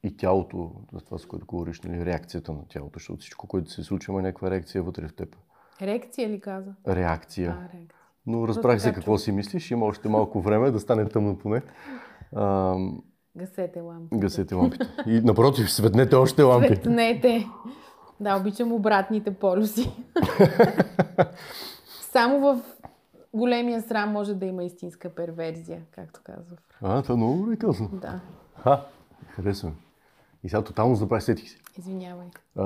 и 0.02 0.16
тялото, 0.16 0.72
за 0.92 1.00
това 1.00 1.18
с 1.18 1.26
което 1.26 1.46
говориш, 1.46 1.80
нали, 1.80 2.04
реакцията 2.06 2.52
на 2.52 2.68
тялото, 2.68 2.98
защото 2.98 3.20
всичко, 3.20 3.46
което 3.46 3.70
се 3.70 3.82
случва, 3.82 4.12
има 4.12 4.22
някаква 4.22 4.50
реакция 4.50 4.82
вътре 4.82 5.08
в 5.08 5.14
теб. 5.14 5.36
Ерекция 5.80 6.28
ли 6.28 6.40
каза? 6.40 6.74
Реакция. 6.88 7.50
А, 7.50 7.62
реакция. 7.62 7.86
Но 8.26 8.48
разбрах 8.48 8.82
се 8.82 8.92
какво 8.92 9.18
си 9.18 9.32
мислиш, 9.32 9.70
има 9.70 9.86
още 9.86 10.08
малко 10.08 10.40
време 10.40 10.70
да 10.70 10.80
стане 10.80 11.08
тъмно 11.08 11.38
поне. 11.38 11.62
А, 12.36 12.76
Гасете 13.36 13.80
лампите. 13.80 14.16
гасете 14.20 14.54
лампите. 14.54 14.86
И 15.06 15.20
напротив, 15.20 15.70
светнете 15.72 16.16
още 16.16 16.42
лампи. 16.42 16.66
Светнете. 16.66 17.46
Да, 18.20 18.36
обичам 18.36 18.72
обратните 18.72 19.34
полюси. 19.34 19.90
Само 22.02 22.40
в 22.40 22.60
големия 23.34 23.82
срам 23.82 24.12
може 24.12 24.34
да 24.34 24.46
има 24.46 24.64
истинска 24.64 25.10
перверзия, 25.10 25.82
както 25.90 26.20
казва. 26.24 26.56
А, 26.82 27.02
това 27.02 27.16
много 27.16 27.36
добре 27.38 27.56
казано. 27.56 27.88
Да, 27.92 28.20
Ха, 28.56 28.86
харесвам. 29.28 29.76
И 30.44 30.48
сега 30.48 30.62
тотално 30.64 30.94
забравих, 30.94 31.24
сетих 31.24 31.50
се. 31.50 31.56
извинявай. 31.78 32.26
А, 32.56 32.64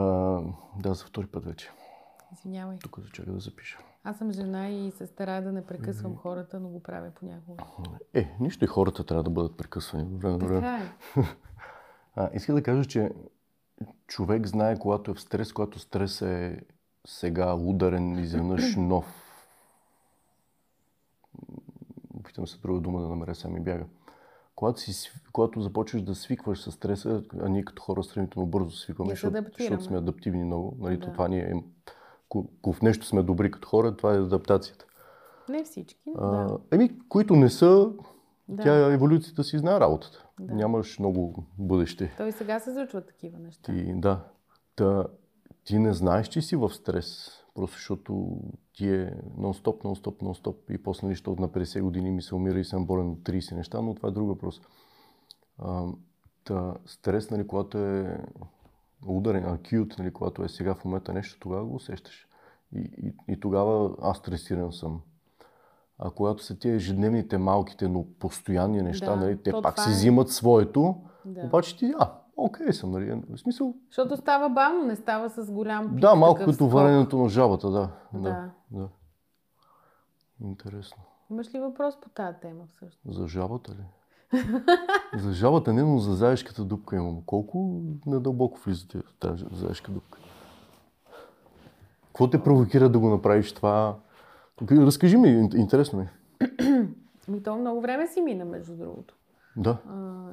да, 0.76 0.94
за 0.94 1.04
втори 1.04 1.26
път 1.26 1.44
вече. 1.44 1.70
Извинявай. 2.32 2.78
Тук 2.78 2.98
зачака 3.00 3.32
да 3.32 3.40
запиша. 3.40 3.78
Аз 4.04 4.18
съм 4.18 4.32
жена 4.32 4.68
и 4.68 4.90
се 4.90 5.06
старая 5.06 5.42
да 5.42 5.52
не 5.52 5.66
прекъсвам 5.66 6.16
хората, 6.16 6.60
но 6.60 6.68
го 6.68 6.82
правя 6.82 7.10
понякога. 7.14 7.64
Е, 8.14 8.36
нищо 8.40 8.64
и 8.64 8.68
хората 8.68 9.04
трябва 9.04 9.22
да 9.22 9.30
бъдат 9.30 9.56
прекъсвани 9.56 10.18
време 10.18 10.38
на 10.38 10.46
време. 10.46 10.60
Така 10.60 10.76
е. 10.76 11.24
А, 12.16 12.30
иска 12.34 12.54
да 12.54 12.62
кажа, 12.62 12.84
че 12.84 13.10
човек 14.06 14.46
знае, 14.46 14.78
когато 14.78 15.10
е 15.10 15.14
в 15.14 15.20
стрес, 15.20 15.52
когато 15.52 15.78
стрес 15.78 16.22
е 16.22 16.60
сега 17.06 17.54
ударен, 17.54 18.18
изведнъж 18.18 18.76
нов. 18.76 19.06
Опитам 22.14 22.46
се 22.46 22.58
друга 22.58 22.80
дума 22.80 23.00
да 23.00 23.08
намеря, 23.08 23.34
сега 23.34 23.54
ми 23.54 23.60
бяга. 23.60 23.84
Когато, 24.54 24.80
си, 24.80 25.12
когато 25.32 25.60
започваш 25.60 26.02
да 26.02 26.14
свикваш 26.14 26.62
с 26.62 26.72
стреса, 26.72 27.22
а 27.40 27.48
ние 27.48 27.64
като 27.64 27.82
хора 27.82 28.02
сравнително 28.02 28.48
бързо 28.48 28.70
свикваме, 28.70 29.10
защото, 29.10 29.44
защото 29.58 29.84
сме 29.84 29.98
адаптивни 29.98 30.44
много. 30.44 30.76
Нали, 30.78 30.96
Да. 30.96 31.12
Това 31.12 31.28
ни 31.28 31.38
е, 31.38 31.52
ако 32.38 32.72
в 32.72 32.82
нещо 32.82 33.06
сме 33.06 33.22
добри 33.22 33.50
като 33.50 33.68
хора, 33.68 33.96
това 33.96 34.14
е 34.14 34.18
адаптацията. 34.18 34.84
Не 35.48 35.64
всички, 35.64 36.10
А, 36.18 36.30
да. 36.30 36.58
еми, 36.72 36.98
които 37.08 37.36
не 37.36 37.50
са, 37.50 37.92
Да. 38.48 38.62
Тя 38.62 38.92
еволюцията 38.92 39.44
си 39.44 39.58
знае 39.58 39.80
работата. 39.80 40.26
Да. 40.40 40.54
Нямаш 40.54 40.98
много 40.98 41.44
бъдеще. 41.58 42.14
Той 42.16 42.32
сега 42.32 42.60
се 42.60 42.74
случват 42.74 43.06
такива 43.06 43.38
неща. 43.38 43.72
Ти, 43.72 43.92
да. 43.94 44.24
Та, 44.76 45.06
ти 45.64 45.78
не 45.78 45.92
знаеш, 45.92 46.28
че 46.28 46.42
си 46.42 46.56
в 46.56 46.70
стрес. 46.70 47.30
Просто 47.54 47.76
защото 47.76 48.36
ти 48.72 48.88
е 48.88 49.14
нон-стоп, 49.38 49.82
нон-стоп, 49.84 50.22
нон-стоп. 50.22 50.56
И 50.70 50.82
после 50.82 51.08
нищо 51.08 51.32
от 51.32 51.38
на 51.38 51.48
50 51.48 51.82
години 51.82 52.10
ми 52.10 52.22
се 52.22 52.34
умира 52.34 52.58
и 52.58 52.64
съм 52.64 52.86
болен 52.86 53.10
от 53.10 53.18
30 53.18 53.54
неща, 53.56 53.82
но 53.82 53.94
това 53.94 54.08
е 54.08 54.12
друг 54.12 54.28
въпрос. 54.28 54.60
А, 55.58 55.86
та, 56.44 56.74
стрес, 56.86 57.30
нали, 57.30 57.46
когато 57.46 57.78
е 57.78 58.18
ударен, 59.06 59.44
акют, 59.48 59.94
нали, 59.98 60.12
когато 60.12 60.44
е 60.44 60.48
сега 60.48 60.74
в 60.74 60.84
момента 60.84 61.12
нещо, 61.12 61.40
тогава 61.40 61.64
го 61.64 61.74
усещаш. 61.74 62.28
И, 62.74 62.78
и, 62.80 63.32
и 63.32 63.40
тогава 63.40 63.96
аз 64.02 64.18
стресиран 64.18 64.72
съм. 64.72 65.00
А 65.98 66.10
когато 66.10 66.42
са 66.42 66.58
тия 66.58 66.74
ежедневните 66.74 67.38
малките, 67.38 67.88
но 67.88 68.06
постоянни 68.18 68.82
неща, 68.82 69.06
Да, 69.10 69.16
нали, 69.16 69.42
те 69.42 69.52
пак 69.62 69.80
си 69.80 69.90
е. 69.90 69.92
взимат 69.92 70.30
своето, 70.30 70.96
Да. 71.24 71.40
обаче 71.40 71.76
ти, 71.76 71.94
а, 71.98 72.12
окей 72.36 72.72
съм, 72.72 72.90
нали, 72.90 73.22
в 73.30 73.38
смисъл, 73.38 73.74
Защото 73.88 74.16
става 74.16 74.48
бавно, 74.48 74.84
не 74.84 74.96
става 74.96 75.30
с 75.30 75.52
голям 75.52 75.90
пик. 75.90 76.00
да, 76.00 76.14
малко 76.14 76.44
като 76.44 76.68
варенето 76.68 77.18
на 77.18 77.28
жабата, 77.28 77.70
да. 77.70 77.90
Да. 78.14 78.20
Да. 78.20 78.50
да. 78.70 78.88
Интересно. 80.40 81.02
Имаш 81.30 81.54
ли 81.54 81.60
въпрос 81.60 82.00
по 82.00 82.08
тази 82.08 82.38
тема 82.42 82.64
всъщност? 82.70 83.16
За 83.18 83.28
жабата 83.28 83.72
ли? 83.72 83.84
За 85.18 85.32
жабата 85.32 85.72
не, 85.72 85.82
но 85.82 85.98
за 85.98 86.14
заешката 86.14 86.64
дупка 86.64 86.96
имам. 86.96 87.22
Колко 87.26 87.82
надълбоко 88.06 88.60
влизате 88.60 88.98
в 88.98 89.14
тази 89.20 89.44
заешка 89.52 89.92
дупка? 89.92 90.18
Какво 92.06 92.30
те 92.30 92.42
провокира 92.42 92.88
да 92.88 92.98
го 92.98 93.08
направиш 93.08 93.52
това? 93.52 93.96
Разкажи 94.70 95.16
ми, 95.16 95.28
ин- 95.28 95.56
интересно 95.56 95.98
ми. 95.98 96.08
Ми 97.28 97.42
то 97.42 97.56
много 97.56 97.80
време 97.80 98.06
си 98.06 98.20
мина, 98.20 98.44
между 98.44 98.76
другото. 98.76 99.16
Да. 99.56 99.78
А, 99.88 100.28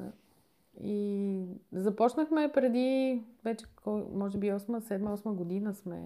и 0.82 1.44
започнахме 1.72 2.50
преди 2.54 3.22
вече, 3.44 3.66
може 4.14 4.38
би 4.38 4.46
8, 4.46 4.58
7, 4.80 5.16
8 5.16 5.32
година 5.34 5.74
сме 5.74 6.02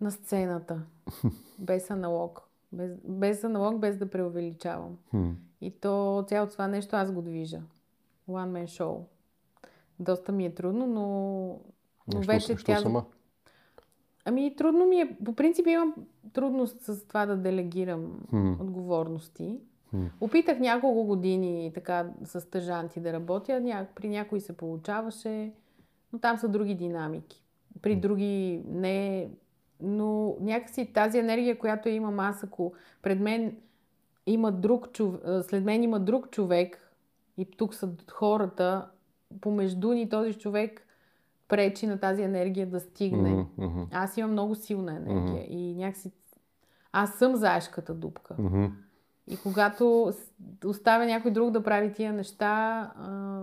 на 0.00 0.10
сцената. 0.10 0.82
Без 1.58 1.90
аналог. 1.90 2.45
Без, 2.72 2.92
без 3.04 3.44
аналог, 3.44 3.78
без 3.78 3.96
да 3.96 4.10
преувеличавам. 4.10 4.98
Хм. 5.10 5.30
И 5.60 5.70
то 5.70 6.24
цялото 6.28 6.52
това 6.52 6.68
нещо 6.68 6.96
аз 6.96 7.12
го 7.12 7.22
движа. 7.22 7.62
One 8.28 8.50
man 8.50 8.64
show. 8.64 9.00
Доста 10.00 10.32
ми 10.32 10.46
е 10.46 10.54
трудно, 10.54 10.86
но, 10.86 11.02
но 12.14 12.18
Нещо, 12.18 12.32
вече 12.52 12.64
тя... 12.64 12.76
сама. 12.76 13.04
Ами 14.24 14.56
трудно 14.56 14.86
ми 14.86 15.00
е. 15.00 15.16
По 15.24 15.32
принцип 15.32 15.66
имам 15.66 15.94
трудност 16.32 16.82
с 16.82 17.06
това 17.08 17.26
да 17.26 17.36
делегирам 17.36 18.20
Хм. 18.30 18.52
отговорности. 18.60 19.60
Хм. 19.90 20.04
Опитах 20.20 20.58
няколко 20.58 21.04
години 21.04 21.70
така 21.74 22.10
с 22.24 22.40
стъжанти 22.40 23.00
да 23.00 23.12
работя. 23.12 23.60
Ня... 23.60 23.86
При 23.94 24.08
някои 24.08 24.40
се 24.40 24.56
получаваше, 24.56 25.52
но 26.12 26.18
там 26.18 26.38
са 26.38 26.48
други 26.48 26.74
динамики. 26.74 27.42
При 27.82 27.96
други 27.96 28.62
не. 28.68 29.28
Но 29.80 30.36
някакси 30.40 30.86
тази 30.86 31.18
енергия, 31.18 31.58
която 31.58 31.88
имам 31.88 32.20
аз, 32.20 32.44
ако 32.44 32.72
пред 33.02 33.20
мен 33.20 33.56
има 34.26 34.52
друг 34.52 34.92
човек, 34.92 35.20
след 35.42 35.64
мен 35.64 35.82
има 35.82 36.00
друг 36.00 36.30
човек 36.30 36.92
и 37.38 37.44
тук 37.46 37.74
са 37.74 37.88
хората, 38.10 38.88
помежду 39.40 39.92
ни 39.92 40.08
този 40.08 40.34
човек 40.34 40.86
пречи 41.48 41.86
на 41.86 41.98
тази 41.98 42.22
енергия 42.22 42.66
да 42.66 42.80
стигне. 42.80 43.46
Мгм, 43.58 43.82
Аз 43.92 44.16
имам 44.16 44.32
много 44.32 44.54
силна 44.54 44.96
енергия 44.96 45.46
и 45.48 45.74
някакси 45.74 46.12
аз 46.92 47.14
съм 47.14 47.36
заешката 47.36 47.94
дупка. 47.94 48.34
мгм. 48.38 48.64
И 49.28 49.36
когато 49.36 50.12
оставя 50.64 51.06
някой 51.06 51.30
друг 51.30 51.50
да 51.50 51.62
прави 51.62 51.92
тия 51.92 52.12
неща, 52.12 52.46
а, 52.96 53.40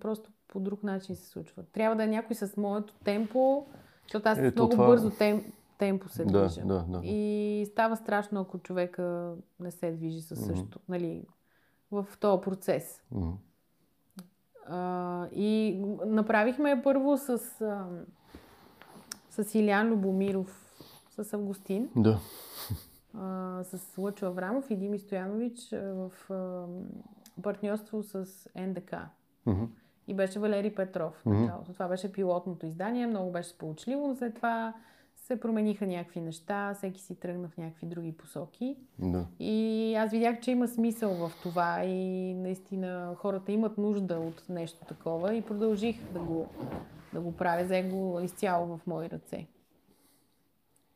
просто 0.00 0.30
по 0.48 0.60
друг 0.60 0.82
начин 0.82 1.16
се 1.16 1.26
случва. 1.26 1.62
Трябва 1.72 1.96
да 1.96 2.04
е 2.04 2.08
някой 2.08 2.36
с 2.36 2.56
моето 2.56 2.94
темпо, 3.04 3.66
защото 4.02 4.28
аз 4.28 4.38
Ето 4.38 4.54
много 4.56 4.70
това- 4.70 4.86
бързо 4.86 5.10
тем, 5.10 5.44
темпо 5.80 6.08
се 6.08 6.24
Да, 6.24 6.40
движа. 6.40 6.60
да, 6.62 6.84
да. 6.88 7.00
И 7.04 7.66
става 7.66 7.96
страшно, 7.96 8.40
ако 8.40 8.58
човека 8.58 9.34
не 9.60 9.70
се 9.70 9.92
движи 9.92 10.20
със 10.20 10.44
същото, 10.46 10.80
нали, 10.88 11.24
в 11.90 12.06
този 12.20 12.40
процес. 12.40 13.02
Мгм. 13.12 13.30
А, 14.66 15.26
и 15.26 15.82
направихме 16.06 16.80
първо 16.84 17.16
с, 17.16 17.28
а, 17.60 17.86
с 19.30 19.54
Илян 19.54 19.88
Любомиров, 19.88 20.66
с 21.10 21.34
Августин, 21.34 21.88
Да. 21.96 22.18
а, 23.14 23.60
с 23.64 23.98
Лъчо 23.98 24.26
Аврамов 24.26 24.70
и 24.70 24.76
Дими 24.76 24.98
Стоянович 24.98 25.70
в 25.72 26.10
а, 26.30 26.64
партньорство 27.42 28.02
с 28.02 28.26
НДК. 28.56 28.94
Мгм. 29.46 29.64
И 30.08 30.14
беше 30.14 30.38
Валери 30.38 30.74
Петров 30.74 31.14
в 31.16 31.26
началото. 31.26 31.72
Това 31.72 31.88
беше 31.88 32.12
пилотното 32.12 32.66
издание, 32.66 33.06
много 33.06 33.32
беше 33.32 33.48
сполучливо, 33.48 34.16
след 34.16 34.34
това 34.34 34.74
се 35.30 35.40
промениха 35.40 35.86
някакви 35.86 36.20
неща, 36.20 36.74
всеки 36.74 37.00
си 37.00 37.14
тръгна 37.14 37.48
в 37.48 37.56
някакви 37.56 37.86
други 37.86 38.12
посоки. 38.12 38.76
Да. 38.98 39.26
И 39.40 39.94
аз 39.94 40.10
видях, 40.10 40.40
че 40.40 40.50
има 40.50 40.68
смисъл 40.68 41.14
в 41.14 41.32
това 41.42 41.84
и 41.84 42.34
наистина 42.34 43.14
хората 43.16 43.52
имат 43.52 43.78
нужда 43.78 44.14
от 44.14 44.44
нещо 44.48 44.84
такова 44.84 45.34
и 45.34 45.42
продължих 45.42 46.12
да 46.12 46.18
го, 46.18 46.48
да 47.12 47.20
го 47.20 47.32
правя. 47.32 47.64
Взех 47.64 47.90
го 47.90 48.20
изцяло 48.20 48.66
в 48.66 48.86
мои 48.86 49.10
ръце. 49.10 49.46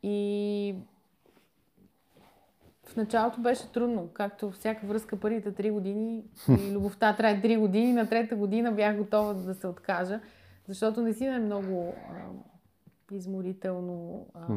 И 0.03 0.75
в 2.83 2.95
началото 2.95 3.41
беше 3.41 3.71
трудно, 3.71 4.09
както 4.13 4.51
всяка 4.51 4.85
връзка 4.87 5.19
първите 5.19 5.51
три 5.51 5.71
години 5.71 6.23
и 6.49 6.71
любовта 6.73 7.15
трае 7.15 7.41
три 7.41 7.57
години, 7.57 7.93
на 7.93 8.09
трета 8.09 8.35
година 8.35 8.71
бях 8.71 8.97
готова 8.97 9.33
да 9.33 9.53
се 9.53 9.67
откажа, 9.67 10.19
защото 10.67 11.01
наистина 11.01 11.35
е 11.35 11.39
много 11.39 11.93
изморително. 13.11 14.25
А, 14.33 14.47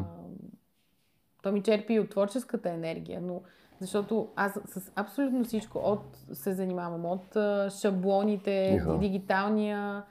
то 1.43 1.53
ми 1.53 1.63
черпи 1.63 1.95
и 1.95 2.01
от 2.01 2.11
творческата 2.11 2.71
енергия, 2.71 3.21
но 3.21 3.43
защото 3.81 4.29
аз 4.37 4.53
с 4.67 4.93
абсолютно 4.97 5.45
всичко 5.45 5.79
от 5.79 6.19
се 6.33 6.53
занимавам, 6.53 7.05
от 7.05 7.37
шаблоните, 7.73 8.75
Иха. 8.77 8.99
дигиталния 8.99 10.05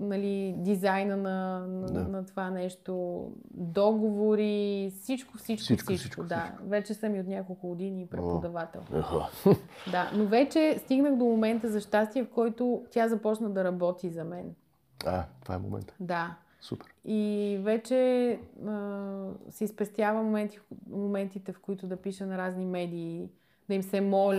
нали, 0.00 0.54
дизайна 0.58 1.16
на, 1.16 1.66
на, 1.66 1.86
Да. 1.86 2.08
на 2.08 2.26
това 2.26 2.50
нещо, 2.50 3.24
договори, 3.50 4.92
всичко, 5.00 5.38
всичко, 5.38 5.64
Всичко, 5.64 5.84
всичко. 5.84 6.00
всичко, 6.00 6.22
да. 6.22 6.44
всичко. 6.44 6.68
Вече 6.68 6.94
съм 6.94 7.14
и 7.14 7.20
от 7.20 7.26
няколко 7.26 7.68
години 7.68 8.06
преподавател. 8.06 8.80
Еха. 8.94 9.28
Да, 9.90 10.10
но 10.14 10.24
вече 10.26 10.78
стигнах 10.78 11.16
до 11.16 11.24
момента 11.24 11.68
за 11.68 11.80
щастие, 11.80 12.24
в 12.24 12.30
който 12.30 12.84
тя 12.90 13.08
започна 13.08 13.50
да 13.50 13.64
работи 13.64 14.10
за 14.10 14.24
мен. 14.24 14.54
А, 15.06 15.24
това 15.42 15.54
е 15.54 15.58
момента. 15.58 15.94
Да. 16.00 16.36
Супер. 16.66 16.86
И 17.04 17.58
вече 17.62 18.30
а, 18.66 19.28
си 19.50 19.66
спестява 19.66 20.22
моменти, 20.22 20.58
моментите, 20.90 21.52
в 21.52 21.58
които 21.60 21.86
да 21.86 21.96
пиша 21.96 22.26
на 22.26 22.38
разни 22.38 22.64
медии, 22.64 23.28
да 23.68 23.74
им 23.74 23.82
се 23.82 24.00
моля, 24.00 24.36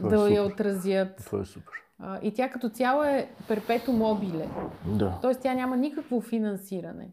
Хм, 0.00 0.06
е 0.06 0.08
да 0.08 0.16
я 0.30 0.42
супер. 0.42 0.52
отразят. 0.54 1.16
Това 1.26 1.40
е 1.40 1.44
супер. 1.44 1.72
А, 1.98 2.18
и 2.22 2.34
тя 2.34 2.50
като 2.50 2.68
цяло 2.68 3.02
е 3.02 3.30
перпето 3.48 3.92
мобиле. 3.92 4.48
Да. 4.86 5.18
Тоест 5.22 5.40
тя 5.40 5.54
няма 5.54 5.76
никакво 5.76 6.20
финансиране. 6.20 7.08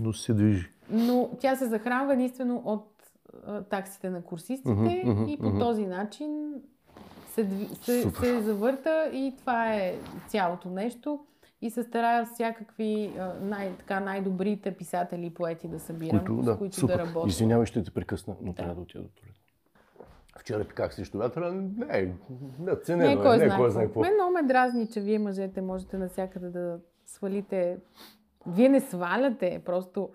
Но 0.00 0.12
се 0.12 0.34
движи. 0.34 0.70
Но 0.90 1.30
тя 1.40 1.56
се 1.56 1.66
захранва 1.66 2.12
единствено 2.14 2.62
от 2.64 2.92
а, 3.46 3.62
таксите 3.62 4.10
на 4.10 4.22
курсистите 4.22 4.70
Мгм, 4.70 5.10
мгм, 5.10 5.24
и 5.28 5.38
по 5.38 5.46
мгм. 5.48 5.58
този 5.58 5.86
начин 5.86 6.54
се, 7.28 7.48
се, 7.82 8.02
Супер. 8.02 8.20
се 8.20 8.40
завърта 8.40 9.10
и 9.12 9.34
това 9.38 9.74
е 9.74 9.94
цялото 10.28 10.68
нещо. 10.68 11.20
И 11.60 11.70
се 11.70 11.82
старая 11.82 12.26
всякакви 12.26 13.12
най, 13.40 13.72
така, 13.72 14.00
най-добрите 14.00 14.70
писатели 14.72 15.26
и 15.26 15.30
поети 15.30 15.68
да 15.68 15.80
събирам, 15.80 16.18
Които, 16.18 16.42
с 16.42 16.44
да, 16.44 16.58
които 16.58 16.76
супер. 16.76 16.92
да 16.92 16.98
работя. 17.00 17.28
Извинявай, 17.28 17.66
ще 17.66 17.82
те 17.82 17.90
прекъсна, 17.90 18.34
но 18.42 18.52
Да. 18.52 18.56
трябва 18.56 18.74
да 18.74 18.80
отида 18.80 19.02
до 19.02 19.08
туалет. 19.10 19.34
Вчера 20.38 20.64
пиках 20.64 20.94
срещу 20.94 21.18
вятъра, 21.18 21.52
не 21.52 21.86
е 21.90 22.08
наценено, 22.60 23.10
Не, 23.10 23.16
кой 23.18 23.38
не 23.38 23.44
е 23.44 23.46
знае 23.46 23.58
кой 23.58 23.70
знае 23.70 23.84
какво. 23.84 24.00
Мен 24.00 24.14
много 24.14 24.32
ме 24.32 24.42
дразни, 24.42 24.86
че 24.86 25.00
вие 25.00 25.18
мъжете 25.18 25.60
можете 25.60 25.98
навсякъде 25.98 26.48
да 26.48 26.78
свалите. 27.06 27.78
Вие 28.46 28.68
не 28.68 28.80
сваляте, 28.80 29.62
просто 29.64 30.08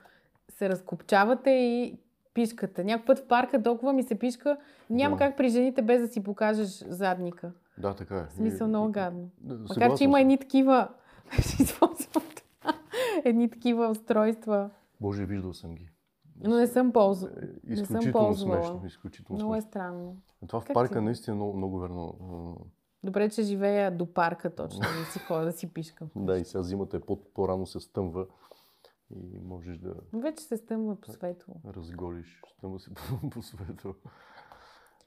се 0.49 0.69
разкопчавате 0.69 1.49
и 1.49 1.97
пишкате. 2.33 2.83
Някой 2.83 3.05
път 3.05 3.19
в 3.19 3.27
парка 3.27 3.63
толкова 3.63 3.93
ми 3.93 4.03
се 4.03 4.15
пишка, 4.15 4.57
няма 4.89 5.15
Да. 5.15 5.19
как 5.19 5.37
при 5.37 5.49
жените 5.49 5.81
без 5.81 6.01
да 6.01 6.07
си 6.07 6.23
покажеш 6.23 6.67
задника. 6.79 7.51
Да, 7.77 7.93
така 7.93 8.15
е. 8.15 8.23
В 8.23 8.31
смисъл 8.31 8.65
И- 8.65 8.69
много 8.69 8.91
гадно. 8.91 9.29
Да, 9.37 9.55
Макар, 9.69 9.97
че 9.97 10.03
има 10.03 10.21
едни 10.21 10.37
такива, 10.37 10.87
ще 11.41 11.63
използвам 11.63 12.23
това, 12.35 12.73
едни 13.25 13.49
такива 13.49 13.87
устройства, 13.87 14.69
Боже, 15.01 15.25
виждал 15.25 15.53
съм 15.53 15.75
ги. 15.75 15.89
но 16.37 16.55
не 16.55 16.67
съм 16.67 16.91
ползвала. 16.91 17.33
Е, 17.33 17.45
Не 17.65 17.75
съм 17.75 17.83
Изключително 17.85 18.13
ползвала. 18.19 18.55
смешно. 18.57 18.81
Изключително 18.85 19.37
Много 19.37 19.55
е 19.55 19.57
смешно. 19.57 19.69
странно. 19.71 20.17
Това 20.47 20.61
в 20.61 20.65
Как 20.65 20.73
парка 20.73 20.93
ти? 20.93 21.01
наистина 21.01 21.33
е 21.33 21.37
много, 21.37 21.53
много 21.53 21.79
верно. 21.79 22.17
Добре, 23.03 23.29
че 23.29 23.41
живея 23.41 23.91
до 23.91 24.05
парка 24.07 24.55
точно, 24.55 24.79
не 24.99 25.05
си 25.05 25.19
ходя 25.19 25.45
да 25.45 25.51
си 25.51 25.67
пишкам. 25.69 26.07
Да, 26.15 26.37
и 26.37 26.45
сега 26.45 26.63
зимата 26.63 26.97
е 26.97 27.01
по- 27.01 27.23
по-рано 27.25 27.65
се 27.65 27.79
стъмва 27.79 28.25
и 29.11 29.39
можеш 29.39 29.77
да 29.77 29.93
вече 30.13 30.43
се 30.43 30.57
стъмва 30.57 30.95
по 30.95 31.11
светло. 31.11 31.55
разголиш. 31.67 32.41
Стъмва 32.49 32.79
се 32.79 32.89
по, 32.91 33.29
по 33.29 33.41
светло. 33.41 33.93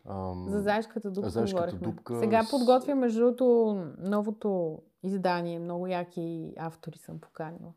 Ам, 0.09 0.47
За 0.49 0.61
заешката 0.61 1.11
дупка 1.11 1.31
Заешката 1.31 1.77
дупка 1.77 2.19
Сега 2.19 2.43
подготвя 2.51 2.95
между 2.95 3.19
другото 3.21 3.45
новото 3.99 4.79
издание. 5.03 5.59
Много 5.59 5.87
яки 5.87 6.55
автори 6.59 6.99
съм 6.99 7.21
поканила. 7.21 7.73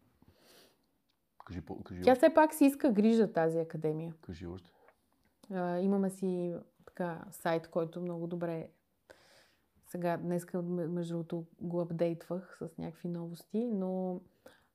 Кажи, 1.46 1.62
по- 1.62 1.84
кажи, 1.84 2.02
Тя 2.02 2.16
все 2.16 2.34
пак 2.34 2.54
си 2.54 2.66
иска 2.66 2.92
грижа 2.92 3.32
тази 3.32 3.60
академия. 3.60 4.14
кажи 4.22 4.48
още. 4.48 4.70
А, 5.52 5.80
имаме 5.80 6.10
си 6.10 6.56
така 6.86 7.22
сайт, 7.32 7.68
който 7.68 8.02
много 8.02 8.28
добре 8.28 8.70
сега, 9.86 10.18
днеска, 10.18 10.62
м- 10.62 10.88
между 10.88 11.14
другото, 11.14 11.46
го 11.62 11.82
апдейтвах 11.82 12.58
с 12.62 12.78
някакви 12.78 13.08
новости, 13.08 13.68
но 13.68 14.20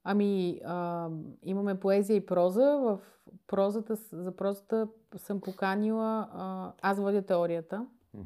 ами, 0.05 0.61
а, 0.65 1.09
имаме 1.43 1.81
поезия 1.81 2.17
и 2.17 2.27
проза. 2.27 2.77
В 2.77 3.01
прозата, 3.47 3.97
за 3.97 4.37
прозата 4.37 4.89
съм 5.17 5.41
поканила, 5.41 6.29
а, 6.33 6.73
аз 6.83 6.99
водя 6.99 7.23
теорията, 7.23 7.87
Мгм. 8.15 8.25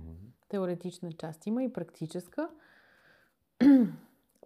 теоретична 0.48 1.12
част 1.12 1.46
има 1.46 1.62
и 1.62 1.72
практическа. 1.72 2.48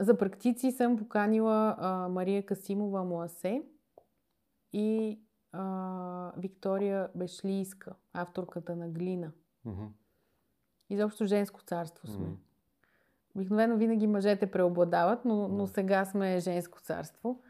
За 0.01 0.19
практици 0.19 0.71
съм 0.71 0.97
поканила 0.97 1.77
а, 1.79 2.09
Мария 2.09 2.47
Касимова 2.47 3.05
Муасе 3.05 3.63
и 4.73 5.21
а, 5.53 6.33
Виктория 6.37 7.09
Бешлийска, 7.15 7.95
авторката 8.13 8.77
на 8.77 8.89
Глина. 8.89 9.33
Мгм. 9.65 9.85
Изобщо 10.91 11.27
женско 11.27 11.63
царство 11.63 12.07
сме. 12.09 12.27
Мгм. 12.27 12.37
Обикновено 13.35 13.77
винаги 13.77 14.07
мъжете 14.07 14.51
преобладават, 14.51 15.25
но, 15.25 15.49
но 15.49 15.67
сега 15.67 16.05
сме 16.05 16.41
женско 16.41 16.81
царство. 16.81 17.43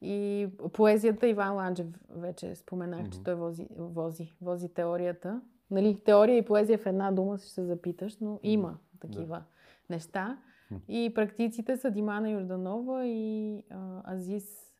И 0.00 0.48
поезията 0.72 1.28
Иван 1.28 1.54
Ланджев 1.54 1.86
вече 2.08 2.54
споменах, 2.54 3.10
че 3.10 3.22
той 3.22 3.34
вози, 3.34 3.68
вози, 3.78 4.32
вози 4.40 4.68
теорията. 4.68 5.40
Нали, 5.70 6.00
теория 6.04 6.36
и 6.36 6.44
поезия 6.44 6.78
в 6.78 6.86
една 6.86 7.12
дума 7.12 7.38
ще 7.38 7.48
се 7.48 7.64
запиташ, 7.64 8.18
но 8.20 8.40
има 8.42 8.78
такива 9.00 9.42
неща. 9.90 10.38
Хм. 10.68 10.74
И 10.88 11.12
практиците 11.14 11.76
са 11.76 11.90
Димана 11.90 12.30
Йорданова 12.30 13.06
и 13.06 13.62
а, 13.70 14.12
Азис 14.14 14.74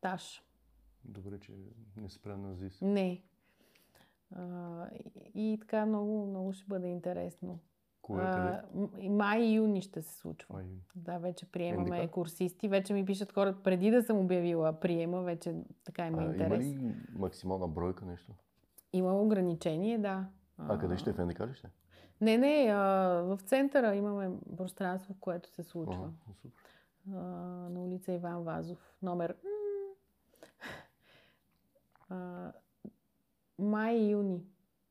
Таш. 0.00 0.42
Добре, 1.04 1.40
че 1.40 1.52
не 1.96 2.08
спря 2.10 2.36
на 2.36 2.54
ЗИС. 2.54 2.80
Не. 2.82 3.22
А, 4.30 4.86
и, 5.34 5.52
и 5.52 5.58
така 5.60 5.86
много, 5.86 6.26
много 6.26 6.52
ще 6.52 6.64
бъде 6.68 6.86
интересно. 6.86 7.58
Кое, 8.06 8.24
къде? 8.24 8.48
А, 8.48 8.62
май 9.08 9.40
и 9.40 9.54
юни 9.54 9.82
ще 9.82 10.02
се 10.02 10.14
случва. 10.18 10.54
Май. 10.54 10.64
Да, 10.96 11.18
вече 11.18 11.46
приемаме 11.46 12.02
НДК? 12.02 12.10
курсисти. 12.12 12.68
Вече 12.68 12.94
ми 12.94 13.04
пишат 13.04 13.32
хора, 13.32 13.56
преди 13.64 13.90
да 13.90 14.02
съм 14.02 14.18
обявила 14.18 14.72
приема, 14.72 15.22
вече 15.22 15.54
така 15.84 16.06
има 16.06 16.18
А, 16.18 16.24
има 16.24 16.32
интерес. 16.32 16.66
ли 16.66 16.94
максимална 17.18 17.68
бройка 17.68 18.04
нещо? 18.04 18.32
Има 18.92 19.20
ограничение, 19.20 19.98
да. 19.98 20.26
А, 20.58 20.78
къде 20.78 20.96
ще 20.96 21.10
е? 21.10 21.12
В 21.12 21.26
НДК 21.26 21.40
ли 21.40 21.54
ще? 21.54 21.68
Не, 22.20 22.38
не, 22.38 22.68
а, 22.72 22.78
в 23.22 23.38
центъра 23.44 23.94
имаме 23.94 24.30
пространство, 24.56 25.14
в 25.14 25.18
което 25.20 25.50
се 25.50 25.62
случва. 25.62 25.94
Ага, 26.26 26.34
супер. 26.42 26.50
А, 27.12 27.18
на 27.70 27.80
улица 27.80 28.12
Иван 28.12 28.42
Вазов, 28.42 28.94
номер 29.02 29.36
а, 32.08 32.52
май 33.58 33.94
и 33.96 34.10
юни. 34.10 34.44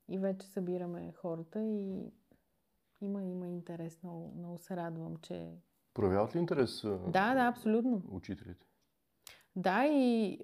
И 0.09 0.17
вече 0.17 0.47
събираме 0.47 1.13
хората 1.17 1.63
и 1.63 2.11
има, 3.05 3.23
има 3.23 3.47
интерес. 3.47 3.99
Много, 4.03 4.33
много 4.37 4.57
се 4.57 4.75
радвам, 4.77 5.15
че... 5.17 5.51
Проявяват 5.93 6.35
ли 6.35 6.39
интерес 6.39 6.81
Да, 7.07 7.33
да, 7.33 7.47
абсолютно. 7.47 8.01
учителите? 8.11 8.67
Да, 9.55 9.85
и 9.85 10.39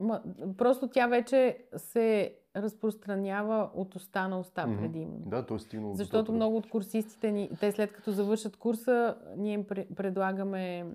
ма, 0.00 0.22
просто 0.58 0.88
тя 0.88 1.06
вече 1.06 1.66
се 1.76 2.36
разпространява 2.56 3.70
от 3.74 3.94
уста 3.94 4.28
на 4.28 4.38
уста 4.40 4.66
Мгм. 4.66 4.78
предимно. 4.78 5.18
Да, 5.20 5.46
той 5.46 5.56
е 5.56 5.60
стигнал 5.60 5.90
до 5.90 5.96
Защото 5.96 6.16
толкова. 6.18 6.36
много 6.36 6.56
от 6.56 6.70
курсистите 6.70 7.32
ни, 7.32 7.50
те 7.60 7.72
след 7.72 7.92
като 7.92 8.10
завършат 8.12 8.56
курса, 8.56 9.16
ние 9.36 9.52
им 9.52 9.64
пре- 9.64 9.94
предлагаме 9.94 10.86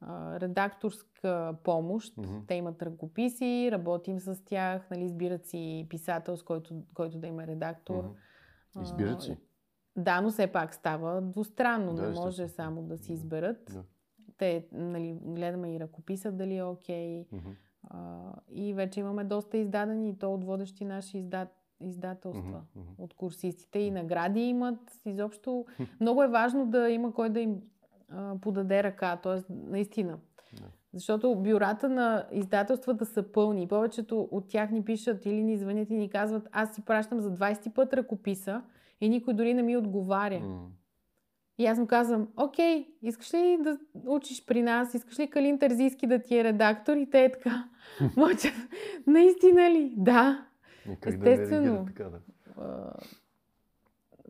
а, 0.00 0.40
редакторска 0.40 1.56
помощ. 1.64 2.16
Мгм. 2.18 2.38
Те 2.46 2.54
имат 2.54 2.82
ръкописи, 2.82 3.68
работим 3.72 4.20
с 4.20 4.44
тях, 4.44 4.90
нали, 4.90 5.04
избират 5.04 5.46
си 5.46 5.86
писател, 5.88 6.36
с 6.36 6.42
който, 6.42 6.82
който 6.94 7.18
да 7.18 7.26
има 7.26 7.46
редактор. 7.46 8.04
Мгм. 8.04 8.82
Избират 8.82 9.22
си. 9.22 9.36
Да, 9.96 10.20
но 10.20 10.30
все 10.30 10.46
пак 10.46 10.74
става 10.74 11.20
двустранно. 11.20 11.94
Да, 11.94 12.02
не 12.02 12.08
може 12.08 12.42
естествено. 12.42 12.48
само 12.48 12.82
да 12.82 12.98
си 12.98 13.12
изберат. 13.12 13.70
Да. 13.72 13.82
Те, 14.38 14.66
нали, 14.72 15.18
гледаме 15.22 15.74
и 15.74 15.80
ръкописа 15.80 16.32
дали 16.32 16.56
е 16.56 16.64
окей. 16.64 17.26
Мгм. 17.32 17.50
А, 17.90 18.32
и 18.48 18.74
вече 18.74 19.00
имаме 19.00 19.24
доста 19.24 19.56
издадени 19.56 20.08
и 20.08 20.18
то 20.18 20.34
от 20.34 20.44
водещи 20.44 20.84
наши 20.84 21.18
издат, 21.18 21.48
издателства. 21.80 22.62
Мгм. 22.76 22.88
От 22.98 23.14
курсистите 23.14 23.78
и 23.78 23.90
награди 23.90 24.40
имат. 24.40 25.00
Изобщо 25.04 25.66
много 26.00 26.22
е 26.22 26.28
важно 26.28 26.66
да 26.66 26.90
има 26.90 27.14
кой 27.14 27.30
да 27.30 27.40
им 27.40 27.60
а, 28.08 28.34
подаде 28.40 28.82
ръка. 28.82 29.20
Тоест, 29.22 29.46
наистина. 29.50 30.18
Да. 30.60 30.66
Защото 30.92 31.34
бюрата 31.34 31.88
на 31.88 32.26
издателствата 32.32 33.06
са 33.06 33.22
пълни. 33.22 33.68
Повечето 33.68 34.28
от 34.30 34.48
тях 34.48 34.70
ни 34.70 34.84
пишат 34.84 35.26
или 35.26 35.42
ни 35.42 35.56
звънят 35.56 35.90
и 35.90 35.96
ни 35.96 36.08
казват, 36.08 36.48
аз 36.52 36.74
си 36.74 36.84
пращам 36.84 37.20
за 37.20 37.34
20 37.34 37.74
път 37.74 37.94
ръкописа 37.94 38.62
и 39.02 39.08
никой 39.08 39.34
дори 39.34 39.54
не 39.54 39.62
ми 39.62 39.76
отговаря. 39.76 40.40
М. 40.40 40.66
И 41.58 41.66
аз 41.66 41.78
му 41.78 41.86
казвам, 41.86 42.28
окей, 42.36 42.86
искаш 43.02 43.34
ли 43.34 43.58
да 43.60 43.78
учиш 44.06 44.46
при 44.46 44.62
нас? 44.62 44.94
Искаш 44.94 45.18
ли 45.18 45.30
Калин 45.30 45.58
Терзийски 45.58 46.06
да 46.06 46.18
ти 46.18 46.38
е 46.38 46.44
редактор? 46.44 46.96
И 46.96 47.10
те 47.10 47.24
е 47.24 47.32
така, 47.32 47.68
мълчат. 48.16 48.54
Наистина 49.06 49.70
ли? 49.70 49.94
Да. 49.96 50.46
И 50.92 50.96
как 51.00 51.18
да 51.18 51.30
Естествено. 51.30 51.64
реагират 51.64 51.86
така, 51.86 52.04
да. 52.04 52.20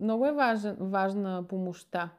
Много 0.01 0.27
е 0.27 0.33
важен, 0.33 0.77
важна 0.81 1.45
помощта. 1.49 2.11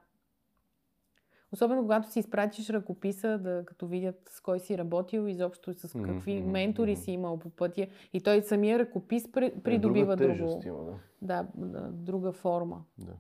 Особено 1.53 1.81
когато 1.81 2.11
си 2.11 2.19
изпратиш 2.19 2.69
ръкописа, 2.69 3.37
да, 3.37 3.63
като 3.65 3.87
видят 3.87 4.29
с 4.29 4.41
кой 4.41 4.59
си 4.59 4.77
работил, 4.77 5.27
изобщо 5.27 5.73
с 5.73 5.93
какви 6.05 6.41
мгм, 6.41 6.51
ментори 6.51 6.95
си 6.95 7.11
имал 7.11 7.39
по 7.39 7.49
пътя. 7.49 7.87
И 8.13 8.21
той 8.21 8.41
самия 8.41 8.79
ръкопис 8.79 9.25
Е, 9.25 9.61
придобива 9.63 10.15
друга 10.15 10.35
друго, 10.35 10.61
има, 10.65 10.83
да. 10.85 10.99
да, 11.21 11.47
да, 11.55 11.91
друга 11.91 12.31
форма. 12.31 12.83
Да. 12.97 13.13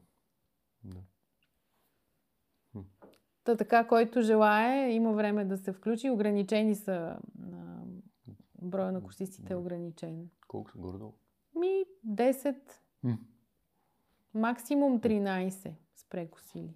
да. 0.83 0.99
Та 3.43 3.57
така, 3.57 3.87
който 3.87 4.21
желае, 4.21 4.91
има 4.91 5.13
време 5.13 5.45
да 5.45 5.57
се 5.57 5.73
включи. 5.73 6.09
Ограничени 6.09 6.75
са. 6.75 7.17
А, 7.53 7.81
броя 8.61 8.91
на 8.91 9.03
курсистите 9.03 9.53
е 9.53 9.55
ограничен. 9.55 10.29
Колко 10.47 10.71
са 10.71 10.77
горе-долу? 10.77 11.13
Ми 11.55 11.83
10, 12.07 12.55
М. 13.03 13.17
максимум 14.33 14.99
13 15.01 15.71
с 15.95 16.09
прекусили. 16.09 16.73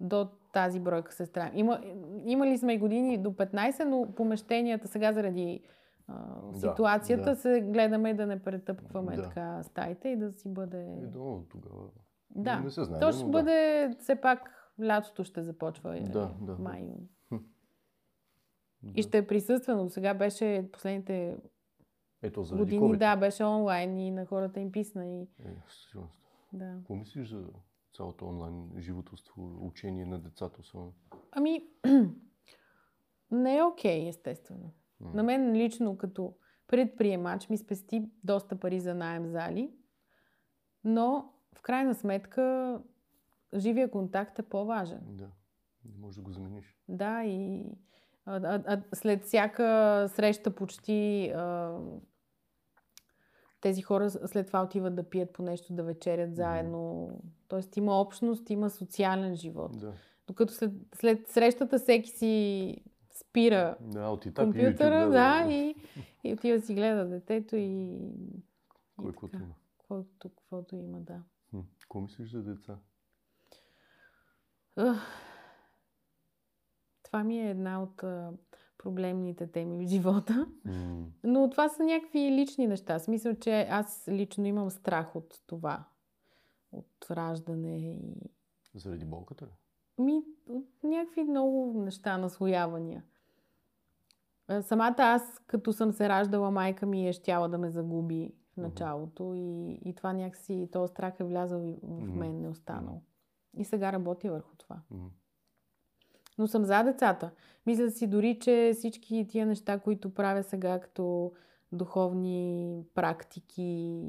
До 0.00 0.28
тази 0.52 0.80
бройка 0.80 1.12
се 1.12 1.26
стараем. 1.26 1.52
Има, 1.54 1.80
имали 2.16 2.58
сме 2.58 2.72
и 2.72 2.78
години 2.78 3.18
до 3.18 3.30
15, 3.30 3.84
но 3.84 4.14
помещенията 4.14 4.88
сега 4.88 5.12
заради 5.12 5.60
а, 6.06 6.40
Да, 6.42 6.58
ситуацията 6.60 7.24
да. 7.24 7.36
се 7.36 7.60
гледаме 7.62 8.14
да 8.14 8.26
не 8.26 8.38
претъпкваме 8.38 9.16
Да. 9.16 9.22
така 9.22 9.62
стаите 9.62 10.08
и 10.08 10.16
да 10.16 10.32
си 10.32 10.48
бъде... 10.48 10.98
И 10.98 11.06
до 11.06 11.44
тогава. 11.50 11.88
Да, 12.30 12.60
Не 12.60 12.70
се 12.70 12.84
знае. 12.84 13.00
то 13.00 13.12
ще 13.12 13.24
да. 13.24 13.30
бъде 13.30 13.90
все 13.98 14.16
пак 14.16 14.50
лятото 14.82 15.24
ще 15.24 15.42
започва. 15.42 15.96
е, 15.96 16.00
Да, 16.00 16.34
да. 16.40 16.52
Май. 16.54 16.88
Да. 18.82 18.92
И 18.94 19.02
ще 19.02 19.18
е 19.18 19.26
присъствено. 19.26 19.90
Сега 19.90 20.14
беше 20.14 20.68
последните 20.72 21.36
Ето 22.22 22.44
години, 22.52 22.80
COVID. 22.82 22.96
да, 22.96 23.16
беше 23.16 23.44
онлайн 23.44 23.98
и 23.98 24.10
на 24.10 24.26
хората 24.26 24.60
им 24.60 24.72
писна. 24.72 25.06
И, 25.06 25.22
Е, 25.22 25.26
със 25.62 25.74
сигурност. 25.82 26.14
да. 26.52 26.74
Какво 26.76 26.94
мислиш 26.94 27.28
за 27.28 27.44
цялото 27.94 28.26
онлайн 28.26 28.70
животовство, 28.78 29.58
учение 29.60 30.06
на 30.06 30.18
децата 30.18 30.60
особено? 30.60 30.92
Ами, 31.32 31.68
не 33.30 33.56
е 33.56 33.62
окей, 33.62 34.08
естествено. 34.08 34.72
М. 35.00 35.10
На 35.14 35.22
мен 35.22 35.56
лично 35.56 35.98
като 35.98 36.34
предприемач 36.66 37.48
ми 37.48 37.58
спести 37.58 38.10
доста 38.24 38.56
пари 38.56 38.80
за 38.80 38.94
найем 38.94 39.26
зали, 39.26 39.74
но 40.84 41.32
в 41.54 41.62
крайна 41.62 41.94
сметка 41.94 42.78
живия 43.54 43.90
контакт 43.90 44.38
е 44.38 44.42
по-важен. 44.42 45.00
Да. 45.06 45.30
Не 45.84 45.98
можеш 45.98 46.16
да 46.16 46.22
го 46.22 46.30
замениш. 46.30 46.76
Да, 46.88 47.24
и 47.24 47.64
а, 48.24 48.36
а, 48.36 48.62
а, 48.66 48.82
след 48.94 49.24
всяка 49.24 50.06
среща 50.08 50.54
почти 50.54 51.30
а, 51.34 51.78
тези 53.64 53.82
хора 53.82 54.10
след 54.10 54.46
това 54.46 54.62
отиват 54.62 54.94
да 54.94 55.02
пият 55.02 55.32
по 55.32 55.42
нещо, 55.42 55.72
да 55.72 55.82
вечерят 55.82 56.36
заедно. 56.36 57.10
Тоест 57.48 57.76
има 57.76 58.00
общност, 58.00 58.50
има 58.50 58.70
социален 58.70 59.36
живот. 59.36 59.78
Да. 59.78 59.92
Докато 60.26 60.52
след, 60.52 60.72
след 60.94 61.28
срещата 61.28 61.78
всеки 61.78 62.10
си 62.10 62.76
спира 63.14 63.76
Да, 63.80 64.08
от 64.08 64.26
етапи 64.26 64.44
компютъра, 64.44 64.94
YouTube, 64.94 65.10
да, 65.10 65.52
и, 65.52 65.74
и 66.24 66.32
отива 66.32 66.58
да 66.58 66.66
си 66.66 66.74
гледа 66.74 67.08
детето 67.08 67.56
и... 67.56 67.98
Кой 68.96 69.10
и 69.10 69.12
каквото 69.12 69.36
има. 69.36 69.54
Каквото 70.18 70.76
има, 70.76 71.00
да. 71.00 71.22
Какво 71.80 72.00
мислиш 72.00 72.30
за 72.30 72.42
деца? 72.42 72.78
Това 77.02 77.24
ми 77.24 77.40
е 77.40 77.50
една 77.50 77.82
от 77.82 78.04
проблемните 78.84 79.46
теми 79.46 79.86
в 79.86 79.88
живота. 79.88 80.46
М. 80.64 81.06
Но 81.24 81.50
това 81.50 81.68
са 81.68 81.84
някакви 81.84 82.32
лични 82.32 82.66
неща. 82.66 82.98
Смисъл, 82.98 83.34
че 83.34 83.66
аз 83.70 84.08
лично 84.08 84.46
имам 84.46 84.70
страх 84.70 85.16
от 85.16 85.42
това. 85.46 85.84
От 86.72 87.06
раждане 87.10 87.78
и... 87.78 88.16
Заради 88.74 89.04
болката 89.04 89.46
ли? 89.46 89.50
Ми, 89.98 90.22
от 90.48 90.68
някакви 90.82 91.24
много 91.24 91.82
неща, 91.84 92.18
наслоявания. 92.18 93.04
А, 94.48 94.62
Самата 94.62 94.96
аз, 94.98 95.42
като 95.46 95.72
съм 95.72 95.92
се 95.92 96.08
раждала, 96.08 96.50
майка 96.50 96.86
ми 96.86 97.08
е 97.08 97.12
щяла 97.12 97.48
да 97.48 97.58
ме 97.58 97.70
загуби 97.70 98.32
в 98.52 98.56
началото 98.56 99.32
и, 99.36 99.72
и 99.84 99.94
това 99.94 100.12
някакси, 100.12 100.68
този 100.72 100.90
страх 100.90 101.20
е 101.20 101.24
влязъл 101.24 101.60
в 101.82 102.14
мен, 102.14 102.40
не 102.40 102.46
е 102.46 102.50
останал. 102.50 103.02
И 103.56 103.64
сега 103.64 103.92
работя 103.92 104.30
върху 104.30 104.56
това. 104.56 104.82
М. 104.90 105.10
Но 106.38 106.46
съм 106.46 106.64
за 106.64 106.82
децата. 106.82 107.30
Мисля 107.66 107.90
си 107.90 108.06
дори, 108.06 108.38
че 108.38 108.72
всички 108.74 109.26
тия 109.28 109.46
неща, 109.46 109.78
които 109.78 110.14
правя 110.14 110.42
сега 110.42 110.80
като 110.80 111.32
духовни 111.72 112.82
практики, 112.94 114.02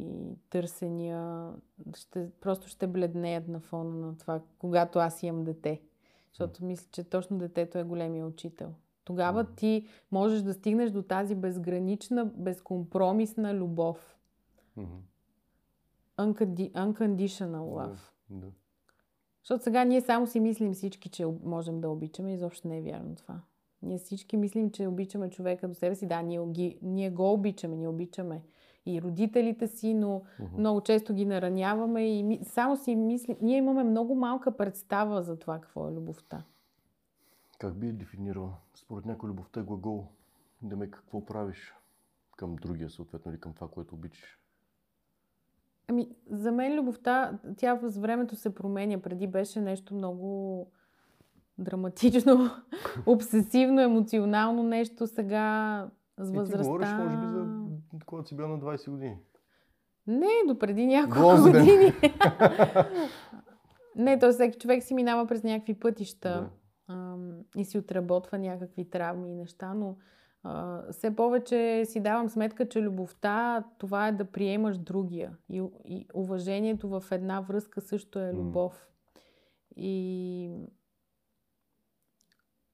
търсения, 0.49 1.49
ще, 1.95 2.29
просто 2.41 2.67
ще 2.67 2.87
бледнеят 2.87 3.47
на 3.47 3.59
фона 3.59 3.95
на 3.95 4.17
това, 4.17 4.41
когато 4.59 4.99
аз 4.99 5.23
имам 5.23 5.43
дете. 5.43 5.81
Защото 6.31 6.65
мисля, 6.65 6.87
че 6.91 7.03
точно 7.03 7.37
детето 7.37 7.77
е 7.77 7.83
големия 7.83 8.25
учител. 8.25 8.73
Тогава 9.03 9.43
ти 9.55 9.87
можеш 10.11 10.41
да 10.41 10.53
стигнеш 10.53 10.91
до 10.91 11.01
тази 11.01 11.35
безгранична, 11.35 12.25
безкомпромисна 12.25 13.53
любов. 13.53 14.17
Unconditional 16.17 17.61
love. 17.61 17.99
Да. 18.29 18.47
Защото 19.45 19.63
сега 19.63 19.83
ние 19.83 20.01
само 20.01 20.27
си 20.27 20.39
мислим 20.39 20.73
всички, 20.73 21.09
че 21.09 21.25
можем 21.43 21.81
да 21.81 21.89
обичаме. 21.89 22.33
Изобщо 22.33 22.67
не 22.67 22.77
е 22.77 22.81
вярно 22.81 23.15
това. 23.15 23.41
Ние 23.81 23.97
всички 23.97 24.37
мислим, 24.37 24.71
че 24.71 24.87
обичаме 24.87 25.29
човека 25.29 25.67
до 25.67 25.73
себе 25.73 25.95
си. 25.95 26.07
Да, 26.07 26.21
ние, 26.21 26.45
ги, 26.47 26.77
ние 26.81 27.11
го 27.11 27.33
обичаме, 27.33 27.75
ние 27.75 27.87
обичаме 27.87 28.41
и 28.85 29.01
родителите 29.01 29.67
си, 29.67 29.93
но 29.93 30.21
Мгм. 30.39 30.57
много 30.57 30.81
често 30.81 31.13
ги 31.13 31.25
нараняваме 31.25 32.17
и 32.17 32.23
ми, 32.23 32.39
само 32.43 32.77
си 32.77 32.95
мислим. 32.95 33.37
Ние 33.41 33.57
имаме 33.57 33.83
много 33.83 34.15
малка 34.15 34.57
представа 34.57 35.23
за 35.23 35.39
това 35.39 35.59
какво 35.59 35.87
е 35.87 35.91
любовта. 35.91 36.43
Как 37.59 37.75
би 37.75 37.91
дефинирала? 37.91 38.53
Според 38.75 39.05
някой 39.05 39.29
любовта 39.29 39.59
е 39.59 39.63
глагол. 39.63 40.07
Да 40.61 40.75
ме 40.75 40.91
какво 40.91 41.25
правиш 41.25 41.73
към 42.37 42.55
другия, 42.55 42.89
съответно, 42.89 43.31
или 43.31 43.39
към 43.39 43.53
това, 43.53 43.67
което 43.67 43.95
обичаш. 43.95 44.39
Ами, 45.87 46.09
за 46.29 46.51
мен 46.51 46.79
любовта, 46.79 47.31
тя 47.57 47.79
с 47.83 47.97
времето 47.97 48.35
се 48.35 48.55
променя. 48.55 48.97
Преди 48.97 49.27
беше 49.27 49.61
нещо 49.61 49.95
много 49.95 50.67
драматично, 51.57 52.49
обсесивно, 53.05 53.81
емоционално 53.81 54.63
нещо. 54.63 55.07
Сега 55.07 55.87
с 56.17 56.23
И 56.23 56.31
ти 56.31 56.37
възрастта... 56.37 56.63
говориш, 56.63 56.89
може 56.93 57.17
би, 57.17 57.25
за 57.25 57.45
когато 58.05 58.27
си 58.27 58.35
бил 58.35 58.47
на 58.47 58.59
20 58.59 58.89
години. 58.89 59.17
Не, 60.07 60.29
до 60.47 60.59
преди 60.59 60.85
няколко 60.87 61.19
Грозен. 61.19 61.51
години. 61.51 61.93
не, 63.95 64.19
то 64.19 64.31
всеки 64.31 64.59
човек 64.59 64.83
си 64.83 64.93
минава 64.93 65.27
през 65.27 65.43
някакви 65.43 65.73
пътища 65.73 66.49
Да. 66.89 66.93
ам, 66.93 67.31
и 67.57 67.65
си 67.65 67.77
отработва 67.77 68.37
някакви 68.37 68.89
травми 68.89 69.31
и 69.31 69.35
неща, 69.35 69.73
но 69.73 69.95
все 70.91 71.15
повече 71.15 71.85
си 71.85 71.99
давам 71.99 72.29
сметка, 72.29 72.69
че 72.69 72.81
любовта, 72.81 73.63
това 73.77 74.07
е 74.07 74.11
да 74.11 74.25
приемаш 74.25 74.77
другия. 74.77 75.37
И, 75.49 75.63
и 75.85 76.07
уважението 76.13 76.89
в 76.89 77.03
една 77.11 77.41
връзка 77.41 77.81
също 77.81 78.19
е 78.19 78.33
любов. 78.33 78.87
И 79.75 80.49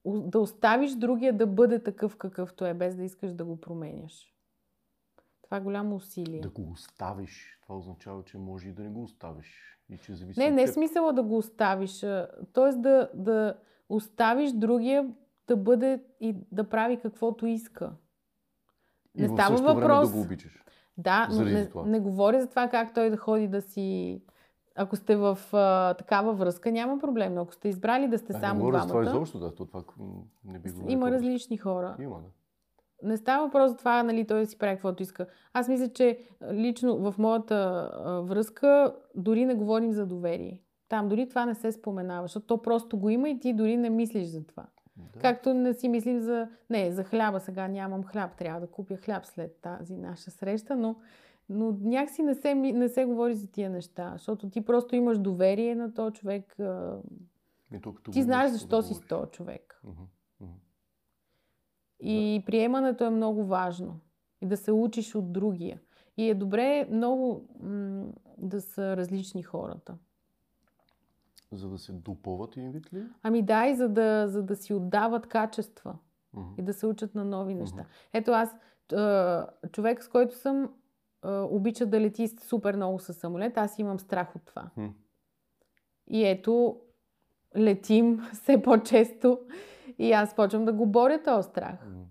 да 0.04 0.40
оставиш 0.40 0.94
другия 0.94 1.36
да 1.36 1.46
бъде 1.46 1.82
такъв 1.82 2.16
какъвто 2.16 2.66
е, 2.66 2.74
без 2.74 2.96
да 2.96 3.04
искаш 3.04 3.32
да 3.32 3.44
го 3.44 3.60
променяш. 3.60 4.34
Това 5.42 5.56
е 5.56 5.60
голямо 5.60 5.96
усилие. 5.96 6.40
Да 6.40 6.50
го 6.50 6.70
оставиш. 6.70 7.58
Това 7.62 7.76
означава, 7.76 8.24
че 8.24 8.38
може 8.38 8.68
и 8.68 8.72
да 8.72 8.82
не 8.82 8.88
го 8.88 9.02
оставиш. 9.02 9.78
И 9.90 9.98
че 9.98 10.14
зависи 10.14 10.40
Не, 10.40 10.50
не 10.50 10.62
е 10.62 10.66
смисъла 10.66 11.12
да 11.12 11.22
го 11.22 11.36
оставиш. 11.36 12.06
Тоест 12.52 12.82
да, 12.82 13.10
да 13.14 13.58
оставиш 13.88 14.52
другия 14.52 15.14
да 15.52 15.56
бъде 15.56 16.02
и 16.20 16.36
да 16.52 16.64
прави 16.64 16.96
каквото 16.96 17.46
иска. 17.46 17.92
И 19.14 19.22
не 19.22 19.28
в 19.28 19.32
става 19.32 19.74
въпрос. 19.74 20.10
да 20.10 20.16
го 20.16 20.22
обичаш. 20.22 20.64
Да, 20.98 21.28
но 21.32 21.44
не, 21.44 21.68
това. 21.68 21.86
не 21.86 22.00
говоря 22.00 22.40
за 22.40 22.46
това 22.46 22.68
как 22.68 22.94
той 22.94 23.10
да 23.10 23.16
ходи 23.16 23.48
да 23.48 23.62
си... 23.62 24.20
Ако 24.74 24.96
сте 24.96 25.16
в 25.16 25.38
а, 25.52 25.94
такава 25.94 26.32
връзка, 26.32 26.72
няма 26.72 26.98
проблем. 26.98 27.34
Но 27.34 27.42
ако 27.42 27.54
сте 27.54 27.68
избрали 27.68 28.08
да 28.08 28.18
сте 28.18 28.32
А, 28.32 28.36
не 28.36 28.40
само 28.40 28.60
говоря 28.60 28.80
за 28.80 28.88
това 28.88 29.00
двамата, 29.00 29.16
изобщо, 29.16 29.38
да. 29.38 29.54
То 29.54 29.66
това 29.66 29.82
не 30.44 30.58
би 30.58 30.70
го 30.70 30.90
има 30.90 31.10
различни 31.10 31.56
хора. 31.56 31.96
Има, 32.00 32.16
да. 32.16 32.28
Не 33.08 33.16
става 33.16 33.46
въпрос 33.46 33.70
за 33.70 33.76
това, 33.76 34.02
нали, 34.02 34.26
той 34.26 34.40
да 34.40 34.46
си 34.46 34.58
прави 34.58 34.74
каквото 34.76 35.02
иска. 35.02 35.26
Аз 35.52 35.68
мисля, 35.68 35.88
че 35.88 36.18
лично 36.52 36.96
в 36.96 37.18
моята 37.18 37.90
а, 37.94 38.20
връзка 38.20 38.94
дори 39.14 39.44
не 39.44 39.54
говорим 39.54 39.92
за 39.92 40.06
доверие. 40.06 40.60
Там 40.88 41.08
дори 41.08 41.28
това 41.28 41.46
не 41.46 41.54
се 41.54 41.72
споменава, 41.72 42.24
защото 42.24 42.46
то 42.46 42.62
просто 42.62 42.98
го 42.98 43.10
има 43.10 43.28
и 43.28 43.40
ти 43.40 43.52
дори 43.52 43.76
не 43.76 43.90
мислиш 43.90 44.26
за 44.26 44.46
това. 44.46 44.66
Да. 45.12 45.20
Както 45.20 45.54
не 45.54 45.74
си 45.74 45.88
мислим 45.88 46.20
за... 46.20 46.48
Не, 46.70 46.92
за 46.92 47.04
хляба 47.04 47.40
сега 47.40 47.68
нямам 47.68 48.04
хляб, 48.04 48.36
трябва 48.36 48.60
да 48.60 48.66
купя 48.66 48.96
хляб 48.96 49.26
след 49.26 49.56
тази 49.60 49.96
наша 49.96 50.30
среща, 50.30 50.76
но, 50.76 50.96
но 51.48 51.76
някакси 51.80 52.22
не 52.22 52.34
се, 52.34 52.54
не 52.54 52.88
се 52.88 53.04
говори 53.04 53.34
за 53.34 53.46
тия 53.46 53.70
неща, 53.70 54.12
защото 54.12 54.50
ти 54.50 54.60
просто 54.60 54.96
имаш 54.96 55.18
доверие 55.18 55.74
на 55.74 55.94
този 55.94 56.14
човек. 56.14 56.56
И 57.74 57.80
то, 57.80 57.94
като 57.94 58.10
Ти 58.10 58.22
знаеш 58.22 58.50
защо 58.50 58.76
да 58.76 58.82
си 58.82 58.94
с 58.94 59.00
този 59.00 59.30
човек. 59.30 59.82
И 62.00 62.42
приемането 62.46 63.04
е 63.04 63.10
много 63.10 63.44
важно. 63.44 64.00
И 64.40 64.46
да 64.46 64.56
се 64.56 64.72
учиш 64.72 65.14
от 65.14 65.32
другия. 65.32 65.80
И 66.16 66.30
е 66.30 66.34
добре 66.34 66.88
много 66.90 67.48
м- 67.62 68.06
да 68.38 68.60
са 68.60 68.96
различни 68.96 69.42
хората. 69.42 69.96
За 71.52 71.68
да 71.68 71.78
се 71.78 71.92
допълват 71.92 72.56
един 72.56 72.70
вид 72.70 72.92
ли? 72.92 73.04
Ами 73.22 73.42
да, 73.42 73.66
и 73.66 73.74
за 73.74 73.88
да, 73.88 74.28
за 74.28 74.42
да 74.42 74.56
си 74.56 74.74
отдават 74.74 75.26
качества 75.26 75.98
Мгм. 76.32 76.48
и 76.58 76.62
да 76.62 76.74
се 76.74 76.86
учат 76.86 77.14
на 77.14 77.24
нови 77.24 77.54
неща. 77.54 77.76
Мгм. 77.76 77.88
Ето 78.12 78.30
аз, 78.30 78.56
човек 79.72 80.04
с 80.04 80.08
който 80.08 80.34
съм, 80.36 80.70
обича 81.26 81.86
да 81.86 82.00
лети 82.00 82.28
супер 82.28 82.76
много 82.76 82.98
със 82.98 83.16
самолет, 83.16 83.58
аз 83.58 83.78
имам 83.78 84.00
страх 84.00 84.36
от 84.36 84.42
това. 84.44 84.70
Хм. 84.74 84.86
И 86.10 86.24
ето, 86.26 86.80
летим 87.56 88.20
все 88.32 88.62
по-често 88.62 89.40
и 89.98 90.12
аз 90.12 90.36
почвам 90.36 90.64
да 90.64 90.72
го 90.72 90.86
боря 90.86 91.22
този 91.22 91.48
страх. 91.48 91.86
М. 91.86 92.04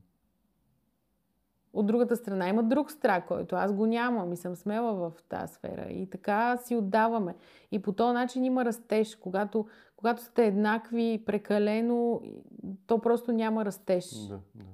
От 1.74 1.86
другата 1.86 2.16
страна 2.16 2.48
има 2.50 2.64
друг 2.64 2.92
страх, 2.92 3.28
който 3.28 3.56
аз 3.56 3.74
го 3.74 3.86
нямам 3.86 4.34
и 4.34 4.38
съм 4.38 4.56
смела 4.56 4.94
в 4.94 5.24
тази 5.24 5.54
сфера. 5.54 5.92
И 5.92 6.10
така 6.10 6.58
си 6.58 6.76
отдаваме. 6.76 7.36
И 7.72 7.82
по 7.82 7.94
този 7.94 8.14
начин 8.14 8.44
има 8.44 8.66
растеж. 8.66 9.16
Когато, 9.16 9.68
когато 9.96 10.24
сте 10.24 10.46
еднакви, 10.46 11.24
прекалено, 11.26 12.22
то 12.88 13.02
просто 13.02 13.32
няма 13.32 13.66
растеж. 13.66 14.28
Да, 14.28 14.40
да. 14.56 14.66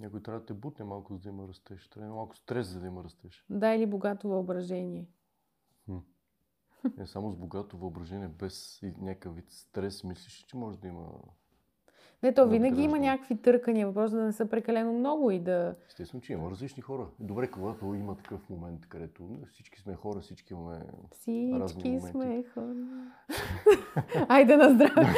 Някой 0.00 0.22
трябва 0.22 0.40
да 0.40 0.46
те 0.46 0.54
бутне 0.54 0.84
малко, 0.84 1.14
за 1.14 1.20
да 1.20 1.28
има 1.28 1.48
растеж. 1.48 1.88
Трябва 1.88 2.14
малко 2.14 2.36
стрес, 2.36 2.66
за 2.66 2.80
да 2.80 2.86
има 2.86 3.04
растеж. 3.04 3.44
Да, 3.50 3.74
или 3.74 3.86
богато 3.86 4.28
въображение. 4.28 5.08
Не 6.96 7.06
само 7.06 7.30
с 7.30 7.36
богато 7.36 7.78
въображение, 7.78 8.28
без 8.28 8.80
някакъв 8.82 9.36
вид 9.36 9.50
стрес, 9.50 10.04
мислиш, 10.04 10.44
че 10.44 10.56
може 10.56 10.78
да 10.78 10.88
има... 10.88 11.08
Не, 12.22 12.34
то 12.34 12.44
Да, 12.44 12.50
винаги 12.50 12.82
има 12.82 12.98
някакви 12.98 13.36
търкания. 13.36 13.86
Въпрос 13.86 14.12
е 14.12 14.16
да 14.16 14.22
не 14.22 14.32
са 14.32 14.46
прекалено 14.46 14.92
много 14.92 15.30
и 15.30 15.38
да... 15.38 15.74
Естествено, 15.88 16.20
че 16.20 16.32
има 16.32 16.50
различни 16.50 16.82
хора. 16.82 17.06
Добре, 17.18 17.48
когато 17.48 17.94
има 17.94 18.16
такъв 18.16 18.50
момент, 18.50 18.86
където 18.88 19.22
ну, 19.22 19.38
всички 19.52 19.80
сме 19.80 19.94
хора, 19.94 20.20
всички 20.20 20.52
имаме... 20.52 20.80
Всички 21.10 21.88
моменти. 21.88 22.10
сме 22.10 22.44
хора. 22.54 22.74
Айде 24.28 24.56
на 24.56 24.70
здраве! 24.70 25.14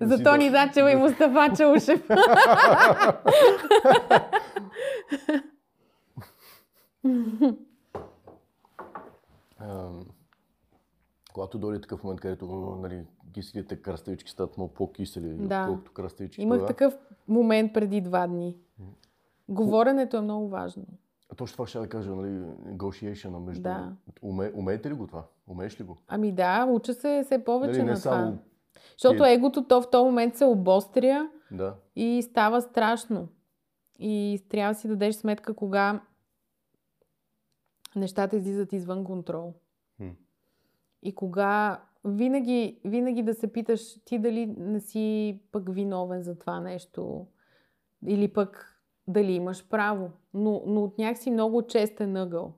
За 0.00 0.22
Тони 0.22 0.50
да- 0.50 0.56
Зачева 0.66 0.92
и 0.92 0.96
Мустафа 0.96 1.52
Чаушев. 1.56 2.10
Ам, 9.60 10.00
когато 11.36 11.58
дойде 11.58 11.80
такъв 11.80 12.04
момент, 12.04 12.20
където 12.20 12.46
нали, 12.82 13.04
киселите 13.32 13.76
краставички 13.76 14.30
стават 14.30 14.56
много 14.56 14.74
по-кисели, 14.74 15.28
Да. 15.28 15.60
отколкото 15.60 15.92
краставички. 15.92 16.42
Имах 16.42 16.56
тогава- 16.56 16.68
такъв 16.68 16.96
момент 17.28 17.72
преди 17.72 18.00
два 18.00 18.26
дни. 18.26 18.56
Говоренето 19.48 20.16
е 20.16 20.20
много 20.20 20.48
важно. 20.48 20.84
А 21.32 21.34
точно 21.34 21.54
това 21.54 21.66
ще 21.66 21.78
да 21.78 21.88
кажа, 21.88 22.10
нали, 22.10 22.28
negotiation 22.66 23.38
между... 23.38 23.62
Да. 23.62 23.92
Уме, 24.22 24.52
умеете 24.54 24.90
ли 24.90 24.94
го 24.94 25.06
това? 25.06 25.24
Умееш 25.46 25.80
ли 25.80 25.84
го? 25.84 25.96
Ами 26.08 26.32
да, 26.32 26.64
уча 26.66 26.94
се 26.94 27.22
все 27.24 27.44
повече 27.44 27.78
Нали, 27.78 27.82
на 27.82 27.94
това. 27.94 28.10
само... 28.12 28.38
Защото 28.92 29.22
ти- 29.24 29.30
егото 29.30 29.64
то 29.64 29.82
в 29.82 29.90
този 29.90 30.04
момент 30.04 30.36
се 30.36 30.44
обостря 30.44 31.30
Да. 31.50 31.74
и 31.96 32.22
става 32.22 32.60
страшно. 32.60 33.28
И 33.98 34.42
трябва 34.48 34.74
да 34.74 34.80
си 34.80 34.88
дадеш 34.88 35.14
сметка 35.14 35.54
кога 35.54 36.00
нещата 37.96 38.36
излизат 38.36 38.72
извън 38.72 39.04
контрол. 39.04 39.54
И 41.02 41.14
кога 41.14 41.82
винаги, 42.04 42.80
винаги 42.84 43.22
да 43.22 43.34
се 43.34 43.52
питаш 43.52 44.04
ти 44.04 44.18
дали 44.18 44.46
не 44.46 44.80
си 44.80 45.40
пък 45.52 45.74
виновен 45.74 46.22
за 46.22 46.38
това 46.38 46.60
нещо 46.60 47.26
или 48.06 48.32
пък 48.32 48.82
дали 49.08 49.32
имаш 49.32 49.68
право. 49.68 50.10
Но, 50.34 50.62
но 50.66 50.84
от 50.84 50.98
някакси 50.98 51.30
много 51.30 51.66
честен 51.66 52.16
ъгъл. 52.16 52.52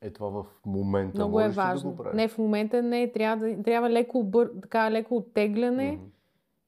Е 0.00 0.12
това 0.12 0.28
в 0.42 0.46
момента 0.66 1.18
Много 1.18 1.40
е 1.40 1.44
ли 1.44 1.48
да 1.48 1.54
важно. 1.54 1.90
го 1.90 1.96
правиш? 1.96 2.16
не, 2.16 2.28
в 2.28 2.38
момента 2.38 2.82
не. 2.82 3.12
Трябва, 3.12 3.46
да, 3.46 3.62
трябва 3.62 3.90
леко, 3.90 4.24
бър, 4.24 4.52
така, 4.62 4.90
леко 4.90 5.16
оттегляне 5.16 5.92
Мгм. 5.92 6.04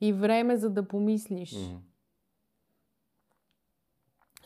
и 0.01 0.13
време 0.13 0.57
за 0.57 0.71
да 0.71 0.89
помислиш. 0.89 1.53
Мгм. 1.69 1.77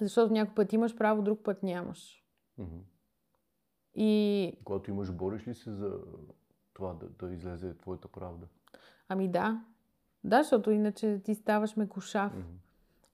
Защото 0.01 0.33
някой 0.33 0.55
път 0.55 0.73
имаш 0.73 0.97
право, 0.97 1.23
друг 1.23 1.41
път 1.43 1.63
нямаш. 1.63 2.25
Мгм. 2.59 2.77
И 3.95 4.53
Когато 4.65 4.91
имаш, 4.91 5.13
бориш 5.13 5.47
ли 5.47 5.55
се 5.55 5.73
за 5.73 5.99
това 6.75 6.93
да, 6.93 7.09
да 7.09 7.35
излезе 7.35 7.75
твоята 7.75 8.09
правда? 8.09 8.47
ами 9.09 9.29
да. 9.29 9.65
Да, 10.25 10.43
защото 10.43 10.71
иначе 10.71 11.21
ти 11.25 11.35
ставаш 11.35 11.77
мекошав. 11.77 12.33
Мгм. 12.35 12.49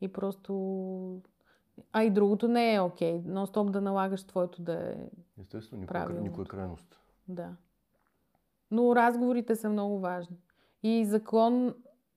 И 0.01 0.09
просто... 0.09 1.23
А 1.93 2.03
и 2.03 2.11
другото 2.11 2.49
не 2.49 2.75
е 2.75 2.81
окей. 2.81 3.23
Нон-стоп 3.23 3.71
да 3.71 3.81
налагаш 3.81 4.25
твоето 4.25 4.63
да 4.63 4.91
е... 4.91 5.11
Естествено, 5.41 5.81
никоя, 5.81 6.01
кра- 6.01 6.05
Правилното. 6.05 6.31
никоя 6.31 6.47
крайност. 6.47 7.01
Да. 7.29 7.57
Но 8.71 8.97
разговорите 8.97 9.57
са 9.57 9.69
много 9.71 10.01
важни. 10.01 10.37
И 10.83 11.05
закон, 11.05 11.75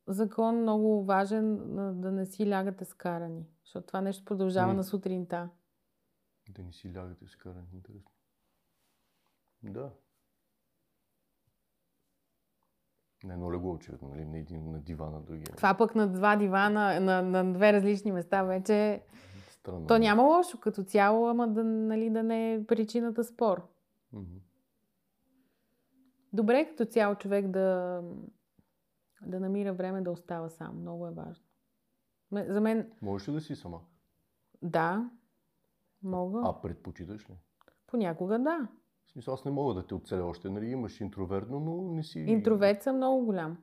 закон 0.08 0.56
много 0.56 1.04
важен 1.04 1.58
да 2.02 2.12
не 2.12 2.26
си 2.26 2.50
лягате 2.50 2.86
скарани. 2.86 3.46
Защото 3.64 3.88
това 3.88 4.02
нещо 4.02 4.26
продължава 4.26 4.68
М. 4.68 4.74
на 4.74 4.84
сутринта. 4.84 5.50
Да 6.50 6.64
не 6.64 6.72
си 6.72 6.96
лягате 6.96 7.28
с 7.28 7.36
каране. 7.36 7.66
Интересно. 7.74 8.12
Да. 9.64 9.92
Не 13.24 13.34
едно 13.34 13.54
легло, 13.54 13.72
очевидно, 13.74 14.10
нали? 14.10 14.26
Не 14.26 14.40
един 14.40 14.72
на 14.72 14.80
дивана, 14.80 15.22
другия. 15.22 15.56
Това 15.58 15.78
пък 15.78 15.96
на 15.96 16.08
два 16.08 16.36
дивана, 16.36 17.00
на, 17.00 17.22
на 17.22 17.54
две 17.54 17.74
различни 17.74 18.12
места 18.12 18.44
вече... 18.44 19.04
Странно. 19.50 19.88
То 19.88 19.98
няма 19.98 20.24
лошо 20.24 20.60
като 20.60 20.84
цяло, 20.84 21.28
ама 21.28 21.48
да, 21.48 21.64
нали, 21.64 22.10
да 22.10 22.24
не 22.24 22.54
е 22.54 22.66
причината 22.66 23.24
спор. 23.24 23.68
Мгм. 24.14 24.38
Добре 26.34 26.60
е 26.60 26.70
като 26.70 26.86
цяло 26.86 27.16
човек 27.16 27.48
да, 27.48 28.02
да 29.22 29.40
намира 29.40 29.74
време 29.74 30.02
да 30.02 30.12
остава 30.12 30.50
сам. 30.50 30.80
Много 30.82 31.08
е 31.08 31.12
важно. 31.12 31.46
За 32.32 32.62
мен, 32.62 32.92
Можеш 33.02 33.28
ли 33.28 33.34
да 33.34 33.42
си 33.42 33.56
сама? 33.56 33.82
да, 34.62 35.10
мога. 36.04 36.42
А 36.44 36.62
предпочиташ 36.62 37.30
ли? 37.30 37.34
Понякога 37.88 38.40
да. 38.40 38.68
В 39.06 39.12
смисъл, 39.12 39.34
аз 39.34 39.46
не 39.46 39.52
мога 39.52 39.74
да 39.74 39.88
те 39.88 39.94
оцеля 39.96 40.24
още. 40.24 40.50
Нали, 40.50 40.66
имаш 40.66 41.02
интровертно, 41.02 41.60
но 41.60 41.82
не 41.82 42.04
си... 42.04 42.20
Интроверт 42.20 42.84
съм 42.84 42.96
много 42.96 43.26
голям. 43.26 43.58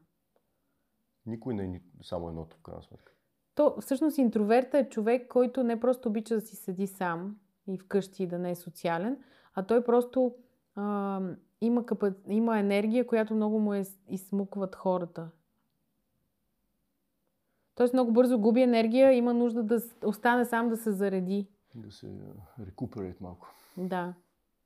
Никой 1.26 1.55
не 1.55 1.64
е 1.64 1.80
само 2.03 2.28
едното, 2.28 2.57
в 2.57 2.62
крайна 2.62 2.82
сметка. 2.82 3.12
То, 3.55 3.76
всъщност 3.80 4.18
интроверта 4.18 4.78
е 4.78 4.89
човек, 4.89 5.28
който 5.28 5.62
не 5.62 5.80
просто 5.80 6.09
обича 6.09 6.34
да 6.34 6.41
си 6.41 6.57
седи 6.57 6.86
сам 6.86 7.36
и 7.66 7.78
вкъщи 7.78 8.22
и 8.22 8.26
да 8.26 8.39
не 8.39 8.51
е 8.51 8.55
социален, 8.55 9.18
а 9.55 9.66
той 9.66 9.84
просто 9.84 10.34
а, 10.74 11.20
има, 11.61 11.86
капа... 11.86 12.14
има 12.28 12.59
енергия, 12.59 13.07
която 13.07 13.34
много 13.34 13.59
му 13.59 13.74
е 13.74 13.84
изсмукват 14.09 14.76
хората. 14.76 15.30
Тоест 17.74 17.93
много 17.93 18.12
бързо 18.12 18.39
губи 18.39 18.61
енергия, 18.61 19.12
има 19.12 19.34
нужда 19.34 19.62
да 19.62 19.80
остане 20.05 20.45
сам 20.45 20.68
да 20.68 20.76
се 20.76 20.93
зареди. 20.93 21.49
Да 21.74 21.91
се 21.91 22.18
рекуперейт 22.66 23.20
малко. 23.20 23.55
Да. 23.76 24.14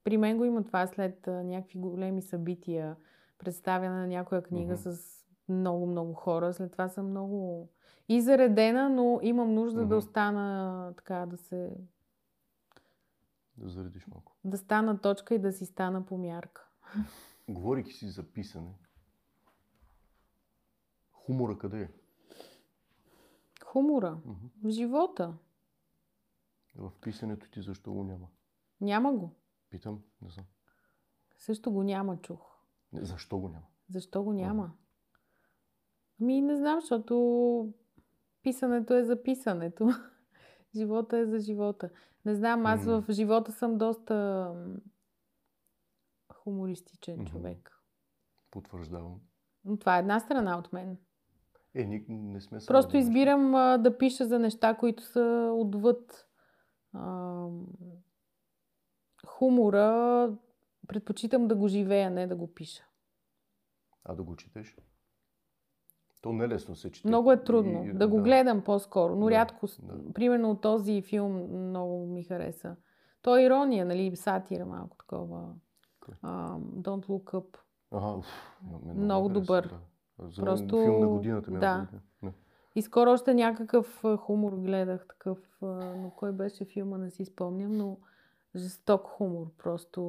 При 0.05 0.17
мен 0.17 0.39
го 0.39 0.45
има 0.45 0.65
това 0.65 0.87
след 0.87 1.27
някакви 1.27 1.79
големи 1.79 2.23
събития, 2.23 2.97
представяне 3.39 3.97
на 3.97 4.07
някоя 4.07 4.43
книга 4.43 4.73
Мгм. 4.73 4.83
с 4.83 5.19
много-много 5.49 6.13
хора. 6.15 6.55
След 6.55 6.73
това 6.73 6.89
съм 6.89 7.07
много 7.07 7.69
и 8.09 8.21
заредена, 8.21 8.89
но 8.89 9.19
имам 9.23 9.55
нужда 9.55 9.79
да 9.79 9.87
Мгм. 9.87 9.97
остана 9.97 10.93
така, 10.97 11.27
да 11.27 11.37
се... 11.37 11.71
Да 13.57 13.69
заредиш 13.69 14.07
малко. 14.07 14.33
да 14.45 14.59
стана 14.59 15.01
точка 15.01 15.35
и 15.35 15.39
да 15.39 15.53
си 15.53 15.67
стана 15.67 16.07
по 16.07 16.19
мярка. 16.19 16.69
Говорейки 17.49 17.93
си 17.93 18.09
за 18.09 18.23
писане, 18.23 18.75
хумора 21.13 21.59
къде 21.59 21.83
е? 21.83 21.89
Хумора. 23.65 24.19
Мгм. 24.25 24.47
В 24.65 24.71
живота. 24.71 25.35
В 26.77 26.93
писането 27.01 27.51
ти 27.51 27.63
защо 27.63 27.93
го 27.93 28.05
няма? 28.05 28.27
Няма 28.81 29.13
го. 29.13 29.31
Питам, 29.73 30.03
не 30.23 30.29
знам. 30.31 30.47
Също 31.39 31.73
го 31.73 31.83
няма, 31.83 32.17
чух. 32.17 32.41
Защо 32.93 33.39
го 33.39 33.49
няма? 33.49 33.67
Защо 33.89 34.23
го 34.23 34.33
няма? 34.33 34.73
Ами 36.21 36.41
не 36.41 36.57
знам, 36.57 36.81
защото 36.81 37.75
писането 38.43 38.95
е 38.95 39.05
за 39.05 39.23
писането. 39.23 39.89
живота 40.77 41.19
е 41.19 41.27
за 41.27 41.39
живота. 41.39 41.91
Не 42.25 42.35
знам, 42.35 42.67
аз 42.67 42.85
в 42.85 43.05
живота 43.11 43.53
съм 43.53 43.79
доста 43.79 44.49
хумористичен 46.35 47.27
човек. 47.27 47.83
Потвърждавам. 48.51 49.21
Но 49.65 49.77
това 49.77 49.97
е 49.97 50.01
една 50.01 50.21
страна 50.21 50.59
от 50.59 50.73
мен. 50.73 50.99
Е, 51.75 51.85
ние 51.85 52.05
не 52.09 52.41
сме 52.41 52.61
само 52.61 52.75
Просто 52.75 52.97
избирам 52.97 53.55
а, 53.55 53.79
да 53.79 53.99
пиша 53.99 54.27
за 54.27 54.39
неща, 54.39 54.77
които 54.77 55.03
са 55.03 55.51
отвъд 55.55 56.29
а, 56.93 57.47
хумора. 59.43 60.31
Предпочитам 60.89 61.49
да 61.49 61.57
го 61.57 61.69
живея, 61.69 62.11
не 62.11 62.27
да 62.27 62.37
го 62.37 62.47
пиша. 62.47 62.85
А 64.05 64.15
да 64.15 64.23
го 64.23 64.37
четеш? 64.37 64.77
То 66.23 66.33
не 66.33 66.49
лесно 66.49 66.77
се 66.77 66.93
чете. 66.93 67.09
Много 67.09 67.33
е 67.33 67.45
трудно. 67.45 67.85
И- 67.85 67.93
да 67.93 68.09
го 68.09 68.17
гледам 68.19 68.63
по-скоро, 68.63 69.17
но 69.17 69.27
Да, 69.27 69.31
рядко. 69.31 69.67
да. 69.79 70.13
Примерно 70.13 70.57
този 70.57 71.03
филм 71.03 71.33
много 71.61 72.07
ми 72.07 72.25
хареса. 72.25 72.77
То 73.23 73.37
е 73.37 73.43
ирония, 73.43 73.87
нали? 73.87 74.17
Сатира 74.17 74.65
малко 74.67 74.97
такова. 74.97 75.55
Кой? 76.01 76.15
А, 76.23 76.49
Don't 76.59 77.07
Look 77.07 77.33
Up. 77.33 77.57
Ага, 77.91 78.07
уф, 78.09 78.27
ме 78.85 78.93
Много 78.95 79.29
хареса, 79.29 79.41
добър. 79.41 79.69
Да. 80.19 80.29
За 80.29 80.43
Просто- 80.43 80.77
филм 80.77 81.01
на 81.01 81.09
годината 81.09 81.51
ми 81.51 81.57
е 81.57 81.61
да. 81.61 81.87
Не. 82.23 82.33
И 82.75 82.83
скоро 82.83 83.11
още 83.11 83.35
някакъв 83.35 84.03
хумор 84.19 84.53
гледах, 84.53 85.07
такъв, 85.09 85.39
но 85.63 86.13
кой 86.17 86.33
беше 86.33 86.65
филма, 86.65 86.99
не 86.99 87.11
си 87.11 87.25
спомням, 87.25 87.73
но 87.73 87.99
жесток 88.55 89.07
хумор, 89.07 89.51
просто 89.59 90.01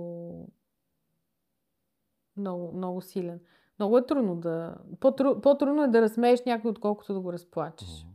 много, 2.38 2.72
много 2.72 3.02
силен. 3.02 3.39
Много 3.80 3.98
е 3.98 4.06
трудно 4.06 4.36
да... 4.36 4.78
По-тру... 5.00 5.41
По-трудно 5.41 5.84
е 5.84 5.88
да 5.88 6.02
разсмееш 6.02 6.44
някой, 6.46 6.72
отколкото 6.72 7.14
да 7.14 7.20
го 7.20 7.34
разплачеш. 7.34 8.04
Мгм. 8.04 8.14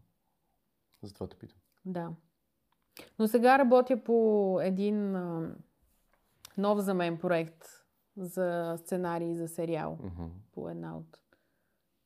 Затова 1.03 1.27
те 1.27 1.37
питам. 1.37 1.59
Да. 1.85 2.11
Но 3.19 3.29
сега 3.29 3.59
работя 3.59 4.05
по 4.05 4.59
един 4.63 5.17
а, 5.17 5.55
нов 6.57 6.79
за 6.79 6.95
мен 6.95 7.19
проект 7.19 7.65
за 8.17 8.77
сценарий 8.79 9.35
за 9.35 9.49
сериал 9.49 9.99
Мгм. 10.03 10.27
по 10.53 10.69
една 10.69 10.97
от 10.97 11.21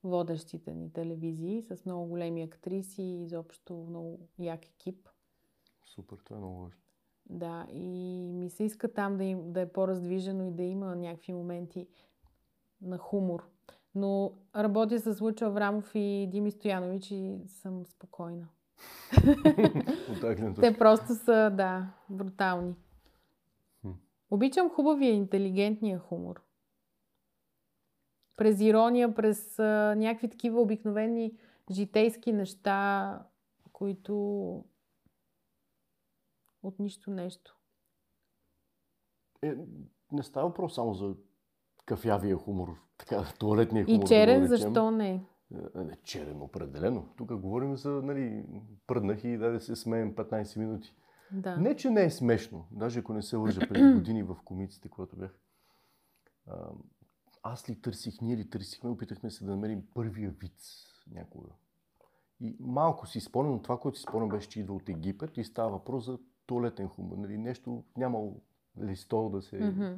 водещите 0.05 0.75
ни 0.75 0.93
телевизии 0.93 1.62
с 1.62 1.85
много 1.85 2.07
големи 2.07 2.43
актриси 2.43 3.03
и 3.03 3.23
изобщо 3.23 3.75
много 3.75 4.29
як 4.39 4.66
екип. 4.66 5.09
Супер, 5.85 6.16
това 6.25 6.37
е 6.37 6.41
много 6.41 6.62
важно. 6.62 6.82
Да, 7.33 7.66
и 7.72 7.87
ми 8.33 8.51
се 8.51 8.64
иска 8.64 8.93
там 8.93 9.16
да, 9.16 9.24
им, 9.24 9.53
да 9.53 9.61
е 9.61 9.66
по-раздвижено 9.66 10.45
и 10.45 10.51
да 10.51 10.62
има 10.62 10.97
някакви 10.97 11.33
моменти 11.33 11.87
на 12.83 12.99
хумор. 12.99 13.49
Но 13.95 14.33
работя 14.57 14.99
с 14.99 15.20
Лъчо 15.20 15.45
Аврамов 15.45 15.91
и 15.95 16.28
Дими 16.30 16.51
Стоянович 16.51 17.11
и 17.11 17.39
съм 17.47 17.87
спокойна. 17.87 18.49
Те 20.61 20.78
просто 20.78 21.14
са, 21.14 21.51
да, 21.57 21.87
брутални. 22.11 22.74
Обичам 24.30 24.70
хубавия, 24.70 25.12
интелигентния 25.12 25.99
хумор. 25.99 26.43
През 28.37 28.61
ирония, 28.61 29.14
през 29.14 29.59
а, 29.59 29.95
някакви 29.99 30.28
такива 30.28 30.61
обикновени 30.61 31.33
житейски 31.70 32.33
неща, 32.33 33.18
които 33.72 34.64
от 36.62 36.78
нищо 36.78 37.10
нещо. 37.10 37.56
Е, 39.42 39.54
не 40.12 40.22
става 40.22 40.48
въпрос 40.48 40.74
само 40.74 40.94
за 40.94 41.14
кафявия 41.86 42.36
хумор, 42.36 42.68
така, 42.98 43.24
туалетния 43.38 43.84
хумор. 43.84 43.96
И 43.96 44.00
да 44.00 44.06
черен, 44.06 44.42
наречем. 44.42 44.56
защо 44.56 44.90
не? 44.90 45.26
Е, 45.74 45.84
Не, 45.84 45.96
черен, 46.02 46.42
определено. 46.42 47.08
Тук 47.16 47.34
говорим 47.34 47.76
за, 47.76 47.90
нали, 47.90 48.44
пръднах 48.86 49.24
и 49.24 49.38
даде 49.38 49.60
се 49.60 49.76
смеем 49.76 50.14
15 50.14 50.58
минути. 50.58 50.94
Да. 51.32 51.56
Не, 51.56 51.76
че 51.76 51.90
не 51.90 52.04
е 52.04 52.10
смешно. 52.10 52.66
Даже 52.70 53.00
ако 53.00 53.12
не 53.12 53.22
се 53.22 53.36
лъжа 53.36 53.60
преди 53.68 53.94
години 53.94 54.22
в 54.22 54.36
комиците, 54.44 54.88
когато 54.88 55.16
бях. 55.16 55.38
А, 56.46 56.70
аз 57.42 57.68
ли 57.68 57.80
търсих, 57.80 58.20
ние 58.20 58.36
ли 58.36 58.50
търсихме, 58.50 58.90
опитахме 58.90 59.30
се 59.30 59.44
да 59.44 59.50
намерим 59.50 59.82
първия 59.94 60.30
виц 60.30 60.86
някога. 61.10 61.48
И 62.40 62.56
малко 62.60 63.06
си 63.06 63.20
спомням, 63.20 63.62
това, 63.62 63.78
което 63.78 63.98
си 63.98 64.02
спомням 64.02 64.28
беше, 64.28 64.48
че 64.48 64.60
идва 64.60 64.74
от 64.74 64.88
Египет 64.88 65.36
и 65.36 65.44
става 65.44 65.70
въпрос 65.70 66.06
за 66.06 66.18
туалетен 66.53 66.88
хумор. 66.88 67.16
Нали, 67.16 67.38
нещо 67.38 67.82
нямало 67.96 68.34
листо 68.82 69.28
да 69.28 69.42
се, 69.42 69.57
Мгм. 69.57 69.92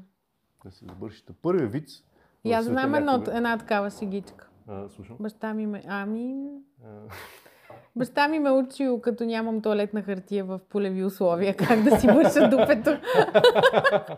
да 0.64 0.70
се 0.70 0.84
завърши. 0.84 1.24
Първият 1.42 1.72
виц 1.72 2.02
И 2.44 2.52
аз 2.52 2.64
знам 2.64 2.94
едно, 2.94 3.12
някъде. 3.12 3.36
една 3.36 3.58
такава 3.58 3.90
шегичка. 3.90 4.48
А, 4.68 4.88
слушам. 4.88 5.16
Баща 5.20 5.54
ми 5.54 5.66
ме... 5.66 5.82
Ами... 5.86 6.48
А, 6.84 6.88
Баща 7.96 8.28
ми 8.28 8.38
ме 8.38 8.50
учил, 8.50 9.00
като 9.00 9.24
нямам 9.24 9.62
туалетна 9.62 10.02
хартия 10.02 10.44
в 10.44 10.60
полеви 10.68 11.04
условия, 11.04 11.56
как 11.56 11.82
да 11.82 12.00
си 12.00 12.06
върша 12.06 12.48
дупето. 12.50 12.90
това, 13.82 14.16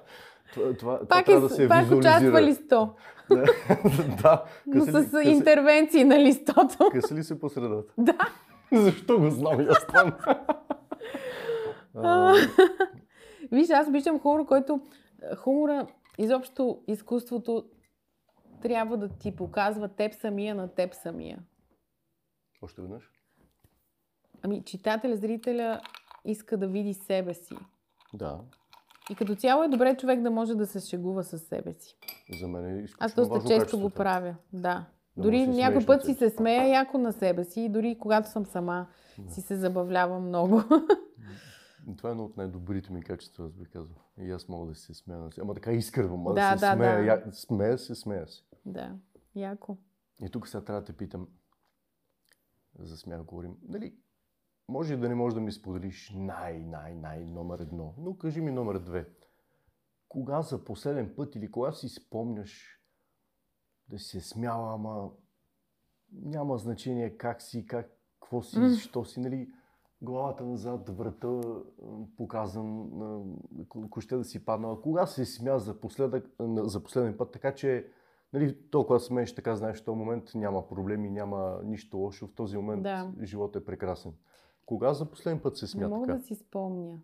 това, 0.54 0.74
това 0.74 0.98
Пак, 0.98 1.26
трябва 1.26 1.46
е, 1.46 1.48
да 1.48 1.54
се 1.54 1.68
пак 1.68 1.78
визуализира. 1.80 1.98
участва 2.10 2.42
листо, 2.42 2.92
да. 4.22 4.44
но 4.66 4.84
с 4.84 4.92
къса, 4.92 5.22
интервенции 5.22 6.04
на 6.04 6.18
листото. 6.18 6.90
къса 6.92 7.14
ли 7.14 7.24
се 7.24 7.40
по 7.40 7.48
средата? 7.48 7.92
Да. 7.98 8.18
Защо 8.72 9.18
го 9.18 9.30
знам 9.30 9.66
аз 9.70 9.86
това? 9.86 10.16
А, 11.96 12.34
Виж, 13.52 13.70
аз 13.70 13.88
обичам 13.88 14.20
хумор, 14.20 14.46
който... 14.46 14.80
Хумора, 15.36 15.86
изобщо 16.18 16.82
изкуството 16.86 17.64
трябва 18.62 18.96
да 18.96 19.08
ти 19.08 19.36
показва 19.36 19.88
теб 19.88 20.14
самия 20.14 20.54
на 20.54 20.68
теб 20.68 20.94
самия. 20.94 21.38
Още 22.62 22.82
веднъж? 22.82 23.10
Ами, 24.42 24.62
читателя, 24.64 25.16
зрителя 25.16 25.80
иска 26.24 26.56
да 26.56 26.68
види 26.68 26.94
себе 26.94 27.34
си. 27.34 27.54
Да. 28.14 28.40
И 29.10 29.14
като 29.14 29.34
цяло 29.34 29.62
е 29.62 29.68
добре 29.68 29.96
човек 29.96 30.20
да 30.20 30.30
може 30.30 30.54
да 30.54 30.66
се 30.66 30.80
шегува 30.80 31.24
със 31.24 31.42
себе 31.42 31.72
си. 31.72 31.96
За 32.40 32.48
мен 32.48 32.64
е 32.64 32.82
изключително 32.82 33.06
Аз 33.06 33.14
доста 33.14 33.48
често 33.48 33.80
го 33.80 33.90
правя. 33.90 34.34
Да. 34.52 34.86
Да 35.16 35.22
дори 35.22 35.46
някой 35.46 35.86
път 35.86 36.04
си 36.04 36.14
се 36.14 36.30
смея 36.30 36.68
яко 36.68 36.98
на 36.98 37.12
себе 37.12 37.44
си 37.44 37.60
и 37.60 37.68
дори 37.68 37.98
когато 38.00 38.30
съм 38.30 38.46
сама 38.46 38.86
Да. 39.18 39.32
си 39.32 39.40
се 39.40 39.56
забавлявам 39.56 40.28
много. 40.28 40.62
Това 41.96 42.10
е 42.10 42.12
едно 42.12 42.24
от 42.24 42.36
най-добрите 42.36 42.92
ми 42.92 43.02
качества, 43.02 43.44
аз 43.44 43.52
би 43.52 43.64
казал. 43.66 43.96
И 44.18 44.30
аз 44.30 44.48
мога 44.48 44.66
да 44.66 44.74
се 44.74 44.94
смея 44.94 45.20
на. 45.20 45.30
Ама 45.40 45.54
така 45.54 45.72
искрено, 45.72 46.14
ама 46.14 46.34
Да, 46.34 46.52
да, 46.52 46.58
се 46.58 46.66
да, 46.66 46.72
смея. 46.74 46.96
да. 46.96 47.04
Я... 47.04 47.32
Смея 47.32 47.78
се, 47.78 47.94
смея 47.94 48.28
се. 48.28 48.42
да, 48.64 48.98
яко. 49.34 49.76
И 50.22 50.30
тук 50.30 50.48
сега 50.48 50.64
трябва 50.64 50.80
да 50.80 50.86
те 50.86 50.92
питам, 50.92 51.28
за 52.78 52.96
смях 52.96 53.22
говорим, 53.24 53.56
нали, 53.68 53.96
може 54.68 54.96
да 54.96 55.08
не 55.08 55.14
можеш 55.14 55.34
да 55.34 55.40
ми 55.40 55.52
споделиш 55.52 56.12
най, 56.14 56.58
най, 56.58 56.94
най 56.94 57.24
номер 57.24 57.58
едно, 57.58 57.94
но 57.98 58.16
кажи 58.16 58.40
ми 58.40 58.50
номер 58.52 58.78
две. 58.78 59.08
Кога 60.08 60.42
за 60.42 60.64
последен 60.64 61.14
път 61.16 61.34
или 61.34 61.50
кога 61.50 61.72
си 61.72 61.88
спомняш 61.88 62.80
да 63.88 63.98
се 63.98 64.20
смяла, 64.20 64.74
ама 64.74 65.10
няма 66.12 66.58
значение 66.58 67.16
как 67.16 67.42
си, 67.42 67.66
как, 67.66 67.90
какво 68.20 68.42
си, 68.42 68.58
М. 68.58 68.68
защо 68.68 69.04
си, 69.04 69.20
нали, 69.20 69.52
главата 70.02 70.44
назад, 70.44 70.88
врата 70.88 71.40
показан, 72.16 72.90
ще 74.00 74.16
да 74.16 74.24
си 74.24 74.44
паднала. 74.44 74.82
Кога 74.82 75.06
се 75.06 75.24
смя 75.24 75.58
за, 75.58 75.80
последък, 75.80 76.30
за 76.40 76.82
последен 76.82 77.16
път, 77.16 77.32
така 77.32 77.54
че 77.54 77.86
Нали, 78.32 78.56
толкова 78.70 79.00
смееш, 79.00 79.34
така 79.34 79.56
знаеш, 79.56 79.80
в 79.80 79.84
този 79.84 79.98
момент 79.98 80.30
няма 80.34 80.68
проблеми, 80.68 81.10
няма 81.10 81.60
нищо 81.64 81.96
лошо. 81.96 82.26
В 82.26 82.34
този 82.34 82.56
момент 82.56 82.82
Да. 82.82 83.12
животът 83.22 83.62
е 83.62 83.66
прекрасен. 83.66 84.12
Кога 84.66 84.94
за 84.94 85.10
последен 85.10 85.40
път 85.40 85.56
се 85.56 85.64
Не 85.64 85.68
смя 85.68 85.88
мога 85.88 86.06
така? 86.06 86.18
да 86.18 86.24
си 86.24 86.34
спомня. 86.34 86.98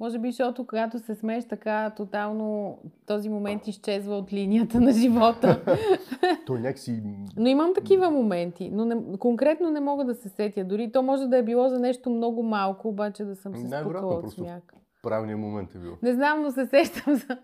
Може 0.00 0.18
би, 0.18 0.30
защото 0.30 0.66
когато 0.66 0.98
се 0.98 1.14
смееш 1.14 1.48
така, 1.48 1.92
тотално 1.96 2.78
този 3.06 3.28
момент 3.28 3.68
изчезва 3.68 4.16
от 4.16 4.32
линията 4.32 4.80
на 4.80 4.92
живота. 4.92 5.78
То 6.46 6.54
някакси... 6.54 7.02
Но 7.36 7.48
имам 7.48 7.74
такива 7.74 8.10
моменти, 8.10 8.70
но 8.72 8.84
не, 8.84 9.18
конкретно 9.18 9.70
не 9.70 9.80
мога 9.80 10.04
да 10.04 10.14
се 10.14 10.28
сетя. 10.28 10.64
Дори 10.64 10.92
то 10.92 11.02
може 11.02 11.26
да 11.26 11.36
е 11.36 11.42
било 11.42 11.68
за 11.68 11.78
нещо 11.78 12.10
много 12.10 12.42
малко, 12.42 12.88
обаче 12.88 13.24
да 13.24 13.36
съм 13.36 13.54
се 13.54 13.66
спукала 13.80 14.14
от 14.14 14.30
смях. 14.32 14.62
Правилният 15.02 15.40
момент 15.40 15.74
е 15.74 15.78
бил. 15.78 15.96
Не 16.02 16.14
знам, 16.14 16.42
но 16.42 16.50
се 16.50 16.66
сещам 16.66 17.14
за... 17.14 17.38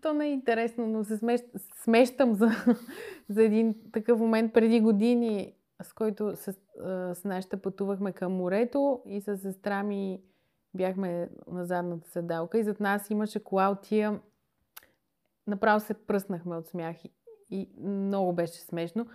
То 0.00 0.12
не 0.12 0.26
е 0.26 0.32
интересно, 0.32 0.86
но 0.86 1.04
се 1.04 1.16
смещ... 1.16 1.44
смещам 1.84 2.34
за... 2.34 2.50
за 3.28 3.44
един 3.44 3.74
такъв 3.92 4.18
момент 4.18 4.52
преди 4.52 4.80
години, 4.80 5.54
с 5.82 5.92
който 5.92 6.36
с, 6.36 6.54
с 7.14 7.24
нашата 7.24 7.56
пътувахме 7.56 8.12
към 8.12 8.32
морето 8.32 9.00
и 9.06 9.20
с 9.20 9.38
сестра 9.38 9.82
ми 9.82 10.20
бяхме 10.76 11.28
на 11.50 11.64
задната 11.64 12.10
седалка 12.10 12.58
и 12.58 12.64
зад 12.64 12.80
нас 12.80 13.10
имаше 13.10 13.44
кола 13.44 13.68
от 13.68 13.80
тия... 13.80 14.20
Направо 15.46 15.80
се 15.80 15.94
пръснахме 15.94 16.56
от 16.56 16.66
смях 16.66 17.04
и, 17.04 17.10
и 17.50 17.70
много 17.82 18.32
беше 18.32 18.60
смешно. 18.60 19.06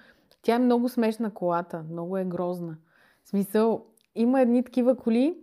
Тя 0.41 0.55
е 0.55 0.59
много 0.59 0.89
смешна 0.89 1.33
колата, 1.33 1.83
много 1.89 2.17
е 2.17 2.25
грозна. 2.25 2.77
В 3.23 3.29
смисъл, 3.29 3.85
има 4.15 4.41
едни 4.41 4.63
такива 4.63 4.97
коли, 4.97 5.37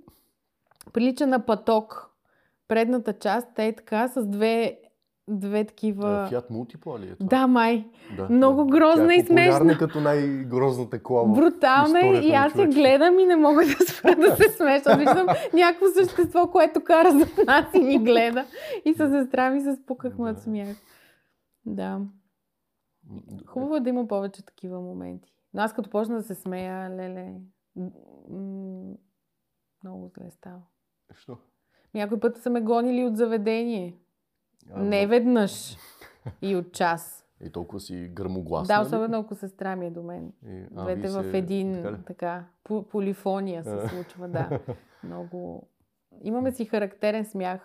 прилича 0.93 1.27
на 1.27 1.47
паток. 1.47 2.11
Предната 2.69 3.13
част 3.13 3.59
е 3.59 3.73
така 3.77 4.09
с 4.09 4.27
две, 4.27 4.81
две 5.29 5.65
такива... 5.65 6.27
Фиат 6.29 6.51
Multipla 6.51 6.99
ли 6.99 7.05
е 7.05 7.17
това? 7.17 7.29
Да, 7.29 7.47
май. 7.47 7.85
да 8.17 8.29
много 8.31 8.67
грозна 8.67 9.07
Тя 9.07 9.13
е 9.13 9.17
и 9.17 9.23
смешна. 9.23 9.79
като 9.79 10.01
най-грозната 10.01 11.03
кола. 11.03 11.25
Брутална 11.25 12.01
е 12.01 12.13
и 12.13 12.33
аз 12.33 12.55
я 12.57 12.67
гледам 12.67 13.19
и 13.19 13.27
не 13.27 13.37
мога 13.37 13.63
да 13.63 13.87
спра 13.87 14.17
да 14.17 14.37
се 14.37 14.49
смеша. 14.49 14.97
Виждам 14.97 15.27
някакво 15.55 15.87
същество, 15.95 16.47
което 16.47 16.85
кара 16.85 17.11
зад 17.11 17.47
нас 17.47 17.67
и 17.75 17.79
ни 17.79 17.99
гледа. 17.99 18.45
И 18.85 18.95
с 18.95 19.11
сестра 19.11 19.51
ми 19.51 19.61
се 19.61 19.77
спукахме 19.77 20.31
от 20.31 20.37
Да. 20.37 20.43
смях. 20.43 20.77
Да. 21.67 22.01
Хубаво 23.47 23.77
е 23.77 23.81
да 23.81 23.89
има 23.89 24.09
повече 24.09 24.45
такива 24.45 24.81
моменти. 24.81 25.33
Но 25.55 25.63
аз 25.63 25.73
като 25.73 25.91
почна 25.91 26.17
да 26.17 26.23
се 26.23 26.35
смея, 26.35 26.91
леле, 26.91 27.33
много 29.85 30.09
зле 30.09 30.31
става. 30.31 30.61
Що? 31.15 31.37
Някой 31.95 32.21
път 32.21 32.37
са 32.39 32.51
ме 32.51 32.61
гонили 32.61 33.05
от 33.05 33.17
заведение. 33.17 33.95
А, 34.73 34.79
Не 34.79 35.03
но- 35.03 35.09
веднъж. 35.09 35.77
И 36.43 36.57
от 36.57 36.73
час. 36.73 37.25
И 37.41 37.51
толкова 37.51 37.81
си 37.81 38.11
гърмогласна. 38.13 38.75
Да, 38.75 38.83
ли? 38.83 38.87
особено 38.87 39.19
ако 39.19 39.35
сестра 39.35 39.77
ми 39.77 39.87
е 39.87 39.91
до 39.91 40.03
мен. 40.03 40.33
И- 40.47 40.65
а, 40.77 40.83
Двете 40.83 41.01
вие 41.01 41.11
в 41.11 41.23
се- 41.23 41.39
един, 41.39 41.73
така 41.75 41.97
така, 41.99 42.45
по- 42.65 42.83
полифония 42.83 43.65
се 43.65 43.89
случва, 43.89 44.29
да. 44.29 44.59
Много... 45.05 45.69
Имаме 46.23 46.53
си 46.53 46.65
характерен 46.65 47.25
смях. 47.25 47.61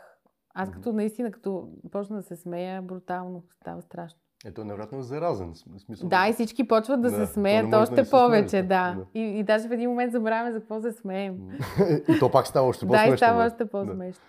Аз 0.54 0.72
като 0.72 0.94
наистина, 0.94 1.32
като 1.32 1.70
почна 1.92 2.16
да 2.16 2.22
се 2.22 2.36
смея, 2.36 2.82
брутално 2.82 3.44
става 3.52 3.82
страшно. 3.82 4.20
Ето, 4.46 4.66
невероятно 4.66 5.00
е 5.00 5.04
заразен. 5.04 5.54
Смисъл, 5.78 6.10
Да, 6.10 6.28
и 6.28 6.34
всички 6.34 6.68
почват 6.68 7.02
да, 7.02 7.12
Да, 7.12 7.16
се 7.18 7.26
то 7.26 7.34
смеят 7.34 7.70
да 7.70 7.78
още 7.78 8.06
се 8.06 8.12
повече, 8.12 8.58
да. 8.58 8.66
Да. 8.66 8.98
И, 9.14 9.22
и 9.22 9.44
даже 9.44 9.68
в 9.68 9.72
един 9.72 9.90
момент 9.90 10.12
забравяме 10.12 10.52
за 10.52 10.60
какво 10.60 10.82
се 10.82 10.92
смеем. 10.92 11.38
И 12.10 12.20
то 12.20 12.32
пак 12.32 12.48
става 12.48 12.68
още 12.68 12.86
Да, 12.86 12.90
по-смешно. 12.90 13.14
и 13.14 13.18
става 13.18 13.46
още 13.46 13.66
по-смешно. 13.66 14.24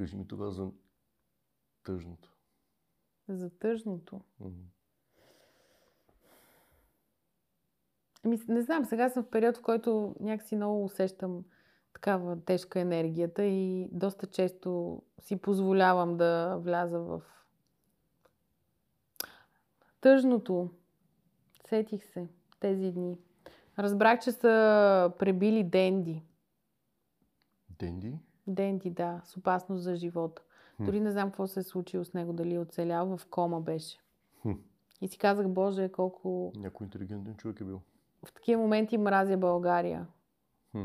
Кажи 0.00 0.16
ми 0.16 0.28
тогава 0.28 0.50
за 0.50 0.70
тъжното. 1.82 2.36
За 3.28 3.50
тъжното. 3.50 4.20
М. 4.40 4.50
Ами, 8.24 8.38
не 8.48 8.62
знам, 8.62 8.84
сега 8.84 9.08
съм 9.08 9.24
в 9.24 9.30
период, 9.30 9.56
в 9.56 9.62
който 9.62 10.14
някакси 10.20 10.56
много 10.56 10.84
усещам 10.84 11.44
такава 11.92 12.44
тежка 12.44 12.80
енергията 12.80 13.44
и 13.44 13.88
доста 13.92 14.26
често 14.26 15.02
си 15.18 15.36
позволявам 15.36 16.16
да 16.16 16.56
вляза 16.56 17.00
в 17.00 17.22
тъжното. 20.00 20.70
Сетих 21.68 22.04
се 22.04 22.28
тези 22.60 22.92
дни. 22.92 23.18
Разбрах, 23.78 24.20
че 24.20 24.32
са 24.32 25.12
пребили 25.18 25.64
Денди. 25.64 26.22
Денди? 27.78 28.18
Денди, 28.46 28.90
да, 28.90 29.20
с 29.24 29.36
опасност 29.36 29.82
за 29.82 29.96
живота. 29.96 30.42
Хм. 30.76 30.84
Дори 30.84 31.00
не 31.00 31.10
знам 31.10 31.28
какво 31.28 31.46
се 31.46 31.60
е 31.60 31.62
случило 31.62 32.04
с 32.04 32.14
него, 32.14 32.32
дали 32.32 32.54
е 32.54 32.58
оцелял, 32.58 33.16
в 33.16 33.26
кома 33.26 33.60
беше. 33.60 33.98
Хм. 34.42 34.52
И 35.00 35.08
си 35.08 35.18
казах, 35.18 35.48
Боже, 35.48 35.88
колко 35.88 36.52
Някой 36.56 36.84
интелигентен 36.84 37.34
човек 37.36 37.60
е 37.60 37.64
бил. 37.64 37.80
в 38.26 38.32
такива 38.32 38.62
моменти 38.62 38.98
мразя 38.98 39.36
България. 39.36 40.06
Хм. 40.72 40.84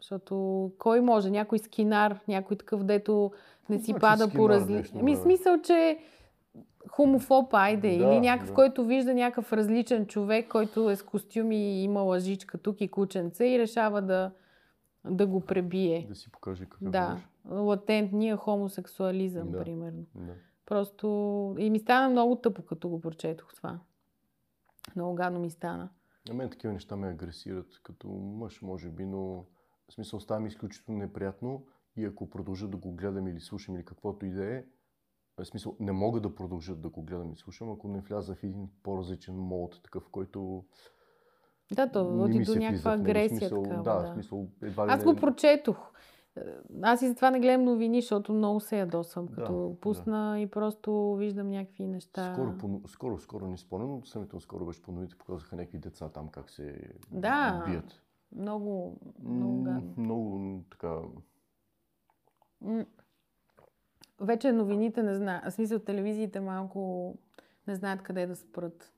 Защото 0.00 0.72
кой 0.78 1.00
може? 1.00 1.30
Някой 1.30 1.58
скинар, 1.58 2.20
някой 2.28 2.56
такъв, 2.56 2.84
дето 2.84 3.32
не 3.68 3.78
си 3.78 3.84
значи 3.90 4.00
пада 4.00 4.30
по 4.30 4.48
различни... 4.48 5.00
Ами 5.00 5.16
смисъл, 5.16 5.60
че 5.62 5.98
хомофоб, 6.88 7.54
айде, 7.54 7.88
Да, 7.88 8.04
или 8.04 8.20
някакъв, 8.20 8.48
да. 8.48 8.54
който 8.54 8.84
вижда 8.84 9.14
някакъв 9.14 9.52
различен 9.52 10.06
човек, 10.06 10.48
който 10.48 10.90
е 10.90 10.96
с 10.96 11.02
костюм 11.02 11.52
и 11.52 11.82
има 11.82 12.00
лъжичка 12.02 12.58
тук 12.58 12.80
и 12.80 12.88
кученце 12.88 13.44
и 13.44 13.58
решава 13.58 14.02
да, 14.02 14.30
да 15.04 15.26
го 15.26 15.40
пребие. 15.40 16.06
Да 16.08 16.14
си 16.14 16.32
покаже 16.32 16.64
какъв 16.64 16.90
Да, 16.90 17.14
беше. 17.14 17.26
латентния 17.54 18.36
хомосексуализъм, 18.36 19.50
Да. 19.50 19.58
примерно. 19.58 20.06
Да. 20.14 20.34
Просто 20.66 21.06
и 21.58 21.70
ми 21.70 21.78
стана 21.78 22.08
много 22.08 22.36
тъпо, 22.36 22.62
като 22.62 22.88
го 22.88 23.00
прочетох 23.00 23.54
това. 23.54 23.80
Много 24.96 25.14
гадно 25.14 25.40
ми 25.40 25.50
стана. 25.50 25.88
На 26.28 26.34
мен 26.34 26.50
такива 26.50 26.72
неща 26.72 26.96
ме 26.96 27.08
агресират 27.08 27.80
като 27.82 28.08
мъж, 28.08 28.62
може 28.62 28.90
би, 28.90 29.04
но 29.06 29.44
в 29.88 29.92
смисъл 29.92 30.20
става 30.20 30.40
ми 30.40 30.48
изключително 30.48 30.98
неприятно 31.00 31.66
и 31.96 32.04
ако 32.04 32.30
продължа 32.30 32.68
да 32.68 32.76
го 32.76 32.92
гледам 32.92 33.28
или 33.28 33.40
слушам 33.40 33.74
или 33.76 33.84
каквото 33.84 34.26
и 34.26 34.30
да 34.30 34.54
е, 34.54 34.64
в 35.38 35.44
смисъл 35.44 35.76
не 35.80 35.92
мога 35.92 36.20
да 36.20 36.34
продължа 36.34 36.74
да 36.76 36.88
го 36.88 37.02
гледам 37.02 37.32
и 37.32 37.36
слушам, 37.36 37.70
ако 37.72 37.88
не 37.88 38.00
вляза 38.00 38.34
в 38.34 38.44
един 38.44 38.68
по-различен 38.82 39.34
мод, 39.36 39.80
такъв, 39.84 40.08
който 40.10 40.64
Да, 41.74 41.90
то 41.90 42.04
води 42.04 42.38
до 42.38 42.54
някаква 42.54 42.92
агресия. 42.92 43.38
смисъл, 43.38 43.62
такава, 43.62 43.82
да, 43.82 44.02
да. 44.02 44.12
смисъл, 44.12 44.46
едва 44.62 44.86
ли 44.86 44.90
Аз 44.90 45.04
го 45.04 45.16
прочетох. 45.16 45.90
Аз 46.82 47.02
и 47.02 47.08
затова 47.08 47.30
не 47.30 47.40
гледам 47.40 47.64
новини, 47.64 48.00
защото 48.00 48.32
много 48.32 48.60
се 48.60 48.78
ядосвам, 48.78 49.26
Да, 49.26 49.34
като 49.34 49.76
пусна 49.80 50.40
и 50.40 50.46
просто 50.46 51.14
виждам 51.14 51.50
някакви 51.50 51.86
неща. 51.86 52.32
Скоро, 52.34 52.58
по, 52.58 52.80
скоро, 52.88 53.18
скоро 53.18 53.46
не 53.46 53.56
спомням, 53.56 53.90
но 53.90 54.04
самите 54.04 54.40
скоро 54.40 54.66
беше 54.66 54.82
по 54.82 54.92
новите, 54.92 55.16
показаха 55.18 55.56
някакви 55.56 55.78
деца 55.78 56.08
там 56.08 56.28
как 56.28 56.50
се 56.50 56.80
Да. 57.10 57.64
бият. 57.68 58.02
Много, 58.36 59.00
много 59.22 59.62
гадно. 59.62 59.94
Много 59.96 60.60
така... 60.70 60.98
Вече 64.20 64.52
новините 64.52 65.02
не 65.02 65.14
знаят. 65.14 65.44
В 65.44 65.54
смисъл, 65.54 65.78
телевизиите 65.78 66.40
малко 66.40 67.14
не 67.66 67.74
знаят 67.74 68.02
къде 68.02 68.26
да 68.26 68.36
спрат. 68.36 68.92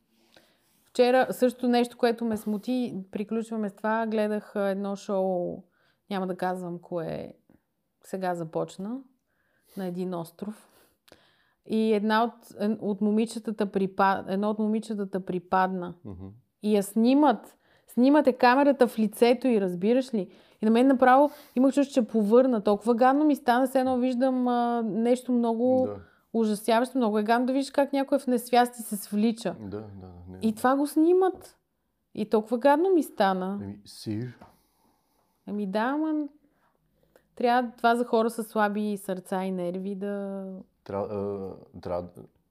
Вчера 0.92 1.26
също 1.30 1.68
нещо, 1.68 1.98
което 1.98 2.24
ме 2.24 2.36
смути, 2.36 3.04
приключваме 3.10 3.68
с 3.68 3.72
това, 3.72 4.06
гледах 4.06 4.52
едно 4.56 4.96
шоу, 4.96 5.62
няма 6.10 6.26
да 6.26 6.36
казвам 6.36 6.78
кое 6.78 7.32
сега 8.04 8.34
започна, 8.34 8.98
на 9.76 9.86
един 9.86 10.14
остров. 10.14 10.68
И 11.66 11.92
една 11.92 12.24
от, 12.24 12.32
от 12.80 13.00
момичетата 13.00 13.66
припад, 13.66 14.24
едно 14.28 14.50
от 14.50 14.58
момичетата 14.58 15.24
припадна. 15.24 15.94
Мгм. 16.04 16.26
И 16.62 16.76
я 16.76 16.82
снимат. 16.82 17.56
Снимате 17.86 18.32
камерата 18.32 18.88
в 18.88 18.98
лицето 18.98 19.48
и 19.48 19.60
разбираш 19.60 20.14
ли? 20.14 20.32
И 20.62 20.64
на 20.64 20.70
мен 20.70 20.86
направо 20.86 21.30
имах 21.56 21.74
чувство, 21.74 21.94
че 21.94 22.08
повърна. 22.08 22.64
Толкова 22.64 22.94
гадно 22.94 23.24
ми 23.24 23.36
стана, 23.36 23.66
все 23.66 23.78
едно 23.80 23.98
виждам 23.98 24.48
а, 24.48 24.82
нещо 24.82 25.32
много 25.32 25.88
Да, 25.88 26.00
ужасяващо. 26.32 26.98
Много 26.98 27.18
е 27.18 27.22
гадно 27.22 27.46
да 27.46 27.52
виждаш 27.52 27.70
как 27.70 27.92
някой 27.92 28.18
в 28.18 28.26
несвяст 28.26 28.78
и 28.78 28.82
се 28.82 28.96
свлича. 28.96 29.56
да, 29.60 29.80
да. 29.80 30.12
Не. 30.28 30.38
И 30.42 30.54
това 30.54 30.76
го 30.76 30.86
снимат. 30.86 31.58
И 32.14 32.30
толкова 32.30 32.58
гадно 32.58 32.90
ми 32.90 33.02
стана. 33.02 33.58
Еми, 33.62 33.80
сир. 33.84 34.38
Ами 35.46 35.66
да, 35.66 35.80
ама 35.80 36.28
трябва 37.36 37.72
това 37.76 37.96
за 37.96 38.04
хора 38.04 38.30
с 38.30 38.44
слаби 38.44 38.96
сърца 38.96 39.44
и 39.44 39.50
нерви 39.50 39.94
да... 39.94 40.46
Трябва, 40.84 41.06
а, 41.14 41.80
трябва, 41.80 42.08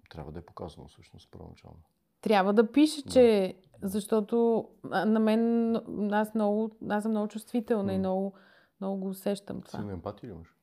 трябва 0.10 0.32
да 0.32 0.40
е 0.40 0.42
показано 0.42 0.88
всъщност 0.88 1.32
първоначално. 1.32 1.80
Трябва 2.22 2.54
да 2.54 2.72
пише, 2.72 3.04
че... 3.04 3.56
Защото 3.82 4.68
на 4.84 5.20
мен... 5.20 5.76
Аз, 6.14 6.34
много, 6.36 6.72
аз 6.90 7.04
съм 7.04 7.12
много 7.12 7.28
чувствителна 7.28 7.94
и 7.94 7.96
М. 7.96 8.00
много, 8.00 8.34
много 8.82 8.98
го 9.02 9.10
усещам 9.10 9.62
това. 9.62 9.80
Силна 9.80 9.94
емпатия 9.94 10.30
ли 10.30 10.34
имаш? 10.34 10.56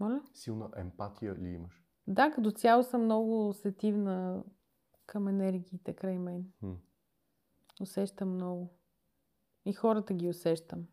Моля? 0.00 0.20
Силна 0.34 0.68
емпатия 0.76 1.34
ли 1.34 1.48
имаш? 1.48 1.81
Да, 2.06 2.30
като 2.30 2.50
цяло 2.50 2.82
съм 2.82 3.04
много 3.04 3.52
сетивна 3.54 4.44
към 5.06 5.28
енергиите 5.28 5.94
край 5.94 6.18
мен. 6.18 6.52
М. 6.62 6.76
Усещам 7.80 8.34
много. 8.34 8.70
И 9.64 9.72
хората 9.72 10.14
ги 10.14 10.28
усещам. 10.28 10.86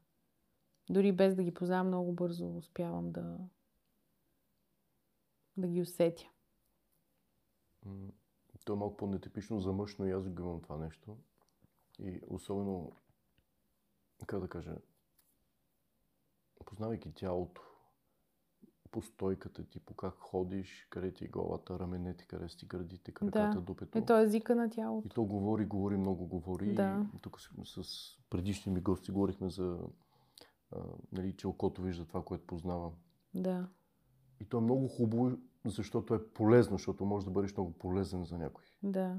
Дори 0.89 1.11
без 1.11 1.35
да 1.35 1.43
ги 1.43 1.53
познавам, 1.53 1.87
много 1.87 2.13
бързо 2.13 2.57
успявам 2.57 3.11
да, 3.11 3.37
да 5.57 5.67
ги 5.67 5.81
усетя. 5.81 6.29
М, 7.85 8.11
То 8.65 8.73
е 8.73 8.75
малко 8.75 8.97
по-нетипично 8.97 9.59
за 9.59 9.71
мъж, 9.71 9.97
но 9.97 10.05
и 10.05 10.11
аз 10.11 10.29
го 10.29 10.41
имам 10.41 10.61
това 10.61 10.77
нещо. 10.77 11.17
И 11.99 12.21
особено, 12.27 12.91
как 14.25 14.39
да 14.39 14.47
кажа, 14.47 14.75
познавайки 16.65 17.13
тялото, 17.13 17.61
по 18.91 19.01
стойката 19.01 19.63
ти, 19.63 19.79
по 19.79 19.93
как 19.93 20.13
ходиш, 20.19 20.87
къде 20.89 21.13
ти 21.13 21.25
е 21.25 21.27
главата, 21.27 21.79
раменете, 21.79 22.25
къде 22.25 22.49
си 22.49 22.65
гърдите, 22.65 23.11
краката, 23.11 23.51
Да. 23.55 23.61
дупето. 23.61 23.97
Е, 23.97 24.05
то 24.05 24.19
е 24.19 24.23
езика 24.23 24.55
на 24.55 24.69
тялото. 24.69 25.07
И 25.07 25.09
то 25.09 25.23
говори, 25.23 25.65
говори, 25.65 25.97
много 25.97 26.25
говори. 26.25 26.73
Да. 26.73 27.05
И 27.15 27.19
тук 27.19 27.41
с, 27.41 27.49
с 27.83 28.17
предишни 28.29 28.71
ми 28.71 28.81
гости 28.81 29.11
говорихме 29.11 29.49
за, 29.49 29.79
а, 30.71 30.79
нали, 31.11 31.33
че 31.33 31.47
окото 31.47 31.81
вижда 31.81 32.05
това, 32.05 32.23
което 32.23 32.47
познава. 32.47 32.91
Да. 33.33 33.67
И 34.39 34.45
то 34.45 34.57
е 34.57 34.61
много 34.61 34.87
хубаво, 34.87 35.31
защото 35.65 36.15
е 36.15 36.27
полезно, 36.27 36.77
защото 36.77 37.05
може 37.05 37.25
да 37.25 37.31
бъдеш 37.31 37.57
много 37.57 37.71
полезен 37.71 38.23
за 38.23 38.37
някой. 38.37 38.63
Да. 38.83 39.17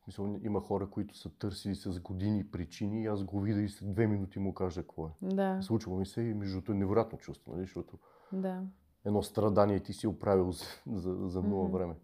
В 0.00 0.04
смисъл, 0.04 0.36
има 0.42 0.60
хора, 0.60 0.90
които 0.90 1.16
са 1.16 1.30
търсили 1.30 1.74
с 1.74 2.00
години 2.00 2.50
причини 2.50 3.02
и 3.02 3.06
аз 3.06 3.24
го 3.24 3.40
видя 3.40 3.60
и 3.60 3.68
след 3.68 3.92
две 3.92 4.06
минути 4.06 4.38
му 4.38 4.54
кажа 4.54 4.82
какво 4.82 5.06
е. 5.06 5.10
Да. 5.22 5.62
Случва 5.62 5.96
ми 5.96 6.06
се 6.06 6.20
и 6.22 6.34
между 6.34 6.54
другото 6.54 6.72
е 6.72 6.74
невероятно 6.74 7.18
чувство, 7.18 7.52
нали? 7.52 7.62
защото 7.62 7.98
Да. 8.32 8.62
Едно 9.04 9.22
страдание 9.22 9.80
ти 9.80 9.92
си 9.92 10.06
оправил 10.06 10.52
за, 10.52 10.66
за, 10.86 11.28
за 11.28 11.42
нула 11.42 11.64
Мгм. 11.64 11.76
време. 11.76 11.96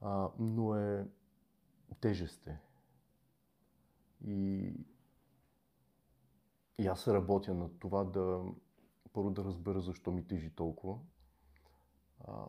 А, 0.00 0.28
но 0.38 0.74
е 0.74 1.06
тежест 2.00 2.46
е. 2.46 2.60
И, 4.24 4.72
и 6.78 6.86
аз 6.86 7.08
работя 7.08 7.54
на 7.54 7.78
това 7.78 8.04
да 8.04 8.42
първо 9.12 9.30
да 9.30 9.44
разбера 9.44 9.80
защо 9.80 10.12
ми 10.12 10.26
тежи 10.26 10.50
толкова. 10.50 10.98
А, 12.24 12.46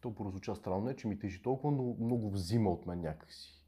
то 0.00 0.14
прозвуча 0.14 0.56
странно, 0.56 0.84
не 0.84 0.96
че 0.96 1.08
ми 1.08 1.18
тежи 1.18 1.42
толкова, 1.42 1.72
но 1.76 1.96
много 2.00 2.30
взима 2.30 2.70
от 2.70 2.86
мен 2.86 3.00
някакси. 3.00 3.64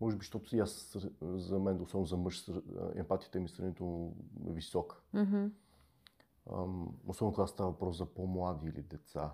Може 0.00 0.16
би, 0.16 0.20
защото 0.20 0.56
и 0.56 0.58
аз, 0.58 0.96
за 1.20 1.58
мен, 1.58 1.80
особено 1.80 2.06
за 2.06 2.16
мъж, 2.16 2.50
емпатията 2.94 3.38
ми 3.38 3.44
е 3.44 3.48
сравнително 3.48 4.16
висока. 4.44 4.96
Мгм. 5.12 5.46
Особено 7.06 7.32
когато 7.32 7.46
става 7.46 7.70
въпрос 7.70 7.98
за 7.98 8.06
по-млади 8.06 8.66
или 8.66 8.82
деца. 8.82 9.30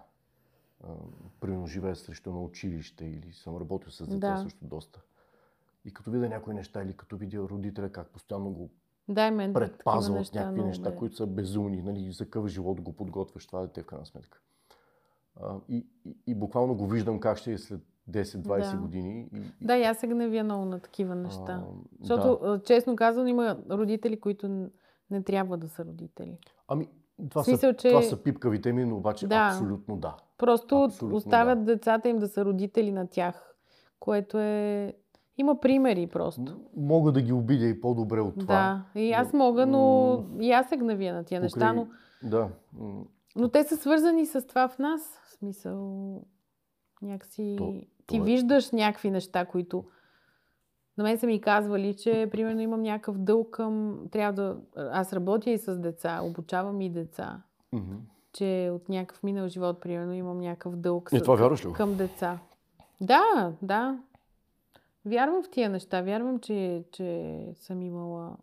Примерно 1.40 1.66
живея 1.66 1.96
срещу 1.96 2.32
на 2.32 2.40
училище 2.40 3.04
или 3.04 3.32
съм 3.32 3.56
работил 3.56 3.90
с 3.90 4.06
деца 4.06 4.30
Да. 4.30 4.38
също 4.38 4.64
доста. 4.64 5.00
И 5.84 5.92
като 5.92 6.10
видя 6.10 6.28
някои 6.28 6.54
неща 6.54 6.82
или 6.82 6.92
като 6.92 7.16
видя 7.16 7.38
родителя 7.38 7.88
как 7.90 8.08
постоянно 8.08 8.50
го 8.50 8.70
Дай 9.08 9.30
мен 9.30 9.52
предпазва 9.52 10.14
от 10.14 10.34
някакви 10.34 10.52
много 10.52 10.68
неща, 10.68 10.90
ме- 10.90 10.96
които 10.96 11.16
са 11.16 11.26
безумни, 11.26 11.82
нали, 11.82 12.12
за 12.12 12.24
какъв 12.24 12.46
живот 12.46 12.80
го 12.80 12.92
подготвяш 12.92 13.46
това 13.46 13.60
дете 13.60 13.82
в 13.82 13.86
крайна 13.86 14.06
сметка. 14.06 14.40
А, 15.36 15.56
и, 15.68 15.86
и, 16.04 16.16
и 16.26 16.34
буквално 16.34 16.74
го 16.74 16.86
виждам 16.86 17.20
как 17.20 17.38
ще 17.38 17.52
е 17.52 17.58
след 17.58 17.80
10-20 18.10 18.70
Да. 18.70 18.76
години. 18.76 19.28
И, 19.34 19.66
Да, 19.66 19.76
и 19.76 19.82
аз 19.82 19.98
се 19.98 20.06
гневя 20.06 20.44
много 20.44 20.64
на 20.64 20.80
такива 20.80 21.14
неща. 21.14 21.62
а, 21.62 21.72
Защото, 22.00 22.38
да. 22.42 22.62
честно 22.62 22.96
казано, 22.96 23.26
има 23.26 23.58
родители, 23.70 24.20
които 24.20 24.68
не 25.10 25.22
трябва 25.22 25.56
да 25.56 25.68
са 25.68 25.84
родители. 25.84 26.38
Ами, 26.68 26.88
това, 27.30 27.44
смисъл, 27.44 27.70
са, 27.70 27.74
че- 27.74 27.88
това 27.88 28.02
са 28.02 28.16
пипкавите 28.16 28.72
ми, 28.72 28.84
но 28.84 28.96
обаче 28.96 29.26
Да. 29.26 29.48
абсолютно 29.48 29.96
да. 29.96 30.16
Просто 30.38 30.82
Абсолютно 30.82 31.16
оставят 31.16 31.64
децата 31.64 32.08
им 32.08 32.18
да 32.18 32.28
са 32.28 32.44
родители 32.44 32.92
на 32.92 33.06
тях, 33.06 33.54
което 34.00 34.38
е... 34.38 34.94
Има 35.38 35.60
примери 35.60 36.06
просто. 36.06 36.60
Мога 36.76 37.12
да 37.12 37.22
ги 37.22 37.32
обидя 37.32 37.66
и 37.66 37.80
по-добре 37.80 38.20
от 38.20 38.38
това. 38.38 38.84
Да, 38.94 39.00
и 39.00 39.12
аз 39.12 39.32
мога, 39.32 39.66
но 39.66 40.08
и 40.40 40.52
аз 40.52 40.68
се 40.68 40.76
гневя 40.76 41.12
на 41.12 41.24
тия 41.24 41.40
неща, 41.40 41.72
но, 41.72 41.86
Да. 42.22 42.48
но 43.36 43.48
те 43.48 43.64
са 43.64 43.76
свързани 43.76 44.26
с 44.26 44.46
това 44.46 44.68
в 44.68 44.78
нас. 44.78 45.20
В 45.24 45.30
смисъл, 45.30 46.20
някакси... 47.02 47.54
То- 47.58 47.72
ти 48.06 48.16
то 48.16 48.16
е- 48.16 48.20
виждаш 48.20 48.70
някакви 48.70 49.10
неща, 49.10 49.44
които... 49.44 49.84
На 50.98 51.04
мен 51.04 51.18
са 51.18 51.26
ми 51.26 51.40
казвали, 51.40 51.94
че 51.94 52.28
примерно 52.30 52.60
имам 52.60 52.82
някакъв 52.82 53.18
дълг 53.18 53.50
към... 53.50 53.98
Трябва 54.10 54.32
да... 54.32 54.56
Аз 54.76 55.12
работя 55.12 55.50
и 55.50 55.58
с 55.58 55.78
деца, 55.78 56.20
обучавам 56.22 56.80
и 56.80 56.90
деца. 56.90 57.42
мгм. 57.72 57.94
Че 58.32 58.70
от 58.72 58.88
някакъв 58.88 59.22
минал 59.22 59.48
живот, 59.48 59.80
примерно, 59.80 60.12
имам 60.12 60.38
някакъв 60.38 60.76
дълг 60.76 61.08
И 61.12 61.18
с- 61.18 61.22
това 61.22 61.34
вярваш 61.34 61.66
ли 61.66 61.72
към 61.72 61.96
деца. 61.96 62.38
Да, 63.00 63.52
да. 63.62 63.98
Вярвам 65.04 65.42
в 65.42 65.50
тия 65.50 65.70
неща. 65.70 66.02
Вярвам, 66.02 66.38
че, 66.40 66.84
че 66.92 67.38
съм 67.54 67.82
имала 67.82 68.36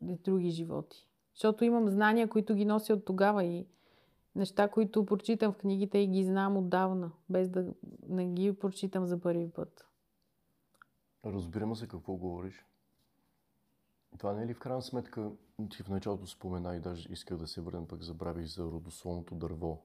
други 0.00 0.50
животи. 0.50 1.08
Защото 1.34 1.64
имам 1.64 1.88
знания, 1.88 2.28
които 2.28 2.54
ги 2.54 2.64
нося 2.64 2.94
от 2.94 3.04
тогава 3.04 3.44
и 3.44 3.66
неща, 4.34 4.68
които 4.68 5.06
прочитам 5.06 5.52
в 5.52 5.56
книгите 5.56 5.98
и 5.98 6.06
ги 6.06 6.24
знам 6.24 6.56
отдавна, 6.56 7.10
без 7.28 7.48
да 7.48 7.64
не 8.08 8.26
ги 8.26 8.52
прочитам 8.52 9.06
за 9.06 9.20
първи 9.20 9.50
път. 9.50 9.86
Разбираме 11.32 11.76
се 11.76 11.88
какво 11.88 12.16
говориш. 12.16 12.64
Това 14.18 14.32
не 14.32 14.42
е 14.42 14.46
ли 14.46 14.54
в 14.54 14.58
крайна 14.58 14.82
сметка, 14.82 15.32
ти 15.70 15.82
в 15.82 15.88
началото 15.88 16.26
спомена 16.26 16.76
и 16.76 16.80
даже 16.80 17.12
исках 17.12 17.38
да 17.38 17.46
се 17.46 17.60
върнем, 17.60 17.88
пък 17.88 18.02
забравих 18.02 18.46
за 18.46 18.64
родословното 18.64 19.34
дърво. 19.34 19.82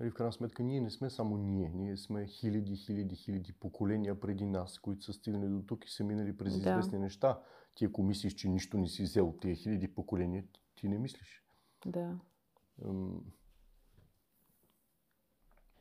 Нали, 0.00 0.10
в 0.10 0.14
крайна 0.14 0.32
сметка 0.32 0.62
ние 0.62 0.80
не 0.80 0.90
сме 0.90 1.10
само 1.10 1.36
ние, 1.36 1.70
ние 1.74 1.96
сме 1.96 2.26
хиляди, 2.26 2.76
хиляди, 2.76 3.16
хиляди 3.16 3.52
поколения 3.52 4.20
преди 4.20 4.46
нас, 4.46 4.78
които 4.78 5.04
са 5.04 5.12
стигнали 5.12 5.48
до 5.48 5.62
тук 5.62 5.84
и 5.84 5.90
са 5.90 6.04
минали 6.04 6.36
през 6.36 6.52
Да. 6.52 6.58
известни 6.58 6.98
неща. 6.98 7.40
Ти 7.74 7.84
ако 7.84 8.02
мислиш, 8.02 8.34
че 8.34 8.48
нищо 8.48 8.78
не 8.78 8.86
си 8.86 9.02
взел 9.02 9.28
от 9.28 9.40
тия 9.40 9.56
хиляди 9.56 9.94
поколения, 9.94 10.44
ти 10.74 10.88
не 10.88 10.98
мислиш. 10.98 11.44
Да. 11.86 12.18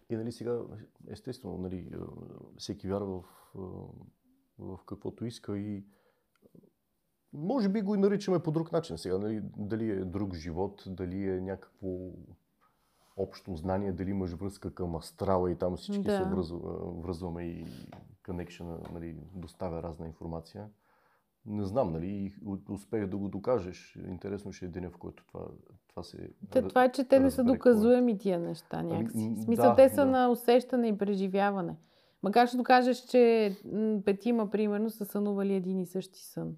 И 0.10 0.16
нали 0.16 0.32
сега, 0.32 0.62
естествено, 1.08 1.58
нали, 1.58 1.92
всеки 2.58 2.88
вярва 2.88 3.22
в, 3.22 3.26
в 4.62 4.80
каквото 4.86 5.26
иска 5.26 5.58
и 5.58 5.86
може 7.34 7.70
би 7.70 7.82
го 7.82 7.96
и 7.96 7.98
наричаме 7.98 8.40
по 8.40 8.52
друг 8.52 8.72
начин 8.72 8.98
сега. 8.98 9.18
Нали, 9.18 9.42
дали 9.58 9.90
е 9.90 10.06
друг 10.06 10.36
живот, 10.36 10.84
дали 10.88 11.30
е 11.30 11.42
някакво 11.42 11.88
общо 13.18 13.56
знание, 13.56 13.92
дали 13.92 14.10
имаш 14.10 14.32
връзка 14.32 14.74
към 14.74 14.96
астрала 14.96 15.52
и 15.52 15.56
там 15.56 15.78
всички 15.78 16.04
Да. 16.04 16.18
се 16.18 16.24
връзва, 16.24 16.60
връзваме 17.02 17.44
и 17.44 17.66
конекшена, 18.26 18.80
нали, 18.94 19.16
доставя 19.34 19.84
разна 19.84 20.06
информация. 20.08 20.70
не 21.46 21.66
знам, 21.66 21.92
нали, 21.92 22.34
успех 22.70 23.08
да 23.08 23.18
го 23.18 23.30
докажеш. 23.30 24.00
Интересно 24.08 24.54
ще 24.54 24.66
е 24.66 24.70
деня, 24.70 24.90
в 24.90 24.98
който 24.98 25.26
това, 25.28 25.46
това 25.88 26.04
се... 26.04 26.30
Те, 26.50 26.62
това 26.62 26.84
е, 26.84 26.92
че 26.92 27.04
те 27.04 27.20
не 27.20 27.32
са 27.32 27.42
е. 27.42 27.44
доказуеми 27.44 28.18
тия 28.18 28.40
неща 28.40 28.82
някакси. 28.82 29.26
Ами, 29.26 29.36
в 29.36 29.44
смисъл, 29.44 29.70
да, 29.70 29.76
те 29.76 29.90
са 29.90 30.06
да. 30.06 30.12
на 30.12 30.30
усещане 30.30 30.88
и 30.88 30.98
преживяване. 30.98 31.76
Макар 32.24 32.48
ще 32.48 32.58
докажеш, 32.58 32.98
че 32.98 33.56
петима, 34.06 34.50
примерно, 34.50 34.90
са 34.90 35.06
сънували 35.06 35.54
един 35.54 35.80
и 35.80 35.86
същи 35.86 36.20
сън. 36.24 36.56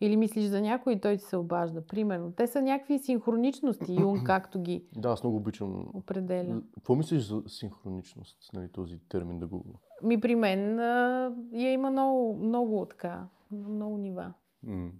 Или 0.00 0.16
мислиш 0.16 0.44
за 0.44 0.60
някой 0.60 0.92
и 0.92 1.00
той 1.00 1.16
ти 1.16 1.22
се 1.24 1.36
обажда. 1.36 1.86
Примерно. 1.86 2.32
Те 2.32 2.46
са 2.46 2.62
някакви 2.62 2.98
синхроничности, 2.98 3.96
Юнг 4.00 4.26
както 4.26 4.62
ги 4.62 4.84
Да, 4.96 5.08
аз 5.08 5.22
много 5.22 5.36
обичам. 5.36 5.86
определя. 5.94 6.62
Какво 6.74 6.94
мислиш 6.94 7.22
за 7.22 7.42
синхроничност, 7.46 8.50
нали, 8.52 8.68
този 8.68 8.98
термин 9.08 9.38
да 9.38 9.46
го... 9.46 9.64
Ми 10.02 10.20
при 10.20 10.34
мен 10.34 10.78
а, 10.80 11.32
я 11.52 11.72
има 11.72 11.90
много, 11.90 12.36
много 12.36 12.86
така, 12.90 13.28
много 13.50 13.98
нива. 13.98 14.32
М. 14.62 14.90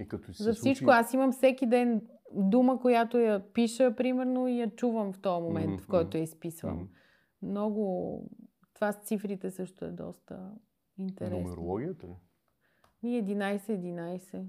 И 0.00 0.08
като 0.08 0.32
си 0.32 0.42
За 0.42 0.52
всичко. 0.54 0.84
случи... 0.84 0.98
Аз 0.98 1.14
имам 1.14 1.32
всеки 1.32 1.66
ден 1.66 2.02
дума, 2.34 2.80
която 2.80 3.18
я 3.18 3.52
пиша, 3.52 3.94
примерно, 3.96 4.48
и 4.48 4.60
я 4.60 4.70
чувам 4.70 5.12
в 5.12 5.18
този 5.20 5.42
момент, 5.42 5.70
Мгм, 5.72 5.82
в 5.82 5.86
който 5.86 6.16
я 6.16 6.22
изписвам. 6.22 6.76
М. 6.76 6.86
Много... 7.42 8.22
Това 8.78 8.92
с 8.92 8.96
цифрите 8.96 9.50
също 9.50 9.84
е 9.84 9.88
доста 9.88 10.54
интересно. 10.98 11.38
Нумерологията 11.38 12.06
ли? 12.06 12.14
И 13.02 13.24
11-11. 13.24 14.44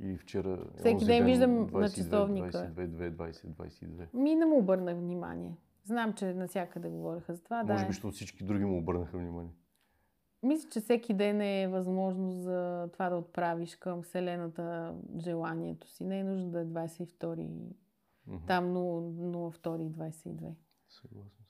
Или 0.00 0.16
вчера... 0.16 0.64
Всеки 0.76 1.04
ден 1.04 1.24
виждам 1.24 1.54
на 1.54 1.66
22, 1.66 1.94
часовника. 1.94 2.48
22, 2.48 3.10
2, 3.10 3.10
20, 3.10 3.46
22. 3.46 4.14
Ми 4.14 4.34
не 4.34 4.46
му 4.46 4.58
обърнах 4.58 4.96
внимание. 4.96 5.56
Знам, 5.84 6.12
че 6.12 6.34
навсякъде 6.34 6.88
говореха 6.88 7.34
за 7.34 7.42
това. 7.42 7.64
Може 7.64 7.82
да, 7.82 7.86
би, 7.86 7.92
защото 7.92 8.14
всички 8.14 8.44
други 8.44 8.64
му 8.64 8.78
обърнаха 8.78 9.18
внимание. 9.18 9.52
Мисля, 10.42 10.70
че 10.70 10.80
всеки 10.80 11.14
ден 11.14 11.40
е 11.40 11.68
възможност 11.68 12.42
за 12.42 12.88
това 12.92 13.10
да 13.10 13.16
отправиш 13.16 13.76
към 13.76 14.02
Вселената 14.02 14.94
желанието 15.18 15.88
си. 15.88 16.04
Не 16.04 16.18
е 16.18 16.24
нужно 16.24 16.50
да 16.50 16.60
е 16.60 16.64
22 16.64 17.48
Мгм. 18.26 18.46
там 18.46 18.64
02 18.64 19.82
и 19.82 19.90
22. 19.90 20.54
Съгласен. 20.88 21.41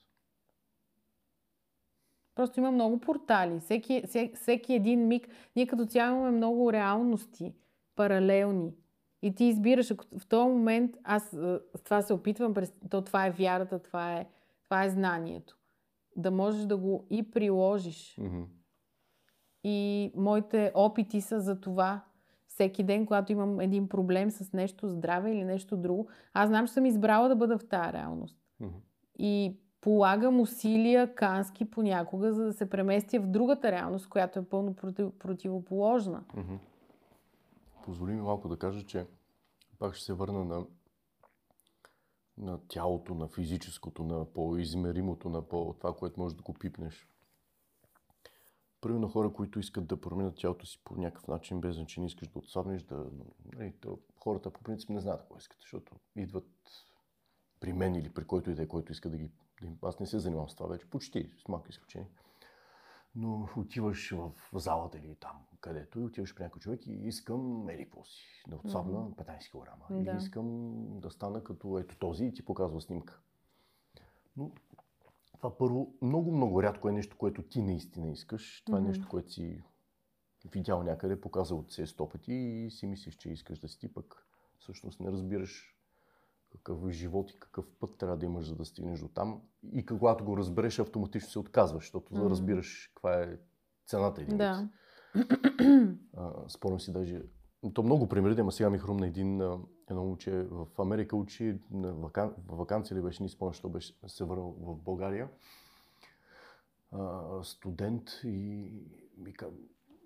Просто 2.35 2.59
има 2.59 2.71
много 2.71 2.99
портали. 2.99 3.59
Всеки, 3.59 4.03
всеки, 4.35 4.73
един 4.73 5.07
миг. 5.07 5.27
Ние 5.55 5.67
като 5.67 5.85
цяло 5.85 6.17
имаме 6.17 6.37
много 6.37 6.73
реалности, 6.73 7.53
паралелни. 7.95 8.73
И 9.21 9.35
ти 9.35 9.45
избираш, 9.45 9.91
ако 9.91 10.05
в 10.19 10.27
този 10.27 10.49
момент, 10.49 10.97
аз 11.03 11.23
с 11.75 11.83
това 11.83 12.01
се 12.01 12.13
опитвам, 12.13 12.53
то 12.89 13.01
това 13.01 13.25
е 13.25 13.31
вярата, 13.31 13.79
това 13.79 14.13
е, 14.13 14.27
това 14.63 14.83
е 14.83 14.89
знанието. 14.89 15.57
Да 16.15 16.31
можеш 16.31 16.65
да 16.65 16.77
го 16.77 17.07
и 17.09 17.31
приложиш. 17.31 18.17
Мгм. 18.21 18.41
И 19.63 20.11
моите 20.15 20.71
опити 20.75 21.21
са 21.21 21.41
за 21.41 21.61
това. 21.61 22.01
Всеки 22.47 22.83
ден, 22.83 23.05
когато 23.05 23.31
имам 23.31 23.59
един 23.59 23.89
проблем 23.89 24.31
с 24.31 24.53
нещо 24.53 24.87
здраве 24.87 25.31
или 25.31 25.43
нещо 25.43 25.77
друго, 25.77 26.07
аз 26.33 26.49
знам, 26.49 26.67
че 26.67 26.73
съм 26.73 26.85
избрала 26.85 27.29
да 27.29 27.35
бъда 27.35 27.57
в 27.57 27.67
тази 27.67 27.93
реалност. 27.93 28.37
Мгм. 28.59 28.77
И 29.19 29.57
полагам 29.83 30.39
усилия 30.39 31.15
кански 31.15 31.71
понякога, 31.71 32.33
за 32.33 32.43
да 32.43 32.53
се 32.53 32.69
преместя 32.69 33.19
в 33.19 33.27
другата 33.27 33.71
реалност, 33.71 34.09
която 34.09 34.39
е 34.39 34.45
пълно 34.45 34.73
против, 34.75 35.11
противоположна. 35.19 36.23
Позволи 37.83 38.11
ми 38.11 38.21
малко 38.21 38.49
да 38.49 38.59
кажа, 38.59 38.85
че 38.85 39.07
пак 39.79 39.95
ще 39.95 40.05
се 40.05 40.13
върна 40.13 40.45
на, 40.45 40.65
на 42.37 42.59
тялото, 42.67 43.15
на 43.15 43.27
физическото, 43.27 44.03
на 44.03 44.25
по-измеримото, 44.25 45.29
на 45.29 45.41
по- 45.41 45.75
това, 45.79 45.95
което 45.95 46.19
можеш 46.19 46.37
да 46.37 46.43
го 46.43 46.53
пипнеш. 46.53 47.09
Примерно 48.81 49.09
хора, 49.09 49.33
които 49.33 49.59
искат 49.59 49.87
да 49.87 50.01
променят 50.01 50.35
тялото 50.35 50.65
си 50.65 50.81
по 50.83 50.95
някакъв 50.95 51.27
начин, 51.27 51.61
без 51.61 51.75
значение 51.75 52.07
искаш 52.07 52.27
да 52.27 52.39
отслабнеш, 52.39 52.83
да... 52.83 53.05
Нали, 53.55 53.73
то, 53.81 53.99
хората 54.19 54.49
по 54.49 54.63
принцип 54.63 54.89
не 54.89 54.99
знаят 54.99 55.21
какво 55.21 55.37
искат, 55.37 55.57
защото 55.61 55.95
идват 56.15 56.49
при 57.59 57.73
мен 57.73 57.95
или 57.95 58.09
при 58.09 58.25
който 58.25 58.51
и 58.51 58.55
да 58.55 58.63
е, 58.63 58.67
който 58.67 58.91
иска 58.91 59.09
да 59.09 59.17
ги... 59.17 59.31
Аз 59.81 59.99
не 59.99 60.05
се 60.05 60.19
занимавам 60.19 60.49
с 60.49 60.55
това 60.55 60.69
вече, 60.69 60.89
почти, 60.89 61.31
с 61.45 61.47
малко 61.47 61.69
изключение. 61.69 62.07
Но 63.15 63.49
отиваш 63.57 64.11
в 64.11 64.31
залата 64.53 64.97
или 64.97 65.15
там, 65.15 65.45
където, 65.61 65.99
и 65.99 66.03
отиваш 66.03 66.35
при 66.35 66.43
някой 66.43 66.59
човек 66.59 66.87
и 66.87 66.91
искам, 66.91 67.69
ели 67.69 67.83
какво 67.83 68.03
си, 68.03 68.43
да 68.47 68.55
отслабна 68.55 68.99
Мгм. 68.99 69.13
15 69.13 69.51
кг. 69.51 69.89
Да. 69.89 69.97
Или 69.99 70.17
искам 70.17 70.83
да 70.99 71.11
стана 71.11 71.43
като 71.43 71.77
ето 71.77 71.97
този 71.97 72.25
и 72.25 72.33
ти 72.33 72.45
показва 72.45 72.81
снимка. 72.81 73.19
Но 74.37 74.51
това 75.37 75.57
първо, 75.57 75.93
много, 76.01 76.31
много 76.31 76.63
рядко 76.63 76.89
е 76.89 76.91
нещо, 76.91 77.17
което 77.17 77.43
ти 77.43 77.61
наистина 77.61 78.11
искаш. 78.11 78.63
Това 78.65 78.77
Мгм. 78.79 78.85
е 78.85 78.89
нещо, 78.89 79.07
което 79.09 79.31
си 79.31 79.63
видял 80.51 80.83
някъде, 80.83 81.21
показал 81.21 81.63
ти 81.63 81.73
се 81.73 81.87
сто 81.87 82.09
пъти 82.09 82.33
и 82.33 82.71
си 82.71 82.87
мислиш, 82.87 83.15
че 83.15 83.29
искаш 83.29 83.59
да 83.59 83.67
си 83.67 83.79
ти, 83.79 83.93
пък 83.93 84.27
всъщност 84.59 84.99
не 84.99 85.11
разбираш 85.11 85.72
какъв 86.53 86.87
е 86.87 86.91
живот 86.91 87.31
и 87.31 87.39
какъв 87.39 87.65
път 87.79 87.97
трябва 87.97 88.17
да 88.17 88.25
имаш, 88.25 88.45
за 88.45 88.55
да 88.55 88.65
стигнеш 88.65 88.99
до 88.99 89.07
там. 89.07 89.41
И 89.71 89.85
когато 89.85 90.25
го 90.25 90.37
разбереш, 90.37 90.79
автоматично 90.79 91.29
се 91.29 91.39
отказваш, 91.39 91.83
защото 91.83 92.13
Мгм. 92.15 92.29
разбираш 92.29 92.91
каква 92.93 93.21
е 93.21 93.37
цената 93.85 94.21
един 94.21 94.37
Да. 94.37 94.69
спомням 96.47 96.79
си 96.79 96.93
даже, 96.93 97.21
то 97.73 97.83
много 97.83 98.09
примери, 98.09 98.41
ама 98.41 98.51
сега 98.51 98.69
ми 98.69 98.77
хрумна 98.77 99.07
един, 99.07 99.41
едно 99.89 100.03
момче 100.03 100.31
в 100.31 100.67
Америка 100.79 101.15
учи, 101.15 101.59
на 101.71 101.93
вакан, 101.93 102.33
вакансия 102.47 102.97
ли 102.97 103.01
беше, 103.01 103.23
не 103.23 103.29
спомням, 103.29 103.53
що 103.53 103.69
беше 103.69 103.93
се 104.07 104.23
върнал 104.23 104.55
в 104.59 104.75
България. 104.75 105.29
А, 106.91 107.21
студент 107.43 108.09
и 108.23 108.71
вика, 109.17 109.49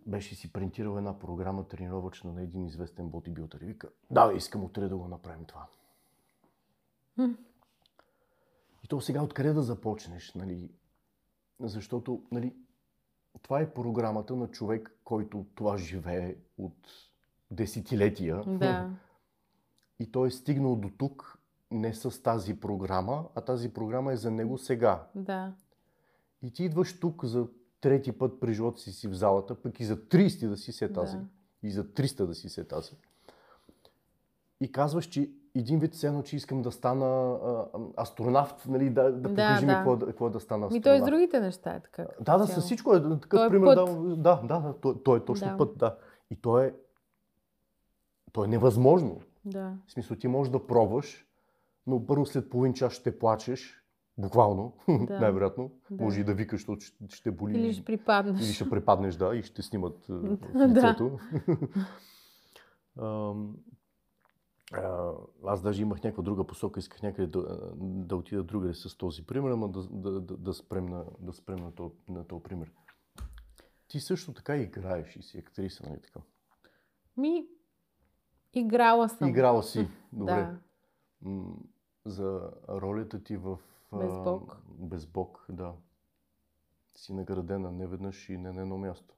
беше 0.06 0.36
си 0.36 0.54
принтирал 0.54 0.98
една 0.98 1.20
програма 1.20 1.68
тренировъчна 1.68 2.34
на 2.34 2.42
един 2.42 2.66
известен 2.66 3.10
бодибилдър. 3.10 3.62
И 3.62 3.66
вика, 3.66 3.90
да, 4.12 4.34
искам 4.36 4.64
утре 4.64 4.88
да 4.88 4.98
го 4.98 5.08
направим 5.08 5.46
това. 5.46 5.68
И 8.84 8.88
то 8.88 9.02
сега 9.02 9.24
откъде 9.24 9.54
да 9.54 9.62
започнеш, 9.62 10.34
нали? 10.34 10.72
Защото, 11.60 12.24
нали, 12.32 12.56
това 13.42 13.62
е 13.62 13.74
програмата 13.74 14.36
на 14.36 14.48
човек, 14.48 15.00
който 15.04 15.46
това 15.56 15.78
живее 15.78 16.36
от 16.58 16.78
десетилетия. 17.52 18.44
Да. 18.48 18.90
И 20.00 20.12
той 20.12 20.28
е 20.28 20.32
стигнал 20.32 20.76
до 20.76 20.90
тук 20.98 21.40
не 21.72 21.94
с 21.94 22.24
тази 22.24 22.60
програма, 22.60 23.30
а 23.36 23.42
тази 23.42 23.74
програма 23.74 24.14
е 24.14 24.18
за 24.18 24.32
него 24.32 24.58
сега. 24.58 25.08
Да. 25.16 25.54
И 26.42 26.54
ти 26.54 26.64
идваш 26.64 27.00
тук 27.00 27.26
за 27.26 27.48
трети 27.82 28.12
път 28.12 28.40
при 28.40 28.54
живота 28.54 28.82
си 28.82 28.92
си 28.92 29.08
в 29.08 29.14
залата, 29.14 29.62
пък 29.62 29.80
и 29.80 29.86
за 29.86 29.98
30 29.98 30.50
да 30.50 30.58
си 30.58 30.72
се 30.72 30.94
тази. 30.94 31.18
Да. 31.18 31.26
И 31.64 31.72
за 31.72 31.84
300 31.84 32.26
да 32.26 32.36
си 32.36 32.50
се 32.50 32.64
тази. 32.64 32.92
И 34.60 34.72
казваш, 34.72 35.06
че 35.06 35.32
един 35.58 35.80
вид 35.80 35.96
се 35.96 36.08
едно, 36.08 36.22
че 36.22 36.36
искам 36.36 36.62
да 36.62 36.72
стана 36.72 37.06
а, 37.34 37.66
астронавт, 37.98 38.66
нали, 38.68 38.90
да, 38.90 39.04
да 39.04 39.12
Да, 39.12 39.30
покажи 39.30 39.66
ми 39.66 39.72
да. 39.72 39.78
какво, 39.78 39.94
е 39.94 39.98
да- 39.98 40.06
какво 40.06 40.28
е 40.28 40.30
да 40.30 40.40
стана 40.40 40.60
Ми 40.60 40.66
астронавт. 40.68 40.84
той 40.84 41.08
с 41.08 41.12
другите 41.12 41.40
неща 41.40 41.72
е 41.72 41.80
така. 41.80 42.06
Да, 42.22 42.38
да, 42.38 42.48
със 42.48 42.64
всичко 42.64 42.96
е 42.96 43.02
такъв 43.02 43.30
Той 43.30 43.48
е 43.48 43.50
пример. 43.50 43.76
път. 43.76 44.22
Да, 44.22 44.42
да, 44.44 44.60
да, 44.60 44.74
той, 44.74 45.04
той 45.04 45.18
е 45.18 45.26
точно 45.26 45.48
Да. 45.48 45.58
път, 45.58 45.78
да. 45.78 45.98
И 46.32 46.36
то 46.36 46.60
е, 46.60 46.74
то 48.32 48.44
е 48.44 48.48
невъзможно. 48.48 49.22
Да. 49.46 49.74
В 49.88 49.92
смисъл, 49.92 50.18
ти 50.18 50.28
можеш 50.28 50.52
да 50.52 50.68
пробваш, 50.68 51.26
но 51.88 52.06
първо 52.06 52.26
след 52.26 52.50
половин 52.50 52.74
час 52.74 52.94
ще 52.94 53.20
плачеш, 53.20 53.84
буквално, 54.18 54.74
Да. 54.90 55.20
най-вероятно. 55.20 55.72
Да. 55.92 56.04
Може 56.04 56.22
и 56.22 56.24
да 56.24 56.34
викаш, 56.34 56.60
защото 56.60 56.82
ще, 56.82 57.06
ще 57.10 57.32
боли. 57.32 57.54
Или 57.54 57.74
ще 57.74 57.84
припаднеш. 57.86 58.42
Или 58.42 58.54
ще 58.54 58.70
препаднеш, 58.70 59.16
да, 59.16 59.36
и 59.36 59.44
ще 59.44 59.62
снимат 59.62 60.06
Да. 60.10 61.18
Аз 65.46 65.62
даже 65.62 65.82
имах 65.82 66.04
някаква 66.04 66.24
друга 66.24 66.48
посока, 66.48 66.80
исках 66.80 67.02
някъде 67.02 67.28
да, 67.28 67.72
да 67.76 68.16
отида 68.16 68.44
другаде 68.44 68.74
с 68.74 68.98
този 68.98 69.26
пример, 69.26 69.50
ама 69.50 69.70
да, 69.70 69.84
да, 69.84 70.22
да, 70.22 70.38
да 70.38 70.54
спрем, 70.54 70.86
на, 70.86 71.06
да 71.20 71.34
спрем 71.34 71.60
на, 71.60 71.76
този, 71.76 71.96
на 72.08 72.28
този 72.28 72.44
пример. 72.44 72.72
Ти 73.88 74.00
също 74.00 74.34
така 74.34 74.58
играеш 74.58 75.16
и 75.16 75.22
си 75.24 75.38
актриса, 75.38 75.90
нали 75.90 76.02
така? 76.02 76.20
Ми, 77.18 77.48
играла 78.54 79.10
съм. 79.10 79.30
Играла 79.30 79.64
си, 79.64 79.88
добре. 80.14 80.58
Да. 81.22 81.42
За 82.06 82.52
ролята 82.70 83.24
ти 83.24 83.38
в... 83.38 83.58
а, 83.92 83.98
Без 83.98 84.14
Бог. 84.14 84.58
Без 84.70 85.06
Бог, 85.06 85.46
да. 85.50 85.74
Си 86.96 87.14
наградена 87.14 87.72
не 87.72 87.88
веднъж 87.88 88.30
и 88.30 88.38
не 88.38 88.52
на 88.52 88.62
едно 88.62 88.78
място. 88.78 89.17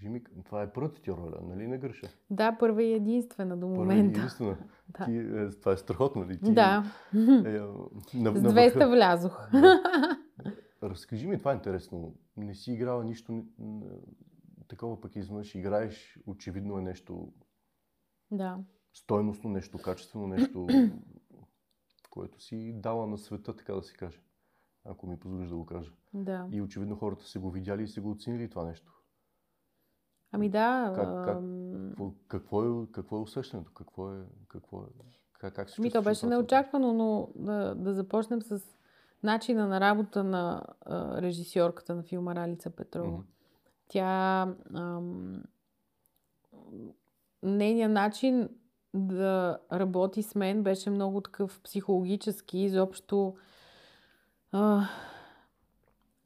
Кажи 0.00 0.08
ми, 0.08 0.22
това 0.44 0.62
е 0.62 0.72
първата 0.72 1.02
ти 1.02 1.12
роля, 1.12 1.38
нали 1.42 1.68
не 1.68 1.78
греша? 1.78 2.06
Да, 2.30 2.56
първа 2.58 2.82
и 2.82 2.92
единствена 2.92 3.56
до 3.56 3.66
Първа 3.66 3.76
момента. 3.76 4.18
единствена. 4.18 4.58
Да. 4.90 5.04
Ти, 5.04 5.16
е, 5.16 5.50
това 5.50 5.72
е 5.72 5.76
страхотно, 5.76 6.22
нали? 6.22 6.40
Ти, 6.40 6.52
Да. 6.54 6.84
Е, 7.14 7.18
а, 7.18 7.66
на, 8.14 8.30
С 8.34 8.42
на 8.42 8.50
200 8.50 8.74
върха. 8.74 8.88
влязох. 8.90 9.48
Разкажи 10.82 11.26
ми, 11.26 11.38
това 11.38 11.52
е 11.52 11.54
интересно. 11.54 12.14
Не 12.36 12.54
си 12.54 12.72
играла 12.72 13.04
нищо 13.04 13.44
такова, 14.68 15.00
пък 15.00 15.16
изведнъж 15.16 15.54
играеш, 15.54 16.18
очевидно 16.26 16.78
е 16.78 16.82
нещо 16.82 17.32
Да. 18.30 18.58
стойностно, 18.92 19.50
нещо 19.50 19.78
качествено, 19.78 20.26
нещо, 20.28 20.66
което 22.10 22.40
си 22.40 22.72
дала 22.74 23.06
на 23.06 23.18
света, 23.18 23.56
така 23.56 23.74
да 23.74 23.82
се 23.82 23.94
каже. 23.94 24.22
Ако 24.84 25.06
ми 25.06 25.18
позволиш 25.18 25.48
да 25.48 25.56
го 25.56 25.66
кажа. 25.66 25.92
Да. 26.14 26.48
И 26.52 26.62
очевидно 26.62 26.96
хората 26.96 27.24
са 27.24 27.40
го 27.40 27.50
видяли 27.50 27.82
и 27.82 27.88
са 27.88 28.00
го 28.00 28.10
оценили 28.10 28.50
това 28.50 28.64
нещо. 28.64 28.99
Ами 30.32 30.48
да. 30.48 30.92
Как- 30.96 31.24
как- 31.24 31.44
Какво, 31.88 32.12
какво, 32.28 32.82
е, 32.82 32.86
какво 32.92 33.16
е 33.16 33.20
усещането? 33.20 33.72
Какво 33.72 34.12
е, 34.12 34.16
какво 34.48 34.78
е, 34.78 34.86
как, 35.32 35.54
как 35.54 35.70
се 35.70 35.80
Ми, 35.82 35.90
то 35.90 36.02
беше 36.02 36.26
неочаквано, 36.26 36.92
но 36.92 37.28
да, 37.36 37.74
да 37.74 37.94
започнем 37.94 38.42
с 38.42 38.62
начина 39.22 39.66
на 39.66 39.80
работа 39.80 40.24
на 40.24 40.62
а, 40.80 41.22
режисьорката 41.22 41.94
на 41.94 42.02
филма 42.02 42.34
Ралица 42.34 42.70
Петрова. 42.70 43.08
Мгм. 43.08 43.22
Тя. 43.88 44.42
Ам, 44.74 45.42
нейният 47.42 47.92
начин 47.92 48.48
да 48.94 49.58
работи 49.72 50.22
с 50.22 50.34
мен 50.34 50.62
беше 50.62 50.90
много 50.90 51.20
такъв 51.20 51.60
психологически. 51.64 52.58
Изобщо. 52.58 53.36
А, 54.52 54.82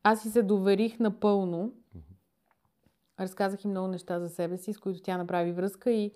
аз 0.03 0.23
си 0.23 0.31
се 0.31 0.43
доверих 0.43 0.99
напълно. 1.01 1.73
Разказах 3.21 3.65
и 3.65 3.69
много 3.69 3.89
неща 3.89 4.21
за 4.21 4.29
себе 4.29 4.57
си, 4.57 4.73
с 4.73 4.79
които 4.79 5.03
тя 5.03 5.17
направи 5.19 5.53
връзка 5.53 5.91
и, 5.91 6.13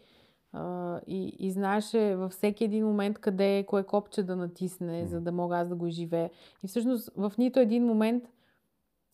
а, 0.53 1.01
и, 1.07 1.37
и 1.39 1.51
знаеше 1.51 2.17
във 2.17 2.33
всеки 2.33 2.65
един 2.65 2.87
момент 2.87 3.19
къде 3.19 3.59
е, 3.59 3.67
кое 3.67 3.83
копче 3.83 4.23
да 4.23 4.37
натисне, 4.37 5.07
за 5.07 5.21
да 5.21 5.33
мога 5.33 5.57
аз 5.59 5.69
да 5.69 5.75
го 5.75 5.87
изживея. 5.87 6.31
И 6.65 6.69
всъщност 6.69 7.11
в 7.17 7.33
нито 7.39 7.61
един 7.61 7.85
момент 7.87 8.25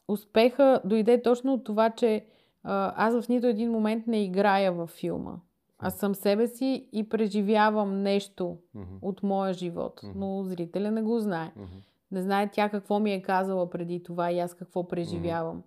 успеха 0.09 0.81
дойде 0.85 1.23
точно 1.23 1.55
от 1.55 1.65
това, 1.65 1.90
че 1.90 2.27
а, 2.62 3.06
аз 3.06 3.20
в 3.20 3.28
нито 3.28 3.47
един 3.47 3.70
момент 3.70 4.06
не 4.06 4.24
играя 4.24 4.73
във 4.73 4.90
филма. 4.90 5.36
Аз 5.78 5.98
съм 5.98 6.15
себе 6.15 6.47
си 6.47 6.89
и 6.93 7.09
преживявам 7.09 8.02
нещо 8.02 8.59
Мгм. 8.74 8.94
от 9.02 9.23
моя 9.23 9.52
живот, 9.52 10.01
но 10.15 10.43
зрителя 10.44 10.90
не 10.90 11.02
го 11.02 11.20
знае. 11.20 11.52
Мгм. 11.56 11.66
Не 12.11 12.23
знае 12.23 12.51
тя 12.52 12.69
какво 12.69 13.01
ми 13.01 13.12
е 13.12 13.23
казала 13.23 13.70
преди 13.70 14.02
това 14.02 14.32
и 14.32 14.39
аз 14.39 14.55
какво 14.55 14.89
преживявам. 14.89 15.62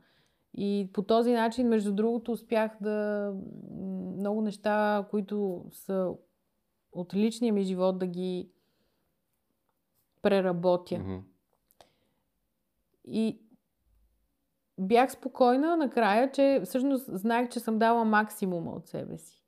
И 0.54 0.90
по 0.94 1.02
този 1.02 1.34
начин, 1.34 1.68
между 1.68 1.94
другото, 1.94 2.32
успях 2.32 2.72
да 2.82 3.34
много 4.18 4.42
неща, 4.42 5.06
които 5.10 5.66
са 5.72 6.14
от 6.92 7.14
личния 7.14 7.54
ми 7.54 7.64
живот, 7.64 8.00
да 8.00 8.08
ги 8.08 8.50
преработя. 10.22 11.00
Мгм. 11.00 11.18
И 13.06 13.40
бях 14.80 15.12
спокойна 15.12 15.78
накрая, 15.78 16.32
че 16.32 16.62
всъщност 16.66 17.06
знаех, 17.08 17.50
че 17.50 17.60
съм 17.60 17.80
дала 17.80 18.06
максимума 18.06 18.72
от 18.72 18.88
себе 18.88 19.18
си. 19.18 19.44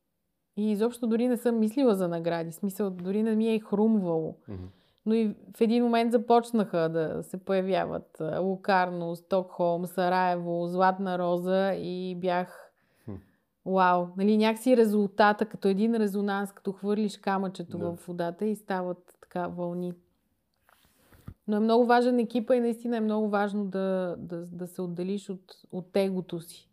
И 0.57 0.71
изобщо 0.71 1.07
дори 1.07 1.27
не 1.27 1.37
съм 1.37 1.59
мислила 1.59 1.95
за 1.95 2.07
награди. 2.07 2.51
Смисъл, 2.51 2.89
дори 2.89 3.23
не 3.23 3.35
ми 3.35 3.53
е 3.53 3.59
хрумвало. 3.59 4.35
Мгм. 4.47 4.65
Но 5.05 5.13
и 5.13 5.35
в 5.57 5.61
един 5.61 5.83
момент 5.83 6.11
започнаха 6.11 6.89
да 6.89 7.23
се 7.23 7.37
появяват 7.37 8.21
Лукарно, 8.39 9.15
Стокхолм, 9.15 9.85
Сараево, 9.85 10.67
Златна 10.67 11.19
роза 11.19 11.73
и 11.73 12.15
бях 12.15 12.71
вау. 13.65 14.07
Нали, 14.17 14.37
някакси 14.37 14.77
резултата, 14.77 15.45
като 15.45 15.67
един 15.67 15.95
резонанс, 15.95 16.51
като 16.51 16.71
хвърлиш 16.71 17.17
камъчето 17.17 17.77
Да. 17.77 17.85
в 17.91 18.07
водата 18.07 18.45
и 18.45 18.55
стават 18.55 19.17
така 19.21 19.47
вълни. 19.47 19.93
Но 21.47 21.57
е 21.57 21.59
много 21.59 21.85
важен 21.85 22.19
екипа 22.19 22.55
и 22.55 22.59
наистина 22.59 22.97
е 22.97 23.01
много 23.01 23.29
важно 23.29 23.65
да, 23.65 24.15
да, 24.17 24.45
да 24.45 24.67
се 24.67 24.81
отделиш 24.81 25.29
от, 25.29 25.55
от 25.71 25.97
егото 25.97 26.39
си. 26.39 26.69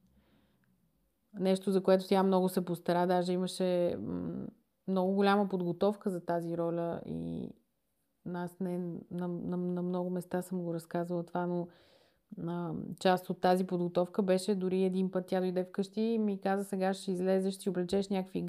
Нещо, 1.38 1.70
за 1.70 1.82
което 1.82 2.08
тя 2.08 2.22
много 2.22 2.48
се 2.48 2.64
постара. 2.64 3.06
Даже 3.06 3.32
имаше 3.32 3.96
м, 4.00 4.46
много 4.88 5.12
голяма 5.12 5.48
подготовка 5.48 6.10
за 6.10 6.20
тази 6.20 6.56
роля 6.56 7.00
и 7.06 7.50
аз 8.34 8.60
не, 8.60 8.78
на, 9.10 9.28
на, 9.28 9.56
на 9.56 9.82
много 9.82 10.10
места 10.10 10.42
съм 10.42 10.62
го 10.62 10.74
разказвала 10.74 11.22
това, 11.22 11.46
но 11.46 11.68
а, 12.46 12.72
част 13.00 13.30
от 13.30 13.40
тази 13.40 13.66
подготовка 13.66 14.22
беше 14.22 14.54
дори 14.54 14.84
един 14.84 15.10
път 15.10 15.26
тя 15.26 15.40
дойде 15.40 15.64
вкъщи 15.64 16.00
и 16.00 16.18
ми 16.18 16.40
каза 16.40 16.64
сега 16.64 16.94
ще 16.94 17.10
излезеш, 17.10 17.54
ще 17.54 17.70
облечеш 17.70 18.08
някакви 18.08 18.42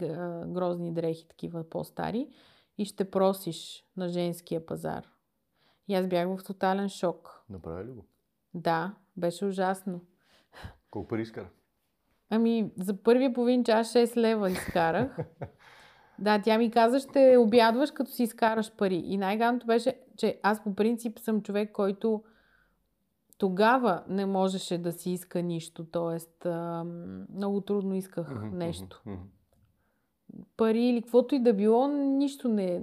грозни 0.48 0.94
дрехи, 0.94 1.28
такива 1.28 1.70
по-стари 1.70 2.30
и 2.78 2.86
ще 2.86 3.12
просиш 3.12 3.86
на 3.98 4.10
женския 4.10 4.66
пазар. 4.66 5.10
И 5.88 5.96
аз 5.96 6.08
бях 6.08 6.28
в 6.28 6.44
тотален 6.44 6.90
шок. 6.90 7.44
Направи 7.50 7.86
ли 7.90 7.92
го? 7.92 8.06
Да, 8.54 8.96
беше 9.18 9.46
ужасно. 9.46 10.02
Колко 10.92 11.08
пари 11.08 11.22
изкара? 11.22 11.50
Ами, 12.30 12.72
за 12.78 13.04
първия 13.04 13.34
половин 13.34 13.64
час 13.64 13.94
6 13.94 14.18
лева 14.18 14.52
изкарах. 14.52 15.18
да, 16.20 16.42
тя 16.42 16.58
ми 16.58 16.72
каза, 16.72 17.00
ще 17.00 17.38
обядваш, 17.38 17.92
като 17.92 18.12
си 18.12 18.24
изкараш 18.24 18.76
пари. 18.76 18.96
И 19.06 19.18
най-гадното 19.18 19.68
беше, 19.68 20.00
че 20.18 20.40
аз 20.44 20.64
по 20.64 20.76
принцип 20.76 21.20
съм 21.20 21.42
човек, 21.42 21.72
който 21.72 22.24
тогава 23.38 24.04
не 24.10 24.26
можеше 24.26 24.78
да 24.78 24.92
си 24.92 25.12
иска 25.12 25.42
нищо. 25.42 25.86
Тоест, 25.86 26.48
много 27.34 27.62
трудно 27.62 27.96
исках 27.96 28.52
нещо. 28.52 29.02
Пари 30.58 30.82
или 30.82 31.02
каквото 31.02 31.36
и 31.36 31.40
да 31.40 31.54
било, 31.54 31.88
нищо 31.88 32.48
не. 32.48 32.82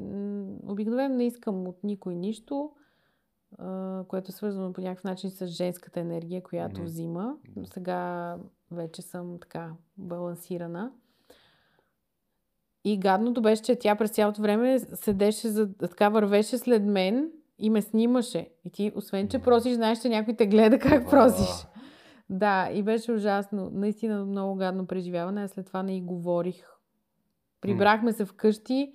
Обикновено 0.67 1.15
не 1.15 1.27
искам 1.27 1.69
от 1.69 1.85
никой 1.85 2.15
нищо, 2.15 2.73
а, 3.59 4.05
което 4.09 4.29
е 4.29 4.33
свързано 4.33 4.73
по 4.73 4.81
някакъв 4.81 5.05
начин 5.05 5.31
с 5.31 5.47
женската 5.47 6.01
енергия, 6.01 6.43
която 6.43 6.75
Мгм. 6.81 6.85
взима. 6.85 7.37
Сега 7.65 8.37
вече 8.71 9.03
съм 9.03 9.39
така 9.41 9.73
балансирана. 9.97 10.93
И 12.85 12.99
гадното 12.99 13.43
беше, 13.43 13.63
че 13.63 13.77
тя 13.77 13.95
през 13.95 14.11
цялото 14.11 14.43
време 14.43 14.79
седеше, 14.79 15.49
за, 15.49 15.75
така 15.75 16.09
вървеше 16.09 16.59
след 16.59 16.85
мен 16.85 17.31
и 17.59 17.71
ме 17.71 17.83
снимаше. 17.83 18.49
И 18.65 18.71
ти, 18.71 18.93
освен, 18.95 19.29
че 19.29 19.39
просиш, 19.39 19.75
знаеш, 19.75 19.99
че 20.01 20.09
някой 20.09 20.35
те 20.35 20.47
гледа 20.47 20.79
как 20.79 21.11
просиш. 21.11 21.67
Да, 22.31 22.71
и 22.73 22.83
беше 22.83 23.13
ужасно. 23.13 23.71
Наистина 23.73 24.25
много 24.25 24.55
гадно 24.55 24.87
преживяване, 24.87 25.43
а 25.43 25.49
след 25.49 25.67
това 25.67 25.83
не 25.83 25.97
и 25.97 26.01
говорих. 26.01 26.65
Прибрахме 27.61 28.13
се 28.13 28.25
вкъщи 28.25 28.93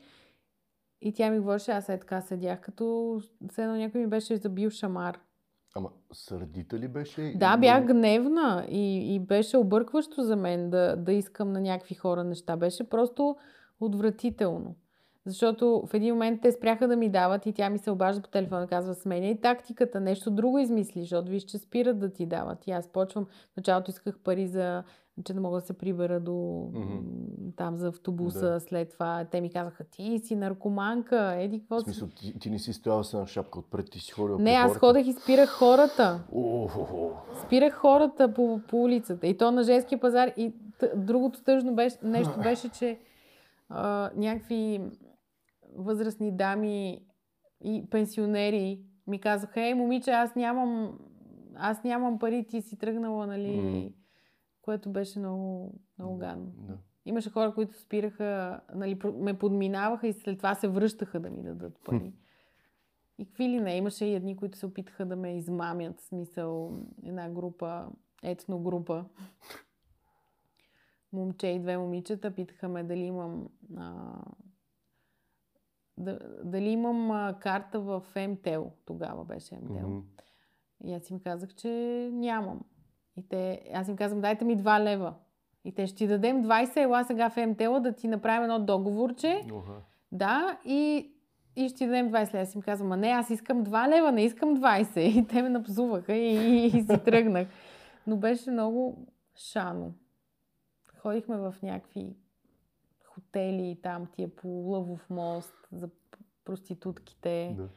и 1.02 1.14
тя 1.14 1.32
ми 1.32 1.40
говореше, 1.40 1.72
аз 1.72 1.90
е 1.90 2.00
така 2.00 2.22
седях, 2.22 2.62
като 2.62 3.20
все 3.52 3.64
едно 3.64 3.76
някой 3.76 4.02
ми 4.02 4.08
беше 4.08 4.38
забил 4.38 4.70
шамар. 4.70 5.20
Ама 5.76 5.90
сърдита 6.14 6.80
ли 6.80 6.88
беше? 6.88 7.34
Да, 7.36 7.58
бях 7.58 7.86
гневна 7.86 8.66
и, 8.70 9.16
и 9.16 9.20
беше 9.20 9.58
объркващо 9.58 10.24
за 10.24 10.36
мен 10.36 10.70
да, 10.70 10.96
да 10.96 11.14
искам 11.14 11.52
на 11.52 11.62
някакви 11.62 11.96
хора 11.96 12.24
неща. 12.24 12.58
Беше 12.58 12.90
просто 12.90 13.36
отвратително. 13.82 14.76
Защото 15.26 15.84
в 15.86 15.94
един 15.94 16.14
момент 16.14 16.42
те 16.42 16.52
спряха 16.52 16.88
да 16.88 16.96
ми 16.96 17.10
дават 17.10 17.46
и 17.46 17.54
тя 17.54 17.70
ми 17.70 17.78
се 17.78 17.92
обажда 17.92 18.22
по 18.22 18.30
телефона 18.30 18.64
и 18.64 18.68
казва, 18.68 18.96
сменяй 18.96 19.36
тактиката, 19.38 20.00
нещо 20.00 20.32
друго 20.32 20.60
измисли, 20.60 21.02
защото 21.02 21.30
виж, 21.30 21.44
че 21.44 21.58
спират 21.58 22.00
да 22.00 22.10
ти 22.10 22.26
дават. 22.26 22.68
И 22.68 22.72
аз 22.72 22.88
почвам, 22.88 23.26
в 23.26 23.58
началото 23.58 23.92
исках 23.92 24.20
пари 24.20 24.48
за, 24.48 24.84
че 25.24 25.34
да 25.34 25.42
мога 25.42 25.56
да 25.56 25.62
се 25.62 25.74
прибера 25.74 26.20
до 26.20 26.34
Мгм. 26.74 26.98
там 27.56 27.76
за 27.76 27.88
автобуса, 27.88 28.40
Да. 28.44 28.60
след 28.60 28.90
това 28.90 29.26
те 29.26 29.42
ми 29.42 29.50
казаха, 29.50 29.84
ти 29.84 30.20
си 30.20 30.36
наркоманка, 30.36 31.36
еди 31.36 31.60
какво 31.60 31.76
В 31.76 31.80
си. 31.80 31.86
смисъл, 31.86 32.08
ти, 32.10 32.40
ти 32.40 32.50
не 32.50 32.60
си 32.60 32.74
стояла 32.74 33.04
с 33.04 33.14
една 33.14 33.28
шапка 33.28 33.60
отпред, 33.60 33.90
ти 33.92 34.00
си 34.00 34.12
ходила 34.12 34.40
Не, 34.40 34.52
аз 34.52 34.64
хората. 34.64 34.80
ходех 34.80 35.08
и 35.08 35.14
спирах 35.14 35.50
хората. 35.50 36.24
О-хо-хо. 36.34 37.10
Спирах 37.38 37.74
хората 37.74 38.34
по, 38.34 38.60
по 38.68 38.78
улицата. 38.78 39.28
И 39.28 39.38
то 39.38 39.52
на 39.52 39.64
женския 39.64 40.00
пазар. 40.00 40.32
И 40.38 40.54
т- 40.80 40.92
другото 40.96 41.44
тъжно 41.44 41.76
беше, 41.76 41.96
нещо 42.04 42.34
беше, 42.44 42.70
че 42.70 43.00
а, 43.70 44.12
някакви 44.16 44.82
възрастни 45.76 46.32
дами 46.32 47.06
и 47.64 47.90
пенсионери 47.90 48.84
ми 49.08 49.22
казаха, 49.22 49.62
ей, 49.62 49.74
момиче, 49.74 50.12
аз 50.12 50.36
нямам, 50.36 51.00
аз 51.56 51.84
нямам 51.84 52.20
пари, 52.20 52.48
ти 52.48 52.62
си 52.62 52.78
тръгнала, 52.78 53.28
нали? 53.28 53.62
Мгм. 53.62 53.88
Което 54.62 54.90
беше 54.92 55.20
много, 55.20 55.74
много 56.00 56.18
гадно. 56.18 56.52
Да. 56.58 56.78
Имаше 57.06 57.30
хора, 57.30 57.54
които 57.54 57.80
спираха, 57.80 58.62
нали, 58.76 59.00
ме 59.14 59.40
подминаваха 59.40 60.08
и 60.08 60.14
след 60.14 60.38
това 60.38 60.56
се 60.56 60.68
връщаха 60.68 61.20
да 61.20 61.30
ми 61.30 61.44
дадат 61.44 61.80
пари. 61.86 62.14
И 63.18 63.26
какви 63.26 63.50
ли 63.50 63.62
не, 63.62 63.78
имаше 63.78 64.06
и 64.06 64.16
едни, 64.16 64.38
които 64.38 64.58
се 64.58 64.66
опитаха 64.66 65.06
да 65.06 65.16
ме 65.16 65.38
измамят, 65.38 66.00
в 66.00 66.04
смисъл 66.04 66.80
една 67.04 67.30
група, 67.30 67.88
етногрупа. 68.24 69.06
Момче 71.14 71.48
и 71.48 71.60
две 71.60 71.78
момичета 71.78 72.32
питаха 72.32 72.70
ме 72.70 72.84
дали 72.84 73.00
имам 73.00 73.50
а, 73.78 74.22
да, 75.98 76.20
дали 76.44 76.70
имам 76.70 77.12
а, 77.12 77.36
карта 77.40 77.80
в 77.80 78.04
МТЛ. 78.28 78.64
Тогава 78.86 79.26
беше 79.26 79.56
МТЛ. 79.56 79.88
Мгм. 79.88 80.00
И 80.84 80.94
аз 80.94 81.10
им 81.10 81.20
казах, 81.20 81.56
че 81.56 81.70
нямам. 82.14 82.62
И 83.18 83.28
те, 83.30 83.62
аз 83.74 83.88
им 83.88 83.96
казвам, 83.96 84.22
дайте 84.22 84.46
ми 84.46 84.58
2 84.58 84.84
лева. 84.84 85.14
И 85.66 85.72
те 85.72 85.88
ще 85.88 85.98
ти 85.98 86.08
дадем 86.08 86.44
20 86.44 86.84
ела 86.84 87.04
сега 87.04 87.30
в 87.30 87.48
МТЛ 87.48 87.80
да 87.80 87.94
ти 87.94 88.08
направим 88.08 88.44
едно 88.44 88.60
договорче. 88.60 89.46
Оха. 89.54 89.74
Да, 90.12 90.58
и, 90.66 91.12
и 91.56 91.70
ще 91.70 91.78
ти 91.78 91.86
дадем 91.86 92.12
20 92.12 92.34
лева. 92.34 92.42
Аз 92.42 92.56
им 92.56 92.62
казвам, 92.62 92.92
а 92.92 92.98
не, 92.98 93.08
аз 93.08 93.30
искам 93.30 93.66
2 93.66 93.98
лева, 93.98 94.12
не 94.12 94.24
искам 94.24 94.58
20. 94.58 95.00
И 95.00 95.28
те 95.28 95.42
ме 95.42 95.50
напсуваха 95.50 96.14
и, 96.14 96.36
и, 96.36 96.66
и 96.66 96.82
си 96.82 97.04
тръгнах. 97.06 97.48
Но 98.08 98.18
беше 98.18 98.52
много 98.52 99.08
шано. 99.36 99.94
Ходихме 101.02 101.38
в 101.38 101.56
някакви 101.64 102.16
хотели 103.06 103.80
там, 103.84 104.08
тия 104.12 104.36
по 104.36 104.48
Лъвов 104.48 105.10
мост, 105.10 105.54
за 105.72 105.90
проститутките. 106.46 107.56
Да. 107.58 107.70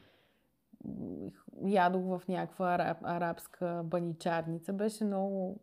Ядох 1.65 2.03
в 2.03 2.29
някаква 2.29 2.75
араб, 2.75 2.99
арабска 3.03 3.83
баничарница. 3.85 4.73
Беше 4.73 5.05
много 5.05 5.61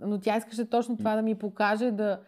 Но 0.00 0.20
тя 0.20 0.36
искаше 0.36 0.70
точно 0.70 0.96
това 0.96 1.16
да 1.16 1.22
ми 1.22 1.34
покаже, 1.34 1.90
да, 1.90 2.20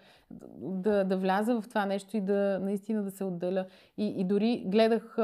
да, 0.61 1.05
да 1.05 1.17
вляза 1.17 1.61
в 1.61 1.69
това 1.69 1.87
нещо 1.87 2.17
и 2.17 2.21
да 2.21 2.59
наистина 2.63 3.03
да 3.03 3.11
се 3.11 3.25
отделя. 3.25 3.67
И, 3.97 4.07
и 4.07 4.25
дори 4.25 4.65
гледах, 4.67 5.17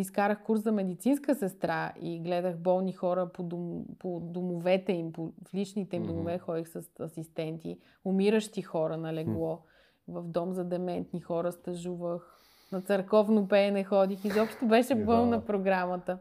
изкарах 0.00 0.42
курс 0.42 0.62
за 0.62 0.72
медицинска 0.72 1.34
сестра 1.34 1.92
и 2.00 2.20
гледах 2.20 2.56
болни 2.56 2.92
хора 2.92 3.28
по, 3.32 3.42
дом, 3.42 3.84
по 3.98 4.20
домовете 4.20 4.92
им, 4.92 5.12
по, 5.12 5.32
в 5.48 5.54
личните 5.54 5.96
им 5.96 6.06
домове, 6.06 6.38
ходих 6.38 6.68
с 6.68 7.00
асистенти, 7.00 7.78
умиращи 8.04 8.62
хора 8.62 8.96
на 8.96 9.14
легло, 9.14 9.62
в 10.08 10.22
дом 10.22 10.52
за 10.52 10.64
дементни 10.64 11.20
хора 11.20 11.52
стъжувах, 11.52 12.36
на 12.72 12.80
църковно 12.80 13.48
пеене 13.48 13.84
ходих. 13.84 14.24
Изобщо 14.24 14.66
беше 14.66 15.04
пълна 15.06 15.44
програмата. 15.44 16.18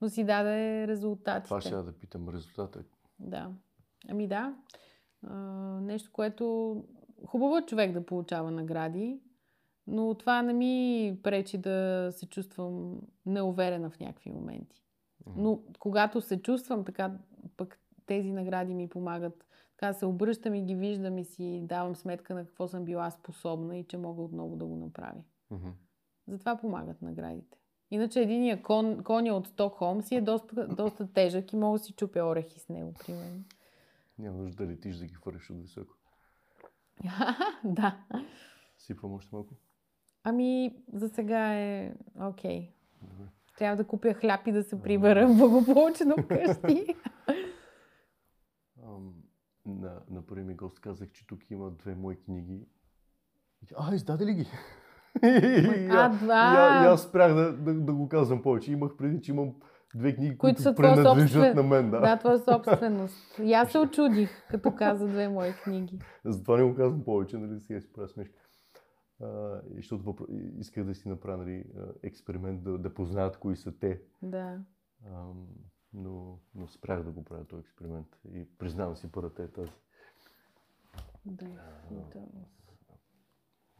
Но 0.00 0.08
си 0.08 0.24
даде 0.24 0.88
резултатите. 0.88 1.44
Това 1.44 1.60
ще 1.60 1.70
да 1.70 1.92
питам. 1.92 2.28
Резултата. 2.28 2.82
Да. 3.18 3.50
Ами 4.08 4.28
да. 4.28 4.54
А, 5.26 5.36
нещо, 5.80 6.10
което 6.12 6.76
хубаво 7.26 7.56
е 7.56 7.66
човек 7.66 7.92
да 7.92 8.06
получава 8.06 8.50
награди, 8.50 9.20
но 9.86 10.14
това 10.14 10.42
не 10.42 10.52
ми 10.52 11.18
пречи 11.22 11.58
да 11.58 12.08
се 12.12 12.26
чувствам 12.26 13.00
неуверена 13.26 13.90
в 13.90 14.00
някакви 14.00 14.30
моменти. 14.30 14.82
Но 15.36 15.60
когато 15.78 16.20
се 16.20 16.42
чувствам 16.42 16.84
така, 16.84 17.12
пък 17.56 17.78
тези 18.06 18.32
награди 18.32 18.74
ми 18.74 18.88
помагат. 18.88 19.46
Така 19.76 19.92
се 19.92 20.06
обръщам 20.06 20.54
и 20.54 20.62
ги 20.64 20.74
виждам 20.74 21.18
и 21.18 21.24
си 21.24 21.60
давам 21.62 21.96
сметка 21.96 22.34
на 22.34 22.44
какво 22.44 22.68
съм 22.68 22.84
била 22.84 23.10
способна 23.10 23.76
и 23.76 23.84
че 23.84 23.96
мога 23.96 24.22
отново 24.22 24.56
да 24.56 24.64
го 24.64 24.76
направя. 24.76 25.22
Затова 26.28 26.56
помагат 26.56 27.02
наградите. 27.02 27.58
Иначе 27.90 28.20
единия 28.20 28.62
кон, 28.62 29.02
коня 29.04 29.34
от 29.34 29.48
Стокхолм 29.48 30.02
си 30.02 30.14
е 30.14 30.20
доста, 30.20 30.68
доста 30.68 31.12
тежък 31.12 31.52
и 31.52 31.56
мога 31.56 31.78
да 31.78 31.84
си 31.84 31.92
чупя 31.92 32.24
орехи 32.24 32.60
с 32.60 32.68
него, 32.68 32.94
примерно. 33.06 33.44
Няма 34.18 34.38
нужда 34.38 34.66
да 34.66 34.72
летиш 34.72 34.96
да 34.96 35.06
ги 35.06 35.14
хвърляш 35.14 35.50
от 35.50 35.60
високо. 35.60 35.94
да. 37.64 38.04
Сипвам 38.78 39.14
още 39.14 39.28
малко. 39.32 39.54
Ами, 40.24 40.74
за 40.92 41.08
сега 41.08 41.54
е 41.54 41.92
окей. 42.20 42.70
Добре. 43.02 43.24
Трябва 43.58 43.76
да 43.76 43.84
купя 43.84 44.14
хляб 44.14 44.46
и 44.46 44.52
да 44.52 44.62
се 44.62 44.82
прибера 44.82 45.26
благополучно 45.28 46.14
вкъщи. 46.18 46.86
На, 49.66 50.00
на 50.10 50.22
първи 50.22 50.42
ми 50.42 50.54
гост 50.54 50.80
казах, 50.80 51.10
че 51.10 51.26
тук 51.26 51.50
има 51.50 51.70
две 51.72 51.94
мои 51.94 52.16
книги. 52.16 52.66
А, 53.76 53.94
издаде 53.94 54.26
ли 54.26 54.34
ги? 54.34 54.46
А, 55.22 55.26
я- 55.26 56.08
два! 56.10 56.82
и 56.82 56.86
аз 56.86 57.02
спрях 57.02 57.34
да, 57.34 57.52
да, 57.52 57.74
да 57.74 57.92
го 57.92 58.08
казвам 58.08 58.42
повече. 58.42 58.72
Имах 58.72 58.96
преди, 58.96 59.22
че 59.22 59.32
имам 59.32 59.54
две 59.94 60.14
книги, 60.14 60.38
Които 60.38 60.62
които, 60.62 60.74
принадлежат 60.74 61.30
собствен- 61.30 61.56
на 61.56 61.62
мен. 61.62 61.90
Да. 61.90 62.00
да, 62.00 62.16
твоя 62.16 62.38
собственост. 62.44 63.38
И 63.38 63.52
аз 63.52 63.72
се 63.72 63.78
очудих, 63.78 64.30
като 64.50 64.74
каза 64.74 65.06
две 65.06 65.28
мои 65.28 65.52
книги. 65.54 65.98
Затова 66.24 66.56
не 66.56 66.64
го 66.64 66.74
казвам 66.74 67.04
повече, 67.04 67.38
нали, 67.38 67.60
сега 67.60 67.80
си 67.80 67.92
правя 67.92 68.08
смешка. 68.08 68.34
А, 69.24 69.60
и 69.70 69.76
защото 69.76 70.04
въпро... 70.04 70.26
исках 70.58 70.84
да 70.84 70.94
си 70.94 71.08
направя 71.08 71.36
нали, 71.36 71.64
а, 71.76 71.92
експеримент, 72.02 72.62
да, 72.62 72.78
да 72.78 72.94
познаят 72.94 73.38
кои 73.38 73.56
са 73.56 73.78
те. 73.78 74.02
Да. 74.22 74.60
Ам, 75.06 75.46
но, 75.92 76.38
но 76.54 76.68
спрях 76.68 77.02
да 77.02 77.10
го 77.10 77.24
правя 77.24 77.44
този 77.44 77.60
експеримент. 77.60 78.06
И 78.32 78.48
признавам 78.58 78.96
си, 78.96 79.12
първата 79.12 79.42
е 79.42 79.48
тази. 79.48 79.72
да. 81.24 81.46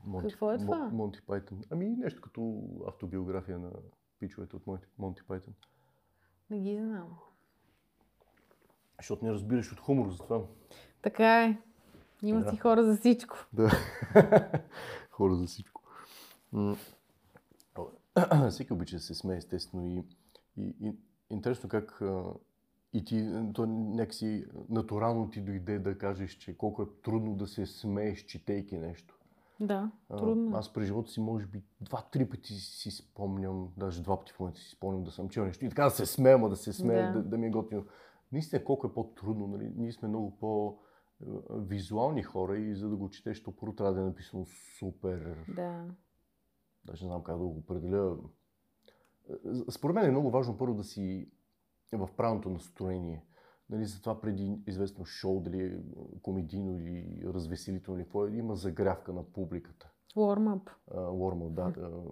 Монти, 0.07 0.29
Какво 0.29 0.53
е 0.53 0.59
това? 0.59 0.89
Монти 0.93 1.23
Пайтън. 1.27 1.63
Ами 1.71 1.89
нещо 1.89 2.23
като 2.23 2.63
автобиография 2.89 3.59
на 3.59 3.71
пичовете 4.19 4.57
от 4.57 4.67
Монти, 4.67 4.87
Монти 4.99 5.23
Пайтън. 5.29 5.55
Не 6.51 6.61
ги 6.61 6.79
знам. 6.79 7.19
Защото 8.99 9.25
не 9.25 9.33
разбираш 9.33 9.73
от 9.73 9.81
хумор, 9.81 10.11
затова. 10.11 10.41
Така 11.03 11.45
е. 11.45 11.59
Има 12.23 12.41
Да. 12.41 12.51
си 12.51 12.57
хора 12.57 12.85
за 12.85 12.97
всичко. 12.97 13.37
Да. 13.53 13.71
Хора 15.15 15.35
за 15.35 15.47
всичко. 15.47 15.83
Всеки 18.51 18.73
обича 18.73 18.97
да 18.97 19.03
се 19.03 19.15
смее, 19.15 19.37
естествено. 19.37 19.87
И, 19.87 20.05
и, 20.57 20.75
и 20.81 20.97
интересно 21.31 21.69
как 21.69 22.03
а, 22.03 22.23
и 22.93 23.05
ти, 23.05 23.31
то 23.55 23.67
някакси 23.67 24.45
натурално 24.69 25.31
ти 25.31 25.41
дойде 25.41 25.79
да 25.79 25.99
кажеш, 25.99 26.33
че 26.33 26.57
колко 26.57 26.83
е 26.83 26.87
трудно 27.03 27.35
да 27.35 27.47
се 27.47 27.67
смееш, 27.67 28.25
четейки 28.25 28.79
нещо. 28.79 29.19
Да, 29.61 29.91
А, 30.11 30.17
трудно. 30.17 30.57
е. 30.57 30.59
Аз 30.59 30.73
през 30.73 30.87
живота 30.87 31.11
си, 31.11 31.21
може 31.21 31.47
би, 31.47 31.63
два-три 31.81 32.29
пъти 32.29 32.55
си 32.55 32.91
спомням, 32.91 33.69
даже 33.77 34.03
два 34.03 34.19
пъти 34.19 34.33
в 34.33 34.41
момента 34.41 34.61
си 34.61 34.71
спомням 34.71 35.05
да 35.05 35.11
съм 35.11 35.29
чел 35.29 35.45
нещо. 35.45 35.65
И 35.65 35.69
така 35.69 35.85
да 35.85 35.91
се 35.91 36.07
смея, 36.07 36.49
да 36.49 36.57
се 36.57 36.73
смея, 36.73 37.13
Да. 37.13 37.19
да, 37.23 37.29
да 37.29 37.39
ми 37.39 37.47
е 37.47 37.51
готино. 37.51 37.85
Наистина, 38.33 38.65
колко 38.65 38.87
е 38.87 38.95
по-трудно. 38.95 39.47
Нали? 39.47 39.73
Ние 39.77 39.93
сме 39.93 40.09
много 40.09 40.31
по-визуални 41.19 42.23
хора 42.23 42.59
и 42.59 42.75
за 42.75 42.89
да 42.89 42.97
го 42.97 43.11
четеш, 43.11 43.43
то 43.43 43.57
първо 43.57 43.75
трябва 43.75 43.95
да 43.95 44.01
е 44.01 44.05
написано 44.05 44.45
супер. 44.79 45.45
Да. 45.57 45.85
Даже 46.85 47.05
не 47.05 47.09
знам 47.09 47.23
как 47.23 47.39
да 47.39 47.45
го 47.45 47.57
определя. 47.59 48.17
Според 49.71 49.95
мен 49.95 50.07
е 50.07 50.11
много 50.11 50.31
важно 50.31 50.59
първо 50.59 50.75
да 50.75 50.85
си 50.85 51.31
в 51.93 52.09
правилното 52.17 52.51
настроение. 52.51 53.25
Нали, 53.71 53.85
затова 53.85 54.21
преди 54.21 54.63
известно 54.67 55.05
шоу, 55.05 55.41
дали 55.41 55.63
е 55.63 55.79
комедийно 56.23 56.79
или 56.79 57.23
развеселително, 57.25 57.99
или 57.99 58.05
какво 58.05 58.27
е, 58.27 58.31
има 58.31 58.57
загрявка 58.57 59.13
на 59.13 59.33
публиката. 59.33 59.91
Warm 60.17 60.61
up. 60.61 60.71
Уормъл, 61.13 61.51
да. 61.51 61.71
да. 61.71 62.03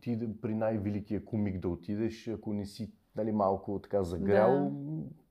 Ти 0.00 0.16
да- 0.16 0.40
при 0.40 0.54
най-великия 0.54 1.24
комик 1.24 1.60
да 1.60 1.68
отидеш, 1.68 2.28
ако 2.28 2.52
не 2.52 2.66
си 2.66 2.92
нали, 3.16 3.32
малко 3.32 3.80
така 3.82 4.02
загрял, 4.02 4.72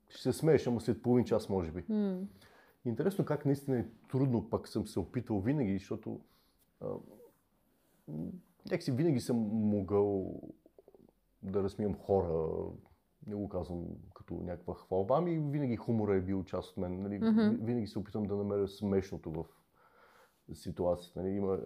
ще 0.10 0.22
се 0.23 0.34
смееш, 0.34 0.68
ама 0.68 0.82
след 0.82 1.02
половин 1.02 1.26
час 1.26 1.49
може 1.49 1.72
би. 1.72 1.86
М. 1.90 2.19
Интересно 2.86 3.26
как 3.26 3.45
наистина 3.45 3.80
е 3.80 3.86
трудно, 4.10 4.49
пък 4.49 4.68
съм 4.68 4.88
се 4.88 4.99
опитал 4.99 5.40
винаги, 5.40 5.73
защото 5.73 6.19
а, 6.82 6.88
някакси 8.65 8.91
винаги 8.91 9.19
съм 9.19 9.38
могъл 9.52 10.41
да 11.44 11.64
разсмивам 11.64 11.95
хора, 11.95 12.49
не 13.27 13.36
го 13.36 13.49
казвам 13.49 13.84
като 14.15 14.34
някаква 14.36 14.73
хвалба, 14.76 15.15
ами 15.18 15.40
винаги 15.41 15.76
хумора 15.76 16.15
е 16.15 16.22
бил 16.22 16.44
част 16.44 16.72
от 16.72 16.77
мен. 16.77 17.02
Нали? 17.02 17.18
Ви- 17.18 17.57
Винаги 17.57 17.88
се 17.88 17.99
опитвам 17.99 18.23
да 18.23 18.36
намеря 18.36 18.68
смешното 18.68 19.32
в 19.32 19.45
ситуацията. 20.53 21.22
Нали? 21.22 21.32
Има, 21.32 21.53
е, 21.53 21.57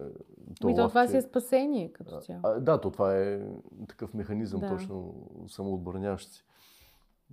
Ами 0.62 0.74
то 0.76 0.88
това 0.88 1.06
си 1.08 1.16
е 1.16 1.22
спасение 1.22 1.92
като 1.92 2.20
цяло. 2.20 2.40
да, 2.60 2.80
то 2.80 2.90
това 2.90 3.18
е 3.18 3.40
такъв 3.88 4.14
механизъм, 4.14 4.60
Да. 4.60 4.68
точно 4.68 5.14
самоотбраняващ 5.48 6.28
се. 6.28 6.42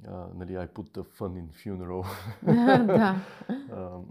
А, 0.05 0.27
нали, 0.33 0.57
I 0.57 0.67
put 0.67 0.97
the 0.97 1.03
fun 1.03 1.45
in 1.45 1.49
funeral. 1.51 2.05
да. 2.85 3.25
А, 3.71 4.01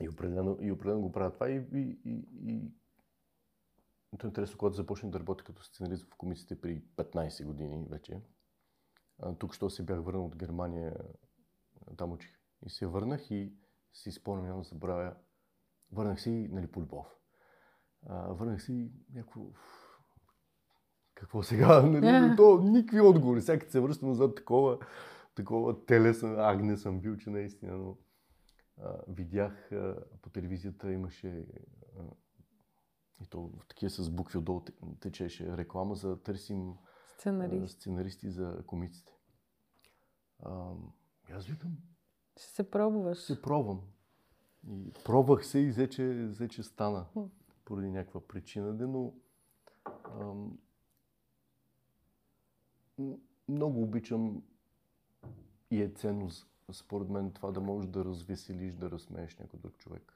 и, 0.00 0.08
определено, 0.08 0.58
и 0.60 0.72
определено 0.72 1.00
го 1.00 1.12
правя 1.12 1.32
това. 1.32 1.48
И, 1.48 1.66
и, 1.74 2.00
и, 2.04 2.28
и... 2.42 2.72
То 4.18 4.26
е 4.26 4.28
интересно, 4.28 4.58
когато 4.58 4.76
започнах 4.76 5.12
да 5.12 5.20
работя 5.20 5.44
като 5.44 5.64
сценарист 5.64 6.04
в 6.04 6.16
комисиите 6.16 6.60
при 6.60 6.82
15 6.96 7.44
години 7.44 7.86
вече. 7.90 8.20
А, 9.18 9.34
тук, 9.34 9.54
що 9.54 9.70
се 9.70 9.82
бях 9.82 10.02
върнал 10.02 10.24
от 10.24 10.36
Германия, 10.36 10.96
там 11.96 12.12
учих. 12.12 12.38
И 12.66 12.70
се 12.70 12.86
върнах 12.86 13.30
и 13.30 13.52
си 13.92 14.12
спомням, 14.12 14.46
няма 14.46 14.62
да 14.62 14.68
забравя. 14.68 15.16
Върнах 15.92 16.20
се 16.20 16.30
и, 16.30 16.48
нали, 16.48 16.66
по 16.66 16.80
любов. 16.80 17.06
А, 18.06 18.32
върнах 18.32 18.62
се 18.62 18.72
и 18.72 18.92
някакво... 19.14 19.40
Какво 21.24 21.42
сега? 21.42 21.82
Нали, 22.00 22.36
то, 22.36 22.60
никакви 22.60 23.00
отговори. 23.00 23.40
Като 23.46 23.70
се 23.70 23.80
връщам 23.80 24.08
назад 24.08 24.34
такова, 24.34 24.78
такова 25.34 25.84
телесен 25.86 26.40
агне 26.40 26.76
съм 26.76 27.00
бил, 27.00 27.16
че 27.16 27.30
наистина, 27.30 27.76
но 27.76 27.96
а, 28.82 28.96
видях 29.08 29.72
а, 29.72 29.96
по 30.22 30.30
телевизията 30.30 30.92
имаше 30.92 31.46
а, 31.98 32.02
и 33.20 33.26
то 33.26 33.52
такива 33.68 33.90
с 33.90 34.10
букви 34.10 34.38
отдолу 34.38 34.60
те- 34.60 34.72
течеше 35.00 35.56
реклама 35.56 35.94
за 35.94 36.22
търсим 36.22 36.70
а, 36.70 36.74
Сценарист. 37.14 37.74
сценаристи 37.74 38.30
за 38.30 38.62
комиците. 38.66 39.12
А, 40.38 40.70
аз 41.32 41.46
викам, 41.46 41.70
Ще 42.36 42.46
се 42.46 42.70
пробваш. 42.70 43.18
се 43.18 43.42
пробвам. 43.42 43.80
И 44.68 44.92
пробвах 45.04 45.46
се 45.46 45.58
и 45.58 45.68
взе, 45.68 45.88
че, 45.88 46.24
взе, 46.24 46.48
че 46.48 46.62
стана 46.62 47.06
поради 47.64 47.90
някаква 47.90 48.20
причина, 48.20 48.72
но 48.72 49.12
ам, 50.20 50.58
много 53.48 53.82
обичам 53.82 54.42
и 55.70 55.82
е 55.82 55.88
ценно 55.88 56.30
с- 56.30 56.46
според 56.72 57.08
мен 57.08 57.30
това 57.30 57.50
да 57.50 57.60
можеш 57.60 57.90
да 57.90 58.04
развеселиш, 58.04 58.74
да 58.74 58.90
разсмееш 58.90 59.36
някой 59.36 59.58
друг 59.58 59.78
човек. 59.78 60.12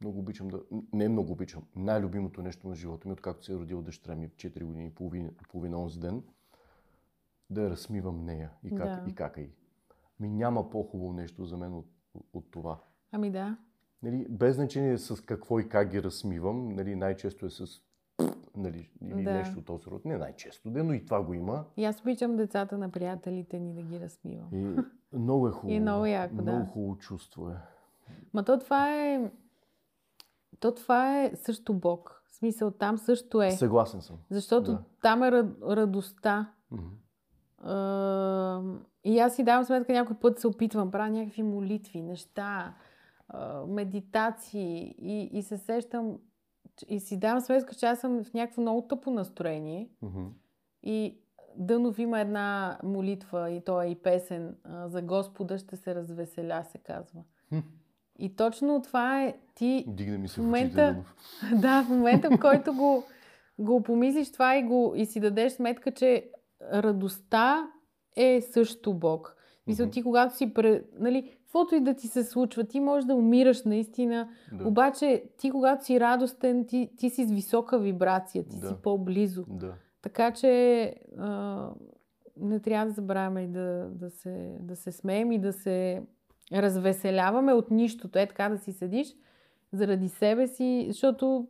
Много 0.00 0.18
обичам 0.18 0.48
да... 0.48 0.60
Не 0.92 1.08
много 1.08 1.32
обичам. 1.32 1.62
Най-любимото 1.76 2.42
нещо 2.42 2.68
на 2.68 2.74
живота 2.74 3.08
ми, 3.08 3.12
откакто 3.12 3.44
се 3.44 3.52
е 3.52 3.56
родил 3.56 3.82
дъщеря 3.82 4.16
ми 4.16 4.28
в 4.28 4.34
4 4.34 4.64
години 4.64 4.86
и 4.86 4.90
половина, 4.90 5.30
половина 5.48 5.82
онзи 5.82 6.00
ден, 6.00 6.22
да 7.50 7.62
я 7.62 7.70
разсмивам 7.70 8.24
нея 8.24 8.50
и, 8.64 8.70
как, 8.70 8.78
Да. 8.78 9.10
и 9.10 9.14
кака 9.14 9.40
й. 9.40 9.50
Ми 10.20 10.28
няма 10.28 10.70
по-хубаво 10.70 11.12
нещо 11.12 11.44
за 11.44 11.56
мен 11.56 11.74
от, 11.74 11.86
от 12.32 12.50
това. 12.50 12.80
Ами 13.12 13.30
да. 13.30 13.56
Нали, 14.02 14.26
без 14.30 14.54
значение 14.56 14.98
с 14.98 15.24
какво 15.24 15.60
и 15.60 15.68
как 15.68 15.90
ги 15.90 16.02
разсмивам, 16.02 16.68
нали, 16.68 16.94
най-често 16.94 17.46
е 17.46 17.50
с 17.50 17.66
нали, 18.56 18.90
или 19.02 19.22
Да. 19.24 19.32
нещо 19.32 19.58
от 19.58 19.64
този 19.64 19.86
род. 19.86 20.04
Не 20.04 20.18
най-често, 20.18 20.70
де, 20.70 20.82
но 20.82 20.92
и 20.92 21.04
това 21.04 21.22
го 21.22 21.34
има. 21.34 21.64
И 21.76 21.84
аз 21.84 22.00
обичам 22.00 22.36
децата 22.36 22.78
на 22.78 22.88
приятелите 22.88 23.58
ни 23.58 23.74
да 23.74 23.82
ги 23.82 24.00
разсмивам. 24.00 24.48
И, 24.52 24.76
Много 25.12 25.48
е 25.48 25.52
хубаво. 25.52 25.70
И 25.70 25.80
много 25.80 26.06
яко, 26.06 26.34
да. 26.34 26.42
Много 26.42 26.64
хубаво 26.64 26.96
чувство 26.96 27.48
е. 27.48 27.56
Ма 28.34 28.42
то 28.42 28.58
това 28.58 28.96
е... 28.96 29.30
То 30.60 30.74
това 30.74 31.20
е 31.20 31.32
също 31.34 31.74
Бог. 31.74 32.22
В 32.24 32.34
смисъл, 32.34 32.70
там 32.70 32.98
също 32.98 33.42
е. 33.42 33.50
Съгласен 33.50 34.00
съм. 34.00 34.16
Защото 34.30 34.72
Да. 34.72 34.82
там 35.02 35.22
е 35.22 35.28
рад- 35.28 35.62
радостта. 35.64 36.52
А, 37.58 38.62
и 39.04 39.18
аз 39.18 39.36
си 39.36 39.44
давам 39.44 39.64
сметка, 39.64 39.92
някой 39.92 40.16
път 40.16 40.38
се 40.38 40.46
опитвам, 40.46 40.90
правя 40.90 41.10
някакви 41.10 41.42
молитви, 41.42 42.02
неща, 42.02 42.74
медитации 43.66 44.94
и, 44.98 45.30
и 45.32 45.42
се 45.42 45.58
сещам 45.58 46.18
и 46.88 47.00
си 47.00 47.16
давам 47.16 47.40
сметка, 47.40 47.74
че 47.74 47.86
аз 47.86 48.00
съм 48.00 48.24
в 48.24 48.34
някакво 48.34 48.62
много 48.62 48.82
тъпо 48.82 49.10
настроение 49.10 49.88
Мгм. 50.02 50.24
и 50.82 51.16
Дънов 51.56 51.98
има 51.98 52.20
една 52.20 52.78
молитва 52.84 53.50
и 53.50 53.60
то 53.60 53.82
е 53.82 53.86
и 53.86 53.94
песен 53.94 54.56
за 54.84 55.02
Господа 55.02 55.58
ще 55.58 55.76
се 55.76 55.94
развеселя, 55.94 56.64
се 56.64 56.78
казва. 56.78 57.20
И 58.18 58.36
точно 58.36 58.82
това 58.82 59.24
е 59.24 59.36
ти 59.54 59.84
Дигне 59.88 60.18
ми 60.18 60.28
се 60.28 60.34
В 60.34 60.42
в 60.42 60.46
момента- 60.46 60.76
Дънов. 60.76 61.14
да, 61.54 61.82
в 61.82 61.88
момента, 61.88 62.30
в 62.30 62.40
който 62.40 62.74
го, 62.74 63.04
го 63.58 63.82
помислиш 63.82 64.32
това 64.32 64.56
и, 64.56 64.62
го, 64.62 64.92
и 64.96 65.06
си 65.06 65.20
дадеш 65.20 65.52
сметка, 65.52 65.90
че 65.90 66.30
радостта 66.72 67.70
е 68.16 68.40
също 68.42 68.94
Бог. 68.94 69.36
Мисля, 69.66 69.84
Мгм. 69.84 69.90
ти 69.90 70.02
когато 70.02 70.36
си, 70.36 70.52
нали, 70.92 71.36
каквото 71.50 71.74
и 71.74 71.80
да 71.80 71.94
ти 71.94 72.08
се 72.08 72.24
случва, 72.24 72.64
ти 72.64 72.80
можеш 72.80 73.04
да 73.04 73.14
умираш 73.14 73.64
наистина, 73.64 74.28
Да. 74.52 74.68
обаче 74.68 75.24
ти 75.36 75.50
когато 75.50 75.84
си 75.84 76.00
радостен, 76.00 76.66
ти, 76.66 76.90
ти 76.96 77.10
си 77.10 77.24
с 77.24 77.30
висока 77.30 77.78
вибрация, 77.78 78.44
ти 78.44 78.58
Да. 78.60 78.68
си 78.68 78.74
по-близо. 78.82 79.44
Да. 79.48 79.74
Така 80.02 80.32
че 80.32 80.94
а, 81.18 81.68
не 82.36 82.60
трябва 82.60 82.86
да 82.86 82.92
забравяме 82.92 83.42
и 83.42 83.48
да, 83.48 83.88
да, 83.90 84.10
се, 84.10 84.56
да 84.60 84.76
се 84.76 84.92
смеем 84.92 85.32
и 85.32 85.38
да 85.38 85.52
се 85.52 86.02
развеселяваме 86.52 87.52
от 87.52 87.70
нищото. 87.70 88.18
Е 88.18 88.26
така 88.26 88.48
да 88.48 88.58
си 88.58 88.72
седиш 88.72 89.14
заради 89.72 90.08
себе 90.08 90.46
си, 90.46 90.84
защото 90.88 91.48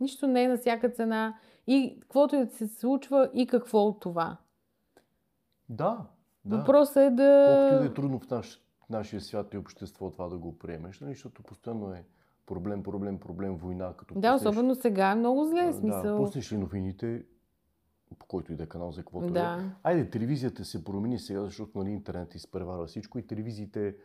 нищо 0.00 0.26
не 0.26 0.42
е 0.42 0.48
на 0.48 0.56
всяка 0.56 0.90
цена. 0.90 1.34
И 1.66 1.96
каквото 2.00 2.36
и 2.36 2.44
да 2.44 2.50
се 2.50 2.66
случва, 2.66 3.30
и 3.34 3.46
какво 3.46 3.78
от 3.78 4.00
това. 4.00 4.36
Да. 5.68 6.06
да. 6.44 6.56
Въпросът 6.56 6.96
е 6.96 7.10
да... 7.10 7.46
Колкото 7.48 7.74
и 7.74 7.86
да 7.86 7.92
е 7.92 7.94
трудно 7.94 8.18
в 8.18 8.30
наш, 8.30 8.62
нашия 8.90 9.20
свят 9.20 9.54
и 9.54 9.58
общество 9.58 10.10
това 10.10 10.28
да 10.28 10.38
го 10.38 10.58
приемеш, 10.58 11.00
нали? 11.00 11.12
защото 11.12 11.42
постоянно 11.42 11.92
е 11.92 12.04
проблем, 12.46 12.82
проблем, 12.82 13.18
проблем, 13.18 13.56
война. 13.56 13.94
Като 13.94 14.14
Да, 14.14 14.20
пуснеш- 14.28 14.34
особено 14.40 14.74
сега 14.74 15.10
е 15.10 15.14
много 15.14 15.44
зле, 15.44 15.72
смисъл. 15.72 16.02
Да, 16.02 16.16
пуснеш 16.16 16.52
ли 16.52 16.58
новините, 16.58 17.24
по 18.18 18.26
който 18.26 18.52
и 18.52 18.56
да 18.56 18.62
е 18.62 18.68
канал 18.68 18.92
за 18.92 19.00
каквото 19.00 19.32
Да. 19.32 19.58
е. 19.60 19.70
Айде, 19.84 20.10
телевизията 20.10 20.64
се 20.64 20.84
промени 20.84 21.18
сега, 21.18 21.40
защото 21.40 21.78
нали, 21.78 21.90
интернет 21.90 22.34
изпреварва 22.34 22.86
всичко 22.86 23.18
и 23.18 23.26
телевизиите 23.26 23.96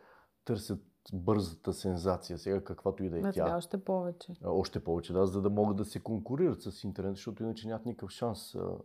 търсят 0.44 0.82
бързата 1.12 1.72
сензация, 1.72 2.38
сега 2.38 2.60
каквато 2.60 3.04
и 3.04 3.10
да 3.10 3.16
е 3.16 3.20
А 3.20 3.32
сега 3.32 3.46
тя. 3.46 3.56
още 3.56 3.78
повече. 3.78 4.32
А, 4.44 4.50
Още 4.50 4.84
повече, 4.84 5.12
да, 5.12 5.26
за 5.26 5.42
да 5.42 5.50
могат 5.50 5.76
да 5.76 5.84
се 5.84 6.00
конкурират 6.00 6.62
с 6.62 6.84
интернет, 6.84 7.14
защото 7.14 7.42
иначе 7.42 7.68
нямат 7.68 7.86
никакъв 7.86 8.10
шанс 8.10 8.54
а, 8.54 8.76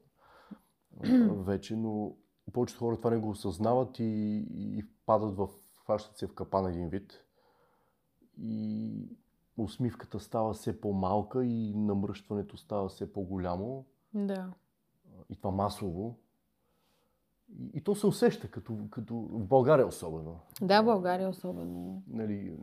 вече, 1.35 1.75
но 1.75 2.15
повечето 2.53 2.79
хора 2.79 2.97
това 2.97 3.09
не 3.09 3.17
го 3.17 3.29
осъзнават 3.29 3.99
и, 3.99 4.03
и 4.49 4.85
падат 5.05 5.35
в, 5.35 5.47
хващат 5.87 6.17
се 6.17 6.27
в 6.27 6.33
капан 6.33 6.67
един 6.67 6.89
вид. 6.89 7.23
И 8.41 8.91
усмивката 9.57 10.19
става 10.19 10.53
все 10.53 10.81
по-малка 10.81 11.45
и 11.45 11.73
намръщването 11.75 12.57
става 12.57 12.89
все 12.89 13.13
по-голямо. 13.13 13.85
Да. 14.13 14.53
И 15.29 15.35
това 15.35 15.51
масово. 15.51 16.17
И, 17.49 17.71
и 17.73 17.81
то 17.81 17.95
се 17.95 18.07
усеща, 18.07 18.51
като, 18.51 18.77
като 18.91 19.15
в 19.15 19.45
България 19.45 19.87
особено. 19.87 20.39
Да, 20.61 20.83
България 20.83 21.29
особено. 21.29 22.03
Нали, 22.07 22.57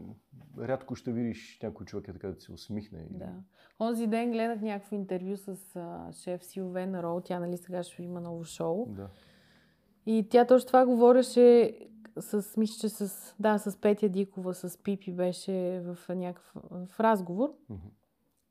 рядко 0.58 0.94
ще 0.94 1.12
видиш 1.12 1.60
някой 1.62 1.86
човек 1.86 2.08
е 2.08 2.12
така 2.12 2.28
да 2.28 2.40
се 2.40 2.52
усмихне. 2.52 3.06
Да. 3.10 3.32
Онзи 3.80 4.06
ден 4.06 4.30
гледах 4.30 4.60
някакво 4.60 4.96
интервю 4.96 5.36
с 5.36 5.76
а, 5.76 6.12
шеф 6.12 6.44
Силвена 6.44 7.02
Рол. 7.02 7.20
Тя, 7.20 7.40
нали, 7.40 7.56
сега 7.56 7.82
ще 7.82 8.02
има 8.02 8.20
ново 8.20 8.44
шоу. 8.44 8.86
да. 8.88 9.08
И 10.06 10.28
тя 10.30 10.46
точно 10.46 10.66
това 10.66 10.86
говореше 10.86 11.74
с, 12.20 12.56
мисля, 12.56 12.80
че 12.80 12.88
с, 12.88 13.34
да, 13.40 13.58
с 13.58 13.76
Петя 13.76 14.08
Дикова, 14.08 14.54
с 14.54 14.78
Пипи 14.82 15.12
беше 15.12 15.82
в 15.84 16.14
някакъв 16.14 16.52
в 16.94 17.00
разговор. 17.00 17.54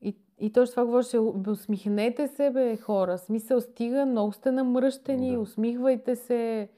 И, 0.00 0.16
и 0.38 0.52
точно 0.52 0.70
това 0.72 0.84
говореше, 0.84 1.18
усмихнете 1.48 2.28
се, 2.28 2.50
бе, 2.50 2.76
хора. 2.76 3.18
Смисъл 3.18 3.60
стига, 3.60 4.06
много 4.06 4.32
сте 4.32 4.52
намръщени, 4.52 5.32
Да. 5.32 5.40
усмихвайте 5.40 6.16
се. 6.16 6.68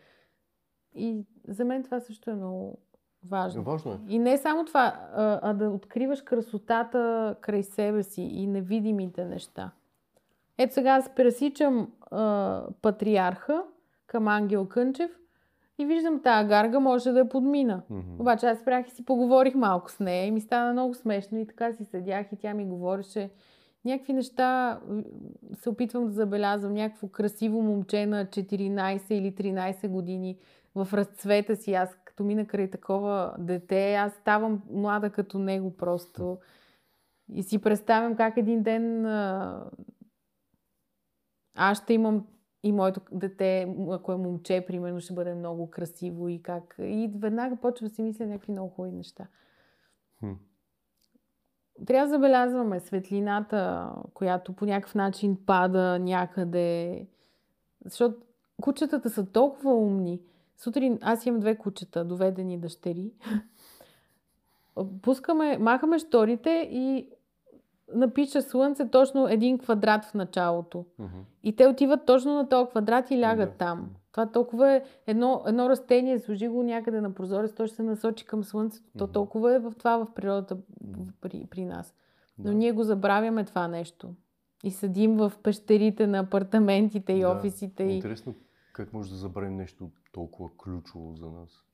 И 0.95 1.25
за 1.49 1.65
мен 1.65 1.83
това 1.83 2.01
също 2.01 2.31
е 2.31 2.35
много 2.35 2.79
важно. 3.29 3.63
Важно 3.63 3.93
е. 3.93 3.99
И 4.09 4.19
не 4.19 4.39
само 4.39 4.65
това, 4.65 5.09
а, 5.15 5.41
а 5.43 5.55
да 5.55 5.71
откриваш 5.71 6.23
красотата 6.23 7.35
край 7.41 7.63
себе 7.63 8.03
си 8.03 8.23
и 8.23 8.47
невидимите 8.47 9.25
неща. 9.25 9.71
Ето 10.59 10.75
сега 10.75 10.91
аз 10.91 11.15
пресичам 11.15 11.93
а, 12.11 12.67
патриарха 12.83 13.65
към 14.07 14.29
Ангел 14.29 14.69
Кънчев 14.69 15.11
и 15.79 15.87
виждам 15.87 16.23
тази 16.23 16.49
гарга, 16.49 16.81
може 16.81 17.13
да 17.13 17.19
я 17.19 17.29
подмина. 17.29 17.83
Мгм. 17.91 18.21
Обаче 18.21 18.47
аз 18.47 18.59
спрях 18.59 18.89
и 18.89 18.91
си 18.91 19.05
поговорих 19.05 19.55
малко 19.55 19.91
с 19.91 20.01
нея 20.01 20.27
и 20.27 20.31
ми 20.31 20.41
стана 20.41 20.73
много 20.73 20.95
смешно 20.95 21.39
и 21.39 21.47
така 21.47 21.73
си 21.73 21.85
седях 21.85 22.27
и 22.33 22.37
тя 22.37 22.55
ми 22.55 22.65
говореше 22.65 23.31
някакви 23.85 24.13
неща, 24.13 24.81
се 25.55 25.71
опитвам 25.71 26.07
да 26.07 26.13
забелязвам, 26.13 26.75
някакво 26.75 27.09
красиво 27.09 27.63
момче 27.63 28.07
на 28.07 28.27
14 28.27 29.13
или 29.13 29.35
13 29.35 29.89
години 29.89 30.39
в 30.75 30.89
разцвета 30.93 31.57
си. 31.57 31.75
Аз 31.75 31.97
като 32.05 32.25
мина 32.25 32.47
край 32.47 32.71
такова 32.71 33.35
дете, 33.39 33.95
аз 33.95 34.13
ставам 34.13 34.63
млада 34.71 35.11
като 35.11 35.39
него 35.39 35.77
просто. 35.77 36.39
И 37.35 37.43
си 37.43 37.59
представям 37.59 38.17
как 38.17 38.37
един 38.37 38.63
ден 38.63 39.07
аз 41.57 41.83
ще 41.83 41.95
имам 41.95 42.27
и 42.67 42.73
моето 42.73 43.01
дете, 43.13 43.75
ако 43.91 44.13
е 44.13 44.17
момче, 44.17 44.65
примерно, 44.67 45.01
ще 45.01 45.15
бъде 45.15 45.35
много 45.35 45.71
красиво 45.71 46.29
и 46.29 46.43
как. 46.43 46.75
И 46.79 47.11
веднага 47.15 47.57
почва 47.57 47.89
да 47.89 47.95
си 47.95 48.03
мисля 48.03 48.27
някакви 48.27 48.53
много 48.53 48.69
хубави 48.69 48.93
неща. 48.93 49.27
Хм. 50.21 50.33
Трябва 51.87 52.07
да 52.07 52.11
забелязваме 52.11 52.81
светлината, 52.81 53.93
която 54.15 54.53
по 54.53 54.67
някакъв 54.67 54.95
начин 54.95 55.39
пада 55.47 55.99
някъде. 55.99 57.07
Защото 57.85 58.17
кучетата 58.63 59.11
са 59.11 59.27
толкова 59.27 59.75
умни. 59.75 60.21
Сутрин 60.57 60.99
аз 61.03 61.27
имам 61.27 61.41
две 61.41 61.57
кучета, 61.57 62.05
доведени 62.05 62.59
дъщери. 62.59 63.13
Пускаме, 65.03 65.59
махаме 65.59 65.99
шторите 65.99 66.69
и 66.73 67.11
напича 67.89 68.43
слънце 68.43 68.89
точно 68.89 69.29
един 69.29 69.59
квадрат 69.59 70.05
в 70.05 70.15
началото. 70.15 70.85
Мгм. 70.99 71.19
И 71.43 71.57
те 71.57 71.67
отиват 71.67 72.07
точно 72.07 72.35
на 72.35 72.49
този 72.49 72.71
квадрат 72.71 73.11
и 73.11 73.21
лягат 73.21 73.51
Да. 73.51 73.57
там. 73.57 73.91
Това 74.13 74.27
толкова 74.27 74.71
е 74.71 74.83
едно, 75.07 75.43
едно 75.47 75.71
растение, 75.71 76.19
сложи 76.19 76.49
го 76.49 76.63
някъде 76.63 77.01
на 77.01 77.15
прозорец, 77.15 77.55
то 77.55 77.67
ще 77.67 77.77
се 77.77 77.83
насочи 77.83 78.27
към 78.27 78.45
слънцето. 78.45 78.87
То 78.99 79.05
Мгм. 79.05 79.13
толкова 79.13 79.55
е 79.55 79.59
в 79.59 79.73
това 79.79 79.97
в 79.97 80.15
природата 80.15 80.55
в- 80.55 80.61
при, 81.21 81.47
при 81.47 81.65
нас. 81.65 81.95
Но 82.39 82.45
Да. 82.45 82.55
ние 82.55 82.73
го 82.73 82.83
забравяме 82.83 83.45
това 83.45 83.69
нещо. 83.69 84.15
И 84.65 84.71
седим 84.71 85.17
в 85.17 85.33
пещерите 85.43 86.07
на 86.07 86.19
апартаментите 86.19 87.13
и 87.13 87.21
Да. 87.21 87.29
офисите. 87.29 87.83
И... 87.85 87.95
Интересно 87.95 88.35
как 88.73 88.93
може 88.93 89.11
да 89.11 89.17
забравим 89.17 89.57
нещо 89.57 89.91
толкова 90.13 90.51
ключово 90.57 91.15
за 91.15 91.27
нас. 91.27 91.65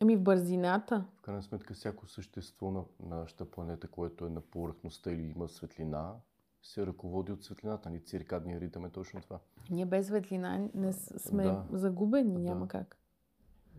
Ами 0.00 0.16
в 0.16 0.22
бързината. 0.22 1.04
В 1.18 1.22
крайна 1.22 1.42
сметка, 1.42 1.74
всяко 1.74 2.06
същество 2.06 2.70
на, 2.70 2.84
на 3.08 3.16
нашата 3.16 3.50
планета, 3.50 3.88
което 3.88 4.26
е 4.26 4.30
на 4.30 4.40
повърхността 4.40 5.12
или 5.12 5.22
има 5.22 5.48
светлина, 5.48 6.14
се 6.62 6.86
ръководи 6.86 7.32
от 7.32 7.44
светлината. 7.44 7.90
Нали? 7.90 8.04
Циркадния 8.04 8.60
ритъм 8.60 8.84
е 8.84 8.90
точно 8.90 9.20
това. 9.20 9.38
Ние 9.70 9.86
без 9.86 10.06
светлина 10.06 10.68
не 10.74 10.92
сме 10.92 11.42
Да. 11.42 11.64
загубени, 11.72 12.32
Да. 12.34 12.40
няма 12.40 12.68
как. 12.68 12.98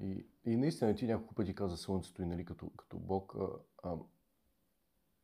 И, 0.02 0.26
и 0.46 0.58
наистина 0.58 0.96
ти 0.96 1.08
няколко 1.08 1.36
пъти 1.36 1.56
каза 1.56 1.78
Слънцето 1.78 2.22
и 2.22 2.26
нали, 2.26 2.46
като, 2.46 2.70
като 2.78 2.98
Бог. 3.00 3.36
А, 3.40 3.48
а, 3.90 3.96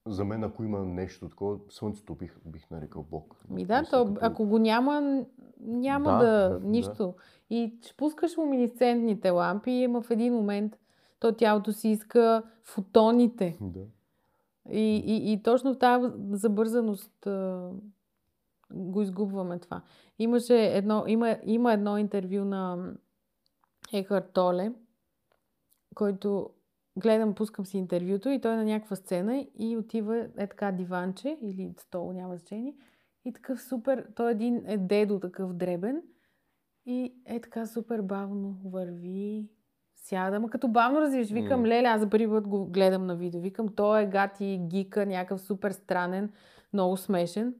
за 0.08 0.26
мен, 0.26 0.44
ако 0.44 0.64
има 0.64 0.80
нещо 0.86 1.30
такова, 1.30 1.58
Слънцето 1.70 2.16
бих, 2.16 2.38
бих 2.46 2.70
нарекал 2.70 3.06
Бог. 3.12 3.36
Ми 3.50 3.66
да, 3.66 3.84
то, 3.84 4.06
като- 4.06 4.20
ако 4.22 4.46
го 4.46 4.60
няма, 4.60 5.26
няма 5.60 6.12
Да, 6.12 6.18
да, 6.50 6.60
да. 6.60 6.68
нищо. 6.68 7.14
И 7.50 7.78
ще 7.82 7.94
пускаш 7.94 8.38
луминесцентните 8.38 9.30
лампи 9.30 9.72
и 9.72 9.84
има 9.84 10.02
в 10.02 10.12
един 10.12 10.34
момент 10.34 10.80
то 11.20 11.32
тялото 11.32 11.74
си 11.74 11.90
иска 11.90 12.44
фотоните. 12.64 13.58
Да. 13.62 13.80
И, 14.72 14.96
и, 15.06 15.34
и 15.34 15.44
точно 15.44 15.76
тази 15.76 16.08
забързаност 16.32 17.28
а, 17.28 17.70
го 18.74 19.02
изгубваме 19.02 19.60
това. 19.60 19.82
Имаше 20.20 20.66
едно, 20.66 21.04
има, 21.08 21.38
има 21.44 21.74
едно 21.74 21.98
интервю 21.98 22.46
на 22.46 22.92
Ехард 23.94 24.30
Толе, 24.34 24.72
който 25.96 26.50
гледам, 27.00 27.36
пускам 27.36 27.66
си 27.66 27.78
интервюто 27.78 28.30
и 28.30 28.42
той 28.42 28.54
е 28.54 28.58
на 28.58 28.66
някаква 28.66 28.96
сцена 28.96 29.46
и 29.60 29.78
отива 29.78 30.28
е 30.38 30.48
така 30.48 30.72
диванче 30.72 31.38
или 31.42 31.74
стол, 31.78 32.12
няма 32.12 32.38
значение. 32.38 32.76
И 33.26 33.34
такъв 33.34 33.62
супер, 33.62 34.08
той 34.16 34.32
един 34.32 34.64
е 34.68 34.78
дедо 34.78 35.20
такъв 35.20 35.54
дребен 35.54 36.02
и 36.86 37.14
е 37.26 37.42
така 37.42 37.66
супер 37.66 38.02
бавно 38.02 38.58
върви, 38.66 39.50
Сядам, 39.96 40.46
а 40.46 40.50
като 40.50 40.68
бавно 40.68 41.02
развиваш. 41.02 41.32
Викам, 41.32 41.62
М. 41.62 41.68
леле, 41.68 41.88
аз 41.88 42.02
за 42.02 42.10
първи 42.10 42.30
път 42.30 42.48
го 42.48 42.66
гледам 42.66 43.06
на 43.06 43.16
видео. 43.16 43.42
Викам, 43.42 43.68
той 43.76 44.02
е 44.02 44.06
гати, 44.06 44.62
гика, 44.68 45.06
някакъв 45.06 45.42
супер 45.42 45.72
странен, 45.72 46.32
много 46.74 46.98
смешен. 46.98 47.56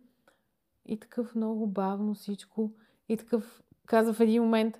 И 0.86 1.00
такъв 1.00 1.36
много 1.36 1.68
бавно 1.68 2.14
всичко. 2.14 2.72
И 3.10 3.18
такъв 3.18 3.62
каза 3.86 4.14
в 4.14 4.20
един 4.20 4.44
момент, 4.44 4.80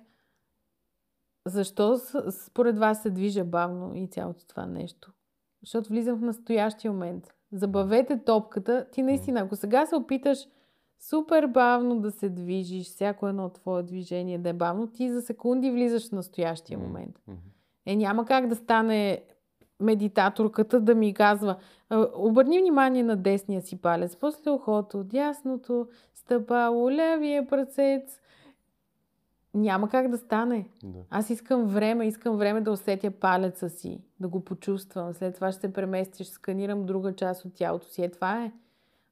защо 1.46 1.98
според 2.46 2.78
вас 2.78 3.02
се 3.02 3.10
движа 3.10 3.44
бавно 3.44 3.94
и 3.94 4.06
цялото 4.06 4.46
това 4.46 4.66
нещо? 4.66 5.12
Защото 5.62 5.88
влизам 5.88 6.18
в 6.18 6.22
настоящия 6.22 6.92
момент. 6.92 7.34
Забавете 7.52 8.18
топката. 8.24 8.86
Ти 8.92 9.02
наистина, 9.02 9.40
ако 9.40 9.56
сега 9.56 9.86
се 9.86 9.96
опиташ 9.96 10.38
супер 11.00 11.46
бавно 11.46 12.00
да 12.00 12.10
се 12.10 12.28
движиш, 12.28 12.86
всяко 12.86 13.28
едно 13.28 13.48
твое 13.48 13.82
движение 13.82 14.38
да 14.38 14.48
е 14.48 14.52
бавно, 14.52 14.86
ти 14.86 15.12
за 15.12 15.22
секунди 15.22 15.70
влизаш 15.70 16.08
в 16.08 16.12
настоящия 16.12 16.78
момент. 16.78 17.20
Е, 17.86 17.96
няма 17.96 18.24
как 18.24 18.46
да 18.46 18.56
стане 18.56 19.22
медитаторката 19.80 20.80
да 20.80 20.94
ми 20.94 21.14
казва 21.14 21.56
«А, 21.88 22.08
обърни 22.14 22.58
внимание 22.58 23.02
на 23.02 23.16
десния 23.16 23.62
си 23.62 23.80
палец, 23.80 24.16
после 24.16 24.50
ухото, 24.50 25.04
дясното, 25.04 25.88
стъпало, 26.14 26.90
левия 26.90 27.46
пръцец. 27.46 28.20
Няма 29.54 29.88
как 29.88 30.08
да 30.08 30.18
стане. 30.18 30.68
Да. 30.82 30.98
Аз 31.10 31.30
искам 31.30 31.66
време, 31.66 32.06
искам 32.06 32.36
време 32.36 32.60
да 32.60 32.72
усетя 32.72 33.10
палеца 33.10 33.70
си, 33.70 34.02
да 34.20 34.28
го 34.28 34.44
почувствам. 34.44 35.14
След 35.14 35.34
това 35.34 35.52
ще 35.52 35.60
се 35.60 35.72
преместиш, 35.72 36.26
сканирам 36.26 36.86
друга 36.86 37.14
част 37.14 37.44
от 37.44 37.54
тялото 37.54 37.86
си. 37.86 38.02
Е, 38.02 38.10
това 38.10 38.44
е. 38.44 38.52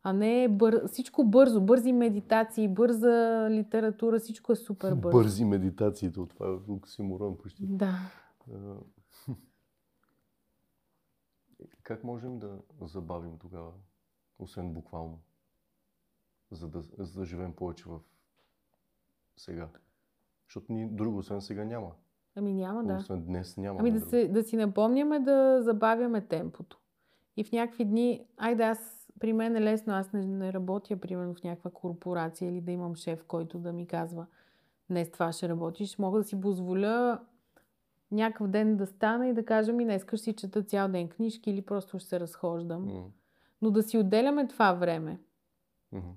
А 0.03 0.13
не 0.13 0.49
бър... 0.49 0.87
всичко 0.87 1.25
бързо, 1.25 1.61
бързи 1.61 1.93
медитации, 1.93 2.69
бърза 2.69 3.47
литература, 3.51 4.19
всичко 4.19 4.53
е 4.53 4.57
супер 4.57 4.95
бързо. 4.95 5.19
Бързи 5.19 5.45
медитации, 5.45 6.13
то 6.13 6.27
това 6.27 6.47
е 6.47 6.73
оксиморон 6.73 7.37
почти. 7.39 7.67
Да. 7.67 7.99
Как 11.83 12.05
можем 12.05 12.39
да 12.39 12.59
забавим 12.81 13.39
тогава, 13.39 13.73
освен 14.39 14.73
буквално, 14.73 15.21
за 16.51 16.69
да, 16.69 16.83
за 16.99 17.21
да 17.21 17.27
живеем 17.27 17.53
повече 17.53 17.85
в 17.89 18.01
сега? 19.37 19.69
Защото 20.49 20.73
ни 20.73 20.89
друго, 20.89 21.19
освен 21.19 21.41
сега 21.41 21.65
няма. 21.65 21.91
Ами 22.37 22.55
няма, 22.55 22.85
да. 22.85 22.95
Освен 22.95 23.25
днес 23.25 23.57
няма. 23.57 23.81
Ами 23.81 23.91
да, 23.91 23.99
друго. 23.99 24.11
се, 24.11 24.29
да 24.29 24.43
си 24.43 24.57
напомняме 24.57 25.21
да 25.21 25.63
забавяме 25.63 26.21
темпото. 26.21 26.79
И 27.37 27.45
в 27.45 27.53
някакви 27.53 27.85
дни, 27.85 28.27
айде 28.37 28.63
аз, 28.63 29.11
при 29.21 29.33
мен 29.33 29.57
е 29.57 29.61
лесно, 29.61 29.93
аз 29.93 30.13
не, 30.13 30.27
не 30.27 30.53
работя 30.53 30.97
примерно 30.97 31.35
в 31.35 31.43
някаква 31.43 31.71
корпорация 31.71 32.51
или 32.51 32.61
да 32.61 32.71
имам 32.71 32.95
шеф, 32.95 33.25
който 33.25 33.59
да 33.59 33.73
ми 33.73 33.87
казва 33.87 34.27
днес 34.91 35.11
това 35.11 35.33
ще 35.33 35.49
работиш. 35.49 35.99
Мога 35.99 36.19
да 36.19 36.25
си 36.25 36.41
позволя 36.41 37.21
някакъв 38.11 38.49
ден 38.49 38.77
да 38.77 38.87
стана 38.87 39.29
и 39.29 39.33
да 39.33 39.45
кажа 39.45 39.73
ми 39.73 39.85
днес 39.85 40.05
ще 40.05 40.17
си 40.17 40.33
чета 40.33 40.63
цял 40.63 40.89
ден 40.89 41.09
книжки 41.09 41.51
или 41.51 41.63
просто 41.63 41.99
ще 41.99 42.09
се 42.09 42.21
разхождам. 42.21 42.85
М, 42.85 43.05
Но 43.63 43.71
да 43.71 43.83
си 43.83 43.99
отделяме 43.99 44.49
това 44.49 44.73
време, 44.73 45.21
мгм. 45.93 46.09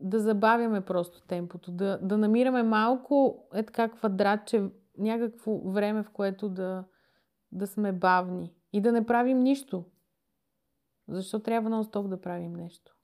Да 0.00 0.20
забавяме 0.20 0.80
просто 0.80 1.26
темпото, 1.26 1.72
да, 1.72 1.98
да 2.02 2.18
намираме 2.18 2.62
малко 2.62 3.44
е 3.54 3.62
така 3.62 3.88
квадратче, 3.88 4.70
някакво 4.98 5.58
време, 5.70 6.02
в 6.02 6.10
което 6.10 6.48
да, 6.48 6.84
да 7.52 7.66
сме 7.66 7.92
бавни 7.92 8.54
и 8.72 8.80
да 8.80 8.92
не 8.92 9.06
правим 9.06 9.38
нищо. 9.38 9.84
Защо 11.08 11.40
трябва 11.40 11.70
нон-стоп 11.70 12.08
да 12.08 12.20
правим 12.20 12.52
нещо? 12.52 12.96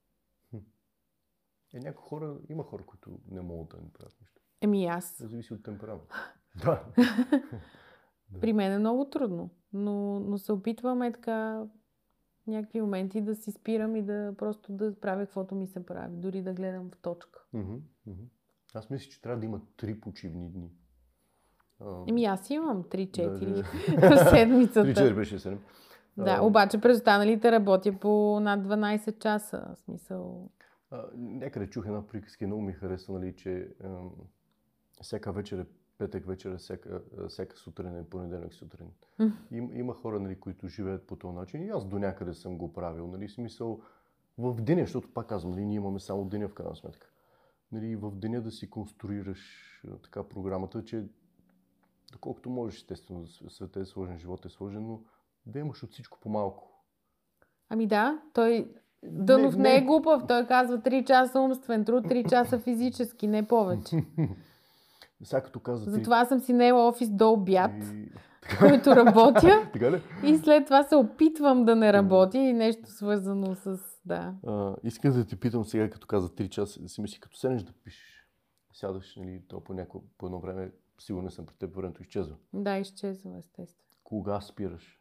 Е, 1.73 1.79
някои 1.79 2.03
хора, 2.07 2.37
има 2.49 2.63
хора, 2.63 2.83
които 2.85 3.19
не 3.31 3.41
могат 3.41 3.69
да 3.69 3.77
не 3.77 3.93
правят 3.93 4.15
нищо. 4.21 4.41
Еми 4.61 4.85
аз. 4.85 5.17
Зависи 5.17 5.53
от 5.53 5.63
темперамент. 5.63 6.09
да. 6.63 6.85
При 8.41 8.53
мен 8.53 8.71
е 8.71 8.79
много 8.79 9.09
трудно, 9.09 9.49
но, 9.73 10.19
но 10.19 10.37
се 10.37 10.51
опитваме 10.51 11.11
така 11.11 11.65
някакви 12.47 12.81
моменти 12.81 13.21
да 13.21 13.35
си 13.35 13.51
спирам 13.51 13.95
и 13.95 14.01
да 14.01 14.33
просто 14.37 14.71
да 14.71 14.95
правя 14.99 15.25
каквото 15.25 15.55
ми 15.55 15.67
се 15.67 15.85
прави, 15.85 16.15
дори 16.15 16.41
да 16.41 16.53
гледам 16.53 16.89
в 16.91 16.97
точка. 17.01 17.39
Мгм, 17.53 17.75
мгм. 18.05 18.23
Аз 18.73 18.89
мисля, 18.89 19.09
че 19.09 19.21
трябва 19.21 19.39
да 19.39 19.45
има 19.45 19.61
три 19.77 19.99
почивни 19.99 20.49
дни. 20.49 20.71
А, 21.79 22.03
Еми 22.07 22.25
аз 22.25 22.49
имам 22.49 22.83
3-4 22.83 23.99
Да, 23.99 24.15
в 24.25 24.29
седмицата. 24.29 24.87
3-4 24.87 25.15
беше 25.15 25.39
7. 25.39 25.57
Да, 26.17 26.41
обаче 26.41 26.81
през 26.81 26.97
останалите 26.97 27.51
работя 27.51 27.99
по 27.99 28.39
над 28.39 28.67
12 28.67 29.19
часа. 29.19 29.67
В 29.75 29.77
смисъл. 29.77 30.49
А, 30.91 31.03
някъде 31.15 31.69
чух 31.69 31.85
една 31.85 32.07
приказка 32.07 32.43
и 32.43 32.47
много 32.47 32.61
ми 32.61 32.73
хареса, 32.73 33.11
нали, 33.11 33.35
че 33.35 33.69
ам, 33.83 34.11
всяка 35.01 35.31
вечер 35.31 35.59
е 35.59 35.65
петък 35.97 36.25
вечер, 36.25 36.57
всяка, 36.57 37.01
всяка 37.27 37.57
сутрин 37.57 37.97
е 37.97 38.03
понеделник 38.03 38.53
сутрин. 38.53 38.87
Им, 39.51 39.69
има 39.73 39.93
хора, 39.93 40.19
нали, 40.19 40.39
които 40.39 40.67
живеят 40.67 41.07
по 41.07 41.15
този 41.15 41.35
начин 41.35 41.63
и 41.63 41.69
аз 41.69 41.85
до 41.85 41.99
някъде 41.99 42.33
съм 42.33 42.57
го 42.57 42.73
правил. 42.73 43.07
Нали, 43.07 43.29
смисъл 43.29 43.81
в 44.37 44.61
деня, 44.61 44.81
защото 44.81 45.13
пак 45.13 45.27
казвам, 45.27 45.51
нали, 45.51 45.65
ние 45.65 45.75
имаме 45.75 45.99
само 45.99 46.25
деня 46.25 46.47
в 46.47 46.53
крайна 46.53 46.75
сметка. 46.75 47.07
Нали, 47.71 47.95
в 47.95 48.11
деня 48.11 48.41
да 48.41 48.51
си 48.51 48.69
конструираш 48.69 49.41
така 50.03 50.23
програмата, 50.23 50.85
че 50.85 51.05
доколкото 52.11 52.49
можеш, 52.49 52.79
естествено, 52.79 53.27
св- 53.27 53.49
света 53.49 53.79
е 53.79 53.85
сложен, 53.85 54.19
живот 54.19 54.45
е 54.45 54.49
сложен, 54.49 54.87
но 54.87 55.01
да 55.45 55.59
имаш 55.59 55.83
от 55.83 55.91
всичко 55.91 56.19
по-малко. 56.19 56.71
Ами 57.69 57.87
да, 57.87 58.21
той. 58.33 58.71
Дънов 59.03 59.55
не, 59.55 59.63
Не, 59.63 59.69
не 59.69 59.75
е 59.77 59.81
глупав. 59.81 60.27
Той 60.27 60.47
казва 60.47 60.77
3 60.77 61.05
часа 61.05 61.39
умствен 61.39 61.85
труд, 61.85 62.05
3 62.05 62.29
часа 62.29 62.59
физически, 62.59 63.27
не 63.27 63.47
повече. 63.47 64.05
Сега 65.23 65.41
като 65.41 65.59
каза 65.59 65.85
три- 65.85 65.91
Затова 65.91 66.25
съм 66.25 66.39
си 66.39 66.53
наела 66.53 66.87
офис 66.87 67.09
до 67.09 67.31
обяд, 67.31 67.71
И... 67.83 68.11
който 68.59 68.95
работя. 68.95 69.69
Така 69.73 69.91
ли? 69.91 70.01
И 70.23 70.37
след 70.37 70.65
това 70.65 70.83
се 70.83 70.95
опитвам 70.95 71.65
да 71.65 71.75
не 71.75 71.93
работя 71.93 72.37
и 72.37 72.53
нещо 72.53 72.91
свързано 72.91 73.55
с... 73.55 73.79
Да. 74.05 74.33
А, 74.47 74.75
искам 74.83 75.13
да 75.13 75.25
те 75.25 75.35
питам 75.35 75.65
сега, 75.65 75.89
като 75.89 76.07
каза 76.07 76.29
3 76.29 76.49
часа, 76.49 76.89
си 76.89 77.01
мисли, 77.01 77.19
като 77.19 77.37
седнеш 77.37 77.63
да 77.63 77.71
пишеш, 77.73 78.27
сядаш, 78.73 79.15
нали, 79.15 79.41
то 79.47 79.61
по, 79.61 79.73
няко, 79.73 80.03
по 80.17 80.25
едно 80.25 80.39
време, 80.39 80.71
сигурно 80.99 81.31
съм 81.31 81.45
при 81.45 81.55
теб, 81.55 81.75
времето 81.75 82.01
изчезва. 82.01 82.35
Да, 82.53 82.77
изчезва, 82.77 83.37
естествено. 83.37 83.87
Кога 84.03 84.41
спираш? 84.41 84.99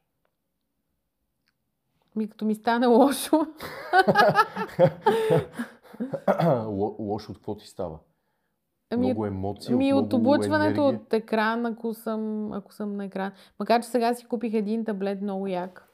Ми 2.16 2.28
като 2.28 2.44
ми 2.44 2.54
стане 2.54 2.86
лошо. 2.86 3.36
Ло- 6.66 6.96
Лошо 6.98 7.32
от 7.32 7.38
какво 7.38 7.56
ти 7.56 7.66
става? 7.66 7.98
Ами, 8.90 9.06
много 9.06 9.26
емоции, 9.26 9.74
Ми 9.74 9.92
от 9.92 10.04
от 10.04 10.12
облъчването 10.12 10.80
енергия. 10.80 11.00
от 11.02 11.12
екран, 11.12 11.66
ако 11.66 11.94
съм, 11.94 12.52
ако 12.52 12.72
съм 12.74 12.96
на 12.96 13.04
екран. 13.04 13.32
Макар, 13.60 13.82
че 13.82 13.88
сега 13.88 14.14
си 14.14 14.26
купих 14.26 14.54
един 14.54 14.84
таблет 14.84 15.22
много 15.22 15.46
як, 15.46 15.88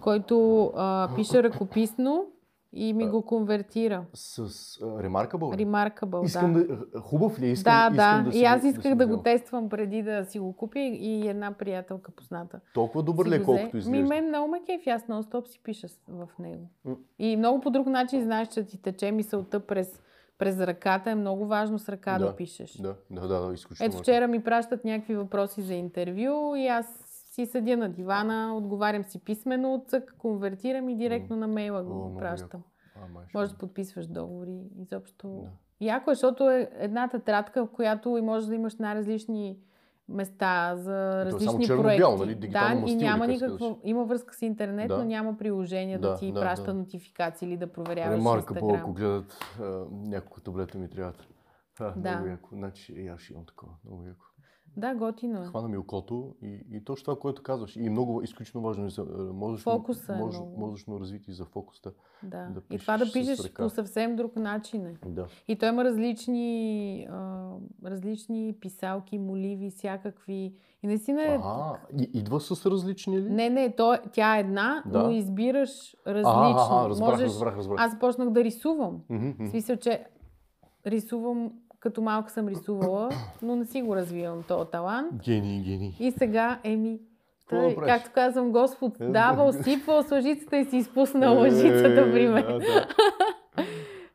който 0.00 0.64
а, 0.76 1.08
пише 1.16 1.42
ръкописно 1.42 2.26
и 2.72 2.92
ми 2.92 3.08
го 3.08 3.22
конвертира. 3.22 4.04
С 4.14 4.38
а, 4.38 4.44
Remarkable? 4.84 5.64
Remarkable, 5.64 6.24
Искам 6.24 6.52
да. 6.52 6.66
да... 6.66 7.00
Хубав 7.00 7.40
ли? 7.40 7.46
е? 7.46 7.50
Искам, 7.50 7.72
да, 7.72 8.02
искам 8.02 8.24
да. 8.24 8.32
си 8.32 8.38
И 8.38 8.44
аз 8.44 8.64
исках 8.64 8.94
да 8.94 9.04
взема. 9.04 9.16
го 9.16 9.22
тествам 9.22 9.68
преди 9.68 10.02
да 10.02 10.24
си 10.24 10.38
го 10.38 10.56
купя 10.56 10.78
и 10.80 11.28
една 11.28 11.52
приятелка 11.52 12.12
позната. 12.12 12.60
Толкова 12.74 13.02
добър 13.02 13.28
ли 13.28 13.34
е, 13.34 13.42
колкото 13.42 13.76
изглежда? 13.76 14.02
Ми, 14.02 14.08
мен 14.08 14.28
много 14.28 14.48
ме 14.48 14.60
кефи, 14.66 14.90
аз 14.90 15.02
нон-стоп 15.06 15.48
си 15.48 15.60
пиша 15.62 15.86
в 16.08 16.28
него. 16.38 16.70
М. 16.84 16.96
И 17.18 17.36
много 17.36 17.60
по 17.60 17.70
друг 17.70 17.86
начин 17.86 18.22
знаеш, 18.22 18.48
че 18.48 18.64
ти 18.66 18.82
тече 18.82 19.12
мисълта 19.12 19.60
през, 19.60 20.00
през 20.40 20.60
ръката. 20.60 21.10
Е 21.10 21.14
много 21.14 21.46
важно 21.46 21.78
с 21.78 21.88
ръка 21.88 22.18
да, 22.18 22.24
Да, 22.24 22.36
пишеш. 22.36 22.76
Да, 22.76 22.94
да, 23.10 23.20
да, 23.20 23.40
да 23.40 23.54
изключително. 23.54 23.92
Ето 23.92 23.98
вчера 23.98 24.28
ми 24.28 24.44
пращат 24.44 24.84
някакви 24.84 25.16
въпроси 25.16 25.62
за 25.62 25.74
интервю 25.74 26.54
и 26.56 26.66
аз 26.66 26.86
си 27.32 27.46
седя 27.46 27.76
на 27.76 27.88
дивана, 27.88 28.56
отговарям 28.56 29.04
си 29.04 29.24
писмено, 29.24 29.84
цък, 29.88 30.14
конвертирам 30.18 30.88
и 30.88 30.96
директно 30.96 31.36
на 31.36 31.46
мейла 31.46 31.80
О, 31.80 31.84
го 31.84 31.94
много 31.94 32.16
пращам. 32.16 32.62
А, 32.96 33.12
май, 33.14 33.24
ще- 33.28 33.38
Може 33.38 33.50
да 33.52 33.58
подписваш 33.58 34.06
договори. 34.06 34.60
Изобщо. 34.78 35.28
Да. 35.28 35.50
Яко 35.80 36.10
е, 36.10 36.14
защото 36.14 36.50
е 36.50 36.70
една 36.74 37.08
тетрадка, 37.08 37.66
в 37.66 37.70
която 37.70 38.16
и 38.16 38.20
може 38.22 38.46
да 38.46 38.54
имаш 38.54 38.76
най-различни 38.76 39.58
места 40.10 40.76
за 40.76 41.24
И 41.26 41.30
то 41.30 41.36
е 41.36 41.40
само 41.40 41.52
различни 41.52 41.66
черно-бяло, 41.66 42.16
проекти. 42.16 42.26
нали? 42.26 42.34
Дигитално 42.36 42.86
да, 42.86 42.92
и 42.92 42.94
няма 42.96 43.20
как 43.20 43.28
никакво. 43.28 43.78
Има 43.84 44.04
връзка 44.04 44.34
с 44.34 44.42
интернет, 44.42 44.88
Да. 44.88 44.98
но 44.98 45.04
няма 45.04 45.36
приложение 45.36 45.98
да, 45.98 46.08
Да, 46.08 46.16
ти 46.16 46.32
да, 46.32 46.40
праща 46.40 46.64
да. 46.64 46.74
нотификации 46.74 47.48
или 47.48 47.56
да 47.56 47.66
проверяваш 47.66 48.18
Ремарка, 48.18 48.54
ако 48.56 48.66
Инстаграм. 48.66 48.94
гледат 48.94 49.38
а, 49.60 49.64
няколко 49.90 50.40
таблета 50.40 50.78
ми 50.78 50.90
трябват. 50.90 51.26
А, 51.80 51.92
Да. 51.96 52.10
Много 52.10 52.26
яко. 52.26 52.48
Значи, 52.52 52.94
е, 52.96 53.06
аз 53.06 53.20
ще 53.20 53.32
имам 53.32 53.46
такова. 53.46 53.72
Много 53.84 54.04
яко. 54.04 54.24
Да, 54.76 54.94
готино 54.94 55.42
е. 55.42 55.46
Хвана 55.46 55.68
ми 55.68 55.76
окото 55.76 56.34
и, 56.42 56.60
и 56.72 56.84
точно 56.84 57.04
това, 57.04 57.18
което 57.20 57.42
казваш. 57.42 57.76
И 57.76 57.90
много 57.90 58.22
изключително 58.22 58.66
важно 58.66 58.86
е 58.86 58.90
за 58.90 59.02
а, 59.02 59.32
мозъчно, 59.32 59.72
Фокуса 59.72 60.12
е 60.12 60.16
много. 60.16 60.54
мозъчно 60.58 61.00
развитие 61.00 61.34
за 61.34 61.44
фокуста. 61.44 61.92
Да. 62.22 62.46
да 62.46 62.62
и 62.74 62.78
това 62.78 62.98
да 62.98 63.12
пишеш 63.12 63.52
по 63.52 63.68
съвсем 63.68 64.16
друг 64.16 64.36
начин 64.36 64.86
е. 64.86 64.96
Да. 65.06 65.26
И 65.48 65.58
той 65.58 65.68
има 65.68 65.84
различни, 65.84 67.06
а, 67.10 67.50
различни 67.84 68.56
писалки, 68.60 69.18
моливи, 69.18 69.70
всякакви. 69.70 70.54
И 70.82 70.86
наистина 70.86 71.22
е... 71.22 71.38
А, 71.42 71.76
и, 71.98 72.10
идва 72.14 72.40
с 72.40 72.66
различни 72.70 73.20
ли? 73.20 73.30
Не, 73.30 73.50
не, 73.50 73.76
то, 73.76 73.98
тя 74.12 74.36
е 74.36 74.40
една, 74.40 74.82
Да. 74.86 75.02
но 75.02 75.10
избираш 75.10 75.96
различно. 76.06 76.30
а, 76.32 76.84
а, 76.84 76.88
разбрах, 76.88 77.10
Можеш... 77.10 77.26
разбрах, 77.26 77.56
разбрах. 77.56 77.80
Аз 77.80 77.92
започнах 77.92 78.30
да 78.30 78.44
рисувам. 78.44 79.00
Мгм. 79.08 79.44
В 79.46 79.50
смисъл, 79.50 79.76
че 79.76 80.04
рисувам 80.86 81.52
като 81.80 82.02
малка 82.02 82.30
съм 82.30 82.48
рисувала, 82.48 83.10
но 83.42 83.56
не 83.56 83.64
си 83.64 83.82
го 83.82 83.96
развивам 83.96 84.42
този 84.42 84.70
талант. 84.70 85.22
Гений, 85.24 85.62
гений. 85.62 85.94
И 86.00 86.12
сега, 86.12 86.60
еми, 86.64 87.00
Какво 87.46 87.68
да 87.70 87.86
както 87.86 88.10
казвам, 88.14 88.52
Господ 88.52 89.00
Е, 89.00 89.06
дава, 89.06 89.42
да. 89.42 89.48
осипва 89.50 90.02
с 90.02 90.10
лъжицата 90.10 90.56
и 90.56 90.64
си 90.64 90.76
изпусна 90.76 91.30
лъжицата 91.30 92.12
при 92.12 92.28
мен. 92.28 92.38
Е, 92.38 92.52
Да, 92.52 92.58
да. 92.58 92.86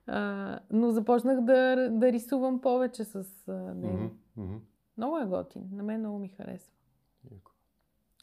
А, 0.08 0.60
но 0.72 0.92
започнах 0.92 1.42
да, 1.42 1.90
да 1.92 2.12
рисувам 2.12 2.62
повече 2.62 3.04
с 3.04 3.24
него. 3.76 4.10
Много 4.98 5.18
е 5.18 5.26
готин. 5.26 5.64
На 5.72 5.84
мен 5.84 6.00
много 6.00 6.20
ми 6.20 6.28
харесва. 6.30 6.72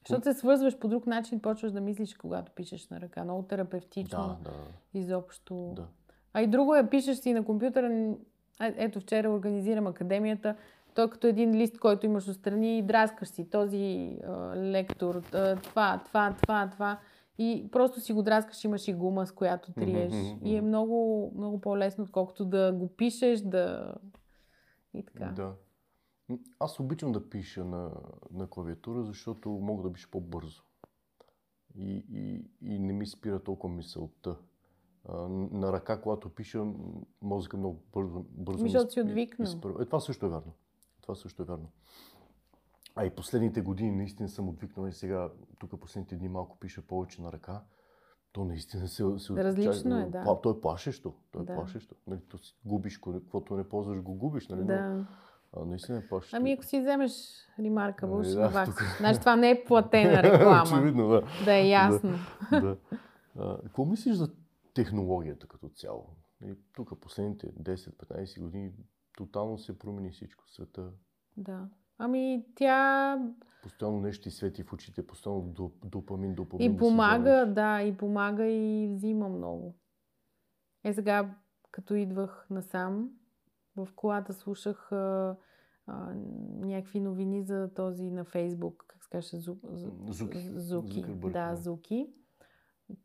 Защото 0.01 0.25
се 0.25 0.39
свързваш 0.39 0.79
по 0.79 0.89
друг 0.89 1.07
начин, 1.07 1.41
почваш 1.41 1.73
да 1.73 1.81
мислиш, 1.81 2.15
когато 2.15 2.53
пишеш 2.53 2.89
на 2.89 3.01
ръка. 3.01 3.25
Много 3.25 3.43
терапевтично, 3.43 4.19
Да, 4.45 4.51
да, 4.51 4.57
изобщо. 4.95 5.73
да. 5.77 5.87
А 6.33 6.43
и 6.43 6.47
друго 6.47 6.75
е, 6.75 6.91
пишеш 6.91 7.17
си 7.17 7.33
на 7.33 7.45
компютъра. 7.45 8.15
Ето 8.63 9.01
вчера 9.01 9.31
организирам 9.31 9.87
академията. 9.87 10.57
Той 10.95 11.11
като 11.11 11.27
един 11.27 11.55
лист, 11.55 11.79
който 11.79 12.07
имаш 12.07 12.29
отстрани, 12.29 12.79
и 12.79 12.83
драскаш 12.83 13.29
си 13.29 13.51
този 13.51 14.19
а, 14.27 14.57
лектор, 14.57 15.23
а, 15.33 15.57
това, 15.57 16.03
това, 16.07 16.37
това, 16.43 16.71
това. 16.71 16.99
И 17.39 17.69
просто 17.73 18.01
си 18.01 18.13
го 18.13 18.23
драскаш, 18.23 18.65
имаш 18.65 18.89
и 18.89 18.95
гума, 18.95 19.27
с 19.27 19.33
която 19.33 19.73
триеш. 19.73 20.13
мгм, 20.13 20.47
И 20.47 20.57
е 20.57 20.61
много, 20.61 21.33
много 21.37 21.61
по-лесно, 21.61 22.05
отколкото 22.05 22.45
да 22.45 22.73
го 22.73 22.89
пишеш, 22.89 23.41
да... 23.41 23.95
И 24.95 25.03
така. 25.03 25.25
Да. 25.25 25.53
Аз 26.59 26.81
обичам 26.81 27.13
да 27.13 27.29
пиша 27.29 27.65
на, 27.65 27.91
на 28.31 28.47
клавиатура, 28.47 29.03
защото 29.03 29.51
мога 29.51 29.83
да 29.83 29.93
пиша 29.93 30.09
по-бързо. 30.11 30.63
И, 31.75 32.05
и, 32.13 32.45
и 32.63 32.79
не 32.79 32.93
ми 32.93 33.07
спира 33.07 33.43
толкова 33.43 33.75
мисълта. 33.75 34.37
На 35.51 35.73
ръка, 35.73 36.01
когато 36.01 36.29
пиша, 36.29 36.65
мозъка 37.23 37.57
много 37.57 37.83
бързо, 37.93 38.25
бързо 38.31 38.59
защото 38.59 38.93
си 38.93 39.01
изпърва. 39.43 39.83
Е, 39.83 39.87
това 39.87 40.01
също 40.01 40.27
е 40.27 40.29
вярно. 40.29 40.53
Това 41.03 41.15
също 41.15 41.43
е 41.43 41.47
вярно. 41.47 41.69
А 42.97 43.05
и 43.05 43.11
последните 43.11 43.61
години 43.61 43.91
наистина 43.91 44.29
съм 44.29 44.49
отвикнал 44.49 44.87
и 44.87 44.93
сега, 44.93 45.29
тук 45.59 45.81
последните 45.81 46.17
дни 46.17 46.29
малко 46.29 46.59
пиша 46.59 46.83
повече 46.83 47.23
на 47.23 47.33
ръка. 47.33 47.63
То 48.33 48.45
наистина 48.45 48.89
се... 48.89 49.05
се 49.19 49.33
Различно 49.33 49.99
е, 49.99 50.05
да. 50.05 50.41
То 50.43 50.51
е 50.51 50.61
плашещо. 50.61 51.15
То 51.33 51.41
е 51.41 51.45
Да. 51.45 51.55
плашещо. 51.55 51.95
Нали, 52.07 52.21
то 52.29 52.39
си 52.39 52.57
губиш, 52.65 52.99
каквото 52.99 53.57
не 53.57 53.65
ползваш, 53.65 54.01
го 54.03 54.15
губиш. 54.15 54.49
Нали? 54.49 54.65
Да. 54.65 55.07
а, 55.57 55.65
наистина 55.65 55.99
е 55.99 56.09
плашещо. 56.09 56.37
Ами 56.37 56.53
ако 56.53 56.65
си 56.65 56.81
вземеш 56.81 57.13
Ами, 58.17 58.25
ще 58.25 58.35
да, 58.35 58.41
наваксаш. 58.41 58.75
тук- 58.75 58.97
Значи 58.99 59.21
това 59.21 59.37
не 59.37 59.51
е 59.51 59.65
платена 59.65 60.13
реклама. 60.23 60.63
Очевидно, 60.63 61.09
да. 61.09 61.23
да 61.45 61.55
е 61.55 61.69
ясно. 61.69 62.13
да. 62.51 62.77
А, 63.39 63.59
какво 63.63 63.85
мислиш 63.85 64.15
за 64.15 64.29
технологията 64.75 65.47
като 65.47 65.69
цяло? 65.69 66.17
Нали, 66.41 66.57
тук 66.73 67.01
последните 67.01 67.55
10-15 67.55 68.41
години 68.41 68.73
тотално 69.17 69.59
се 69.59 69.79
промени 69.79 70.11
всичко. 70.11 70.51
Света 70.51 70.93
Да. 71.37 71.69
Ами 71.99 72.47
тя 72.55 73.19
постоянно 73.63 74.01
нещо 74.01 74.23
ти 74.23 74.31
свети 74.31 74.63
в 74.63 74.73
очите, 74.73 75.07
постоянно 75.07 75.43
доп- 75.43 75.85
допамин, 75.85 76.35
допамин. 76.35 76.71
да 76.71 76.75
и 76.75 76.79
помага, 76.79 77.31
вземеш. 77.31 77.55
да, 77.55 77.83
и 77.83 77.97
помага 77.97 78.47
и 78.47 78.93
взима 78.95 79.29
много. 79.29 79.75
Е 80.85 80.93
сега, 80.93 81.35
като 81.71 81.95
идвах 81.95 82.47
насам, 82.51 83.11
в 83.77 83.89
колата 83.97 84.33
слушах 84.33 84.93
а, 84.93 85.37
а, 85.87 86.15
някакви 86.61 87.01
новини 87.01 87.43
за 87.43 87.71
този 87.75 88.11
на 88.11 88.25
Фейсбук, 88.25 88.85
как 88.89 89.05
се 89.05 89.11
каже, 89.11 89.37
Зу, 89.37 89.57
Зу, 89.73 89.91
Зуки. 90.13 90.39
Зуки. 90.39 91.03
Да, 91.03 91.31
да. 91.31 91.57
Зуки. 91.57 92.13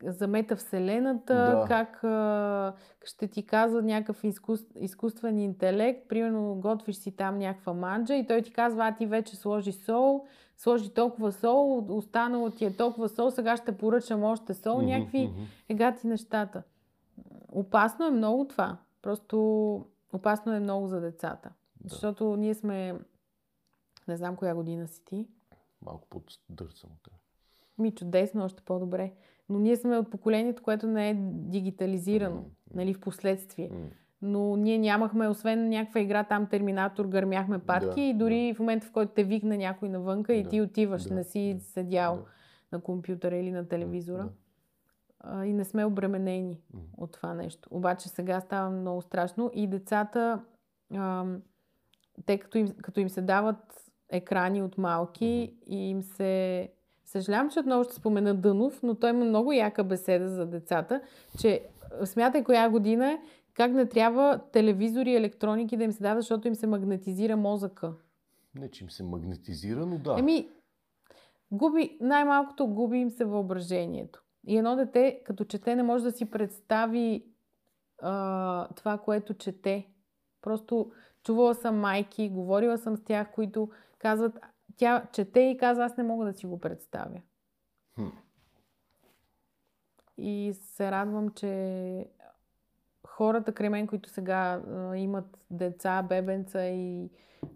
За 0.03 0.27
метавселената, 0.27 1.33
Да. 1.33 1.65
как 1.67 2.03
а, 2.03 2.73
ще 3.05 3.27
ти 3.27 3.45
казва 3.45 3.81
някакъв 3.81 4.23
изкус, 4.23 4.61
изкуствен 4.75 5.39
интелект, 5.39 6.09
примерно 6.09 6.55
готвиш 6.55 6.95
си 6.95 7.11
там 7.11 7.37
някаква 7.37 7.73
манджа 7.73 8.15
и 8.15 8.27
той 8.27 8.41
ти 8.41 8.53
казва, 8.53 8.87
а 8.87 8.95
ти 8.95 9.05
вече 9.05 9.35
сложи 9.35 9.71
сол, 9.71 10.25
сложи 10.57 10.93
толкова 10.93 11.31
сол, 11.31 11.85
останало 11.89 12.49
ти 12.49 12.65
е 12.65 12.75
толкова 12.75 13.09
сол, 13.09 13.31
сега 13.31 13.57
ще 13.57 13.77
поръчам 13.77 14.23
още 14.23 14.53
сол, 14.53 14.77
Мгм, 14.77 14.85
някакви 14.85 15.27
мгм. 15.27 15.41
егати 15.69 16.07
нещата. 16.07 16.63
Опасно 17.49 18.05
е 18.05 18.11
много 18.11 18.47
това. 18.47 18.77
Просто 19.01 19.37
опасно 20.13 20.53
е 20.53 20.59
много 20.59 20.87
за 20.87 21.01
децата. 21.01 21.49
Да. 21.75 21.89
Защото 21.89 22.35
ние 22.35 22.53
сме, 22.53 22.93
не 24.07 24.17
знам 24.17 24.35
коя 24.35 24.55
година 24.55 24.87
си 24.87 25.05
ти, 25.05 25.27
Малко 25.81 26.07
поддърсам 26.09 26.89
от 26.91 27.03
теб. 27.03 27.13
ми 27.77 27.91
чудесно, 27.91 28.43
още 28.43 28.63
по-добре. 28.63 29.13
Но 29.49 29.59
ние 29.59 29.75
сме 29.75 29.97
от 29.97 30.11
поколението, 30.11 30.63
което 30.63 30.87
не 30.87 31.09
е 31.09 31.15
дигитализирано, 31.31 32.45
нали, 32.73 32.93
в 32.93 32.99
последствие. 32.99 33.71
Но 34.21 34.55
ние 34.55 34.77
нямахме, 34.77 35.27
освен 35.27 35.69
някаква 35.69 35.99
игра, 36.01 36.23
там 36.23 36.47
Терминатор, 36.47 37.05
гърмяхме 37.05 37.59
партии 37.59 38.03
Да, 38.03 38.09
и 38.09 38.13
дори 38.13 38.53
в 38.53 38.59
момента, 38.59 38.87
в 38.87 38.91
който 38.91 39.13
те 39.13 39.23
викне 39.23 39.57
някой 39.57 39.89
навънка 39.89 40.33
и 40.33 40.43
Да, 40.43 40.49
ти 40.49 40.61
отиваш, 40.61 41.03
да, 41.03 41.15
не 41.15 41.23
си 41.23 41.53
да, 41.57 41.63
седял 41.63 42.15
да, 42.15 42.25
на 42.71 42.81
компютъра 42.81 43.35
или 43.35 43.51
на 43.51 43.67
телевизора. 43.67 44.23
да. 44.23 44.29
А, 45.19 45.45
и 45.45 45.53
не 45.53 45.65
сме 45.65 45.85
обременени 45.85 46.61
М. 46.73 46.79
от 46.97 47.11
това 47.11 47.33
нещо. 47.33 47.69
Обаче 47.71 48.09
сега 48.09 48.39
става 48.41 48.69
много 48.69 49.01
страшно 49.01 49.51
и 49.53 49.67
децата, 49.67 50.43
ам, 50.95 51.41
те 52.25 52.37
като 52.37 52.57
им, 52.57 52.67
като 52.81 52.99
им 52.99 53.09
се 53.09 53.21
дават 53.21 53.91
екрани 54.09 54.63
от 54.63 54.77
малки 54.77 55.57
и 55.67 55.89
им 55.89 56.03
се... 56.03 56.69
Съжалявам, 57.07 57.49
че 57.49 57.59
отново 57.59 57.83
ще 57.83 57.93
спомена 57.93 58.35
Дънов, 58.35 58.83
но 58.83 58.95
той 58.95 59.09
има 59.09 59.25
много 59.25 59.53
яка 59.53 59.83
беседа 59.83 60.29
за 60.29 60.45
децата, 60.45 61.01
че 61.39 61.63
смятай 62.05 62.43
коя 62.43 62.69
година 62.69 63.11
е, 63.11 63.19
как 63.53 63.71
не 63.71 63.89
трябва 63.89 64.39
телевизори 64.51 65.11
и 65.11 65.15
електроники 65.15 65.77
да 65.77 65.83
им 65.83 65.91
се 65.91 66.03
дават, 66.03 66.21
защото 66.21 66.47
им 66.47 66.55
се 66.55 66.67
магнетизира 66.67 67.37
мозъка. 67.37 67.93
Не, 68.55 68.71
че 68.71 68.83
им 68.83 68.89
се 68.89 69.03
магнетизира, 69.03 69.85
но 69.85 69.97
да. 69.97 70.15
Еми, 70.19 70.49
губи, 71.51 71.97
най-малкото 72.01 72.67
губи 72.67 72.97
им 72.97 73.09
се 73.09 73.25
въображението. 73.25 74.23
И 74.47 74.57
едно 74.57 74.75
дете, 74.75 75.21
като 75.25 75.45
чете, 75.45 75.75
не 75.75 75.83
може 75.83 76.03
да 76.03 76.11
си 76.11 76.25
представи 76.25 77.25
а, 78.01 78.67
това, 78.75 78.97
което 78.97 79.33
чете. 79.33 79.87
Просто 80.41 80.91
чувала 81.23 81.55
съм 81.55 81.79
майки, 81.79 82.29
говорила 82.29 82.77
съм 82.77 82.97
с 82.97 83.03
тях, 83.03 83.31
които 83.31 83.69
казват, 83.99 84.39
тя 84.77 85.05
чете 85.11 85.39
и 85.39 85.57
казва, 85.57 85.85
аз 85.85 85.97
не 85.97 86.03
мога 86.03 86.25
да 86.25 86.33
си 86.33 86.45
го 86.45 86.59
представя. 86.59 87.21
Хм. 87.95 88.05
И 90.17 90.53
се 90.55 90.91
радвам, 90.91 91.29
че 91.29 92.05
хората 93.07 93.53
край 93.53 93.69
мен, 93.69 93.87
които 93.87 94.09
сега 94.09 94.37
а, 94.67 94.97
имат 94.97 95.25
деца, 95.51 96.03
бебенца 96.03 96.61
и 96.61 97.09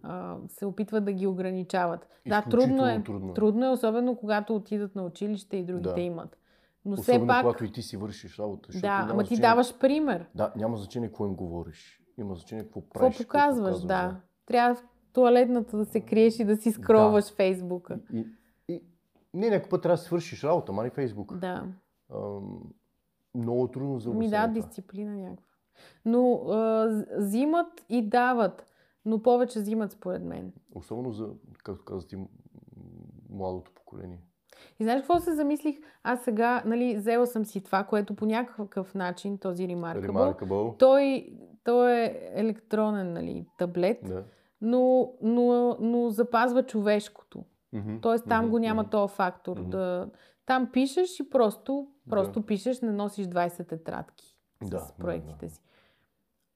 а, 0.03 0.38
се 0.48 0.65
опитват 0.65 1.06
да 1.06 1.14
ги 1.14 1.27
ограничават. 1.27 2.07
Да, 2.27 2.41
трудно 2.41 2.88
е, 2.88 3.03
трудно 3.03 3.31
е. 3.31 3.34
трудно 3.34 3.65
е, 3.65 3.69
особено 3.69 4.15
когато 4.15 4.56
отидат 4.56 4.95
на 4.95 5.03
училище 5.03 5.57
и 5.57 5.64
другите 5.64 5.93
Да. 5.93 6.02
имат. 6.02 6.38
Но 6.85 6.93
Особено 6.93 7.19
все 7.19 7.27
пак, 7.27 7.41
когато 7.41 7.64
и 7.65 7.72
ти 7.72 7.81
си 7.81 7.98
вършиш 7.98 8.39
работа. 8.39 8.69
да, 8.73 8.88
ама 9.02 9.23
ти 9.23 9.27
значение- 9.27 9.41
даваш 9.41 9.80
пример. 9.80 10.26
Да, 10.35 10.53
няма 10.56 10.77
значение 10.77 11.10
какво 11.10 11.26
им 11.26 11.35
говориш. 11.35 12.02
Има 12.18 12.35
значение 12.35 12.64
какво 12.64 12.81
Какво 12.81 12.99
правиш. 12.99 13.18
показваш, 13.18 13.80
да. 13.80 14.15
Трябва 14.45 14.76
в 14.76 14.84
туалетната 15.13 15.77
да 15.77 15.85
се 15.85 16.01
криеш 16.01 16.39
и 16.39 16.43
да 16.43 16.57
си 16.57 16.71
скроваш 16.71 17.25
Да. 17.25 17.35
Фейсбука. 17.35 17.99
И, 18.13 18.27
и, 18.67 18.81
не, 19.33 19.49
някой 19.49 19.69
път 19.69 19.81
трябва 19.81 19.97
да 19.97 20.01
свършиш 20.03 20.43
работа, 20.43 20.71
мани 20.71 20.89
Фейсбук. 20.89 21.38
Да. 21.38 21.65
Ам, 22.15 22.61
много 23.35 23.67
трудно 23.67 23.99
за 23.99 24.09
Ми 24.13 24.29
да, 24.29 24.47
дисциплина 24.47 25.15
някаква. 25.15 25.45
Но 26.05 26.33
а, 26.33 26.88
взимат 27.17 27.85
и 27.89 28.09
дават, 28.09 28.67
но 29.05 29.21
повече 29.21 29.59
взимат 29.59 29.91
според 29.91 30.23
мен. 30.23 30.53
Особено 30.75 31.11
за, 31.11 31.29
както 31.63 31.85
каза 31.85 32.07
ти, 32.07 32.17
младото 33.29 33.71
поколение. 33.71 34.19
И 34.79 34.83
знаеш 34.83 35.01
какво 35.01 35.19
се 35.19 35.35
замислих? 35.35 35.77
Аз 36.03 36.23
сега, 36.23 36.63
нали, 36.65 36.95
взела 36.95 37.27
съм 37.27 37.45
си 37.45 37.63
това, 37.63 37.83
което 37.83 38.15
по 38.15 38.25
някакъв 38.25 38.95
начин, 38.95 39.38
този 39.38 39.67
Remarkable, 39.67 40.07
Remarkable. 40.07 40.79
той, 40.79 41.33
той 41.63 41.91
е 41.91 42.31
електронен, 42.33 43.13
нали, 43.13 43.45
таблет, 43.57 43.99
Да. 44.03 44.23
Но, 44.61 45.11
но, 45.21 45.77
но 45.79 46.09
запазва 46.09 46.63
човешкото. 46.63 47.43
Мгм, 47.73 47.97
Тоест 48.01 48.25
там 48.29 48.41
мгм, 48.45 48.51
го 48.51 48.59
няма 48.59 48.81
мгм. 48.81 48.89
този 48.89 49.13
фактор. 49.13 49.57
Мгм. 49.59 49.69
Да... 49.69 50.09
Там 50.45 50.69
пишеш 50.73 51.19
и 51.19 51.29
просто, 51.29 51.88
просто 52.09 52.39
Да. 52.39 52.45
пишеш, 52.45 52.81
не 52.81 52.91
носиш 52.91 53.25
20 53.27 53.67
тетрадки 53.67 54.35
Да, 54.61 54.79
с 54.79 54.88
да, 54.88 54.93
проектите 54.99 55.45
да. 55.45 55.51
си. 55.51 55.61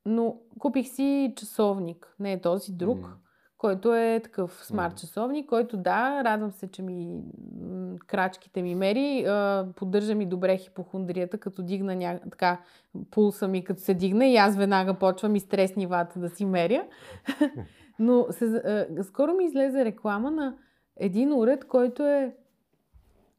Но 0.06 0.38
купих 0.60 0.88
си 0.88 1.34
часовник, 1.38 2.16
не 2.20 2.34
е 2.34 2.42
този 2.42 2.72
друг, 2.72 2.98
М. 3.02 3.14
който 3.58 3.96
е 3.96 4.20
такъв 4.24 4.66
смарт 4.66 4.98
часовник, 4.98 5.50
който 5.50 5.78
да, 5.78 6.24
радвам 6.24 6.52
се, 6.52 6.68
че 6.68 6.82
ми 6.82 7.22
м, 7.62 7.96
крачките 8.08 8.62
ми 8.62 8.76
мери, 8.76 9.26
а, 9.28 9.68
поддържа 9.76 10.16
ми 10.16 10.26
добре 10.26 10.58
хипохондрията, 10.58 11.38
като 11.38 11.64
дигна 11.64 11.96
ня... 11.96 12.20
така, 12.32 12.62
пулса 13.12 13.48
ми 13.48 13.64
като 13.64 13.82
се 13.82 13.94
дигне 13.94 14.34
и 14.34 14.38
аз 14.38 14.56
веднага 14.56 14.94
почвам 14.94 15.36
и 15.36 15.40
стрес 15.40 15.76
нивата 15.76 16.20
да 16.20 16.30
си 16.30 16.46
меря. 16.46 16.88
Но 18.00 18.28
се, 18.32 18.46
а, 18.46 19.04
скоро 19.04 19.34
ми 19.34 19.46
излезе 19.46 19.86
реклама 19.86 20.32
на 20.32 20.58
един 20.98 21.34
уред, 21.34 21.68
който 21.68 22.04
е 22.04 22.36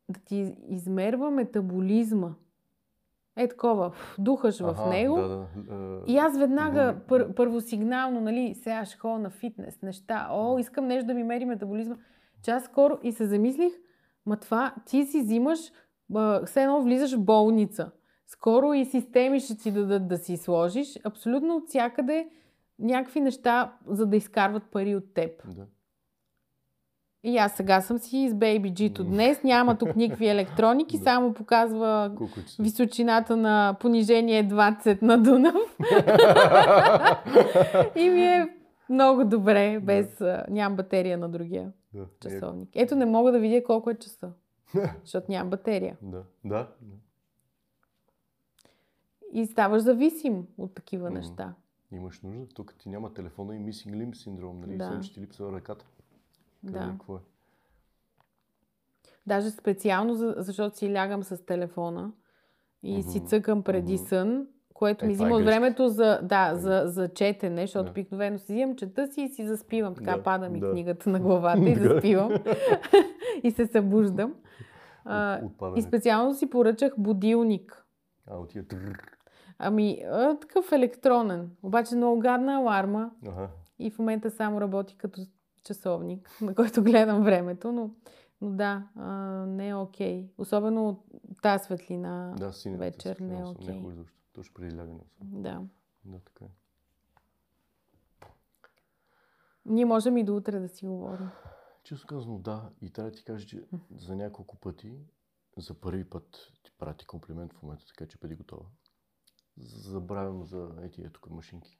да 0.08 0.20
ти 0.20 0.56
измерва 0.68 1.30
метаболизма. 1.30 2.34
е 3.36 3.48
такова, 3.48 3.92
духаш 4.18 4.58
в 4.60 4.68
Аха, 4.68 4.88
него. 4.88 5.16
Да, 5.16 5.28
да. 5.28 5.46
а, 5.70 6.00
И 6.06 6.18
аз 6.18 6.38
веднага 6.38 6.86
Добре. 6.86 7.06
пър, 7.08 7.34
първосигнално, 7.34 8.20
нали, 8.20 8.54
сега 8.54 8.84
ще 8.84 8.96
ходя 8.96 9.18
на 9.18 9.30
фитнес, 9.30 9.82
неща. 9.82 10.28
О, 10.30 10.58
искам 10.58 10.86
нещо 10.86 11.06
да 11.06 11.14
ми 11.14 11.24
мери 11.24 11.44
метаболизма. 11.44 11.96
Че 12.42 12.50
аз 12.50 12.64
скоро 12.64 12.98
и 13.02 13.12
се 13.12 13.26
замислих, 13.26 13.72
ма 14.26 14.36
това 14.36 14.74
ти 14.86 15.04
си 15.04 15.20
взимаш, 15.20 15.58
все 16.44 16.62
едно 16.62 16.82
влизаш 16.82 17.14
в 17.16 17.24
болница. 17.24 17.90
Скоро 18.26 18.72
и 18.74 18.84
системи 18.84 19.40
ще 19.40 19.56
ти 19.56 19.70
дадат 19.72 20.08
да 20.08 20.18
си 20.18 20.36
сложиш. 20.36 20.98
Абсолютно 21.04 21.56
от 21.56 21.68
всякъде 21.68 22.28
някакви 22.78 23.20
неща, 23.20 23.72
за 23.86 24.06
да 24.06 24.16
изкарват 24.16 24.62
пари 24.64 24.96
от 24.96 25.14
теб. 25.14 25.30
Да. 25.46 25.66
И 27.22 27.38
аз 27.38 27.52
сега 27.52 27.80
съм 27.80 27.98
си 27.98 28.28
с 28.28 28.34
Baby 28.34 28.72
G-то 28.72 29.04
днес. 29.04 29.42
Няма 29.42 29.78
тук 29.78 29.96
никакви 29.96 30.28
електроники, 30.28 30.98
Да. 30.98 31.04
само 31.04 31.34
показва 31.34 32.12
е 32.38 32.42
часа? 32.42 32.62
височината 32.62 33.36
на 33.36 33.76
понижение 33.80 34.44
20 34.44 35.02
на 35.02 35.18
Дунав. 35.18 35.54
И 37.96 38.10
ми 38.10 38.22
е 38.22 38.48
много 38.88 39.24
добре, 39.24 39.80
без... 39.80 40.20
а, 40.20 40.44
Нямам 40.50 40.76
батерия 40.76 41.18
на 41.18 41.28
другия 41.28 41.72
Да. 41.94 42.02
Е, 42.02 42.04
часовник. 42.22 42.68
Ето 42.74 42.96
не 42.96 43.06
мога 43.06 43.32
да 43.32 43.38
видя 43.38 43.64
колко 43.64 43.90
е 43.90 43.94
часа, 43.94 44.30
защото 45.00 45.26
нямам 45.28 45.50
батерия. 45.50 45.96
Да. 46.02 46.22
Да. 46.44 46.68
да. 46.80 46.96
И 49.32 49.46
ставаш 49.46 49.82
зависим 49.82 50.46
от 50.58 50.74
такива 50.74 51.06
Мгм. 51.06 51.14
неща. 51.18 51.54
Имаш 51.92 52.20
нужда. 52.22 52.46
Тук 52.46 52.74
ти 52.78 52.88
няма 52.88 53.14
телефона 53.14 53.56
и 53.56 53.60
missing 53.60 53.90
limb 53.90 54.14
синдром, 54.14 54.60
нали? 54.60 54.76
Да. 54.76 54.90
Да. 54.90 55.02
ще 55.02 55.14
ти 55.14 55.20
липсва 55.20 55.52
ръката. 55.52 55.86
Къде, 56.66 56.78
Да. 56.78 56.88
Какво 56.90 57.16
е? 57.16 57.20
Даже 59.26 59.50
специално, 59.50 60.14
за, 60.14 60.34
защото 60.38 60.76
си 60.76 60.94
лягам 60.94 61.22
с 61.22 61.44
телефона 61.44 62.12
и 62.82 63.02
си 63.02 63.18
Мгм. 63.18 63.26
цъкам 63.26 63.62
преди 63.62 63.94
Мгм. 63.94 64.04
сън, 64.04 64.46
което 64.74 65.04
Е, 65.04 65.08
ми 65.08 65.12
е 65.12 65.16
взима 65.16 65.36
от 65.36 65.44
времето 65.44 65.88
за, 65.88 66.20
да, 66.22 66.50
Е. 66.50 66.54
за, 66.54 66.82
за 66.86 67.08
четене, 67.08 67.60
защото 67.60 67.84
Да. 67.84 67.90
обикновено 67.90 68.38
си 68.38 68.44
взимам, 68.44 68.76
чета 68.76 69.06
си 69.06 69.22
и 69.22 69.28
си 69.28 69.46
заспивам. 69.46 69.94
Така 69.94 70.16
Да, 70.16 70.22
пада 70.22 70.48
ми 70.48 70.60
да. 70.60 70.70
книгата 70.70 71.10
на 71.10 71.20
главата 71.20 71.68
и 71.68 71.74
заспивам. 71.78 72.30
и 73.42 73.50
се 73.50 73.66
събуждам. 73.66 74.34
А, 75.04 75.40
и 75.76 75.82
специално 75.82 76.34
си 76.34 76.50
поръчах 76.50 76.92
будилник. 76.98 77.86
А, 78.26 78.36
отива. 78.36 78.64
Ами, 79.58 80.02
а, 80.06 80.38
такъв 80.40 80.72
електронен. 80.72 81.56
Обаче 81.62 81.96
много 81.96 82.20
гадна 82.20 82.56
аларма 82.56 83.10
Ага. 83.26 83.48
и 83.78 83.90
в 83.90 83.98
момента 83.98 84.30
само 84.30 84.60
работи 84.60 84.96
като 84.96 85.20
часовник, 85.64 86.30
на 86.40 86.54
който 86.54 86.82
гледам 86.82 87.24
времето, 87.24 87.72
но, 87.72 87.90
но 88.40 88.50
да, 88.50 88.88
а, 88.96 89.12
не 89.46 89.68
е 89.68 89.74
окей. 89.74 90.30
Особено 90.38 90.88
от 90.88 91.00
тази 91.42 91.64
светлина. 91.64 92.34
Да, 92.38 92.52
синята 92.52 92.78
вечер 92.78 93.14
светлина 93.16 93.34
не 93.34 93.40
е 93.40 93.44
окей. 93.44 93.78
изобщо. 93.92 94.16
Точно 94.32 94.54
преди 94.54 94.76
лягане. 94.76 95.00
Да. 95.20 95.62
Да, 96.04 96.18
така 96.18 96.44
е. 96.44 96.48
Ние 99.66 99.84
можем 99.84 100.16
и 100.16 100.24
до 100.24 100.36
утре 100.36 100.58
да 100.60 100.68
си 100.68 100.86
говорим. 100.86 101.28
Често 101.84 102.06
казано, 102.06 102.38
да. 102.38 102.70
И 102.80 102.90
трябва 102.90 103.10
да 103.10 103.16
ти 103.16 103.24
кажа, 103.24 103.46
че 103.46 103.64
за 103.96 104.16
няколко 104.16 104.56
пъти, 104.56 104.98
за 105.56 105.74
първи 105.74 106.04
път 106.04 106.52
ти 106.64 106.70
прати 106.78 107.06
комплимент 107.06 107.52
в 107.52 107.62
момента, 107.62 107.84
така 107.86 108.06
че 108.06 108.18
бъди 108.18 108.34
готова. 108.34 108.64
Забравям 109.58 110.44
за 110.44 110.70
ети 110.82 111.02
е 111.02 111.08
тук 111.08 111.30
машинки. 111.30 111.78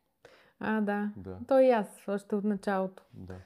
А, 0.58 0.80
да. 0.80 1.12
Да, 1.16 1.38
То 1.48 1.60
и 1.60 1.70
аз, 1.70 1.86
още 2.08 2.34
от 2.34 2.44
началото. 2.44 3.02
да. 3.14 3.36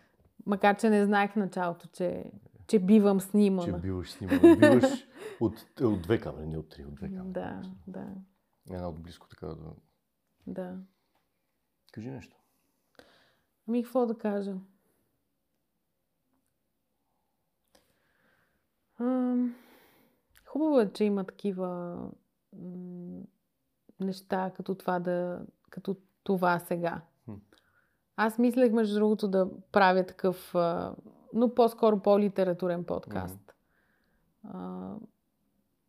Макар, 0.47 0.77
че 0.77 0.91
не 0.91 1.05
знаех 1.05 1.33
в 1.33 1.37
началото, 1.37 1.89
че, 1.89 2.33
че 2.67 2.79
бивам 2.79 3.21
Че 3.21 3.27
снимана. 3.27 3.79
биваш 3.79 4.11
снимана. 4.11 4.57
Биваш 4.57 5.07
от, 5.41 5.55
от 5.81 6.03
две 6.03 6.21
камери, 6.21 6.47
не 6.47 6.59
от 6.59 6.69
три, 6.69 6.85
от 6.85 6.95
две 6.95 7.09
камери. 7.09 7.33
Да, 7.33 7.63
да, 7.87 8.09
Една 8.71 8.89
от 8.89 9.03
близко 9.03 9.29
така 9.29 9.47
да... 9.47 9.73
да. 10.47 10.79
Кажи 11.93 12.11
нещо. 12.11 12.37
Ами, 13.69 13.83
какво 13.85 14.07
да 14.07 14.19
кажа? 14.19 14.55
Ам, 19.01 19.55
Хубаво 20.47 20.81
е, 20.81 20.93
че 20.93 21.05
има 21.05 21.25
такива 21.25 21.97
м, 22.53 23.10
неща, 24.05 24.51
като 24.57 24.75
това 24.75 24.99
да, 24.99 25.41
като 25.71 25.97
това 26.23 26.59
сега. 26.59 27.01
Аз 28.17 28.39
мислех, 28.39 28.73
между 28.73 28.95
другото, 28.95 29.29
да 29.29 29.49
правя 29.73 30.07
такъв, 30.07 30.55
но 31.35 31.55
по-скоро 31.55 32.01
по-литературен 32.01 32.85
подкаст. 32.85 33.55
А, 34.45 34.91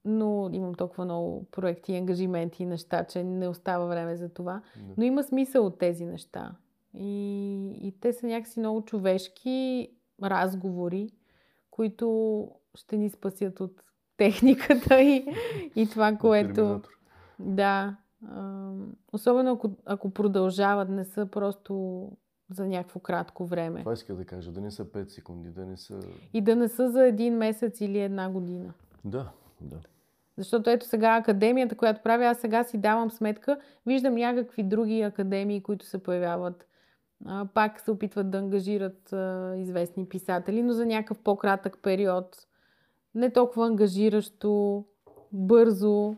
но 0.06 0.50
имам 0.54 0.76
толкова 0.76 1.06
много 1.06 1.46
проекти, 1.52 1.96
ангажименти 1.96 2.64
и 2.64 2.66
неща, 2.66 3.04
че 3.04 3.24
не 3.24 3.48
остава 3.48 3.86
време 3.86 4.16
за 4.16 4.30
това. 4.30 4.62
Да. 4.76 4.94
Но 4.98 5.04
има 5.04 5.24
смисъл 5.24 5.66
от 5.66 5.80
тези 5.80 6.06
неща. 6.06 6.56
И, 6.94 7.88
и 7.88 8.00
те 8.00 8.14
са 8.14 8.28
някакси 8.28 8.60
много 8.60 8.82
човешки 8.82 9.90
разговори, 10.24 11.10
които 11.72 12.48
ще 12.76 12.98
ни 12.98 13.10
спасят 13.10 13.60
от 13.60 13.84
техниката 14.18 15.02
и, 15.02 15.26
и 15.76 15.90
това, 15.90 16.16
което... 16.16 16.82
Да. 17.40 17.96
Особено 19.14 19.52
ако, 19.52 19.72
ако 19.86 20.10
продължават, 20.10 20.90
не 20.90 21.06
са 21.06 21.26
просто 21.26 22.08
за 22.50 22.68
някакво 22.68 23.00
кратко 23.00 23.46
време. 23.46 23.80
Това 23.80 23.94
иска 23.94 24.16
да 24.16 24.26
кажа, 24.26 24.52
да 24.52 24.62
не 24.62 24.72
са 24.72 24.86
5 24.86 25.08
секунди, 25.08 25.50
да 25.50 25.66
не 25.66 25.78
са... 25.78 26.00
И 26.34 26.42
да 26.42 26.56
не 26.56 26.68
са 26.68 26.90
за 26.90 27.08
един 27.08 27.38
месец 27.38 27.82
или 27.82 28.00
една 28.00 28.30
година. 28.30 28.74
Да, 29.06 29.32
да. 29.62 29.80
Защото 30.38 30.70
ето 30.70 30.86
сега 30.86 31.16
академията, 31.16 31.76
която 31.76 32.02
правя, 32.04 32.26
аз 32.26 32.38
сега 32.38 32.64
си 32.64 32.78
давам 32.78 33.12
сметка, 33.12 33.60
виждам 33.86 34.16
някакви 34.16 34.64
други 34.64 35.02
академии, 35.02 35.64
които 35.64 35.86
се 35.86 36.04
появяват. 36.04 36.68
Пак 37.54 37.80
се 37.80 37.92
опитват 37.92 38.32
да 38.32 38.38
ангажират 38.38 39.14
известни 39.58 40.10
писатели, 40.10 40.64
но 40.64 40.74
за 40.74 40.86
някакъв 40.86 41.20
по-кратък 41.20 41.78
период. 41.82 42.48
Не 43.16 43.34
толкова 43.34 43.68
ангажиращо, 43.68 44.86
бързо. 45.32 46.16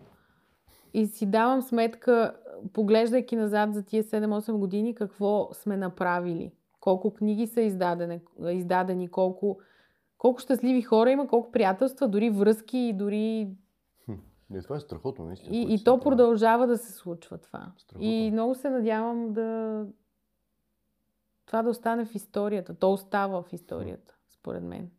И 0.94 1.08
си 1.08 1.26
давам 1.26 1.62
сметка, 1.62 2.38
поглеждайки 2.74 3.36
назад 3.36 3.74
за 3.74 3.84
тия 3.84 4.04
7-8 4.04 4.52
години, 4.52 4.96
какво 4.96 5.50
сме 5.54 5.78
направили. 5.78 6.52
Колко 6.80 7.14
книги 7.14 7.48
са 7.48 7.62
издадени, 7.62 8.22
издадени 8.50 9.08
колко, 9.08 9.60
колко 10.18 10.40
щастливи 10.40 10.82
хора 10.82 11.12
има, 11.12 11.28
колко 11.28 11.52
приятелства, 11.52 12.08
дори 12.08 12.30
връзки 12.30 12.78
и 12.78 12.94
дори 12.94 13.50
Не, 14.50 14.62
това 14.62 14.76
е 14.76 14.80
страхотно, 14.80 15.26
наистина. 15.26 15.56
и, 15.56 15.74
и 15.74 15.84
то 15.84 15.98
прави. 15.98 16.04
продължава 16.04 16.68
да 16.68 16.78
се 16.78 16.92
случва 16.92 17.38
това. 17.38 17.72
Страхотно. 17.78 18.08
И 18.08 18.32
много 18.32 18.56
се 18.56 18.70
надявам 18.70 19.34
да 19.34 19.86
това 21.46 21.62
да 21.64 21.70
остане 21.70 22.06
в 22.06 22.16
историята. 22.16 22.74
То 22.76 22.94
остава 22.94 23.42
в 23.42 23.54
историята, 23.54 24.16
според 24.30 24.64
мен. 24.64 24.92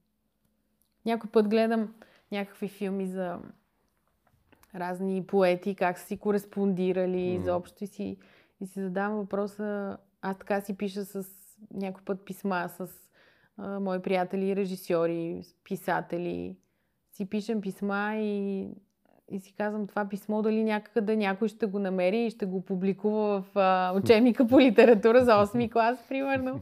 Някой 1.07 1.31
път 1.31 1.49
гледам 1.49 1.95
някакви 2.33 2.69
филми 2.69 3.07
за 3.07 3.39
разни 4.75 5.27
поети, 5.27 5.75
как 5.75 5.99
са 5.99 6.07
си 6.07 6.17
кореспондирали 6.17 7.33
Мгм. 7.33 7.43
изобщо 7.43 7.85
и 7.85 7.87
си, 7.87 8.17
и 8.61 8.67
си 8.67 8.81
задавам 8.81 9.17
въпроса. 9.17 9.99
Аз 10.23 10.39
така 10.39 10.61
си 10.61 10.77
пиша 10.77 11.05
с 11.05 11.25
някой 11.75 12.05
път 12.05 12.25
писма 12.25 12.69
с 12.69 12.89
а, 13.57 13.81
мои 13.81 13.99
приятели, 14.03 14.57
режисьори, 14.57 15.43
писатели. 15.65 16.57
Си 17.13 17.27
пишем 17.27 17.61
писма 17.61 18.15
и, 18.17 18.69
и 19.31 19.41
си 19.41 19.55
казвам 19.57 19.87
това 19.87 20.09
писмо 20.09 20.43
дали 20.43 20.65
някъде 20.65 21.17
някой 21.17 21.49
ще 21.49 21.67
го 21.67 21.79
намери 21.79 22.27
и 22.27 22.31
ще 22.31 22.47
го 22.47 22.65
публикува 22.65 23.43
в 23.43 23.57
а, 23.59 23.93
учебника 23.97 24.47
по 24.47 24.61
литература 24.61 25.25
за 25.25 25.33
8 25.33 25.73
клас, 25.73 25.99
примерно. 26.09 26.61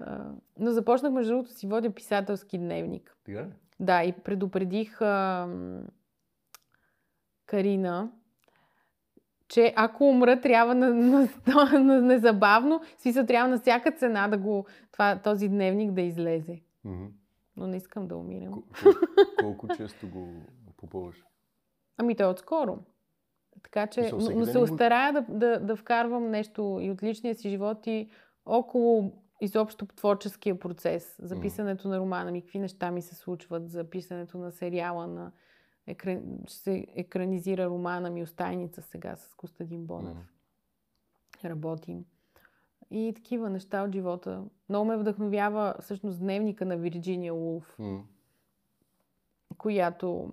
А, 0.00 0.24
но 0.58 0.70
започнах, 0.70 1.12
между 1.12 1.32
другото, 1.32 1.50
си 1.52 1.66
водя 1.66 1.90
писателски 1.90 2.58
дневник. 2.58 3.16
Така? 3.24 3.46
Да, 3.80 4.04
и 4.04 4.12
предупредих 4.12 5.02
а, 5.02 5.48
Карина, 7.46 8.10
че 9.48 9.72
ако 9.76 10.04
умра, 10.04 10.40
трябва 10.40 10.74
на, 10.74 10.94
на, 10.94 11.28
на, 11.80 12.00
незабавно, 12.00 12.80
в 12.98 13.02
смисъл 13.02 13.26
трябва 13.26 13.48
на 13.48 13.58
всяка 13.58 13.92
цена 13.92 14.28
да 14.28 14.38
го, 14.38 14.66
това, 14.92 15.18
този 15.18 15.48
дневник 15.48 15.92
да 15.92 16.00
излезе. 16.00 16.60
Мгм. 16.84 17.04
Но 17.56 17.66
не 17.66 17.76
искам 17.76 18.08
да 18.08 18.16
умирам. 18.16 18.52
Кол- 18.52 18.64
кол- 18.82 19.40
Колко 19.40 19.68
често 19.76 20.08
го 20.08 20.42
попълваш? 20.76 21.24
Ами 21.98 22.16
той 22.16 22.26
е 22.26 22.30
отскоро. 22.30 22.78
Така 23.62 23.86
че, 23.86 24.10
но, 24.12 24.30
но 24.30 24.46
се 24.46 24.58
остарая 24.58 25.12
да, 25.12 25.24
да, 25.28 25.60
да 25.60 25.76
вкарвам 25.76 26.30
нещо 26.30 26.78
и 26.82 26.90
от 26.90 27.02
личния 27.02 27.34
си 27.34 27.50
живот 27.50 27.86
и 27.86 28.10
около 28.46 29.12
изобщо 29.40 29.86
творческия 29.86 30.58
процес, 30.58 31.16
за 31.18 31.34
Мгм. 31.34 31.42
писането 31.42 31.88
на 31.88 31.98
романа 31.98 32.30
ми, 32.32 32.42
какви 32.42 32.58
неща 32.58 32.90
ми 32.90 33.02
се 33.02 33.14
случват, 33.14 33.70
за 33.70 33.84
писането 33.84 34.38
на 34.38 34.52
сериала, 34.52 35.06
на 35.06 35.32
екран... 35.86 36.22
ще 36.46 36.58
се 36.58 36.86
екранизира 36.94 37.66
романа 37.66 38.10
ми 38.10 38.22
Остайница 38.22 38.82
сега 38.82 39.16
с 39.16 39.34
Костадин 39.34 39.86
Бонев. 39.86 40.16
Мгм. 40.16 40.24
Работим. 41.44 42.04
И 42.90 43.12
такива 43.16 43.50
неща 43.50 43.82
от 43.82 43.92
живота. 43.92 44.44
Много 44.68 44.84
ме 44.84 44.96
вдъхновява 44.96 45.74
всъщност 45.80 46.18
дневника 46.18 46.64
на 46.64 46.76
Вирджиния 46.76 47.34
Улф. 47.34 47.76
М. 47.78 48.04
която 49.58 50.32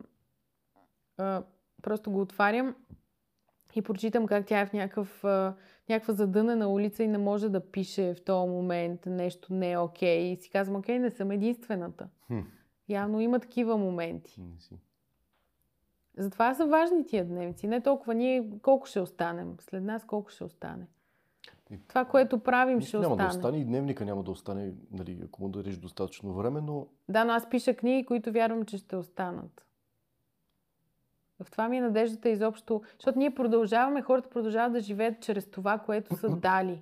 а, 1.17 1.43
просто 1.81 2.11
го 2.11 2.21
отварям 2.21 2.75
и 3.75 3.81
прочитам 3.81 4.25
как 4.25 4.45
тя 4.45 4.59
е 4.59 4.65
в 4.65 4.73
някакъв, 4.73 5.23
а, 5.23 5.55
някаква 5.89 6.13
задънена 6.13 6.67
улица 6.67 7.03
и 7.03 7.07
не 7.07 7.17
може 7.17 7.49
да 7.49 7.71
пише 7.71 8.13
в 8.13 8.23
този 8.23 8.49
момент 8.49 9.05
нещо 9.05 9.53
не 9.53 9.71
е 9.71 9.77
окей. 9.77 10.31
И 10.31 10.35
си 10.35 10.49
казвам, 10.49 10.79
окей, 10.79 10.99
не 10.99 11.11
съм 11.11 11.31
единствената. 11.31 12.09
Хм. 12.27 12.39
Явно 12.89 13.19
има 13.19 13.39
такива 13.39 13.77
моменти. 13.77 14.41
Не 14.41 14.59
си. 14.59 14.79
Затова 16.17 16.53
са 16.53 16.65
важни 16.65 17.05
тия 17.05 17.25
дневници. 17.25 17.67
Не 17.67 17.81
толкова 17.81 18.13
ние 18.13 18.49
колко 18.61 18.87
ще 18.87 18.99
останем. 18.99 19.55
След 19.59 19.83
нас 19.83 20.05
колко 20.05 20.29
ще 20.29 20.43
остане. 20.43 20.87
И- 21.71 21.79
Това, 21.87 22.05
което 22.05 22.39
правим, 22.39 22.77
Нищо 22.77 22.87
ще 22.89 22.97
няма 22.97 23.13
остане. 23.13 23.29
да 23.29 23.35
остане 23.37 23.57
и 23.57 23.65
дневника 23.65 24.05
няма 24.05 24.23
да 24.23 24.31
остане, 24.31 24.71
нали, 24.91 25.21
ако 25.25 25.41
му 25.41 25.49
дадеш 25.49 25.77
достатъчно 25.77 26.33
време, 26.33 26.61
но 26.61 26.87
Да, 27.09 27.25
но 27.25 27.33
аз 27.33 27.49
пиша 27.49 27.73
книги, 27.73 28.05
които 28.05 28.31
вярвам, 28.31 28.65
че 28.65 28.77
ще 28.77 28.95
останат. 28.95 29.65
В 31.39 31.51
това 31.51 31.69
ми 31.69 31.77
е 31.77 31.81
надеждата 31.81 32.29
изобщо, 32.29 32.81
защото 32.93 33.19
ние 33.19 33.35
продължаваме, 33.35 34.01
хората 34.01 34.29
продължават 34.29 34.73
да 34.73 34.79
живеят 34.79 35.21
чрез 35.21 35.45
това, 35.45 35.77
което 35.77 36.15
са 36.15 36.29
дали. 36.37 36.81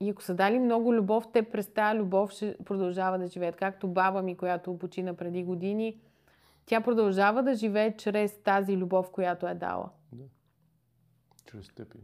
И 0.00 0.10
ако 0.10 0.22
са 0.22 0.34
дали 0.34 0.58
много 0.58 0.94
любов, 0.94 1.28
те 1.32 1.42
през 1.42 1.66
тази 1.68 1.98
любов 1.98 2.30
ще 2.30 2.56
продължават 2.64 3.20
да 3.20 3.26
живеят. 3.26 3.56
Както 3.56 3.88
баба 3.88 4.22
ми, 4.22 4.36
която 4.36 4.78
почина 4.78 5.14
преди 5.14 5.44
години, 5.44 6.00
тя 6.66 6.80
продължава 6.80 7.42
да 7.42 7.54
живее 7.54 7.96
чрез 7.96 8.42
тази 8.42 8.76
любов, 8.76 9.10
която 9.10 9.46
е 9.46 9.54
дала. 9.54 9.90
чрез 11.46 11.68
теб. 11.68 11.94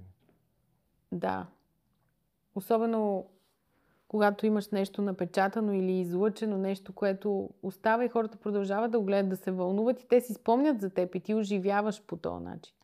Да. 1.12 1.46
Особено 2.54 3.26
когато 4.08 4.46
имаш 4.46 4.68
нещо 4.68 5.02
напечатано 5.02 5.72
или 5.72 5.92
излъчено, 5.92 6.58
нещо, 6.58 6.92
което 6.92 7.50
остава 7.62 8.04
и 8.04 8.08
хората 8.08 8.38
продължават 8.38 8.90
да 8.90 8.98
го 8.98 9.04
гледат, 9.04 9.28
да 9.30 9.36
се 9.36 9.50
вълнуват 9.50 10.00
и 10.00 10.08
те 10.08 10.20
си 10.20 10.34
спомнят 10.34 10.80
за 10.80 10.90
теб 10.90 11.14
и 11.14 11.20
ти 11.20 11.34
оживяваш 11.34 12.02
по 12.02 12.16
този 12.16 12.44
начин. 12.44 12.74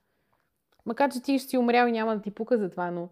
Макар, 0.87 1.11
че 1.11 1.23
ти 1.23 1.39
ще 1.39 1.49
си 1.49 1.59
умрял 1.59 1.87
и 1.87 1.93
няма 1.93 2.17
да 2.17 2.23
ти 2.23 2.31
пука 2.31 2.59
за 2.59 2.71
това, 2.71 2.91
но, 2.91 3.09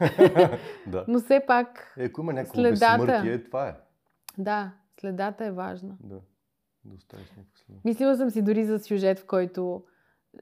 да. 0.86 1.04
но 1.08 1.20
все 1.20 1.44
пак, 1.46 1.94
Е, 1.98 2.04
ако 2.04 2.20
има 2.20 2.32
някакво 2.32 2.54
Следата. 2.54 2.98
безсмъртие, 2.98 3.44
това 3.44 3.68
е. 3.68 3.74
да, 4.38 4.72
следата 5.00 5.44
е 5.44 5.50
важна. 5.50 5.96
Да. 6.00 6.20
Да 6.86 6.94
оставиш 6.96 7.28
някаква 7.28 7.44
следа. 7.56 7.80
Мислила 7.84 8.16
съм 8.16 8.30
си 8.30 8.42
дори 8.42 8.64
за 8.64 8.78
сюжет, 8.78 9.18
в 9.18 9.26
който 9.26 9.82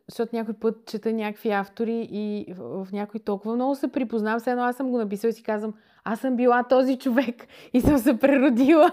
защото 0.09 0.37
някой 0.37 0.55
път 0.55 0.87
чета 0.87 1.13
някакви 1.13 1.51
автори 1.51 2.09
и 2.11 2.55
в, 2.55 2.85
в 2.85 2.93
някой 2.93 3.21
толкова 3.21 3.55
много 3.55 3.75
се 3.75 3.89
припознавам, 3.89 4.41
все 4.41 4.51
едно 4.51 4.63
аз 4.65 4.77
съм 4.77 4.91
го 4.91 4.99
написала 4.99 5.29
и 5.29 5.35
си 5.35 5.43
казвам, 5.43 5.75
аз 6.05 6.21
съм 6.21 6.37
била 6.37 6.63
този 6.63 6.99
човек 6.99 7.47
и 7.73 7.81
съм 7.81 7.99
се 7.99 8.19
преродила. 8.19 8.93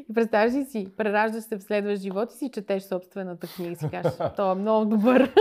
И 0.00 0.14
представяш 0.14 0.54
ли 0.54 0.64
си, 0.64 0.88
прераждаш 0.96 1.44
се 1.44 1.58
в 1.58 1.62
следващ 1.62 2.02
живот 2.02 2.32
и 2.32 2.36
си 2.36 2.50
четеш 2.50 2.82
собствената 2.82 3.46
книга 3.46 3.72
и 3.72 3.76
си 3.76 3.88
кажеш, 3.90 4.12
той 4.36 4.52
е 4.52 4.54
много 4.54 4.84
добър. 4.86 5.32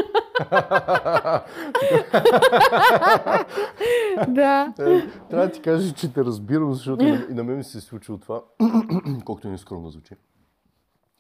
да. 4.28 4.74
Е, 4.80 5.08
Трябва 5.30 5.46
да 5.46 5.52
ти 5.52 5.62
кажа, 5.62 5.94
че 5.94 6.14
те 6.14 6.24
разбирам, 6.24 6.74
защото 6.74 7.06
и 7.06 7.12
на- 7.12 7.28
и 7.30 7.34
на 7.34 7.44
мен 7.44 7.58
ми 7.58 7.64
се 7.64 7.78
е 7.78 7.82
случило 7.82 8.18
това, 8.18 8.42
колкото 9.26 9.48
и 9.48 9.52
нескромно 9.52 9.90
звучи. 9.90 10.16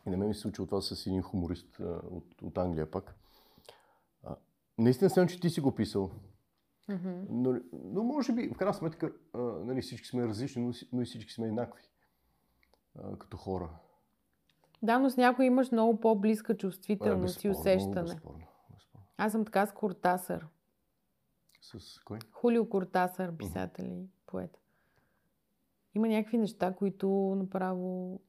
И 0.10 0.12
на 0.12 0.18
мен 0.18 0.28
ми 0.28 0.34
се 0.34 0.40
случило 0.42 0.66
това 0.66 0.82
с 0.82 1.08
един 1.08 1.22
хуморист 1.22 1.80
от, 2.12 2.42
от 2.42 2.58
Англия 2.58 2.92
пак. 2.92 3.16
А, 4.24 4.36
наистина 4.78 5.10
съм, 5.10 5.28
че 5.28 5.40
ти 5.40 5.50
си 5.50 5.62
го 5.62 5.76
писал. 5.76 6.12
Мгм. 6.90 7.22
Но, 7.30 7.60
но 7.74 8.04
може 8.04 8.34
би, 8.34 8.50
в 8.50 8.58
крайна 8.58 8.74
сметка, 8.74 9.14
а, 9.34 9.40
нали, 9.40 9.82
всички 9.82 10.08
сме 10.08 10.28
различни, 10.28 10.62
но, 10.62 10.74
но 10.94 11.02
и 11.02 11.06
всички 11.06 11.34
сме 11.34 11.48
еднакви. 11.48 11.84
А, 13.00 13.18
като 13.18 13.38
хора. 13.38 13.70
Да, 14.84 15.00
но 15.00 15.10
с 15.10 15.18
някой 15.18 15.46
имаш 15.46 15.72
много 15.72 16.00
по-близка 16.00 16.58
чувствителност 16.58 17.44
и 17.44 17.50
усещане. 17.50 18.02
Безспорно, 18.02 18.48
безспорно. 18.72 19.06
Аз 19.18 19.32
съм 19.32 19.46
така 19.46 19.66
с 19.66 19.74
Кортасър. 19.74 20.48
С 21.62 22.00
кой? 22.00 22.20
Хулио 22.32 22.70
Кортасър, 22.70 23.38
писател 23.38 23.84
и 23.86 24.08
поет. 24.26 24.60
Има 25.96 26.08
някакви 26.08 26.38
неща, 26.38 26.74
които 26.74 27.36
направо 27.38 28.20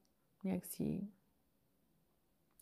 някакси... 0.44 1.08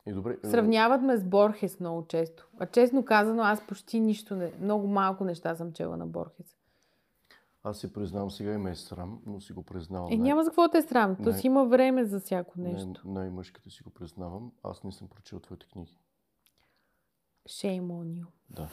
И 0.09 0.13
добре. 0.13 0.37
а, 0.45 0.49
Сравняват 0.49 1.03
ме 1.03 1.17
с 1.17 1.25
Борхес 1.25 1.81
много 1.81 2.07
често. 2.07 2.49
А 2.59 2.67
честно 2.67 3.05
казано, 3.05 3.43
аз 3.43 3.67
почти 3.67 4.01
нищо 4.01 4.37
не... 4.37 4.53
Много 4.61 4.87
малко 4.87 5.25
неща 5.25 5.55
съм 5.55 5.73
чела 5.73 5.97
на 5.97 6.07
Борхес. 6.07 6.47
Аз 7.65 7.79
се 7.79 7.93
признавам 7.93 8.31
сега 8.31 8.53
и 8.53 8.59
ме 8.59 8.71
е 8.71 8.75
срам, 8.75 9.19
но 9.27 9.41
си 9.41 9.53
го 9.53 9.63
признавам. 9.63 10.13
Е, 10.13 10.17
няма 10.17 10.45
за 10.45 10.51
какво 10.51 10.69
те 10.69 10.79
е 10.79 10.83
срам. 10.83 11.17
То 11.17 11.33
си 11.33 11.47
има 11.47 11.65
време 11.65 12.05
за 12.05 12.21
всяко 12.21 12.53
най- 12.57 12.73
нещо. 12.73 12.89
Най- 13.05 13.15
най-мъжката 13.15 13.71
си 13.71 13.83
го 13.83 13.91
признавам. 13.91 14.53
Аз 14.65 14.85
не 14.85 14.93
съм 14.93 15.09
прочел 15.09 15.41
твоите 15.41 15.67
книги. 15.67 15.99
Shame 17.49 17.83
on 17.83 18.23
you. 18.23 18.25
Да. 18.51 18.69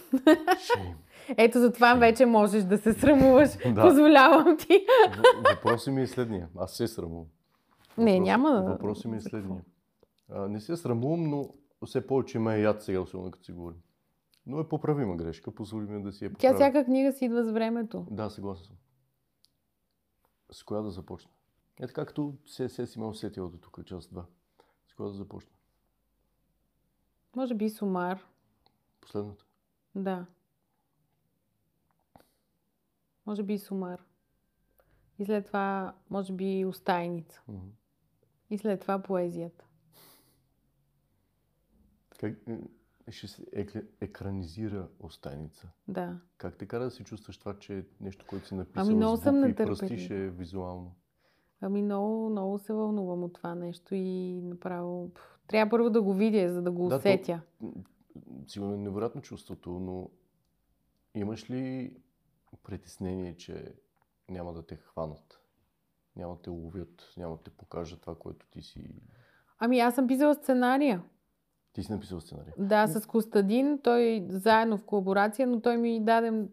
Шейм. 0.59 0.95
Ето 1.29 1.59
за 1.59 1.71
това 1.71 1.95
Shame. 1.95 1.99
вече 1.99 2.25
можеш 2.25 2.63
да 2.63 2.77
се 2.77 2.93
срамуваш. 2.93 3.49
Да. 3.65 3.81
Позволявам 3.81 4.57
ти. 4.57 4.85
Въпросът 5.45 5.93
ми 5.93 6.01
е 6.01 6.07
следния. 6.07 6.49
Аз 6.57 6.71
се 6.71 6.87
срамувам. 6.87 7.25
Не, 7.97 8.19
няма 8.19 8.51
да- 8.51 8.61
Въпросът 8.61 9.05
ми 9.05 9.17
е 9.17 9.21
следния. 9.21 9.61
А, 10.29 10.47
не 10.47 10.59
се 10.61 10.77
срамувам, 10.77 11.29
но 11.29 11.49
все 11.85 12.07
повече 12.07 12.39
ме 12.39 12.55
е 12.55 12.61
яд 12.61 12.83
сега, 12.83 12.99
особено 12.99 13.31
като 13.31 13.45
си 13.45 13.51
говорим. 13.51 13.79
Но 14.45 14.59
е 14.59 14.69
поправима 14.69 15.15
грешка, 15.15 15.51
позволи 15.55 15.85
ми 15.85 16.03
да 16.03 16.11
си 16.11 16.23
я 16.25 16.29
Тя 16.29 16.33
поправя. 16.35 16.55
всяка 16.55 16.85
книга 16.85 17.13
си 17.13 17.25
идва 17.25 17.43
с 17.43 17.51
времето. 17.51 18.07
Да, 18.11 18.29
съгласен 18.29 18.65
съм. 18.65 18.75
С 20.51 20.63
коя 20.63 20.81
да 20.81 20.91
започна? 20.91 21.31
Ето 21.79 21.93
както 21.93 22.37
се, 22.45 22.69
се 22.69 22.87
си 22.87 22.99
ме 22.99 23.05
усетила 23.05 23.49
до 23.49 23.57
тук, 23.57 23.85
част 23.85 24.11
2. 24.13 24.23
С 24.87 24.93
коя 24.93 25.09
да 25.09 25.15
започна? 25.15 25.51
Може 27.35 27.53
би 27.55 27.69
Сумар. 27.69 28.25
Последната. 29.01 29.45
Да. 29.95 30.25
Може 33.25 33.43
би 33.43 33.57
Сумар. 33.57 34.03
И 35.19 35.25
след 35.25 35.45
това, 35.45 35.93
може 36.09 36.33
би 36.33 36.65
Остайница. 36.65 37.41
Мгм. 37.47 37.67
И 38.49 38.57
след 38.57 38.81
това 38.81 38.99
поезията. 39.03 39.65
Как, 42.19 42.37
е, 43.07 43.11
ще 43.11 43.27
се 43.27 43.45
екранизира 44.01 44.87
Остайница. 44.99 45.67
Да. 45.87 46.17
Как 46.37 46.57
те 46.57 46.65
кара 46.65 46.83
да 46.83 46.91
се 46.91 47.03
чувстваш 47.03 47.37
това, 47.37 47.59
че 47.59 47.77
е 47.77 47.83
нещо, 48.01 48.25
което 48.29 48.47
си 48.47 48.55
написал 48.55 48.83
Ами 48.85 48.95
много 48.95 49.17
с 49.17 49.21
съм 49.21 49.49
и 49.49 49.55
пръстише 49.55 50.29
визуално? 50.29 50.95
Ами 51.61 51.81
много, 51.81 52.29
много 52.29 52.59
се 52.59 52.73
вълнувам 52.73 53.23
от 53.23 53.33
това 53.33 53.55
нещо 53.55 53.95
и 53.95 54.41
направо... 54.41 55.11
Трябва 55.47 55.69
първо 55.69 55.89
да 55.89 56.01
го 56.01 56.13
видя, 56.13 56.53
за 56.53 56.61
да 56.61 56.71
го 56.71 56.83
Да, 56.83 56.89
то- 56.89 56.99
усетя. 56.99 57.41
М, 57.61 57.71
Сигурно 58.47 58.73
е 58.73 58.77
невероятно 58.77 59.21
чувството, 59.21 59.69
но 59.69 60.09
имаш 61.15 61.49
ли 61.49 61.95
притеснение, 62.63 63.37
че 63.37 63.73
няма 64.29 64.53
да 64.53 64.65
те 64.65 64.75
хванат? 64.75 65.41
Няма 66.15 66.35
да 66.35 66.41
те 66.41 66.49
ловят, 66.49 67.13
няма 67.17 67.35
да 67.35 67.43
те 67.43 67.49
покажат 67.49 68.01
това, 68.01 68.15
което 68.15 68.47
ти 68.47 68.61
си... 68.61 68.95
Ами 69.59 69.79
аз 69.79 69.95
съм 69.95 70.07
писала 70.07 70.35
сценария. 70.35 71.03
Ти 71.75 71.83
си 71.83 71.91
написал 71.91 72.19
сценарий. 72.19 72.53
Да, 72.57 72.87
с 72.87 73.05
Костадин. 73.05 73.79
Той 73.83 74.27
заедно 74.29 74.77
в 74.77 74.83
колаборация, 74.83 75.47
но 75.47 75.61
той 75.61 75.77
ми 75.77 76.03
даде 76.03 76.47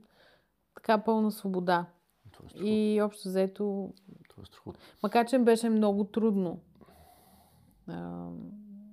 така 0.74 0.98
пълна 0.98 1.30
свобода. 1.30 1.86
Това 2.32 2.48
е. 2.54 2.64
И 2.64 3.02
общо 3.02 3.28
взето 3.28 3.92
Това 4.28 4.42
е 4.42 4.46
страхотно. 4.46 4.82
Макар, 5.02 5.26
че 5.26 5.38
беше 5.38 5.68
много 5.68 6.04
трудно 6.04 6.60
а, 7.88 8.28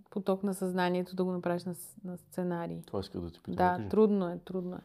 поток 0.10 0.43
на 0.43 0.53
съзнанието 0.53 1.15
да 1.15 1.23
го 1.23 1.31
направиш 1.31 1.65
на, 1.65 1.76
на 2.03 2.18
сценарий. 2.18 2.81
Това 2.85 2.99
иска 2.99 3.19
да 3.19 3.31
ти 3.31 3.39
питам. 3.39 3.56
Да, 3.56 3.76
кажи. 3.77 3.89
трудно 3.89 4.30
е, 4.30 4.39
трудно 4.45 4.76
е. 4.76 4.81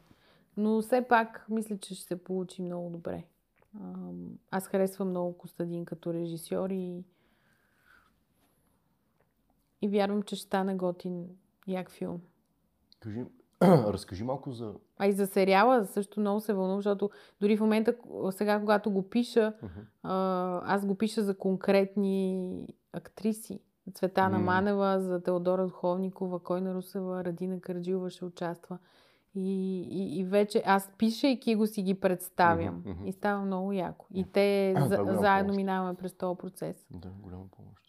Но 0.57 0.81
все 0.83 1.05
пак 1.09 1.47
мисля, 1.49 1.79
че 1.79 1.95
ще 1.95 2.05
се 2.05 2.25
получи 2.25 2.63
много 2.63 2.91
добре. 2.91 3.25
А, 3.81 4.11
аз 4.51 4.67
харесвам 4.67 5.09
много 5.09 5.39
Костадин 5.39 5.85
като 5.85 6.15
режисьор 6.15 6.71
и, 6.71 7.05
и 9.85 9.89
вярвам, 9.89 10.23
че 10.23 10.37
ще 10.37 10.47
стане 10.47 10.75
готин 10.75 11.27
як 11.67 11.91
филм. 11.91 12.21
Кажи, 13.01 13.25
разкажи 13.63 14.25
малко 14.25 14.51
за... 14.51 14.75
А 14.99 15.07
и 15.07 15.13
за 15.13 15.27
сериала 15.27 15.87
също 15.87 16.21
много 16.21 16.41
се 16.41 16.55
вълнувам, 16.55 16.79
защото 16.79 17.11
дори 17.41 17.57
в 17.57 17.61
момента, 17.61 17.95
сега 18.31 18.61
когато 18.61 18.91
го 18.91 19.09
пиша, 19.09 19.53
а, 20.03 20.75
аз 20.75 20.87
го 20.87 20.95
пиша 20.95 21.23
за 21.23 21.39
конкретни 21.39 22.67
актриси. 22.93 23.61
Цветана 23.95 24.39
М. 24.39 24.45
Манева, 24.45 25.01
за 25.01 25.23
Теодора 25.23 25.65
Духовникова, 25.65 26.39
Койна 26.39 26.75
Русева, 26.75 27.25
Радина 27.25 27.61
Карджилова 27.61 28.11
ще 28.11 28.25
участва. 28.25 28.79
И, 29.35 29.81
и, 29.91 30.21
и 30.21 30.25
вече 30.25 30.63
аз 30.67 30.91
пишейки 30.99 31.55
го 31.55 31.67
си 31.67 31.83
ги 31.83 32.01
представям. 32.01 32.83
Мгм. 32.87 33.07
И 33.07 33.13
става 33.13 33.45
много 33.45 33.73
яко. 33.73 34.07
И 34.15 34.25
те 34.25 34.71
е 34.71 34.75
за, 34.81 34.89
заедно 35.21 35.49
помощ. 35.49 35.57
минаваме 35.57 35.95
през 35.95 36.13
този 36.13 36.39
процес. 36.39 36.87
Да, 36.91 37.09
голяма 37.09 37.45
помощ. 37.57 37.84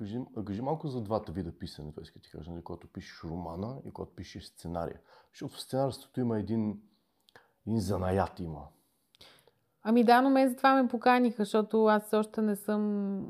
Кажи, 0.00 0.20
кажи 0.46 0.62
малко 0.62 0.88
за 0.88 1.00
двата 1.00 1.32
вида 1.32 1.52
писане, 1.52 1.92
да 1.92 2.02
ти 2.02 2.30
кажа, 2.30 2.50
нали, 2.50 2.62
когато 2.62 2.86
пишеш 2.86 3.24
романа 3.24 3.76
и 3.84 3.90
когато 3.90 4.14
пишеш 4.14 4.44
сценария. 4.44 5.00
Защото 5.32 5.54
в 5.54 5.60
сценарството 5.60 6.20
има 6.20 6.38
един, 6.38 6.80
един 7.66 7.80
занаят 7.80 8.40
има. 8.40 8.62
Ами 9.82 10.04
да, 10.04 10.22
но 10.22 10.30
мен 10.30 10.48
за 10.48 10.56
това 10.56 10.82
ме 10.82 10.88
поканиха, 10.88 11.44
защото 11.44 11.86
аз 11.86 12.12
още 12.12 12.42
не 12.42 12.56
съм 12.56 13.22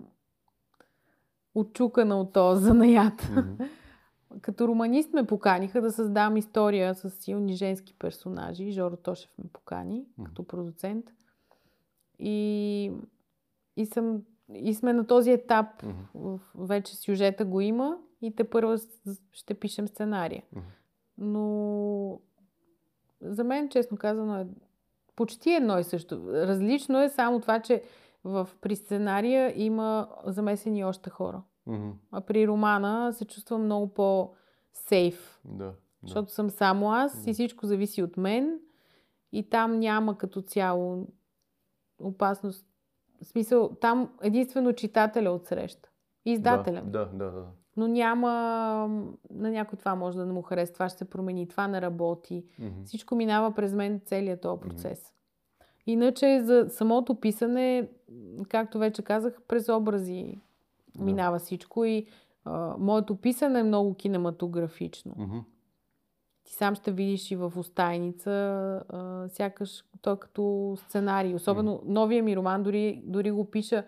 отчукана 1.54 2.20
от 2.20 2.32
този 2.32 2.64
занаят. 2.64 3.30
Мгм. 3.30 3.64
като 4.40 4.68
романист 4.68 5.12
ме 5.12 5.26
поканиха 5.26 5.80
да 5.80 5.92
създавам 5.92 6.36
история 6.36 6.94
с 6.94 7.10
силни 7.10 7.52
женски 7.52 7.94
персонажи. 7.98 8.72
Жоро 8.72 8.96
Тошев 8.96 9.38
ме 9.38 9.44
покани 9.52 10.04
като 10.24 10.46
продуцент. 10.46 11.04
И, 12.18 12.92
и, 13.76 13.86
съм, 13.86 14.22
и 14.54 14.74
сме 14.74 14.92
на 14.92 15.06
този 15.06 15.30
етап. 15.32 15.66
В- 16.14 16.40
Вече 16.56 16.96
сюжета 16.96 17.44
го 17.44 17.60
има 17.60 17.98
и 18.22 18.36
те 18.36 18.44
първо 18.44 18.76
ще 19.32 19.54
пишем 19.54 19.88
сценария. 19.88 20.42
Мгм. 20.52 20.64
Но 21.18 22.20
за 23.22 23.44
мен, 23.44 23.68
честно 23.68 23.96
казано, 23.96 24.36
е 24.36 24.46
почти 25.16 25.50
едно 25.50 25.78
и 25.78 25.84
също. 25.84 26.22
Различно 26.26 27.00
е 27.00 27.08
само 27.08 27.40
това, 27.40 27.60
че 27.60 27.82
в, 28.24 28.48
при 28.60 28.76
сценария 28.76 29.52
има 29.56 30.08
замесени 30.26 30.84
още 30.84 31.10
хора. 31.10 31.42
Мгм. 31.66 31.90
А 32.10 32.20
при 32.20 32.48
романа 32.48 33.12
се 33.12 33.24
чувствам 33.24 33.64
много 33.64 33.88
по-сейф. 33.88 35.40
Да. 35.44 35.64
да. 35.64 35.72
Защото 36.02 36.32
съм 36.32 36.50
само 36.50 36.92
аз 36.92 37.24
Да. 37.24 37.30
и 37.30 37.34
всичко 37.34 37.66
зависи 37.66 38.02
от 38.02 38.16
мен. 38.16 38.60
И 39.32 39.50
там 39.50 39.78
няма 39.78 40.18
като 40.18 40.42
цяло 40.42 41.06
опасност. 41.98 42.66
В 43.22 43.26
смисъл, 43.26 43.68
там 43.80 44.10
единствено 44.22 44.72
читателя 44.72 45.30
отсреща. 45.30 45.88
Издателя. 46.24 46.82
Да, 46.84 47.04
да, 47.04 47.24
да. 47.24 47.30
да. 47.30 47.46
Но 47.76 47.88
няма... 47.88 48.30
На 49.30 49.50
някой 49.50 49.78
това 49.78 49.94
може 49.94 50.16
да 50.16 50.26
не 50.26 50.32
му 50.32 50.42
хареса. 50.42 50.72
Това 50.72 50.88
ще 50.88 50.98
се 50.98 51.04
промени. 51.10 51.48
Това 51.48 51.68
не 51.68 51.80
работи. 51.80 52.44
Мгм. 52.58 52.82
Всичко 52.84 53.14
минава 53.14 53.54
през 53.54 53.74
мен 53.74 54.00
целият 54.04 54.40
този 54.40 54.60
процес. 54.60 55.12
Иначе 55.86 56.40
за 56.42 56.66
самото 56.68 57.14
писане, 57.14 57.88
както 58.48 58.78
вече 58.78 59.02
казах, 59.02 59.40
през 59.48 59.68
образи 59.68 60.40
Да. 60.96 61.04
минава 61.04 61.38
всичко 61.38 61.84
и 61.84 62.06
а, 62.44 62.74
моето 62.78 63.16
писане 63.16 63.60
е 63.60 63.62
много 63.62 63.94
кинематографично. 63.94 65.14
Мгм. 65.16 65.38
Ти 66.50 66.56
сам 66.56 66.74
ще 66.74 66.92
видиш 66.92 67.30
и 67.30 67.36
в 67.36 67.52
Остайница, 67.56 68.30
а, 68.88 69.28
сякаш 69.28 69.84
той 70.02 70.18
като 70.18 70.76
сценарий. 70.86 71.34
Особено 71.34 71.82
новия 71.84 72.22
ми 72.22 72.36
роман, 72.36 72.62
дори, 72.62 73.02
дори 73.04 73.30
го 73.30 73.50
пиша 73.50 73.84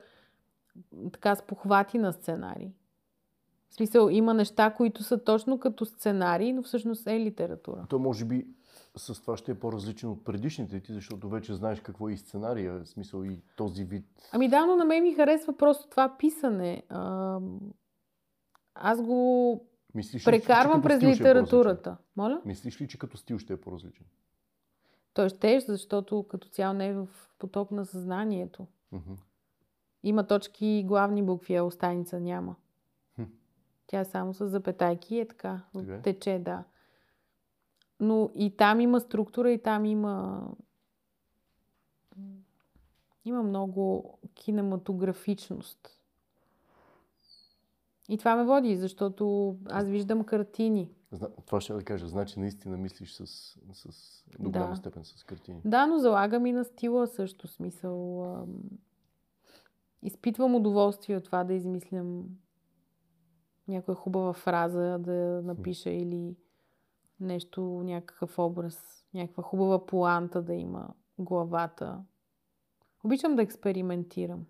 така 1.13 1.35
с 1.35 1.43
похвати 1.43 1.99
на 1.99 2.13
сценарий. 2.13 2.69
В 3.71 3.75
смисъл, 3.75 4.09
има 4.09 4.35
неща, 4.35 4.71
които 4.71 5.03
са 5.03 5.25
точно 5.25 5.61
като 5.61 5.85
сценарий, 5.85 6.53
но 6.53 6.63
всъщност 6.63 7.07
е 7.07 7.21
литература. 7.21 7.87
То 7.89 7.99
може 7.99 8.25
би 8.25 8.47
с 8.97 9.21
това 9.21 9.37
ще 9.37 9.53
е 9.53 9.59
по-различен 9.59 10.11
от 10.11 10.25
предишните 10.25 10.81
ти, 10.81 10.93
защото 10.93 11.29
вече 11.29 11.55
знаеш 11.55 11.81
какво 11.81 12.09
е 12.09 12.13
и 12.13 12.17
сценария, 12.17 12.79
в 12.79 12.89
смисъл 12.89 13.25
и 13.25 13.41
този 13.57 13.85
вид. 13.85 14.05
Ами 14.33 14.49
да, 14.49 14.67
но 14.67 14.77
на 14.77 14.85
мен 14.85 15.03
ми 15.03 15.15
харесва 15.15 15.57
просто 15.57 15.89
това 15.91 16.17
писане. 16.19 16.83
А, 16.89 17.39
аз 18.75 19.03
го 19.03 19.61
Мислиш 19.95 20.15
ли, 20.15 20.25
че 20.25 20.25
прекарвам 20.25 20.83
като 20.83 20.89
през 20.89 21.03
е 21.03 21.07
литературата. 21.07 21.97
Моля? 22.17 22.29
по-различен? 22.29 22.49
Мислиш 22.49 22.81
ли, 22.81 22.89
че 22.89 22.99
като 22.99 23.17
стил 23.17 23.39
ще 23.39 23.53
е 23.53 23.61
по-различен? 23.61 24.07
Той 25.15 25.29
ще 25.29 25.55
е, 25.55 25.61
защото 25.61 26.27
като 26.29 26.49
цяло 26.49 26.75
не 26.75 26.87
е 26.87 26.95
в 26.95 27.09
поток 27.39 27.71
на 27.71 27.87
съзнанието. 27.87 28.67
Мгм. 28.93 29.13
Има 30.03 30.27
точки 30.27 30.67
и 30.67 30.85
главни 30.85 31.23
букви, 31.23 31.57
а 31.57 31.65
останица 31.65 32.21
няма. 32.21 32.57
Хм. 33.15 33.23
Тя 33.87 34.01
е 34.01 34.05
само 34.05 34.35
с 34.35 34.49
запетайки 34.49 35.19
е 35.19 35.29
така. 35.29 35.61
Е? 35.89 36.01
Тече, 36.01 36.39
да. 36.39 36.65
Но 38.01 38.31
и 38.35 38.57
там 38.57 38.81
има 38.81 39.01
структура, 39.01 39.53
и 39.53 39.63
там 39.63 39.85
има... 39.85 40.47
Има 43.25 43.43
много 43.43 44.19
кинематографичност. 44.35 46.02
И 48.09 48.19
това 48.19 48.37
ме 48.37 48.45
води, 48.45 48.77
защото 48.77 49.57
аз 49.71 49.89
виждам 49.89 50.25
картини. 50.25 50.91
Зна... 51.13 51.29
Това 51.47 51.61
ще 51.61 51.73
да 51.73 51.85
кажа. 51.85 52.09
Значи 52.09 52.41
наистина 52.41 52.77
мислиш 52.77 53.13
с, 53.13 53.27
с... 53.73 54.25
до 54.39 54.51
голяма 54.51 54.71
Да. 54.71 54.77
степен 54.77 55.05
с 55.05 55.25
картини. 55.25 55.61
Да, 55.65 55.87
но 55.87 55.99
залагам 55.99 56.47
и 56.47 56.53
на 56.53 56.65
стила 56.65 57.07
също 57.07 57.49
смисъл. 57.49 58.25
ам, 58.25 58.61
Изпитвам 60.03 60.55
удоволствие 60.55 61.17
от 61.17 61.25
това 61.25 61.45
да 61.45 61.55
измислям 61.55 62.25
някоя 63.69 63.95
хубава 63.95 64.33
фраза 64.33 64.99
да 64.99 65.41
напиша 65.45 65.91
или 65.91 66.37
нещо, 67.21 67.63
някакъв 67.85 68.39
образ, 68.39 69.05
някаква 69.15 69.43
хубава 69.43 69.87
планта 69.87 70.43
да 70.43 70.55
има 70.55 70.89
главата. 71.19 72.03
Обичам 73.05 73.37
да 73.37 73.43
експериментирам. 73.43 74.47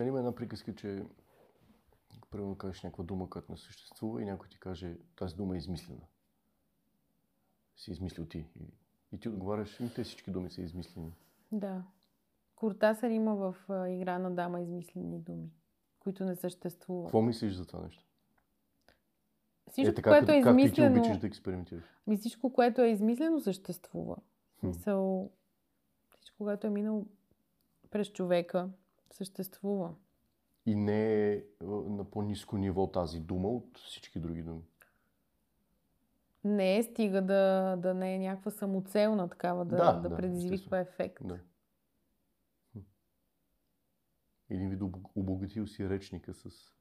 Нали 0.00 0.08
има 0.08 0.18
една 0.18 0.34
приказка, 0.34 0.74
че 0.74 1.04
примерно 2.30 2.58
кажеш 2.58 2.82
някаква 2.82 3.04
дума, 3.04 3.30
която 3.30 3.52
не 3.52 3.58
съществува 3.58 4.22
и 4.22 4.24
някой 4.24 4.48
ти 4.48 4.60
каже, 4.60 4.96
тази 5.16 5.34
дума 5.34 5.54
е 5.54 5.58
измислена. 5.58 6.00
Си 7.76 7.90
измислил 7.90 8.26
ти. 8.26 8.38
И, 8.38 8.64
и 9.12 9.20
ти 9.20 9.28
отговаряш, 9.28 9.80
и 9.80 9.94
те 9.94 10.04
всички 10.04 10.30
думи 10.30 10.50
са 10.50 10.62
измислени. 10.62 11.12
Да. 11.52 11.82
Куртасър 12.56 13.10
има 13.10 13.34
в 13.34 13.56
Игра 13.88 14.18
на 14.18 14.30
дама 14.30 14.60
измислени 14.60 15.18
думи, 15.18 15.50
които 15.98 16.24
не 16.24 16.36
съществуват. 16.36 17.06
Какво 17.06 17.22
мислиш 17.22 17.52
за 17.52 17.66
това 17.66 17.82
нещо? 17.82 18.04
Всичко, 19.70 19.90
е 19.90 19.94
така, 19.94 20.10
което 20.10 20.32
е 20.32 20.42
как 20.42 20.56
ти, 20.56 20.56
ти 20.56 20.64
измислено... 20.64 21.00
обичаш 21.00 21.18
да 21.18 21.26
експериментираш. 21.26 21.84
Ми 22.06 22.16
всичко, 22.16 22.52
което 22.52 22.80
е 22.80 22.88
измислено, 22.88 23.40
съществува. 23.40 24.16
Хм. 24.60 24.72
Смисъл, 24.72 25.30
всичко, 26.18 26.44
което 26.44 26.66
е 26.66 26.70
минало 26.70 27.06
през 27.90 28.12
човека, 28.12 28.68
съществува. 29.10 29.94
И 30.66 30.74
не 30.74 31.32
е 31.32 31.42
на 31.62 32.04
по-низко 32.04 32.56
ниво 32.56 32.86
тази 32.86 33.20
дума 33.20 33.48
от 33.48 33.78
всички 33.78 34.20
други 34.20 34.42
думи. 34.42 34.62
Не 36.44 36.76
е 36.76 36.82
стига 36.82 37.22
да, 37.22 37.76
да 37.76 37.94
не 37.94 38.14
е 38.14 38.18
някаква 38.18 38.50
самоцелна 38.50 39.28
такава, 39.28 39.64
да, 39.64 39.76
Да, 39.76 39.92
да, 39.92 40.08
да, 40.08 40.16
предизвиква 40.16 40.78
ефект. 40.78 41.26
Да. 41.26 41.38
Един 44.50 44.70
вид 44.70 44.80
обог- 44.80 45.10
обогатил 45.14 45.66
си 45.66 45.88
речника 45.88 46.34
с... 46.34 46.72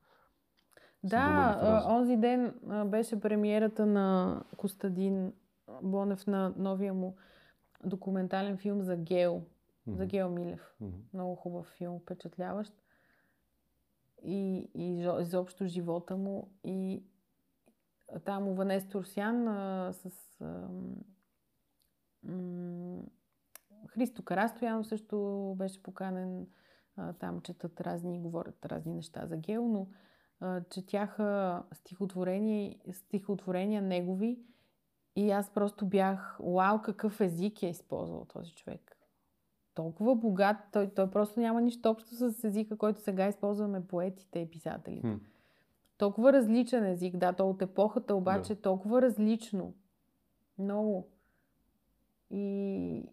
Да, 1.04 1.86
онзи 1.90 2.18
ден 2.18 2.54
беше 2.86 3.20
премиерата 3.20 3.86
на 3.86 4.42
Костадин 4.58 5.34
Бонев 5.82 6.28
на 6.28 6.54
новия 6.58 6.94
му 6.94 7.16
документален 7.86 8.58
филм 8.58 8.82
за 8.82 8.96
Гео, 8.96 9.42
за 9.96 10.04
Мгм. 10.04 10.08
Гео 10.08 10.30
Милев. 10.30 10.76
Мгм. 10.82 10.98
Много 11.14 11.36
хубав 11.36 11.66
филм, 11.66 12.00
впечатляващ. 12.00 12.74
И, 14.24 14.70
и 14.76 15.22
изобщо 15.22 15.68
живота 15.68 16.18
му. 16.18 16.52
И 16.64 17.04
там 18.26 18.48
у 18.48 18.56
Ванес 18.56 18.88
Турсян 18.90 19.48
а, 19.48 19.94
с 19.94 20.12
ам, 20.42 20.96
м, 22.24 23.04
Христо 23.88 24.24
Карастоянов 24.24 24.88
също 24.88 25.56
беше 25.58 25.84
поканен. 25.84 26.48
А, 26.96 27.14
там 27.14 27.42
четат 27.42 27.82
разни, 27.82 28.20
говорят 28.20 28.66
разни 28.66 28.94
неща 28.94 29.28
за 29.28 29.38
Гео, 29.38 29.68
но 29.68 29.88
а, 30.40 30.64
четяха 30.64 31.64
стихотворения, 31.74 32.76
стихотворения 32.92 33.82
негови 33.82 34.40
и 35.16 35.32
аз 35.32 35.50
просто 35.50 35.86
бях, 35.86 36.38
вау, 36.40 36.82
какъв 36.82 37.22
език 37.22 37.64
е 37.64 37.68
използвал 37.68 38.26
този 38.26 38.56
човек 38.56 38.89
толкова 39.80 40.16
богат, 40.16 40.58
той, 40.72 40.90
той 40.90 41.12
просто 41.12 41.40
няма 41.40 41.62
нищо 41.62 41.90
общо 41.90 42.10
с 42.16 42.44
езика, 42.44 42.78
който 42.78 43.02
сега 43.02 43.28
използваме 43.28 43.88
поетите 43.88 44.40
и 44.40 44.50
писателите. 44.50 45.08
Хм. 45.08 45.16
Толкова 45.98 46.34
различен 46.34 46.86
език, 46.86 47.18
да, 47.18 47.34
то 47.34 47.50
от 47.50 47.62
епохата, 47.62 48.16
обаче 48.16 48.56
Да. 48.56 48.62
толкова 48.62 49.02
различно. 49.02 49.74
Много. 50.58 51.08
И 52.32 53.04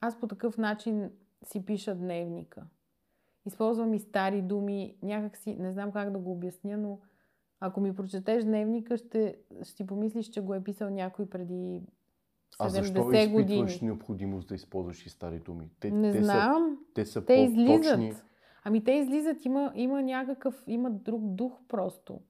аз 0.00 0.20
по 0.20 0.26
такъв 0.26 0.58
начин 0.58 1.10
си 1.44 1.64
пиша 1.64 1.94
дневника. 1.94 2.62
Използвам 3.46 3.94
и 3.94 3.98
стари 3.98 4.42
думи, 4.42 4.96
някак 5.02 5.36
си, 5.36 5.56
не 5.56 5.72
знам 5.72 5.92
как 5.92 6.10
да 6.10 6.18
го 6.18 6.32
обясня, 6.32 6.76
но 6.76 6.98
ако 7.60 7.80
ми 7.80 7.94
прочетеш 7.94 8.44
дневника, 8.44 8.96
ще, 8.96 9.36
ще 9.62 9.72
си 9.72 9.86
помислиш, 9.86 10.26
че 10.28 10.40
го 10.40 10.54
е 10.54 10.64
писал 10.64 10.90
някой 10.90 11.26
преди 11.26 11.82
70 11.82 11.82
А 12.58 12.68
защо 12.68 13.00
изпитваш 13.10 13.30
години. 13.30 13.78
необходимост 13.82 14.48
да 14.48 14.54
използваш 14.54 15.06
и 15.06 15.10
стари 15.10 15.38
думи? 15.38 15.70
Те, 15.80 15.90
Не 15.90 16.12
те 16.12 16.22
знам. 16.24 16.78
Са, 16.78 16.92
те 16.94 17.06
са 17.06 17.20
Те 17.20 17.50
по-точни. 17.56 18.04
излизат. 18.04 18.24
Ами 18.64 18.84
те 18.84 18.92
излизат, 18.92 19.44
има, 19.44 19.72
има 19.74 20.02
някакъв, 20.02 20.64
има 20.66 20.90
друг 20.90 21.22
дух 21.24 21.52
просто. 21.68 22.20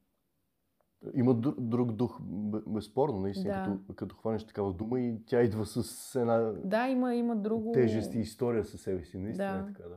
Има 1.14 1.34
друг, 1.34 1.60
друг 1.60 1.92
дух, 1.92 2.18
бе- 2.22 2.62
безспорно, 2.66 3.20
наистина, 3.20 3.54
Да. 3.54 3.64
като, 3.78 3.94
като 3.94 4.16
хванеш 4.16 4.44
такава 4.44 4.72
дума 4.72 5.00
и 5.00 5.14
тя 5.26 5.42
идва 5.42 5.66
с 5.66 6.14
една 6.14 6.38
Да, 6.64 6.88
има, 6.88 7.14
има 7.14 7.36
друго. 7.36 7.72
тежест 7.72 8.14
и 8.14 8.18
история 8.18 8.64
със 8.64 8.80
себе 8.80 9.04
си. 9.04 9.18
Наистина 9.18 9.52
Да. 9.54 9.58
е 9.60 9.74
така, 9.74 9.88
да. 9.88 9.96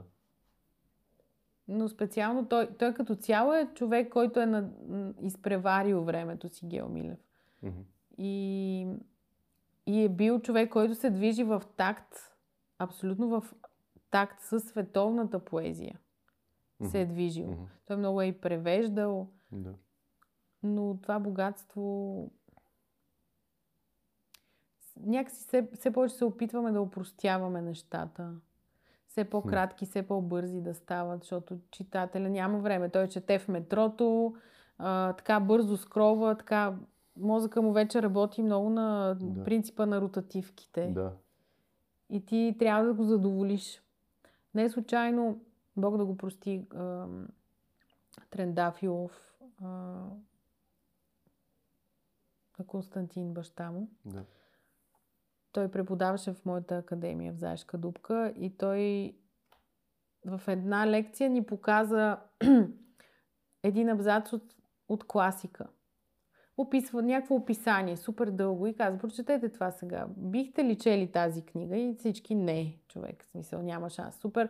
Но 1.68 1.88
специално 1.88 2.45
той, 2.45 2.69
той 2.69 2.93
като 2.93 3.15
цяло 3.15 3.53
е 3.53 3.69
човек, 3.76 4.10
който 4.10 4.39
е 4.39 4.45
на, 4.45 4.69
изпреварил 5.22 6.03
времето 6.03 6.49
си 6.49 6.65
Гео 6.65 6.89
Милев. 6.89 7.19
Мгм. 7.64 7.80
И, 8.18 8.88
и 9.88 10.03
е 10.03 10.10
бил 10.10 10.40
човек, 10.40 10.72
който 10.72 10.95
се 10.95 11.10
движи 11.10 11.44
в 11.44 11.64
такт, 11.78 12.16
абсолютно 12.80 13.30
в 13.30 13.53
такт 14.12 14.41
с 14.41 14.60
световната 14.60 15.40
поезия. 15.40 15.99
се 16.84 17.02
е 17.02 17.06
движил. 17.06 17.48
Мгм. 17.52 17.64
Той 17.86 17.98
много 17.98 18.22
е 18.22 18.26
и 18.26 18.41
превеждал, 18.41 19.30
Да. 19.52 19.74
но 20.64 20.98
това 21.02 21.20
богатство 21.20 22.32
някакси 24.99 25.44
все, 25.48 25.68
все 25.74 25.91
повече 25.91 26.16
се 26.16 26.26
опитваме 26.26 26.72
да 26.72 26.82
упростяваме 26.82 27.62
нещата. 27.62 28.34
Все 29.07 29.30
по-кратки, 29.30 29.86
все 29.86 30.07
по-бързи 30.07 30.62
да 30.62 30.74
стават, 30.74 31.24
защото 31.24 31.60
читателя 31.72 32.30
няма 32.30 32.60
време. 32.60 32.90
Той 32.90 33.07
чете 33.07 33.40
в 33.40 33.48
метрото, 33.48 34.36
а, 34.78 35.14
така 35.14 35.40
бързо 35.40 35.78
скрова, 35.78 36.36
така 36.38 36.76
мозъка 37.18 37.62
му 37.62 37.74
вече 37.74 38.02
работи 38.02 38.44
много 38.44 38.70
на 38.70 39.16
Да. 39.22 39.44
принципа 39.44 39.86
на 39.86 40.02
ротативките. 40.02 40.92
Да. 40.92 41.14
И 42.10 42.26
ти 42.26 42.56
трябва 42.60 42.86
да 42.86 42.94
го 42.94 43.04
задоволиш. 43.04 43.82
Не 44.54 44.64
е 44.64 44.70
случайно, 44.70 45.42
Бог 45.78 45.98
да 45.98 46.06
го 46.06 46.18
прости, 46.18 46.68
ам, 46.76 47.28
Трендафилов, 48.30 49.36
а, 49.62 49.68
на 52.60 52.66
Константин 52.68 53.34
баща 53.34 53.72
му. 53.72 53.90
Да. 54.06 54.24
Той 55.52 55.72
преподаваше 55.72 56.34
в 56.34 56.46
моята 56.46 56.78
академия 56.78 57.34
в 57.34 57.38
Заешка 57.38 57.78
дупка 57.78 58.34
и 58.38 58.58
той 58.58 59.16
в 60.26 60.42
една 60.48 60.88
лекция 60.88 61.30
ни 61.30 61.46
показа 61.46 62.20
един 63.64 63.90
абзац 63.90 64.34
от, 64.34 64.56
от 64.90 65.04
класика. 65.04 65.68
Описва 66.57 67.02
някакво 67.02 67.36
описание, 67.36 67.98
супер 67.98 68.27
дълго 68.27 68.68
и 68.68 68.73
каза, 68.73 68.98
прочетете 68.98 69.49
това 69.49 69.72
сега. 69.72 70.06
Бихте 70.18 70.64
ли 70.64 70.76
чели 70.76 71.11
тази 71.11 71.41
книга? 71.41 71.77
И 71.77 71.95
всички 71.99 72.36
не, 72.36 72.77
човек, 72.88 73.23
в 73.23 73.27
смисъл 73.27 73.61
няма 73.61 73.90
шанс. 73.90 74.15
Супер. 74.15 74.49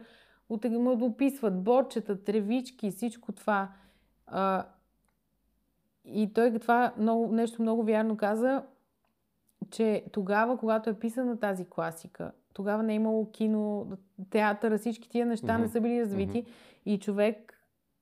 Му 0.50 1.06
описват 1.06 1.64
борчета, 1.64 2.24
тревички, 2.24 2.92
всичко 2.92 3.32
това. 3.32 3.72
А, 4.28 4.66
и 6.06 6.34
той 6.34 6.60
това 6.60 6.94
много, 6.98 7.36
нещо 7.36 7.62
много 7.62 7.84
вярно 7.84 8.18
каза, 8.18 8.64
че 9.72 10.06
тогава, 10.12 10.58
когато 10.58 10.90
е 10.90 11.00
писана 11.00 11.40
тази 11.40 11.66
класика, 11.66 12.32
тогава 12.54 12.84
не 12.84 12.94
е 12.94 12.96
имало 12.96 13.32
кино, 13.32 13.88
театъра, 14.30 14.78
всички 14.78 15.10
тия 15.10 15.26
неща 15.26 15.58
не 15.58 15.64
Мгм. 15.64 15.72
са 15.72 15.82
били 15.82 16.02
развити 16.02 16.46
и 16.86 17.00
човек, 17.00 17.55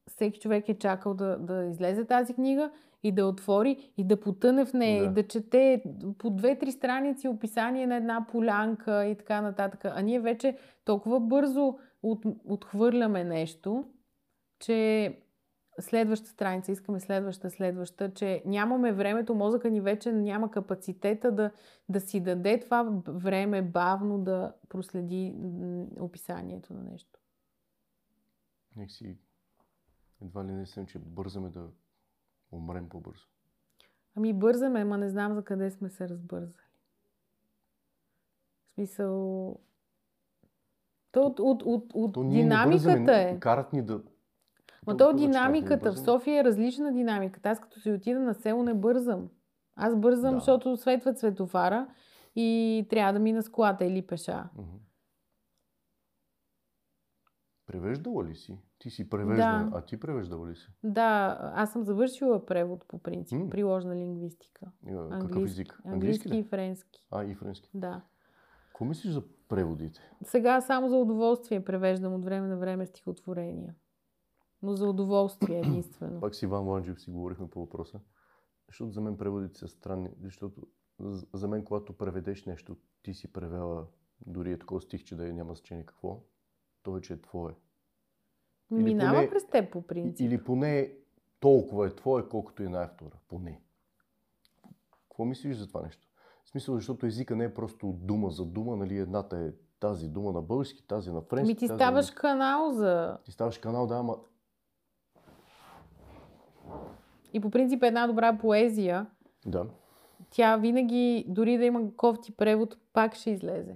всеки 0.09 0.39
човек 0.39 0.69
е 0.69 0.77
чакал 0.77 1.13
да, 1.13 1.37
да 1.37 1.65
излезе 1.65 2.05
тази 2.05 2.33
книга 2.33 2.71
и 3.03 3.11
да 3.11 3.27
отвори 3.27 3.93
и 3.97 4.03
да 4.03 4.19
потъне 4.19 4.65
в 4.65 4.73
нея 4.73 5.03
Да. 5.03 5.09
и 5.09 5.13
да 5.13 5.27
чете 5.27 5.83
по 6.17 6.29
две-три 6.29 6.71
страници 6.71 7.27
описание 7.27 7.87
на 7.87 7.95
една 7.95 8.27
полянка 8.31 9.05
и 9.05 9.17
така 9.17 9.41
нататък. 9.41 9.85
А 9.85 10.01
ние 10.01 10.19
вече 10.19 10.57
толкова 10.85 11.19
бързо 11.19 11.77
от, 12.03 12.25
отхвърляме 12.45 13.23
нещо, 13.23 13.85
че 14.59 15.13
следваща 15.79 16.27
страница, 16.27 16.71
искаме 16.71 16.99
следваща, 16.99 17.49
следваща, 17.49 18.13
че 18.13 18.43
нямаме 18.45 18.91
времето, 18.91 19.35
мозъка 19.35 19.69
ни 19.69 19.81
вече 19.81 20.11
няма 20.11 20.51
капацитета 20.51 21.31
да, 21.31 21.51
да 21.89 21.99
си 21.99 22.19
даде 22.19 22.59
това 22.59 23.01
време 23.07 23.61
бавно 23.61 24.19
да 24.19 24.53
проследи 24.69 25.35
описанието 25.99 26.73
на 26.73 26.83
нещо. 26.83 27.19
Нека 28.75 28.91
си 28.91 29.17
едва 30.23 30.45
ли 30.45 30.51
не 30.51 30.65
съм, 30.65 30.85
че 30.85 30.99
бързаме 30.99 31.49
да 31.49 31.69
умрем 32.51 32.89
по-бързо. 32.89 33.27
Ами 34.15 34.33
бързаме, 34.33 34.81
ама 34.81 34.97
не 34.97 35.09
знам 35.09 35.33
за 35.33 35.43
къде 35.43 35.71
сме 35.71 35.89
се 35.89 36.09
разбързали. 36.09 36.63
В 38.69 38.73
смисъл... 38.73 39.59
То 41.11 41.21
от, 41.21 41.39
от, 41.39 41.63
от, 41.63 41.91
от 41.93 42.13
То 42.13 42.23
не 42.23 42.29
бързаме, 42.29 42.41
динамиката 42.43 43.17
е. 43.17 43.39
Карат 43.39 43.73
ни 43.73 43.81
да... 43.81 44.03
Ма 44.87 44.97
То- 44.97 45.11
че 45.11 45.17
динамиката 45.17 45.91
в. 45.91 45.99
София 45.99 46.41
е 46.41 46.43
различна 46.43 46.93
динамиката. 46.93 47.49
Аз 47.49 47.59
като 47.59 47.79
си 47.79 47.91
отида 47.91 48.19
на 48.19 48.33
село 48.33 48.63
не 48.63 48.73
бързам. 48.73 49.29
Аз 49.75 49.95
бързам, 49.95 50.33
Да. 50.33 50.39
защото 50.39 50.77
светва 50.77 51.13
цветофара 51.13 51.87
и 52.35 52.87
трябва 52.89 53.13
да 53.13 53.19
мина 53.19 53.43
с 53.43 53.49
колата 53.49 53.85
или 53.85 54.07
пеша. 54.07 54.49
Превеждала 57.65 58.25
ли 58.25 58.35
си? 58.35 58.57
Ти 58.83 58.89
си 58.89 59.09
превеждана, 59.09 59.69
Да. 59.69 59.77
а 59.77 59.81
ти 59.81 59.99
превеждала 59.99 60.49
ли 60.49 60.55
си? 60.55 60.67
Да, 60.83 61.37
аз 61.55 61.71
съм 61.71 61.83
завършила 61.83 62.45
превод 62.45 62.85
по 62.87 62.99
принцип, 62.99 63.39
М. 63.39 63.49
приложна 63.49 63.95
лингвистика. 63.95 64.65
Какъв 64.85 65.11
Английски, 65.11 65.43
език? 65.61 65.81
английски 65.85 66.29
ли? 66.29 66.37
и 66.37 66.43
френски. 66.43 67.07
А, 67.11 67.23
и 67.23 67.35
френски. 67.35 67.69
Да. 67.73 68.01
Какво 68.67 68.85
мислиш 68.85 69.13
за 69.13 69.23
преводите? 69.49 69.99
Сега 70.23 70.61
само 70.61 70.89
за 70.89 70.95
удоволствие 70.95 71.63
превеждам 71.65 72.13
от 72.13 72.25
време 72.25 72.47
на 72.47 72.57
време 72.57 72.85
стихотворения. 72.85 73.75
Но 74.61 74.73
за 74.75 74.89
удоволствие 74.89 75.59
единствено. 75.59 76.21
Пак 76.21 76.35
с 76.35 76.41
Иван 76.41 76.67
Ланджев 76.67 77.01
си 77.01 77.11
говорихме 77.11 77.49
по 77.49 77.59
въпроса. 77.59 77.99
Защото 78.67 78.91
за 78.91 79.01
мен 79.01 79.17
преводите 79.17 79.59
са 79.59 79.67
странни. 79.67 80.09
Защото 80.23 80.61
за 81.33 81.47
мен, 81.47 81.63
когато 81.65 81.93
преведеш 81.93 82.45
нещо, 82.45 82.77
ти 83.03 83.13
си 83.13 83.33
превела 83.33 83.85
дори 84.25 84.51
е 84.51 84.59
такова 84.59 84.81
стихче 84.81 85.15
да 85.15 85.29
е, 85.29 85.33
няма 85.33 85.53
значение 85.55 85.85
какво, 85.85 86.23
то 86.83 86.91
вече 86.91 87.13
е 87.13 87.21
твое. 87.21 87.53
Или 88.75 88.83
Минава 88.83 89.17
поне- 89.17 89.29
през 89.29 89.45
теб 89.45 89.71
по 89.71 89.81
принцип. 89.81 90.27
Или 90.27 90.43
поне 90.43 90.91
толкова 91.39 91.87
е 91.87 91.95
твое, 91.95 92.23
колкото 92.29 92.63
и 92.63 92.67
на 92.67 92.83
автора. 92.83 93.15
Поне. 93.27 93.61
Какво 95.09 95.25
мислиш 95.25 95.57
за 95.57 95.67
това 95.67 95.81
нещо? 95.81 96.07
В 96.43 96.49
смисъл, 96.49 96.75
защото 96.75 97.05
езика 97.05 97.35
не 97.35 97.43
е 97.43 97.53
просто 97.53 97.87
дума 97.87 98.29
за 98.29 98.45
дума, 98.45 98.75
нали? 98.75 98.97
Едната 98.97 99.37
е 99.37 99.51
тази 99.79 100.07
дума 100.07 100.31
на 100.31 100.41
български, 100.41 100.87
тази 100.87 101.11
на 101.11 101.21
френски. 101.21 101.47
Ми 101.53 101.55
ти 101.55 101.67
тази 101.67 101.77
ставаш 101.77 102.09
на... 102.09 102.15
канал 102.15 102.71
за... 102.71 103.17
Ти 103.23 103.31
ставаш 103.31 103.57
канал, 103.57 103.87
да, 103.87 103.95
ама 103.95 104.17
И 107.33 107.39
по 107.39 107.49
принцип 107.49 107.83
една 107.83 108.07
добра 108.07 108.37
поезия, 108.37 109.07
да. 109.45 109.65
тя 110.29 110.57
винаги, 110.57 111.25
дори 111.27 111.57
да 111.57 111.65
има 111.65 111.95
кофти 111.95 112.35
превод, 112.35 112.77
пак 112.93 113.15
ще 113.15 113.31
излезе. 113.31 113.75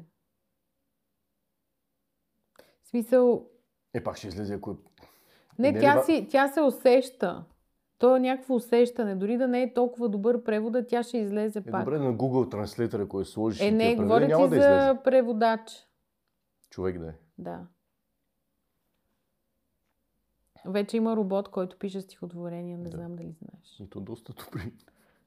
В 2.83 2.87
смисъл, 2.89 3.49
Е, 3.97 4.03
пак 4.03 4.17
ще 4.17 4.27
излезе, 4.27 4.53
ако 4.53 4.71
е... 4.71 4.75
не, 5.59 5.71
Не, 5.71 5.79
тя, 5.79 5.89
не, 5.89 5.95
ба- 5.95 6.03
си, 6.03 6.27
тя 6.29 6.47
се 6.47 6.61
усеща. 6.61 7.43
То 7.97 8.15
е 8.15 8.19
някакво 8.19 8.55
усещане. 8.55 9.15
Дори 9.15 9.37
да 9.37 9.47
не 9.47 9.61
е 9.61 9.73
толкова 9.73 10.09
добър 10.09 10.43
превода, 10.43 10.87
тя 10.87 11.03
ще 11.03 11.17
излезе 11.17 11.59
Е, 11.59 11.61
пак. 11.63 11.81
добре, 11.81 11.99
на 11.99 12.13
Google 12.13 12.55
Translator, 12.55 13.03
ако 13.03 13.19
я 13.19 13.25
сложиш 13.25 13.61
е, 13.61 13.71
не, 13.71 13.95
говоря 13.95 14.25
ти 14.25 14.31
да 14.31 14.37
за 14.39 14.45
излезе. 14.45 14.99
преводач. 15.03 15.87
Човек 16.69 16.99
да 16.99 17.07
е. 17.07 17.13
Да. 17.37 17.59
Вече 20.65 20.97
има 20.97 21.15
робот, 21.15 21.49
който 21.49 21.77
пише 21.77 22.01
стихотворения, 22.01 22.77
не 22.77 22.83
Да. 22.83 22.97
знам 22.97 23.15
дали 23.15 23.31
знаеш. 23.33 23.79
И 23.79 23.89
то 23.89 23.99
доста 23.99 24.33
добри. 24.35 24.73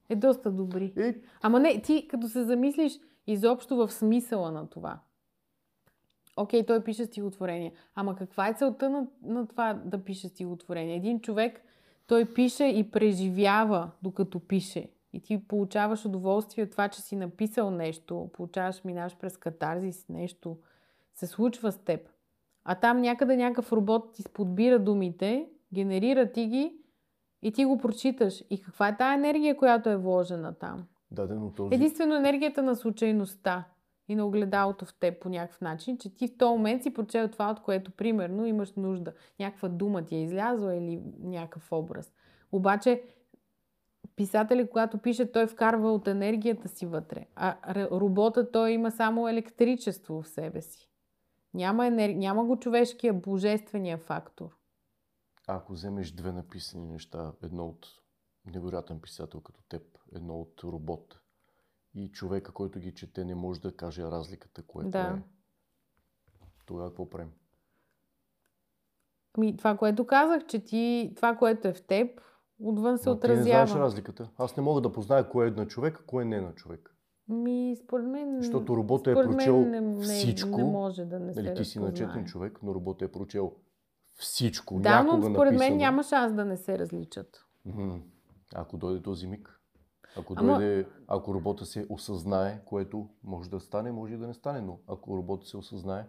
Е 0.09 0.17
доста 0.17 0.51
добри. 0.51 0.93
Е, 0.97 1.15
Ама 1.43 1.61
не, 1.61 1.83
ти 1.83 2.09
като 2.09 2.29
се 2.29 2.45
замислиш 2.45 2.93
изобщо 3.27 3.77
в 3.77 3.91
смисъла 3.91 4.51
на 4.53 4.69
това. 4.69 4.99
Окей, 6.41 6.67
той 6.67 6.85
пише 6.85 7.05
стихотворение. 7.05 7.73
Ама 7.95 8.17
каква 8.17 8.49
е 8.49 8.55
целта 8.55 8.91
на, 8.91 9.07
на 9.23 9.47
това 9.47 9.75
да 9.85 10.05
пише 10.05 10.29
стихотворение? 10.29 10.97
Един 10.97 11.21
човек, 11.21 11.63
той 12.07 12.35
пише 12.35 12.65
и 12.65 12.91
преживява 12.91 13.91
докато 14.03 14.41
пише. 14.41 14.89
И 15.13 15.21
ти 15.21 15.49
получаваш 15.49 16.05
удоволствие 16.05 16.65
от 16.65 16.71
това, 16.71 16.89
че 16.89 17.01
си 17.01 17.17
написал 17.17 17.71
нещо, 17.71 18.31
получаваш, 18.33 18.85
минаш 18.85 19.17
през 19.17 19.37
катарзис, 19.37 20.09
нещо 20.09 20.57
се 21.15 21.27
случва 21.27 21.73
с 21.73 21.79
теб. 21.79 22.09
А 22.65 22.75
там 22.75 23.01
някъде 23.01 23.37
някакъв 23.37 23.73
робот 23.73 24.13
ти 24.13 24.25
подбира 24.33 24.79
думите, 24.79 25.49
генерира 25.75 26.33
ти 26.33 26.47
ги 26.47 26.75
и 27.43 27.53
ти 27.53 27.65
го 27.65 27.79
прочиташ. 27.79 28.45
И 28.51 28.63
каква 28.63 28.89
е 28.89 28.97
тая 28.97 29.15
енергия, 29.15 29.57
която 29.57 29.91
е 29.91 29.97
вложена 29.97 30.55
там? 30.55 30.87
да, 31.11 31.27
да, 31.27 31.35
но 31.35 31.51
този... 31.51 31.75
Единствено 31.75 32.15
енергията 32.15 32.63
на 32.63 32.77
случайността 32.77 33.65
и 34.11 34.15
на 34.15 34.27
огледалото 34.27 34.85
в 34.85 34.95
теб 34.95 35.21
по 35.21 35.29
някакъв 35.29 35.61
начин, 35.61 35.99
че 35.99 36.15
ти 36.15 36.29
в 36.29 36.39
този 36.39 36.51
момент 36.51 36.83
си 36.83 36.95
прочел 36.95 37.29
това, 37.29 37.51
от 37.51 37.61
което 37.61 37.91
примерно 37.91 38.47
имаш 38.47 38.73
нужда. 38.73 39.13
Някаква 39.41 39.69
дума 39.69 40.05
ти 40.05 40.17
е 40.17 40.23
излязла 40.23 40.77
или 40.77 41.03
някакъв 41.19 41.73
образ. 41.73 42.13
Обаче 42.53 43.03
писателя, 44.17 44.69
когато 44.69 44.99
пише, 44.99 45.33
той 45.33 45.47
вкарва 45.47 45.93
от 45.93 46.09
енергията 46.09 46.69
си 46.69 46.87
вътре. 46.87 47.27
А 47.37 47.57
робота, 47.91 48.51
той 48.51 48.71
има 48.71 48.91
само 48.91 49.29
електричество 49.29 50.23
в 50.23 50.29
себе 50.29 50.63
си. 50.63 50.91
Няма, 51.55 51.87
енер... 51.87 52.11
Няма 52.11 52.45
го 52.45 52.57
човешкия, 52.57 53.15
божествения 53.15 53.99
фактор. 53.99 54.57
Ако 55.47 55.73
вземеш 55.73 56.13
две 56.13 56.33
написани 56.33 56.87
неща, 56.87 57.33
едно 57.43 57.67
от 57.67 57.87
невероятен 58.47 59.01
писател 59.01 59.41
като 59.41 59.63
теб, 59.69 59.83
едно 60.15 60.41
от 60.41 60.61
робот 60.65 61.20
и 61.95 62.13
човека, 62.13 62.53
който 62.53 62.79
ги 62.79 62.95
чете, 62.95 63.25
не 63.25 63.35
може 63.35 63.61
да 63.61 63.77
каже 63.77 64.03
разликата, 64.03 64.63
което 64.63 64.91
Да. 64.91 65.19
е. 65.19 65.23
Тогава 66.67 66.89
какво 66.89 67.11
правим? 67.11 67.31
Ами, 69.39 69.57
това, 69.57 69.77
което 69.77 70.07
казах, 70.07 70.47
че 70.47 70.65
ти, 70.65 71.13
това, 71.17 71.37
което 71.37 71.69
е 71.69 71.73
в 71.73 71.83
теб, 71.87 72.21
отвън 72.61 72.99
се 72.99 73.09
Ма 73.09 73.21
Ти 73.21 73.27
не 73.27 73.33
отразява. 73.33 73.67
знаеш 73.67 73.71
разликата. 73.83 74.31
Аз 74.39 74.57
не 74.57 74.63
мога 74.63 74.81
да 74.81 74.93
позная 74.93 75.29
кое 75.29 75.47
е 75.47 75.51
на 75.51 75.67
човек, 75.67 76.05
кое 76.07 76.25
не 76.25 76.37
е 76.37 76.41
на 76.41 76.55
човек. 76.55 76.97
Ми, 77.29 77.77
според 77.85 78.07
мен... 78.07 78.37
Защото 78.43 78.77
роботът 78.77 79.07
е 79.07 79.15
мен 79.15 79.29
прочел 79.31 79.61
не, 79.61 79.81
не, 79.81 80.03
всичко. 80.03 80.57
Не 80.57 80.65
може 80.65 81.05
да 81.05 81.21
не 81.21 81.35
се 81.35 81.43
Нали, 81.43 81.55
ти 81.55 81.65
си 81.65 81.79
начетен 81.79 82.25
човек, 82.25 82.59
но 82.63 82.75
роботът 82.75 83.09
е 83.09 83.13
прочел 83.13 83.53
всичко. 84.15 84.81
Да, 84.81 85.03
но 85.03 85.23
според 85.23 85.37
мен 85.37 85.55
написано. 85.55 85.77
няма 85.77 86.03
шанс 86.03 86.35
да 86.35 86.45
не 86.45 86.57
се 86.57 86.79
различат. 86.79 87.47
Ако 88.55 88.77
дойде 88.77 89.03
този 89.03 89.27
миг. 89.27 89.60
Ако 90.17 90.35
Ама- 90.37 90.59
дойде, 90.59 90.87
ако 91.09 91.35
робота 91.35 91.65
се 91.67 91.87
осъзнае, 91.89 92.61
което 92.65 93.09
може 93.25 93.51
да 93.51 93.61
стане, 93.61 93.93
може 93.93 94.15
и 94.15 94.17
да 94.17 94.27
не 94.27 94.35
стане, 94.35 94.61
но 94.61 94.79
ако 94.89 95.17
робота 95.17 95.47
се 95.47 95.57
осъзнае, 95.57 96.05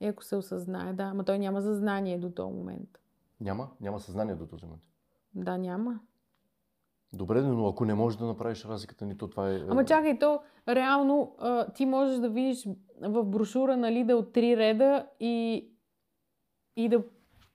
И 0.00 0.06
ако 0.06 0.24
се 0.24 0.36
осъзнае, 0.36 0.92
да. 0.92 1.02
Ама 1.02 1.24
той 1.24 1.38
няма 1.38 1.62
съзнание 1.62 2.18
до 2.18 2.30
този 2.30 2.54
момент. 2.54 2.88
няма, 3.40 3.68
няма 3.80 4.00
съзнание 4.00 4.34
до 4.34 4.46
този 4.46 4.64
момент. 4.64 4.82
Да, 5.34 5.58
няма. 5.58 6.00
Добре, 7.12 7.42
но 7.42 7.68
ако 7.68 7.84
не 7.84 7.94
можеш 7.94 8.18
да 8.18 8.26
направиш 8.26 8.64
разликата, 8.64 9.06
нито 9.06 9.28
това 9.30 9.50
е... 9.50 9.60
Ама 9.68 9.84
чакай, 9.84 10.18
то 10.18 10.40
реално 10.68 11.36
а, 11.38 11.72
ти 11.72 11.86
можеш 11.86 12.18
да 12.18 12.28
видиш 12.28 12.68
в 13.00 13.24
брошура 13.24 13.76
нали, 13.76 14.04
да 14.04 14.16
от 14.16 14.32
три 14.32 14.56
реда 14.56 15.06
и, 15.20 15.68
и 16.76 16.88
да 16.88 17.02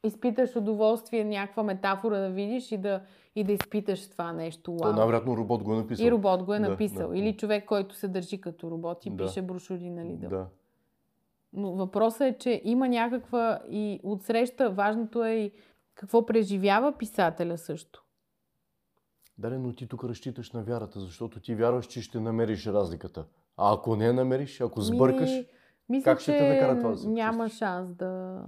изпиташ 0.03 0.55
удоволствие, 0.55 1.23
някаква 1.23 1.63
метафора 1.63 2.17
да 2.17 2.29
видиш 2.29 2.71
и 2.71 2.77
да, 2.77 3.01
и 3.35 3.43
да 3.43 3.51
изпиташ 3.51 4.09
това 4.09 4.33
нещо. 4.33 4.63
То 4.77 4.83
Вау. 4.83 4.93
най-вероятно 4.93 5.37
робот 5.37 5.63
го 5.63 5.73
е 5.73 5.77
написал. 5.77 6.05
И 6.05 6.11
робот 6.11 6.43
го 6.43 6.53
е 6.53 6.59
Да, 6.59 6.69
написал. 6.69 7.09
да. 7.09 7.17
Или 7.17 7.37
човек, 7.37 7.65
който 7.65 7.95
се 7.95 8.07
държи 8.07 8.41
като 8.41 8.71
робот 8.71 9.05
и 9.05 9.09
Да. 9.09 9.25
пише 9.25 9.41
брошури, 9.41 9.89
нали? 9.89 10.17
Да. 10.17 10.29
Да. 10.29 10.47
Но 11.53 11.71
въпросът 11.71 12.21
е, 12.21 12.37
че 12.39 12.61
има 12.63 12.89
някаква 12.89 13.59
и 13.69 13.99
отсреща, 14.03 14.69
важното 14.69 15.23
е 15.23 15.31
и 15.31 15.51
какво 15.95 16.25
преживява 16.25 16.97
писателя 16.97 17.57
също. 17.57 18.03
Да, 19.37 19.59
но 19.59 19.73
ти 19.75 19.87
тук 19.87 20.03
разчиташ 20.03 20.51
на 20.51 20.63
вярата, 20.63 20.99
защото 20.99 21.39
ти 21.39 21.55
вярваш, 21.55 21.85
че 21.85 22.01
ще 22.01 22.19
намериш 22.19 22.67
разликата. 22.67 23.25
А 23.57 23.73
ако 23.73 23.95
не 23.95 24.05
я 24.05 24.13
намериш, 24.13 24.61
ако 24.61 24.81
сбъркаш, 24.81 25.29
Ми, 25.31 25.45
мисля, 25.89 26.03
как 26.03 26.19
ще 26.19 26.37
те 26.37 26.53
накара 26.53 26.77
това 26.77 26.89
да 26.89 26.97
се 26.97 27.07
няма 27.09 27.49
шанс 27.49 27.93
да... 27.93 28.43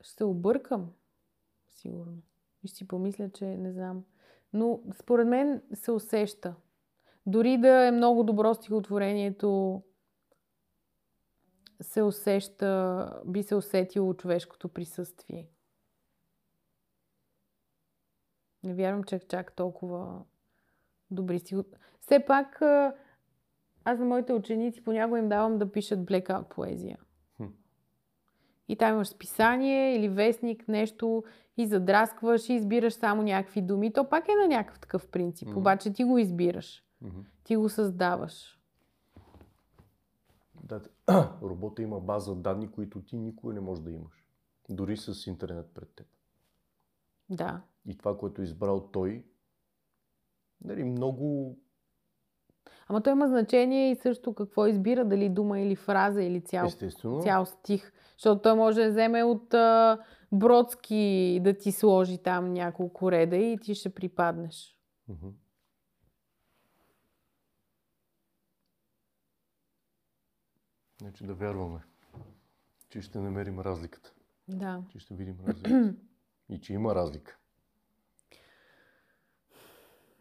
Ще 0.00 0.12
се 0.16 0.24
объркам, 0.24 0.90
сигурно. 1.84 2.22
И 2.62 2.68
ще 2.68 2.76
си 2.76 2.88
помисля, 2.88 3.30
че 3.30 3.44
не 3.44 3.72
знам. 3.72 4.04
Но 4.52 4.80
според 4.94 5.28
мен 5.28 5.62
се 5.74 5.90
усеща. 5.92 6.54
Дори 7.26 7.58
да 7.58 7.86
е 7.86 7.90
много 7.90 8.24
добро 8.24 8.54
стихотворението, 8.54 9.82
се 11.80 12.02
усеща, 12.02 13.22
би 13.26 13.42
се 13.42 13.54
усетило 13.54 14.14
човешкото 14.14 14.68
присъствие. 14.68 15.48
Не 18.62 18.74
вярвам, 18.74 19.04
че 19.04 19.16
е 19.16 19.20
чак 19.20 19.52
толкова 19.52 20.24
добри 21.10 21.38
стихот... 21.38 21.66
Все 22.00 22.24
пак, 22.26 22.62
аз 23.84 23.98
на 23.98 24.04
моите 24.04 24.32
ученици 24.32 24.84
понякога 24.84 25.18
им 25.18 25.28
давам 25.28 25.58
да 25.58 25.72
пишат 25.72 25.98
blackout 25.98 26.48
поезия. 26.48 26.98
И 28.68 28.76
там 28.76 28.94
имаш 28.94 29.08
списание 29.08 29.96
или 29.96 30.08
вестник, 30.08 30.68
нещо 30.68 31.24
и 31.56 31.66
задраскваш 31.66 32.48
и 32.48 32.52
избираш 32.52 32.92
само 32.92 33.22
някакви 33.22 33.62
думи. 33.62 33.92
То 33.92 34.08
пак 34.08 34.28
е 34.28 34.34
на 34.42 34.48
някакъв 34.48 34.80
такъв 34.80 35.08
принцип. 35.08 35.48
Мгм. 35.48 35.58
Обаче 35.58 35.92
ти 35.92 36.04
го 36.04 36.18
избираш. 36.18 36.84
Мгм. 37.00 37.20
Ти 37.44 37.56
го 37.56 37.68
създаваш. 37.68 38.60
Да, 40.64 40.80
робота 41.42 41.82
има 41.82 42.00
база 42.00 42.34
данни, 42.34 42.70
които 42.70 43.02
ти 43.02 43.16
никога 43.16 43.54
не 43.54 43.60
можеш 43.60 43.84
да 43.84 43.90
имаш. 43.90 44.26
Дори 44.70 44.96
с 44.96 45.26
интернет 45.26 45.66
пред 45.74 45.94
теб. 45.94 46.06
Да. 47.30 47.62
И 47.86 47.98
това, 47.98 48.18
което 48.18 48.40
е 48.40 48.44
избрал 48.44 48.88
той, 48.92 49.24
нали, 50.64 50.84
много... 50.84 51.58
Ама 52.88 53.02
то 53.02 53.10
има 53.10 53.28
значение 53.28 53.90
и 53.90 53.96
също 53.96 54.34
какво 54.34 54.66
избира, 54.66 55.04
дали 55.04 55.28
дума 55.28 55.60
или 55.60 55.76
фраза 55.76 56.22
или 56.22 56.40
цял, 56.40 56.66
Естествено. 56.66 57.22
цял 57.22 57.46
стих. 57.46 57.92
Защото 58.16 58.42
той 58.42 58.54
може 58.54 58.80
да 58.84 58.90
вземе 58.90 59.24
от 59.24 59.54
а, 59.54 59.98
Бродски 60.32 61.40
да 61.42 61.54
ти 61.58 61.72
сложи 61.72 62.18
там 62.18 62.52
няколко 62.52 63.12
реда 63.12 63.36
и 63.36 63.58
ти 63.58 63.74
ще 63.74 63.94
припаднеш. 63.94 64.78
Мгм. 65.08 65.28
Значи 71.00 71.24
да 71.26 71.34
вярваме, 71.34 71.80
че 72.88 73.02
ще 73.02 73.18
намерим 73.18 73.60
разликата. 73.60 74.12
Да. 74.48 74.82
Че 74.88 74.98
ще 74.98 75.14
видим 75.14 75.36
разликата. 75.46 75.94
И 76.48 76.60
че 76.60 76.72
има 76.72 76.94
разлика. 76.94 77.38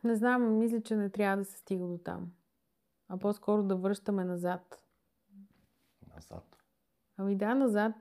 Не 0.03 0.15
знам, 0.15 0.57
мисля, 0.57 0.81
че 0.81 0.95
не 0.95 1.09
трябва 1.09 1.37
да 1.37 1.45
се 1.45 1.57
стига 1.57 1.85
до 1.85 1.97
там. 1.97 2.31
А 3.09 3.17
по-скоро 3.17 3.63
да 3.63 3.75
връщаме 3.75 4.23
назад. 4.23 4.81
Назад. 6.15 6.57
Ами 7.17 7.35
да, 7.35 7.55
назад. 7.55 7.93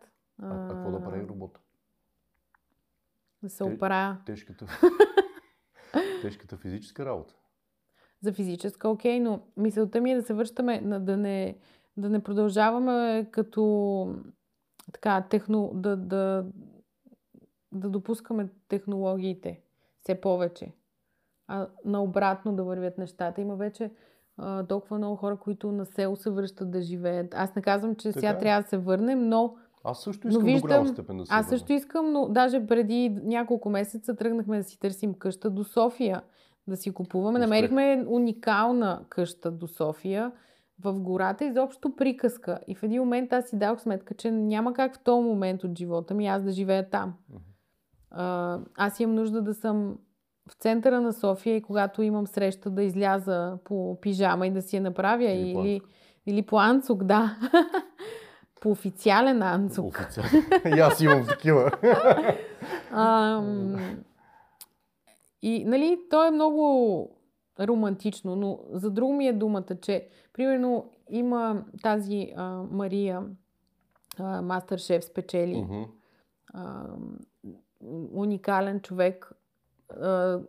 А, 0.42 0.64
а 0.64 0.68
какво 0.68 0.90
да 0.90 1.04
прави 1.04 1.28
робота? 1.28 1.60
Да 3.42 3.50
се 3.50 3.64
Те- 3.64 3.74
оправя. 3.74 4.18
Тежката, 4.26 4.66
тежката 6.22 6.56
физическа 6.56 7.04
работа. 7.06 7.34
За 8.20 8.32
физическа, 8.32 8.88
окей, 8.88 9.20
но 9.20 9.42
мисълта 9.56 10.00
ми 10.00 10.12
е 10.12 10.16
да 10.16 10.22
се 10.22 10.34
връщаме, 10.34 10.80
да 11.00 11.16
не, 11.16 11.58
да 11.96 12.08
не 12.08 12.22
продължаваме 12.22 13.28
като 13.30 14.14
така, 14.92 15.26
техно, 15.30 15.70
да, 15.74 15.96
да, 15.96 16.46
да 17.72 17.90
допускаме 17.90 18.48
технологиите 18.68 19.60
все 20.00 20.20
повече. 20.20 20.72
А 21.46 21.68
наобратно 21.84 22.56
да 22.56 22.64
вървят 22.64 22.98
нещата. 22.98 23.40
Има 23.40 23.56
вече 23.56 23.90
а, 24.38 24.64
толкова 24.64 24.98
много 24.98 25.16
хора, 25.16 25.36
които 25.36 25.72
на 25.72 25.86
село 25.86 26.16
се 26.16 26.30
връщат 26.30 26.70
да 26.70 26.80
живеят. 26.82 27.34
Аз 27.34 27.54
не 27.54 27.62
казвам, 27.62 27.94
че 27.94 28.12
сега 28.12 28.20
Така 28.22 28.36
е. 28.36 28.38
трябва 28.38 28.62
да 28.62 28.68
се 28.68 28.78
върнем, 28.78 29.28
но 29.28 29.54
Аз 29.84 30.02
също 30.02 30.26
Но 30.26 30.30
искам 30.30 30.44
до 30.46 30.60
голяма 30.60 30.80
виждам- 30.80 30.94
степен 30.94 31.16
да 31.16 31.26
се 31.26 31.34
аз 31.34 31.48
също 31.48 31.72
искам, 31.72 32.12
но 32.12 32.28
даже 32.28 32.66
преди 32.66 33.08
няколко 33.22 33.70
месеца 33.70 34.16
тръгнахме 34.16 34.56
да 34.56 34.64
си 34.64 34.80
търсим 34.80 35.14
къща 35.14 35.50
до 35.50 35.64
София. 35.64 36.22
Да 36.66 36.76
си 36.76 36.90
купуваме. 36.92 37.38
Успех. 37.38 37.48
Намерихме 37.48 38.04
уникална 38.08 39.04
къща 39.08 39.50
до 39.50 39.66
София 39.68 40.32
в 40.80 41.00
гората, 41.00 41.44
изобщо 41.44 41.96
приказка. 41.96 42.58
И 42.68 42.74
в 42.74 42.82
един 42.82 43.00
момент 43.00 43.32
аз 43.32 43.44
си 43.44 43.58
дадох 43.58 43.80
сметка, 43.80 44.14
че 44.14 44.30
няма 44.30 44.72
как 44.72 44.94
в 44.94 45.00
този 45.00 45.24
момент 45.24 45.64
от 45.64 45.78
живота 45.78 46.14
ми 46.14 46.26
аз 46.26 46.42
да 46.42 46.50
живея 46.50 46.90
там. 46.90 47.14
А, 48.10 48.58
аз 48.76 49.00
имам 49.00 49.16
нужда 49.16 49.42
да 49.42 49.54
съм 49.54 49.98
в 50.48 50.52
центъра 50.52 51.00
на 51.00 51.12
София 51.12 51.56
и 51.56 51.62
когато 51.62 52.02
имам 52.02 52.26
среща 52.26 52.70
да 52.70 52.82
изляза 52.82 53.58
по 53.64 53.98
пижама 54.00 54.46
и 54.46 54.50
да 54.50 54.62
си 54.62 54.76
я 54.76 54.82
направя 54.82 55.30
Или 55.30 55.54
по 55.54 55.64
или, 55.64 55.80
или 56.26 56.42
по 56.42 56.58
анцук, 56.58 57.04
да. 57.04 57.36
по 58.60 58.70
официален 58.70 59.42
анцук. 59.42 59.98
Официално. 60.00 60.76
И 60.76 60.80
аз 60.80 61.00
имам 61.00 61.26
такива. 61.26 61.70
Ам, 62.90 63.76
и, 65.42 65.64
нали, 65.64 66.00
то 66.10 66.24
е 66.24 66.30
много 66.30 67.10
романтично, 67.60 68.36
но 68.36 68.60
за 68.72 68.90
друго 68.90 69.12
ми 69.12 69.28
е 69.28 69.32
думата, 69.32 69.76
че, 69.82 70.08
примерно, 70.32 70.90
има 71.10 71.64
тази 71.82 72.32
а, 72.36 72.62
Мария, 72.70 73.22
а, 74.18 74.42
мастер 74.42 74.78
шеф 74.78 75.04
спечели, 75.04 75.62
Мгм. 75.62 75.82
а, 76.54 76.84
уникален 78.14 78.80
човек, 78.80 79.32
а, 79.32 79.36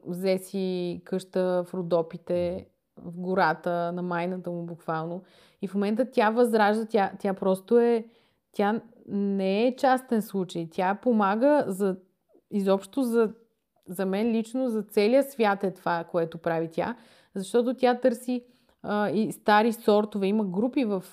взе 0.06 0.38
си 0.38 1.02
къща 1.06 1.64
в 1.68 1.74
Родопите, 1.74 2.68
в 2.98 3.20
гората, 3.20 3.92
на 3.92 4.02
майната 4.02 4.52
му 4.52 4.64
буквално. 4.64 5.24
И 5.62 5.68
в 5.68 5.74
момента 5.74 6.12
тя 6.12 6.30
възражда, 6.30 6.86
тя, 6.86 7.12
тя 7.20 7.34
просто 7.34 7.80
е, 7.80 8.06
тя 8.52 8.82
не 9.08 9.68
е 9.68 9.76
частен 9.76 10.22
случай. 10.22 10.68
Тя 10.72 10.96
помага 10.96 11.64
за, 11.68 11.96
изобщо 12.52 13.02
за, 13.02 13.34
за 13.88 14.06
мен 14.06 14.32
лично, 14.32 14.70
за 14.70 14.84
целия 14.84 15.24
свят 15.24 15.64
е 15.64 15.72
това, 15.72 16.04
което 16.04 16.38
прави 16.38 16.70
тя. 16.72 16.96
Защото 17.36 17.74
тя 17.74 18.00
търси 18.00 18.46
а, 18.84 19.10
и 19.10 19.32
стари 19.32 19.74
сортове. 19.74 20.28
Има 20.28 20.46
групи 20.46 20.86
в 20.86 21.04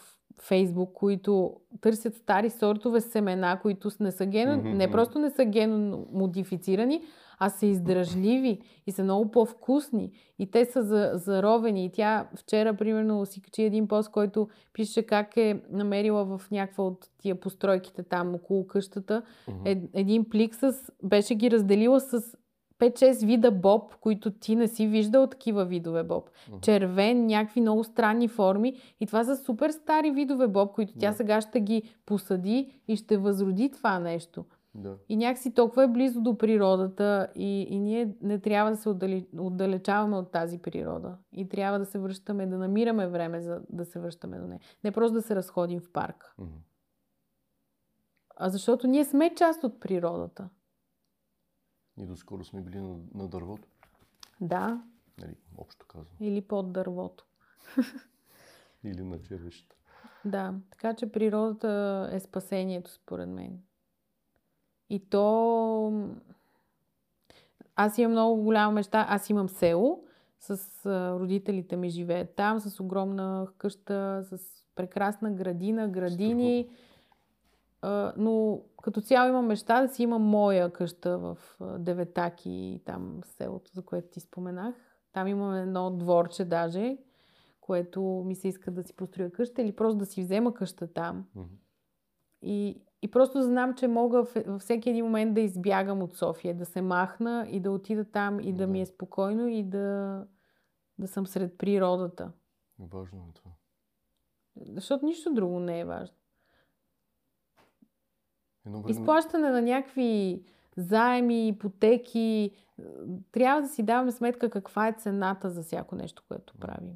Фейсбук, 0.40 0.92
които 0.92 1.56
търсят 1.80 2.14
стари 2.14 2.50
сортове 2.50 3.00
семена, 3.00 3.58
които 3.62 3.90
не 4.00 4.10
са 4.10 4.26
гено, 4.26 4.56
Мгм, 4.56 4.68
не 4.68 4.90
просто 4.90 5.18
не 5.18 5.30
са 5.30 5.44
генно 5.44 6.06
модифицирани, 6.12 7.02
а 7.42 7.50
са 7.50 7.66
издръжливи 7.66 8.60
и 8.86 8.92
са 8.92 9.04
много 9.04 9.30
по-вкусни. 9.30 10.12
И 10.38 10.50
те 10.50 10.64
са 10.64 10.82
за, 10.82 11.10
заровени. 11.14 11.84
И 11.84 11.92
тя 11.92 12.28
вчера, 12.36 12.76
примерно, 12.76 13.26
си 13.26 13.42
качи 13.42 13.62
един 13.62 13.88
пост, 13.88 14.10
който 14.10 14.48
пише 14.72 15.02
как 15.02 15.36
е 15.36 15.62
намерила 15.70 16.24
в 16.24 16.50
някаква 16.50 16.84
от 16.84 17.08
тия 17.18 17.40
постройките 17.40 18.02
там 18.02 18.34
около 18.34 18.66
къщата 18.66 19.22
е, 19.64 19.82
един 19.94 20.30
плик 20.30 20.54
с... 20.54 20.74
Беше 21.02 21.34
ги 21.34 21.50
разделила 21.50 22.00
с 22.00 22.36
5-6 22.78 23.26
вида 23.26 23.50
боб, 23.50 23.94
които 24.00 24.30
ти 24.30 24.56
не 24.56 24.68
си 24.68 24.86
виждал 24.86 25.26
такива 25.26 25.64
видове 25.64 26.02
боб. 26.02 26.30
Мгм. 26.48 26.60
Червен, 26.60 27.26
някакви 27.26 27.60
много 27.60 27.84
странни 27.84 28.28
форми. 28.28 28.76
И 29.00 29.06
това 29.06 29.24
са 29.24 29.36
супер 29.36 29.70
стари 29.70 30.10
видове 30.10 30.48
боб, 30.48 30.72
които 30.72 30.92
тя 30.98 31.10
Да. 31.10 31.16
сега 31.16 31.40
ще 31.40 31.60
ги 31.60 31.82
посади 32.06 32.72
и 32.88 32.96
ще 32.96 33.16
възроди 33.16 33.70
това 33.70 33.98
нещо. 33.98 34.44
Да. 34.74 34.96
И 35.08 35.16
някакси 35.16 35.54
толкова 35.54 35.84
е 35.84 35.88
близо 35.88 36.20
до 36.20 36.38
природата 36.38 37.28
и, 37.34 37.62
и 37.62 37.78
ние 37.78 38.16
не 38.22 38.38
трябва 38.40 38.70
да 38.70 38.76
се 38.76 38.88
отдали, 38.88 39.28
отдалечаваме 39.38 40.16
от 40.16 40.30
тази 40.30 40.58
природа. 40.58 41.18
И 41.32 41.48
трябва 41.48 41.78
да 41.78 41.86
се 41.86 41.98
връщаме, 41.98 42.46
да 42.46 42.58
намираме 42.58 43.06
време 43.08 43.40
за 43.40 43.62
да 43.70 43.84
се 43.84 44.00
връщаме 44.00 44.38
до 44.38 44.46
нея. 44.46 44.60
Не 44.84 44.92
просто 44.92 45.14
да 45.14 45.22
се 45.22 45.36
разходим 45.36 45.80
в 45.80 45.92
парк. 45.92 46.34
Мгм. 46.38 46.56
А 48.36 48.48
защото 48.48 48.86
ние 48.86 49.04
сме 49.04 49.34
част 49.34 49.64
от 49.64 49.80
природата. 49.80 50.48
И 51.96 52.06
доскоро 52.06 52.44
сме 52.44 52.60
били 52.60 52.80
на, 52.80 52.96
на 53.14 53.28
дървото. 53.28 53.68
Да, 54.40 54.82
Нали, 55.18 55.34
общо 55.58 55.86
казвам. 55.86 56.16
или 56.20 56.40
под 56.40 56.72
дървото. 56.72 57.26
Или 58.84 59.02
на 59.02 59.22
червещата. 59.22 59.76
Да, 60.24 60.54
така 60.70 60.94
че 60.94 61.12
природата 61.12 62.08
е 62.12 62.20
спасението, 62.20 62.90
според 62.90 63.28
мен. 63.28 63.62
И 64.90 64.98
то... 65.10 65.92
Аз 67.76 67.98
имам 67.98 68.12
много 68.12 68.42
голяма 68.42 68.72
мечта. 68.72 69.06
Аз 69.08 69.30
имам 69.30 69.48
село, 69.48 70.04
с 70.40 70.86
родителите 71.20 71.76
ми 71.76 71.90
живеят 71.90 72.34
там, 72.36 72.60
с 72.60 72.80
огромна 72.80 73.46
къща, 73.58 74.24
с 74.24 74.38
прекрасна 74.74 75.30
градина, 75.30 75.88
градини. 75.88 76.70
А, 77.82 78.12
но 78.16 78.60
като 78.82 79.00
цяло 79.00 79.28
имам 79.28 79.46
мечта 79.46 79.82
да 79.86 79.94
си 79.94 80.02
имам 80.02 80.22
моя 80.22 80.72
къща 80.72 81.18
в 81.18 81.38
Деветаки, 81.78 82.80
там 82.84 83.20
селото, 83.24 83.70
за 83.74 83.82
което 83.82 84.08
ти 84.08 84.20
споменах. 84.20 84.74
Там 85.12 85.26
имам 85.26 85.54
едно 85.54 85.90
дворче 85.90 86.44
даже, 86.44 86.98
което 87.60 88.22
ми 88.26 88.34
се 88.34 88.48
иска 88.48 88.70
да 88.70 88.82
си 88.82 88.92
построя 88.96 89.32
къща 89.32 89.62
или 89.62 89.76
просто 89.76 89.98
да 89.98 90.06
си 90.06 90.22
взема 90.22 90.54
къща 90.54 90.86
там. 90.86 91.26
Мгм. 91.34 91.48
И, 92.42 92.80
и 93.02 93.10
просто 93.10 93.42
знам, 93.42 93.74
че 93.74 93.88
мога 93.88 94.22
във 94.22 94.60
всеки 94.60 94.90
един 94.90 95.04
момент 95.04 95.34
да 95.34 95.40
избягам 95.40 96.02
от 96.02 96.14
София, 96.16 96.54
да 96.54 96.64
се 96.66 96.80
махна 96.82 97.46
и 97.50 97.60
да 97.60 97.70
отида 97.70 98.04
там 98.04 98.40
и 98.40 98.52
да, 98.52 98.58
Да. 98.58 98.66
ми 98.66 98.80
е 98.80 98.86
спокойно 98.86 99.48
и 99.48 99.62
да, 99.62 100.26
да 100.98 101.08
съм 101.08 101.26
сред 101.26 101.58
природата. 101.58 102.32
Важно 102.78 103.18
е 103.30 103.32
това. 103.34 103.50
Защото 104.66 105.04
нищо 105.04 105.32
друго 105.32 105.60
не 105.60 105.80
е 105.80 105.84
важно. 105.84 106.16
Едно 108.66 108.82
време... 108.82 108.90
Изплащане 108.90 109.50
на 109.50 109.62
някакви 109.62 110.42
заеми, 110.76 111.48
ипотеки. 111.48 112.50
е, 112.78 112.82
Трябва 113.32 113.62
да 113.62 113.68
си 113.68 113.82
даваме 113.82 114.12
сметка 114.12 114.50
каква 114.50 114.88
е 114.88 114.92
цената 114.92 115.50
за 115.50 115.62
всяко 115.62 115.94
нещо, 115.94 116.22
което 116.28 116.54
правим. 116.54 116.92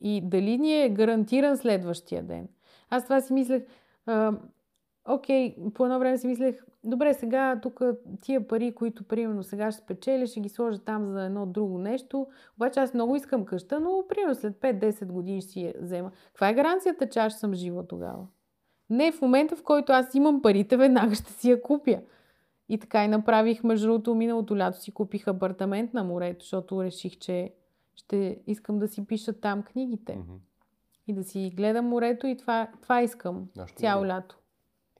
И 0.00 0.20
дали 0.24 0.58
ни 0.58 0.82
е 0.82 0.90
гарантиран 0.90 1.56
следващия 1.56 2.22
ден. 2.22 2.48
Аз 2.90 3.04
това 3.04 3.20
си 3.20 3.32
мислех. 3.32 3.62
Окей, 5.08 5.56
по 5.74 5.84
едно 5.84 5.98
време 5.98 6.18
си 6.18 6.26
мислех, 6.26 6.64
добре, 6.84 7.14
сега 7.14 7.58
тук 7.62 7.80
тия 8.22 8.48
пари, 8.48 8.74
които 8.74 9.04
примерно 9.04 9.42
сега 9.42 9.72
ще 9.72 9.82
спечеля, 9.82 10.26
ще 10.26 10.40
ги 10.40 10.48
сложа 10.48 10.78
там 10.78 11.06
за 11.06 11.24
едно 11.24 11.46
друго 11.46 11.78
нещо. 11.78 12.26
Обаче 12.56 12.80
аз 12.80 12.94
много 12.94 13.16
искам 13.16 13.44
къща, 13.44 13.80
но 13.80 14.04
примерно 14.08 14.34
след 14.34 14.56
5-10 14.56 15.06
години 15.06 15.40
ще 15.40 15.50
си 15.50 15.60
я 15.60 15.74
взема. 15.80 16.10
Каква 16.26 16.48
е 16.48 16.54
гаранцията, 16.54 17.08
че 17.08 17.18
аз 17.18 17.40
съм 17.40 17.54
жива 17.54 17.86
тогава? 17.86 18.26
Не, 18.90 19.12
в 19.12 19.22
момента, 19.22 19.56
в 19.56 19.62
който 19.62 19.92
аз 19.92 20.14
имам 20.14 20.42
парите, 20.42 20.76
веднага 20.76 21.14
ще 21.14 21.32
си 21.32 21.50
я 21.50 21.62
купя. 21.62 22.00
И 22.68 22.78
така 22.78 23.04
и 23.04 23.08
направих, 23.08 23.64
между 23.64 23.86
другото, 23.86 24.14
миналото 24.14 24.56
лято 24.56 24.80
си 24.80 24.92
купих 24.92 25.28
апартамент 25.28 25.94
на 25.94 26.04
морето, 26.04 26.44
защото 26.44 26.82
реших, 26.84 27.18
че 27.18 27.52
ще 27.94 28.38
искам 28.46 28.78
да 28.78 28.88
си 28.88 29.06
пиша 29.06 29.32
там 29.32 29.62
книгите. 29.62 30.16
Мгм. 30.16 30.34
И 31.06 31.12
да 31.12 31.24
си 31.24 31.52
гледам 31.56 31.86
морето 31.86 32.26
и 32.26 32.36
това, 32.36 32.68
това 32.82 33.02
искам 33.02 33.48
Нашето 33.56 33.80
цяло 33.80 34.06
лято. 34.06 34.37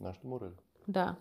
Нашето 0.00 0.26
море. 0.26 0.44
ли? 0.44 0.50
Да. 0.88 1.16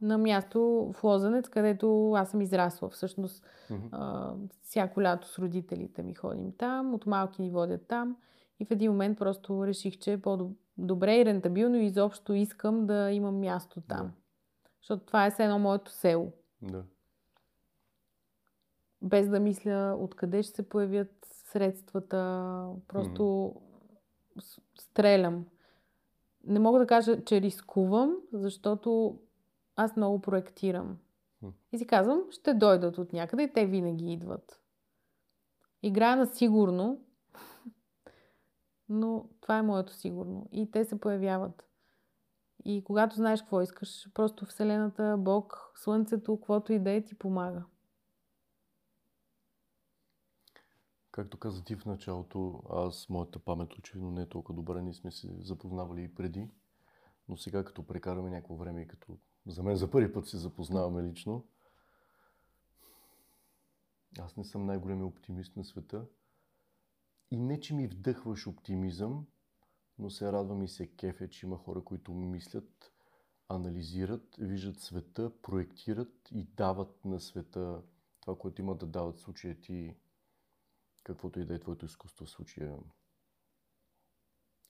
На 0.00 0.18
място 0.18 0.60
в 0.92 1.04
Лозенец, 1.04 1.48
където 1.48 2.12
аз 2.12 2.30
съм 2.30 2.40
израсла. 2.40 2.88
Всъщност, 2.88 3.44
Мгм. 3.70 3.86
а, 3.92 4.34
всяко 4.62 5.02
лято 5.02 5.28
с 5.28 5.38
родителите 5.38 6.02
ми 6.02 6.14
ходим 6.14 6.52
там, 6.52 6.94
от 6.94 7.06
малки 7.06 7.42
ни 7.42 7.50
водят 7.50 7.86
там. 7.86 8.16
И 8.60 8.64
в 8.64 8.70
един 8.70 8.90
момент 8.90 9.18
просто 9.18 9.66
реших, 9.66 9.98
че 9.98 10.12
е 10.12 10.20
по-добре 10.20 11.16
и 11.16 11.24
рентабилно 11.24 11.76
и 11.76 11.84
изобщо 11.84 12.32
искам 12.32 12.86
да 12.86 13.10
имам 13.10 13.38
място 13.38 13.80
там. 13.80 14.06
Да. 14.06 14.12
Защото 14.80 15.06
това 15.06 15.26
е 15.26 15.30
все 15.30 15.44
едно 15.44 15.58
моето 15.58 15.90
село. 15.90 16.32
Да. 16.62 16.84
Без 19.02 19.28
да 19.28 19.40
мисля 19.40 19.96
откъде 20.00 20.42
ще 20.42 20.52
се 20.52 20.68
появят 20.68 21.10
средствата. 21.44 22.16
Просто 22.88 23.54
с- 24.40 24.60
стрелям. 24.80 25.46
Не 26.46 26.58
мога 26.58 26.78
да 26.78 26.86
кажа, 26.86 27.24
че 27.24 27.40
рискувам, 27.40 28.16
защото 28.32 29.18
аз 29.76 29.96
много 29.96 30.20
проектирам. 30.20 30.98
И 31.72 31.78
си 31.78 31.86
казвам, 31.86 32.22
ще 32.30 32.54
дойдат 32.54 32.98
от 32.98 33.12
някъде 33.12 33.42
и 33.42 33.52
те 33.52 33.66
винаги 33.66 34.12
идват. 34.12 34.60
Играя 35.82 36.16
на 36.16 36.26
сигурно, 36.26 37.00
но 38.88 39.28
това 39.40 39.58
е 39.58 39.62
моето 39.62 39.92
сигурно. 39.92 40.48
И 40.52 40.70
те 40.70 40.84
се 40.84 41.00
появяват. 41.00 41.64
И 42.64 42.84
когато 42.84 43.16
знаеш 43.16 43.40
какво 43.40 43.60
искаш, 43.60 44.08
просто 44.14 44.46
Вселената, 44.46 45.16
Бог, 45.18 45.72
Слънцето, 45.74 46.36
каквото 46.36 46.72
и 46.72 46.78
да 46.78 46.90
е, 46.90 47.04
ти 47.04 47.14
помага. 47.14 47.64
Както 51.14 51.38
каза 51.38 51.64
ти 51.64 51.76
в 51.76 51.84
началото, 51.86 52.62
аз, 52.70 53.08
моята 53.08 53.38
памет 53.38 53.74
очевидно 53.74 54.10
не 54.10 54.22
е 54.22 54.28
толкова 54.28 54.56
добра, 54.56 54.82
ние 54.82 54.94
сме 54.94 55.10
се 55.10 55.28
запознавали 55.40 56.02
и 56.02 56.14
преди, 56.14 56.48
но 57.28 57.36
сега 57.36 57.64
като 57.64 57.86
прекараме 57.86 58.30
някакво 58.30 58.54
време 58.54 58.82
и 58.82 58.88
като 58.88 59.18
за 59.46 59.62
мен 59.62 59.76
за 59.76 59.90
първи 59.90 60.12
път 60.12 60.26
се 60.26 60.38
запознаваме 60.38 61.02
лично, 61.02 61.46
аз 64.18 64.36
не 64.36 64.44
съм 64.44 64.66
най-големият 64.66 65.10
оптимист 65.10 65.56
на 65.56 65.64
света. 65.64 66.06
И 67.30 67.36
не, 67.36 67.60
че 67.60 67.74
ми 67.74 67.86
вдъхваш 67.86 68.46
оптимизъм, 68.46 69.26
но 69.98 70.10
се 70.10 70.32
радвам 70.32 70.62
и 70.62 70.68
се 70.68 70.86
кефе, 70.86 71.30
че 71.30 71.46
има 71.46 71.58
хора, 71.58 71.84
които 71.84 72.12
мислят, 72.12 72.92
анализират, 73.48 74.36
виждат 74.38 74.80
света, 74.80 75.32
проектират 75.42 76.28
и 76.30 76.44
дават 76.44 77.04
на 77.04 77.20
света 77.20 77.82
това, 78.20 78.38
което 78.38 78.62
имат 78.62 78.78
да 78.78 78.86
дават 78.86 79.16
в 79.16 79.20
случая 79.20 79.60
ти 79.60 79.94
каквото 81.04 81.40
и 81.40 81.44
да 81.44 81.54
е 81.54 81.58
твоето 81.58 81.84
изкуство, 81.84 82.26
в 82.26 82.30
случая 82.30 82.76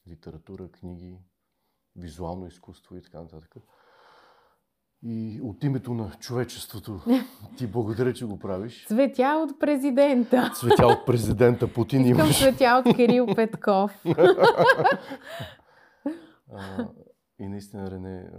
литература, 0.08 0.68
книги, 0.68 1.18
визуално 1.96 2.46
изкуство 2.46 2.96
и 2.96 3.02
така 3.02 3.20
нататък. 3.20 3.54
И 5.02 5.40
от 5.42 5.64
името 5.64 5.94
на 5.94 6.10
човечеството 6.10 7.00
ти 7.58 7.66
благодаря, 7.66 8.12
че 8.12 8.26
го 8.26 8.38
правиш. 8.38 8.86
Цветя 8.86 9.36
от 9.38 9.60
президента. 9.60 10.50
Цветя 10.54 10.86
от 10.86 11.06
президента 11.06 11.72
Путин 11.72 12.00
Искам 12.00 12.18
имаш. 12.20 12.40
цветя 12.40 12.82
от 12.86 12.96
Кирил 12.96 13.26
Петков. 13.34 14.04
А, 16.52 16.88
и 17.38 17.48
наистина, 17.48 17.90
Рене, 17.90 18.30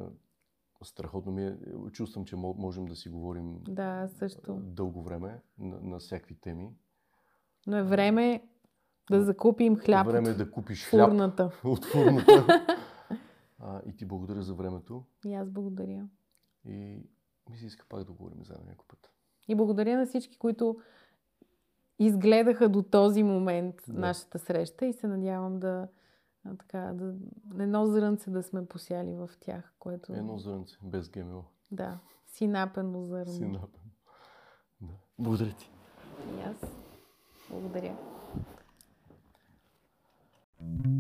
страхотно 0.84 1.32
ми 1.32 1.46
е. 1.46 1.58
Чувствам, 1.92 2.26
че 2.26 2.36
мо- 2.36 2.58
можем 2.58 2.86
да 2.86 2.96
си 2.96 3.10
говорим 3.10 3.58
Да, 3.62 4.08
също. 4.10 4.54
дълго 4.56 5.04
време 5.04 5.42
на, 5.58 5.80
на 5.82 6.00
всякакви 6.00 6.36
теми. 6.36 6.70
Но 7.68 7.78
е 7.78 7.84
време 7.84 8.48
да 9.12 9.24
закупим 9.24 9.78
хляб 9.78 10.08
Време 10.08 10.30
е 10.30 10.34
да 10.34 10.52
купиш 10.52 10.86
хляб 10.90 11.10
фурната. 11.10 11.52
от 11.64 11.86
фурната. 11.86 12.66
А, 13.60 13.82
и 13.86 13.96
ти 13.96 14.06
благодаря 14.06 14.42
за 14.42 14.54
времето. 14.54 15.04
И 15.26 15.34
аз 15.34 15.50
благодаря. 15.50 16.08
И 16.66 17.10
ми 17.50 17.58
се 17.58 17.66
иска 17.66 17.86
пак 17.90 18.04
да 18.04 18.12
говорим 18.12 18.44
за 18.44 18.54
някой 18.54 18.86
път. 18.88 19.12
И 19.48 19.56
благодаря 19.56 19.98
на 19.98 20.06
всички, 20.06 20.38
които 20.38 20.80
изгледаха 22.00 22.70
до 22.70 22.84
този 22.84 23.24
момент 23.24 23.76
Да. 23.88 24.00
нашата 24.00 24.40
среща 24.40 24.86
и 24.86 24.94
се 24.94 25.08
надявам 25.08 25.60
да, 25.60 25.88
така, 26.60 26.80
да 26.94 27.16
едно 27.64 27.86
зрънце 27.86 28.32
да 28.32 28.44
сме 28.44 28.66
посяли 28.66 29.16
в 29.16 29.30
тях, 29.40 29.74
което... 29.80 30.14
Едно 30.14 30.38
зърнце, 30.38 30.78
без 30.84 31.10
ГМО. 31.10 31.44
Да, 31.72 32.00
синапено 32.28 33.04
зърно. 33.04 33.34
Си 33.34 33.46
напен. 33.46 33.92
Да. 34.82 34.94
Благодаря 35.20 35.54
ти. 35.54 35.72
И 36.38 36.42
аз 36.42 36.85
Благодаря. 37.50 37.96
thank 40.60 40.86
you 40.86 40.95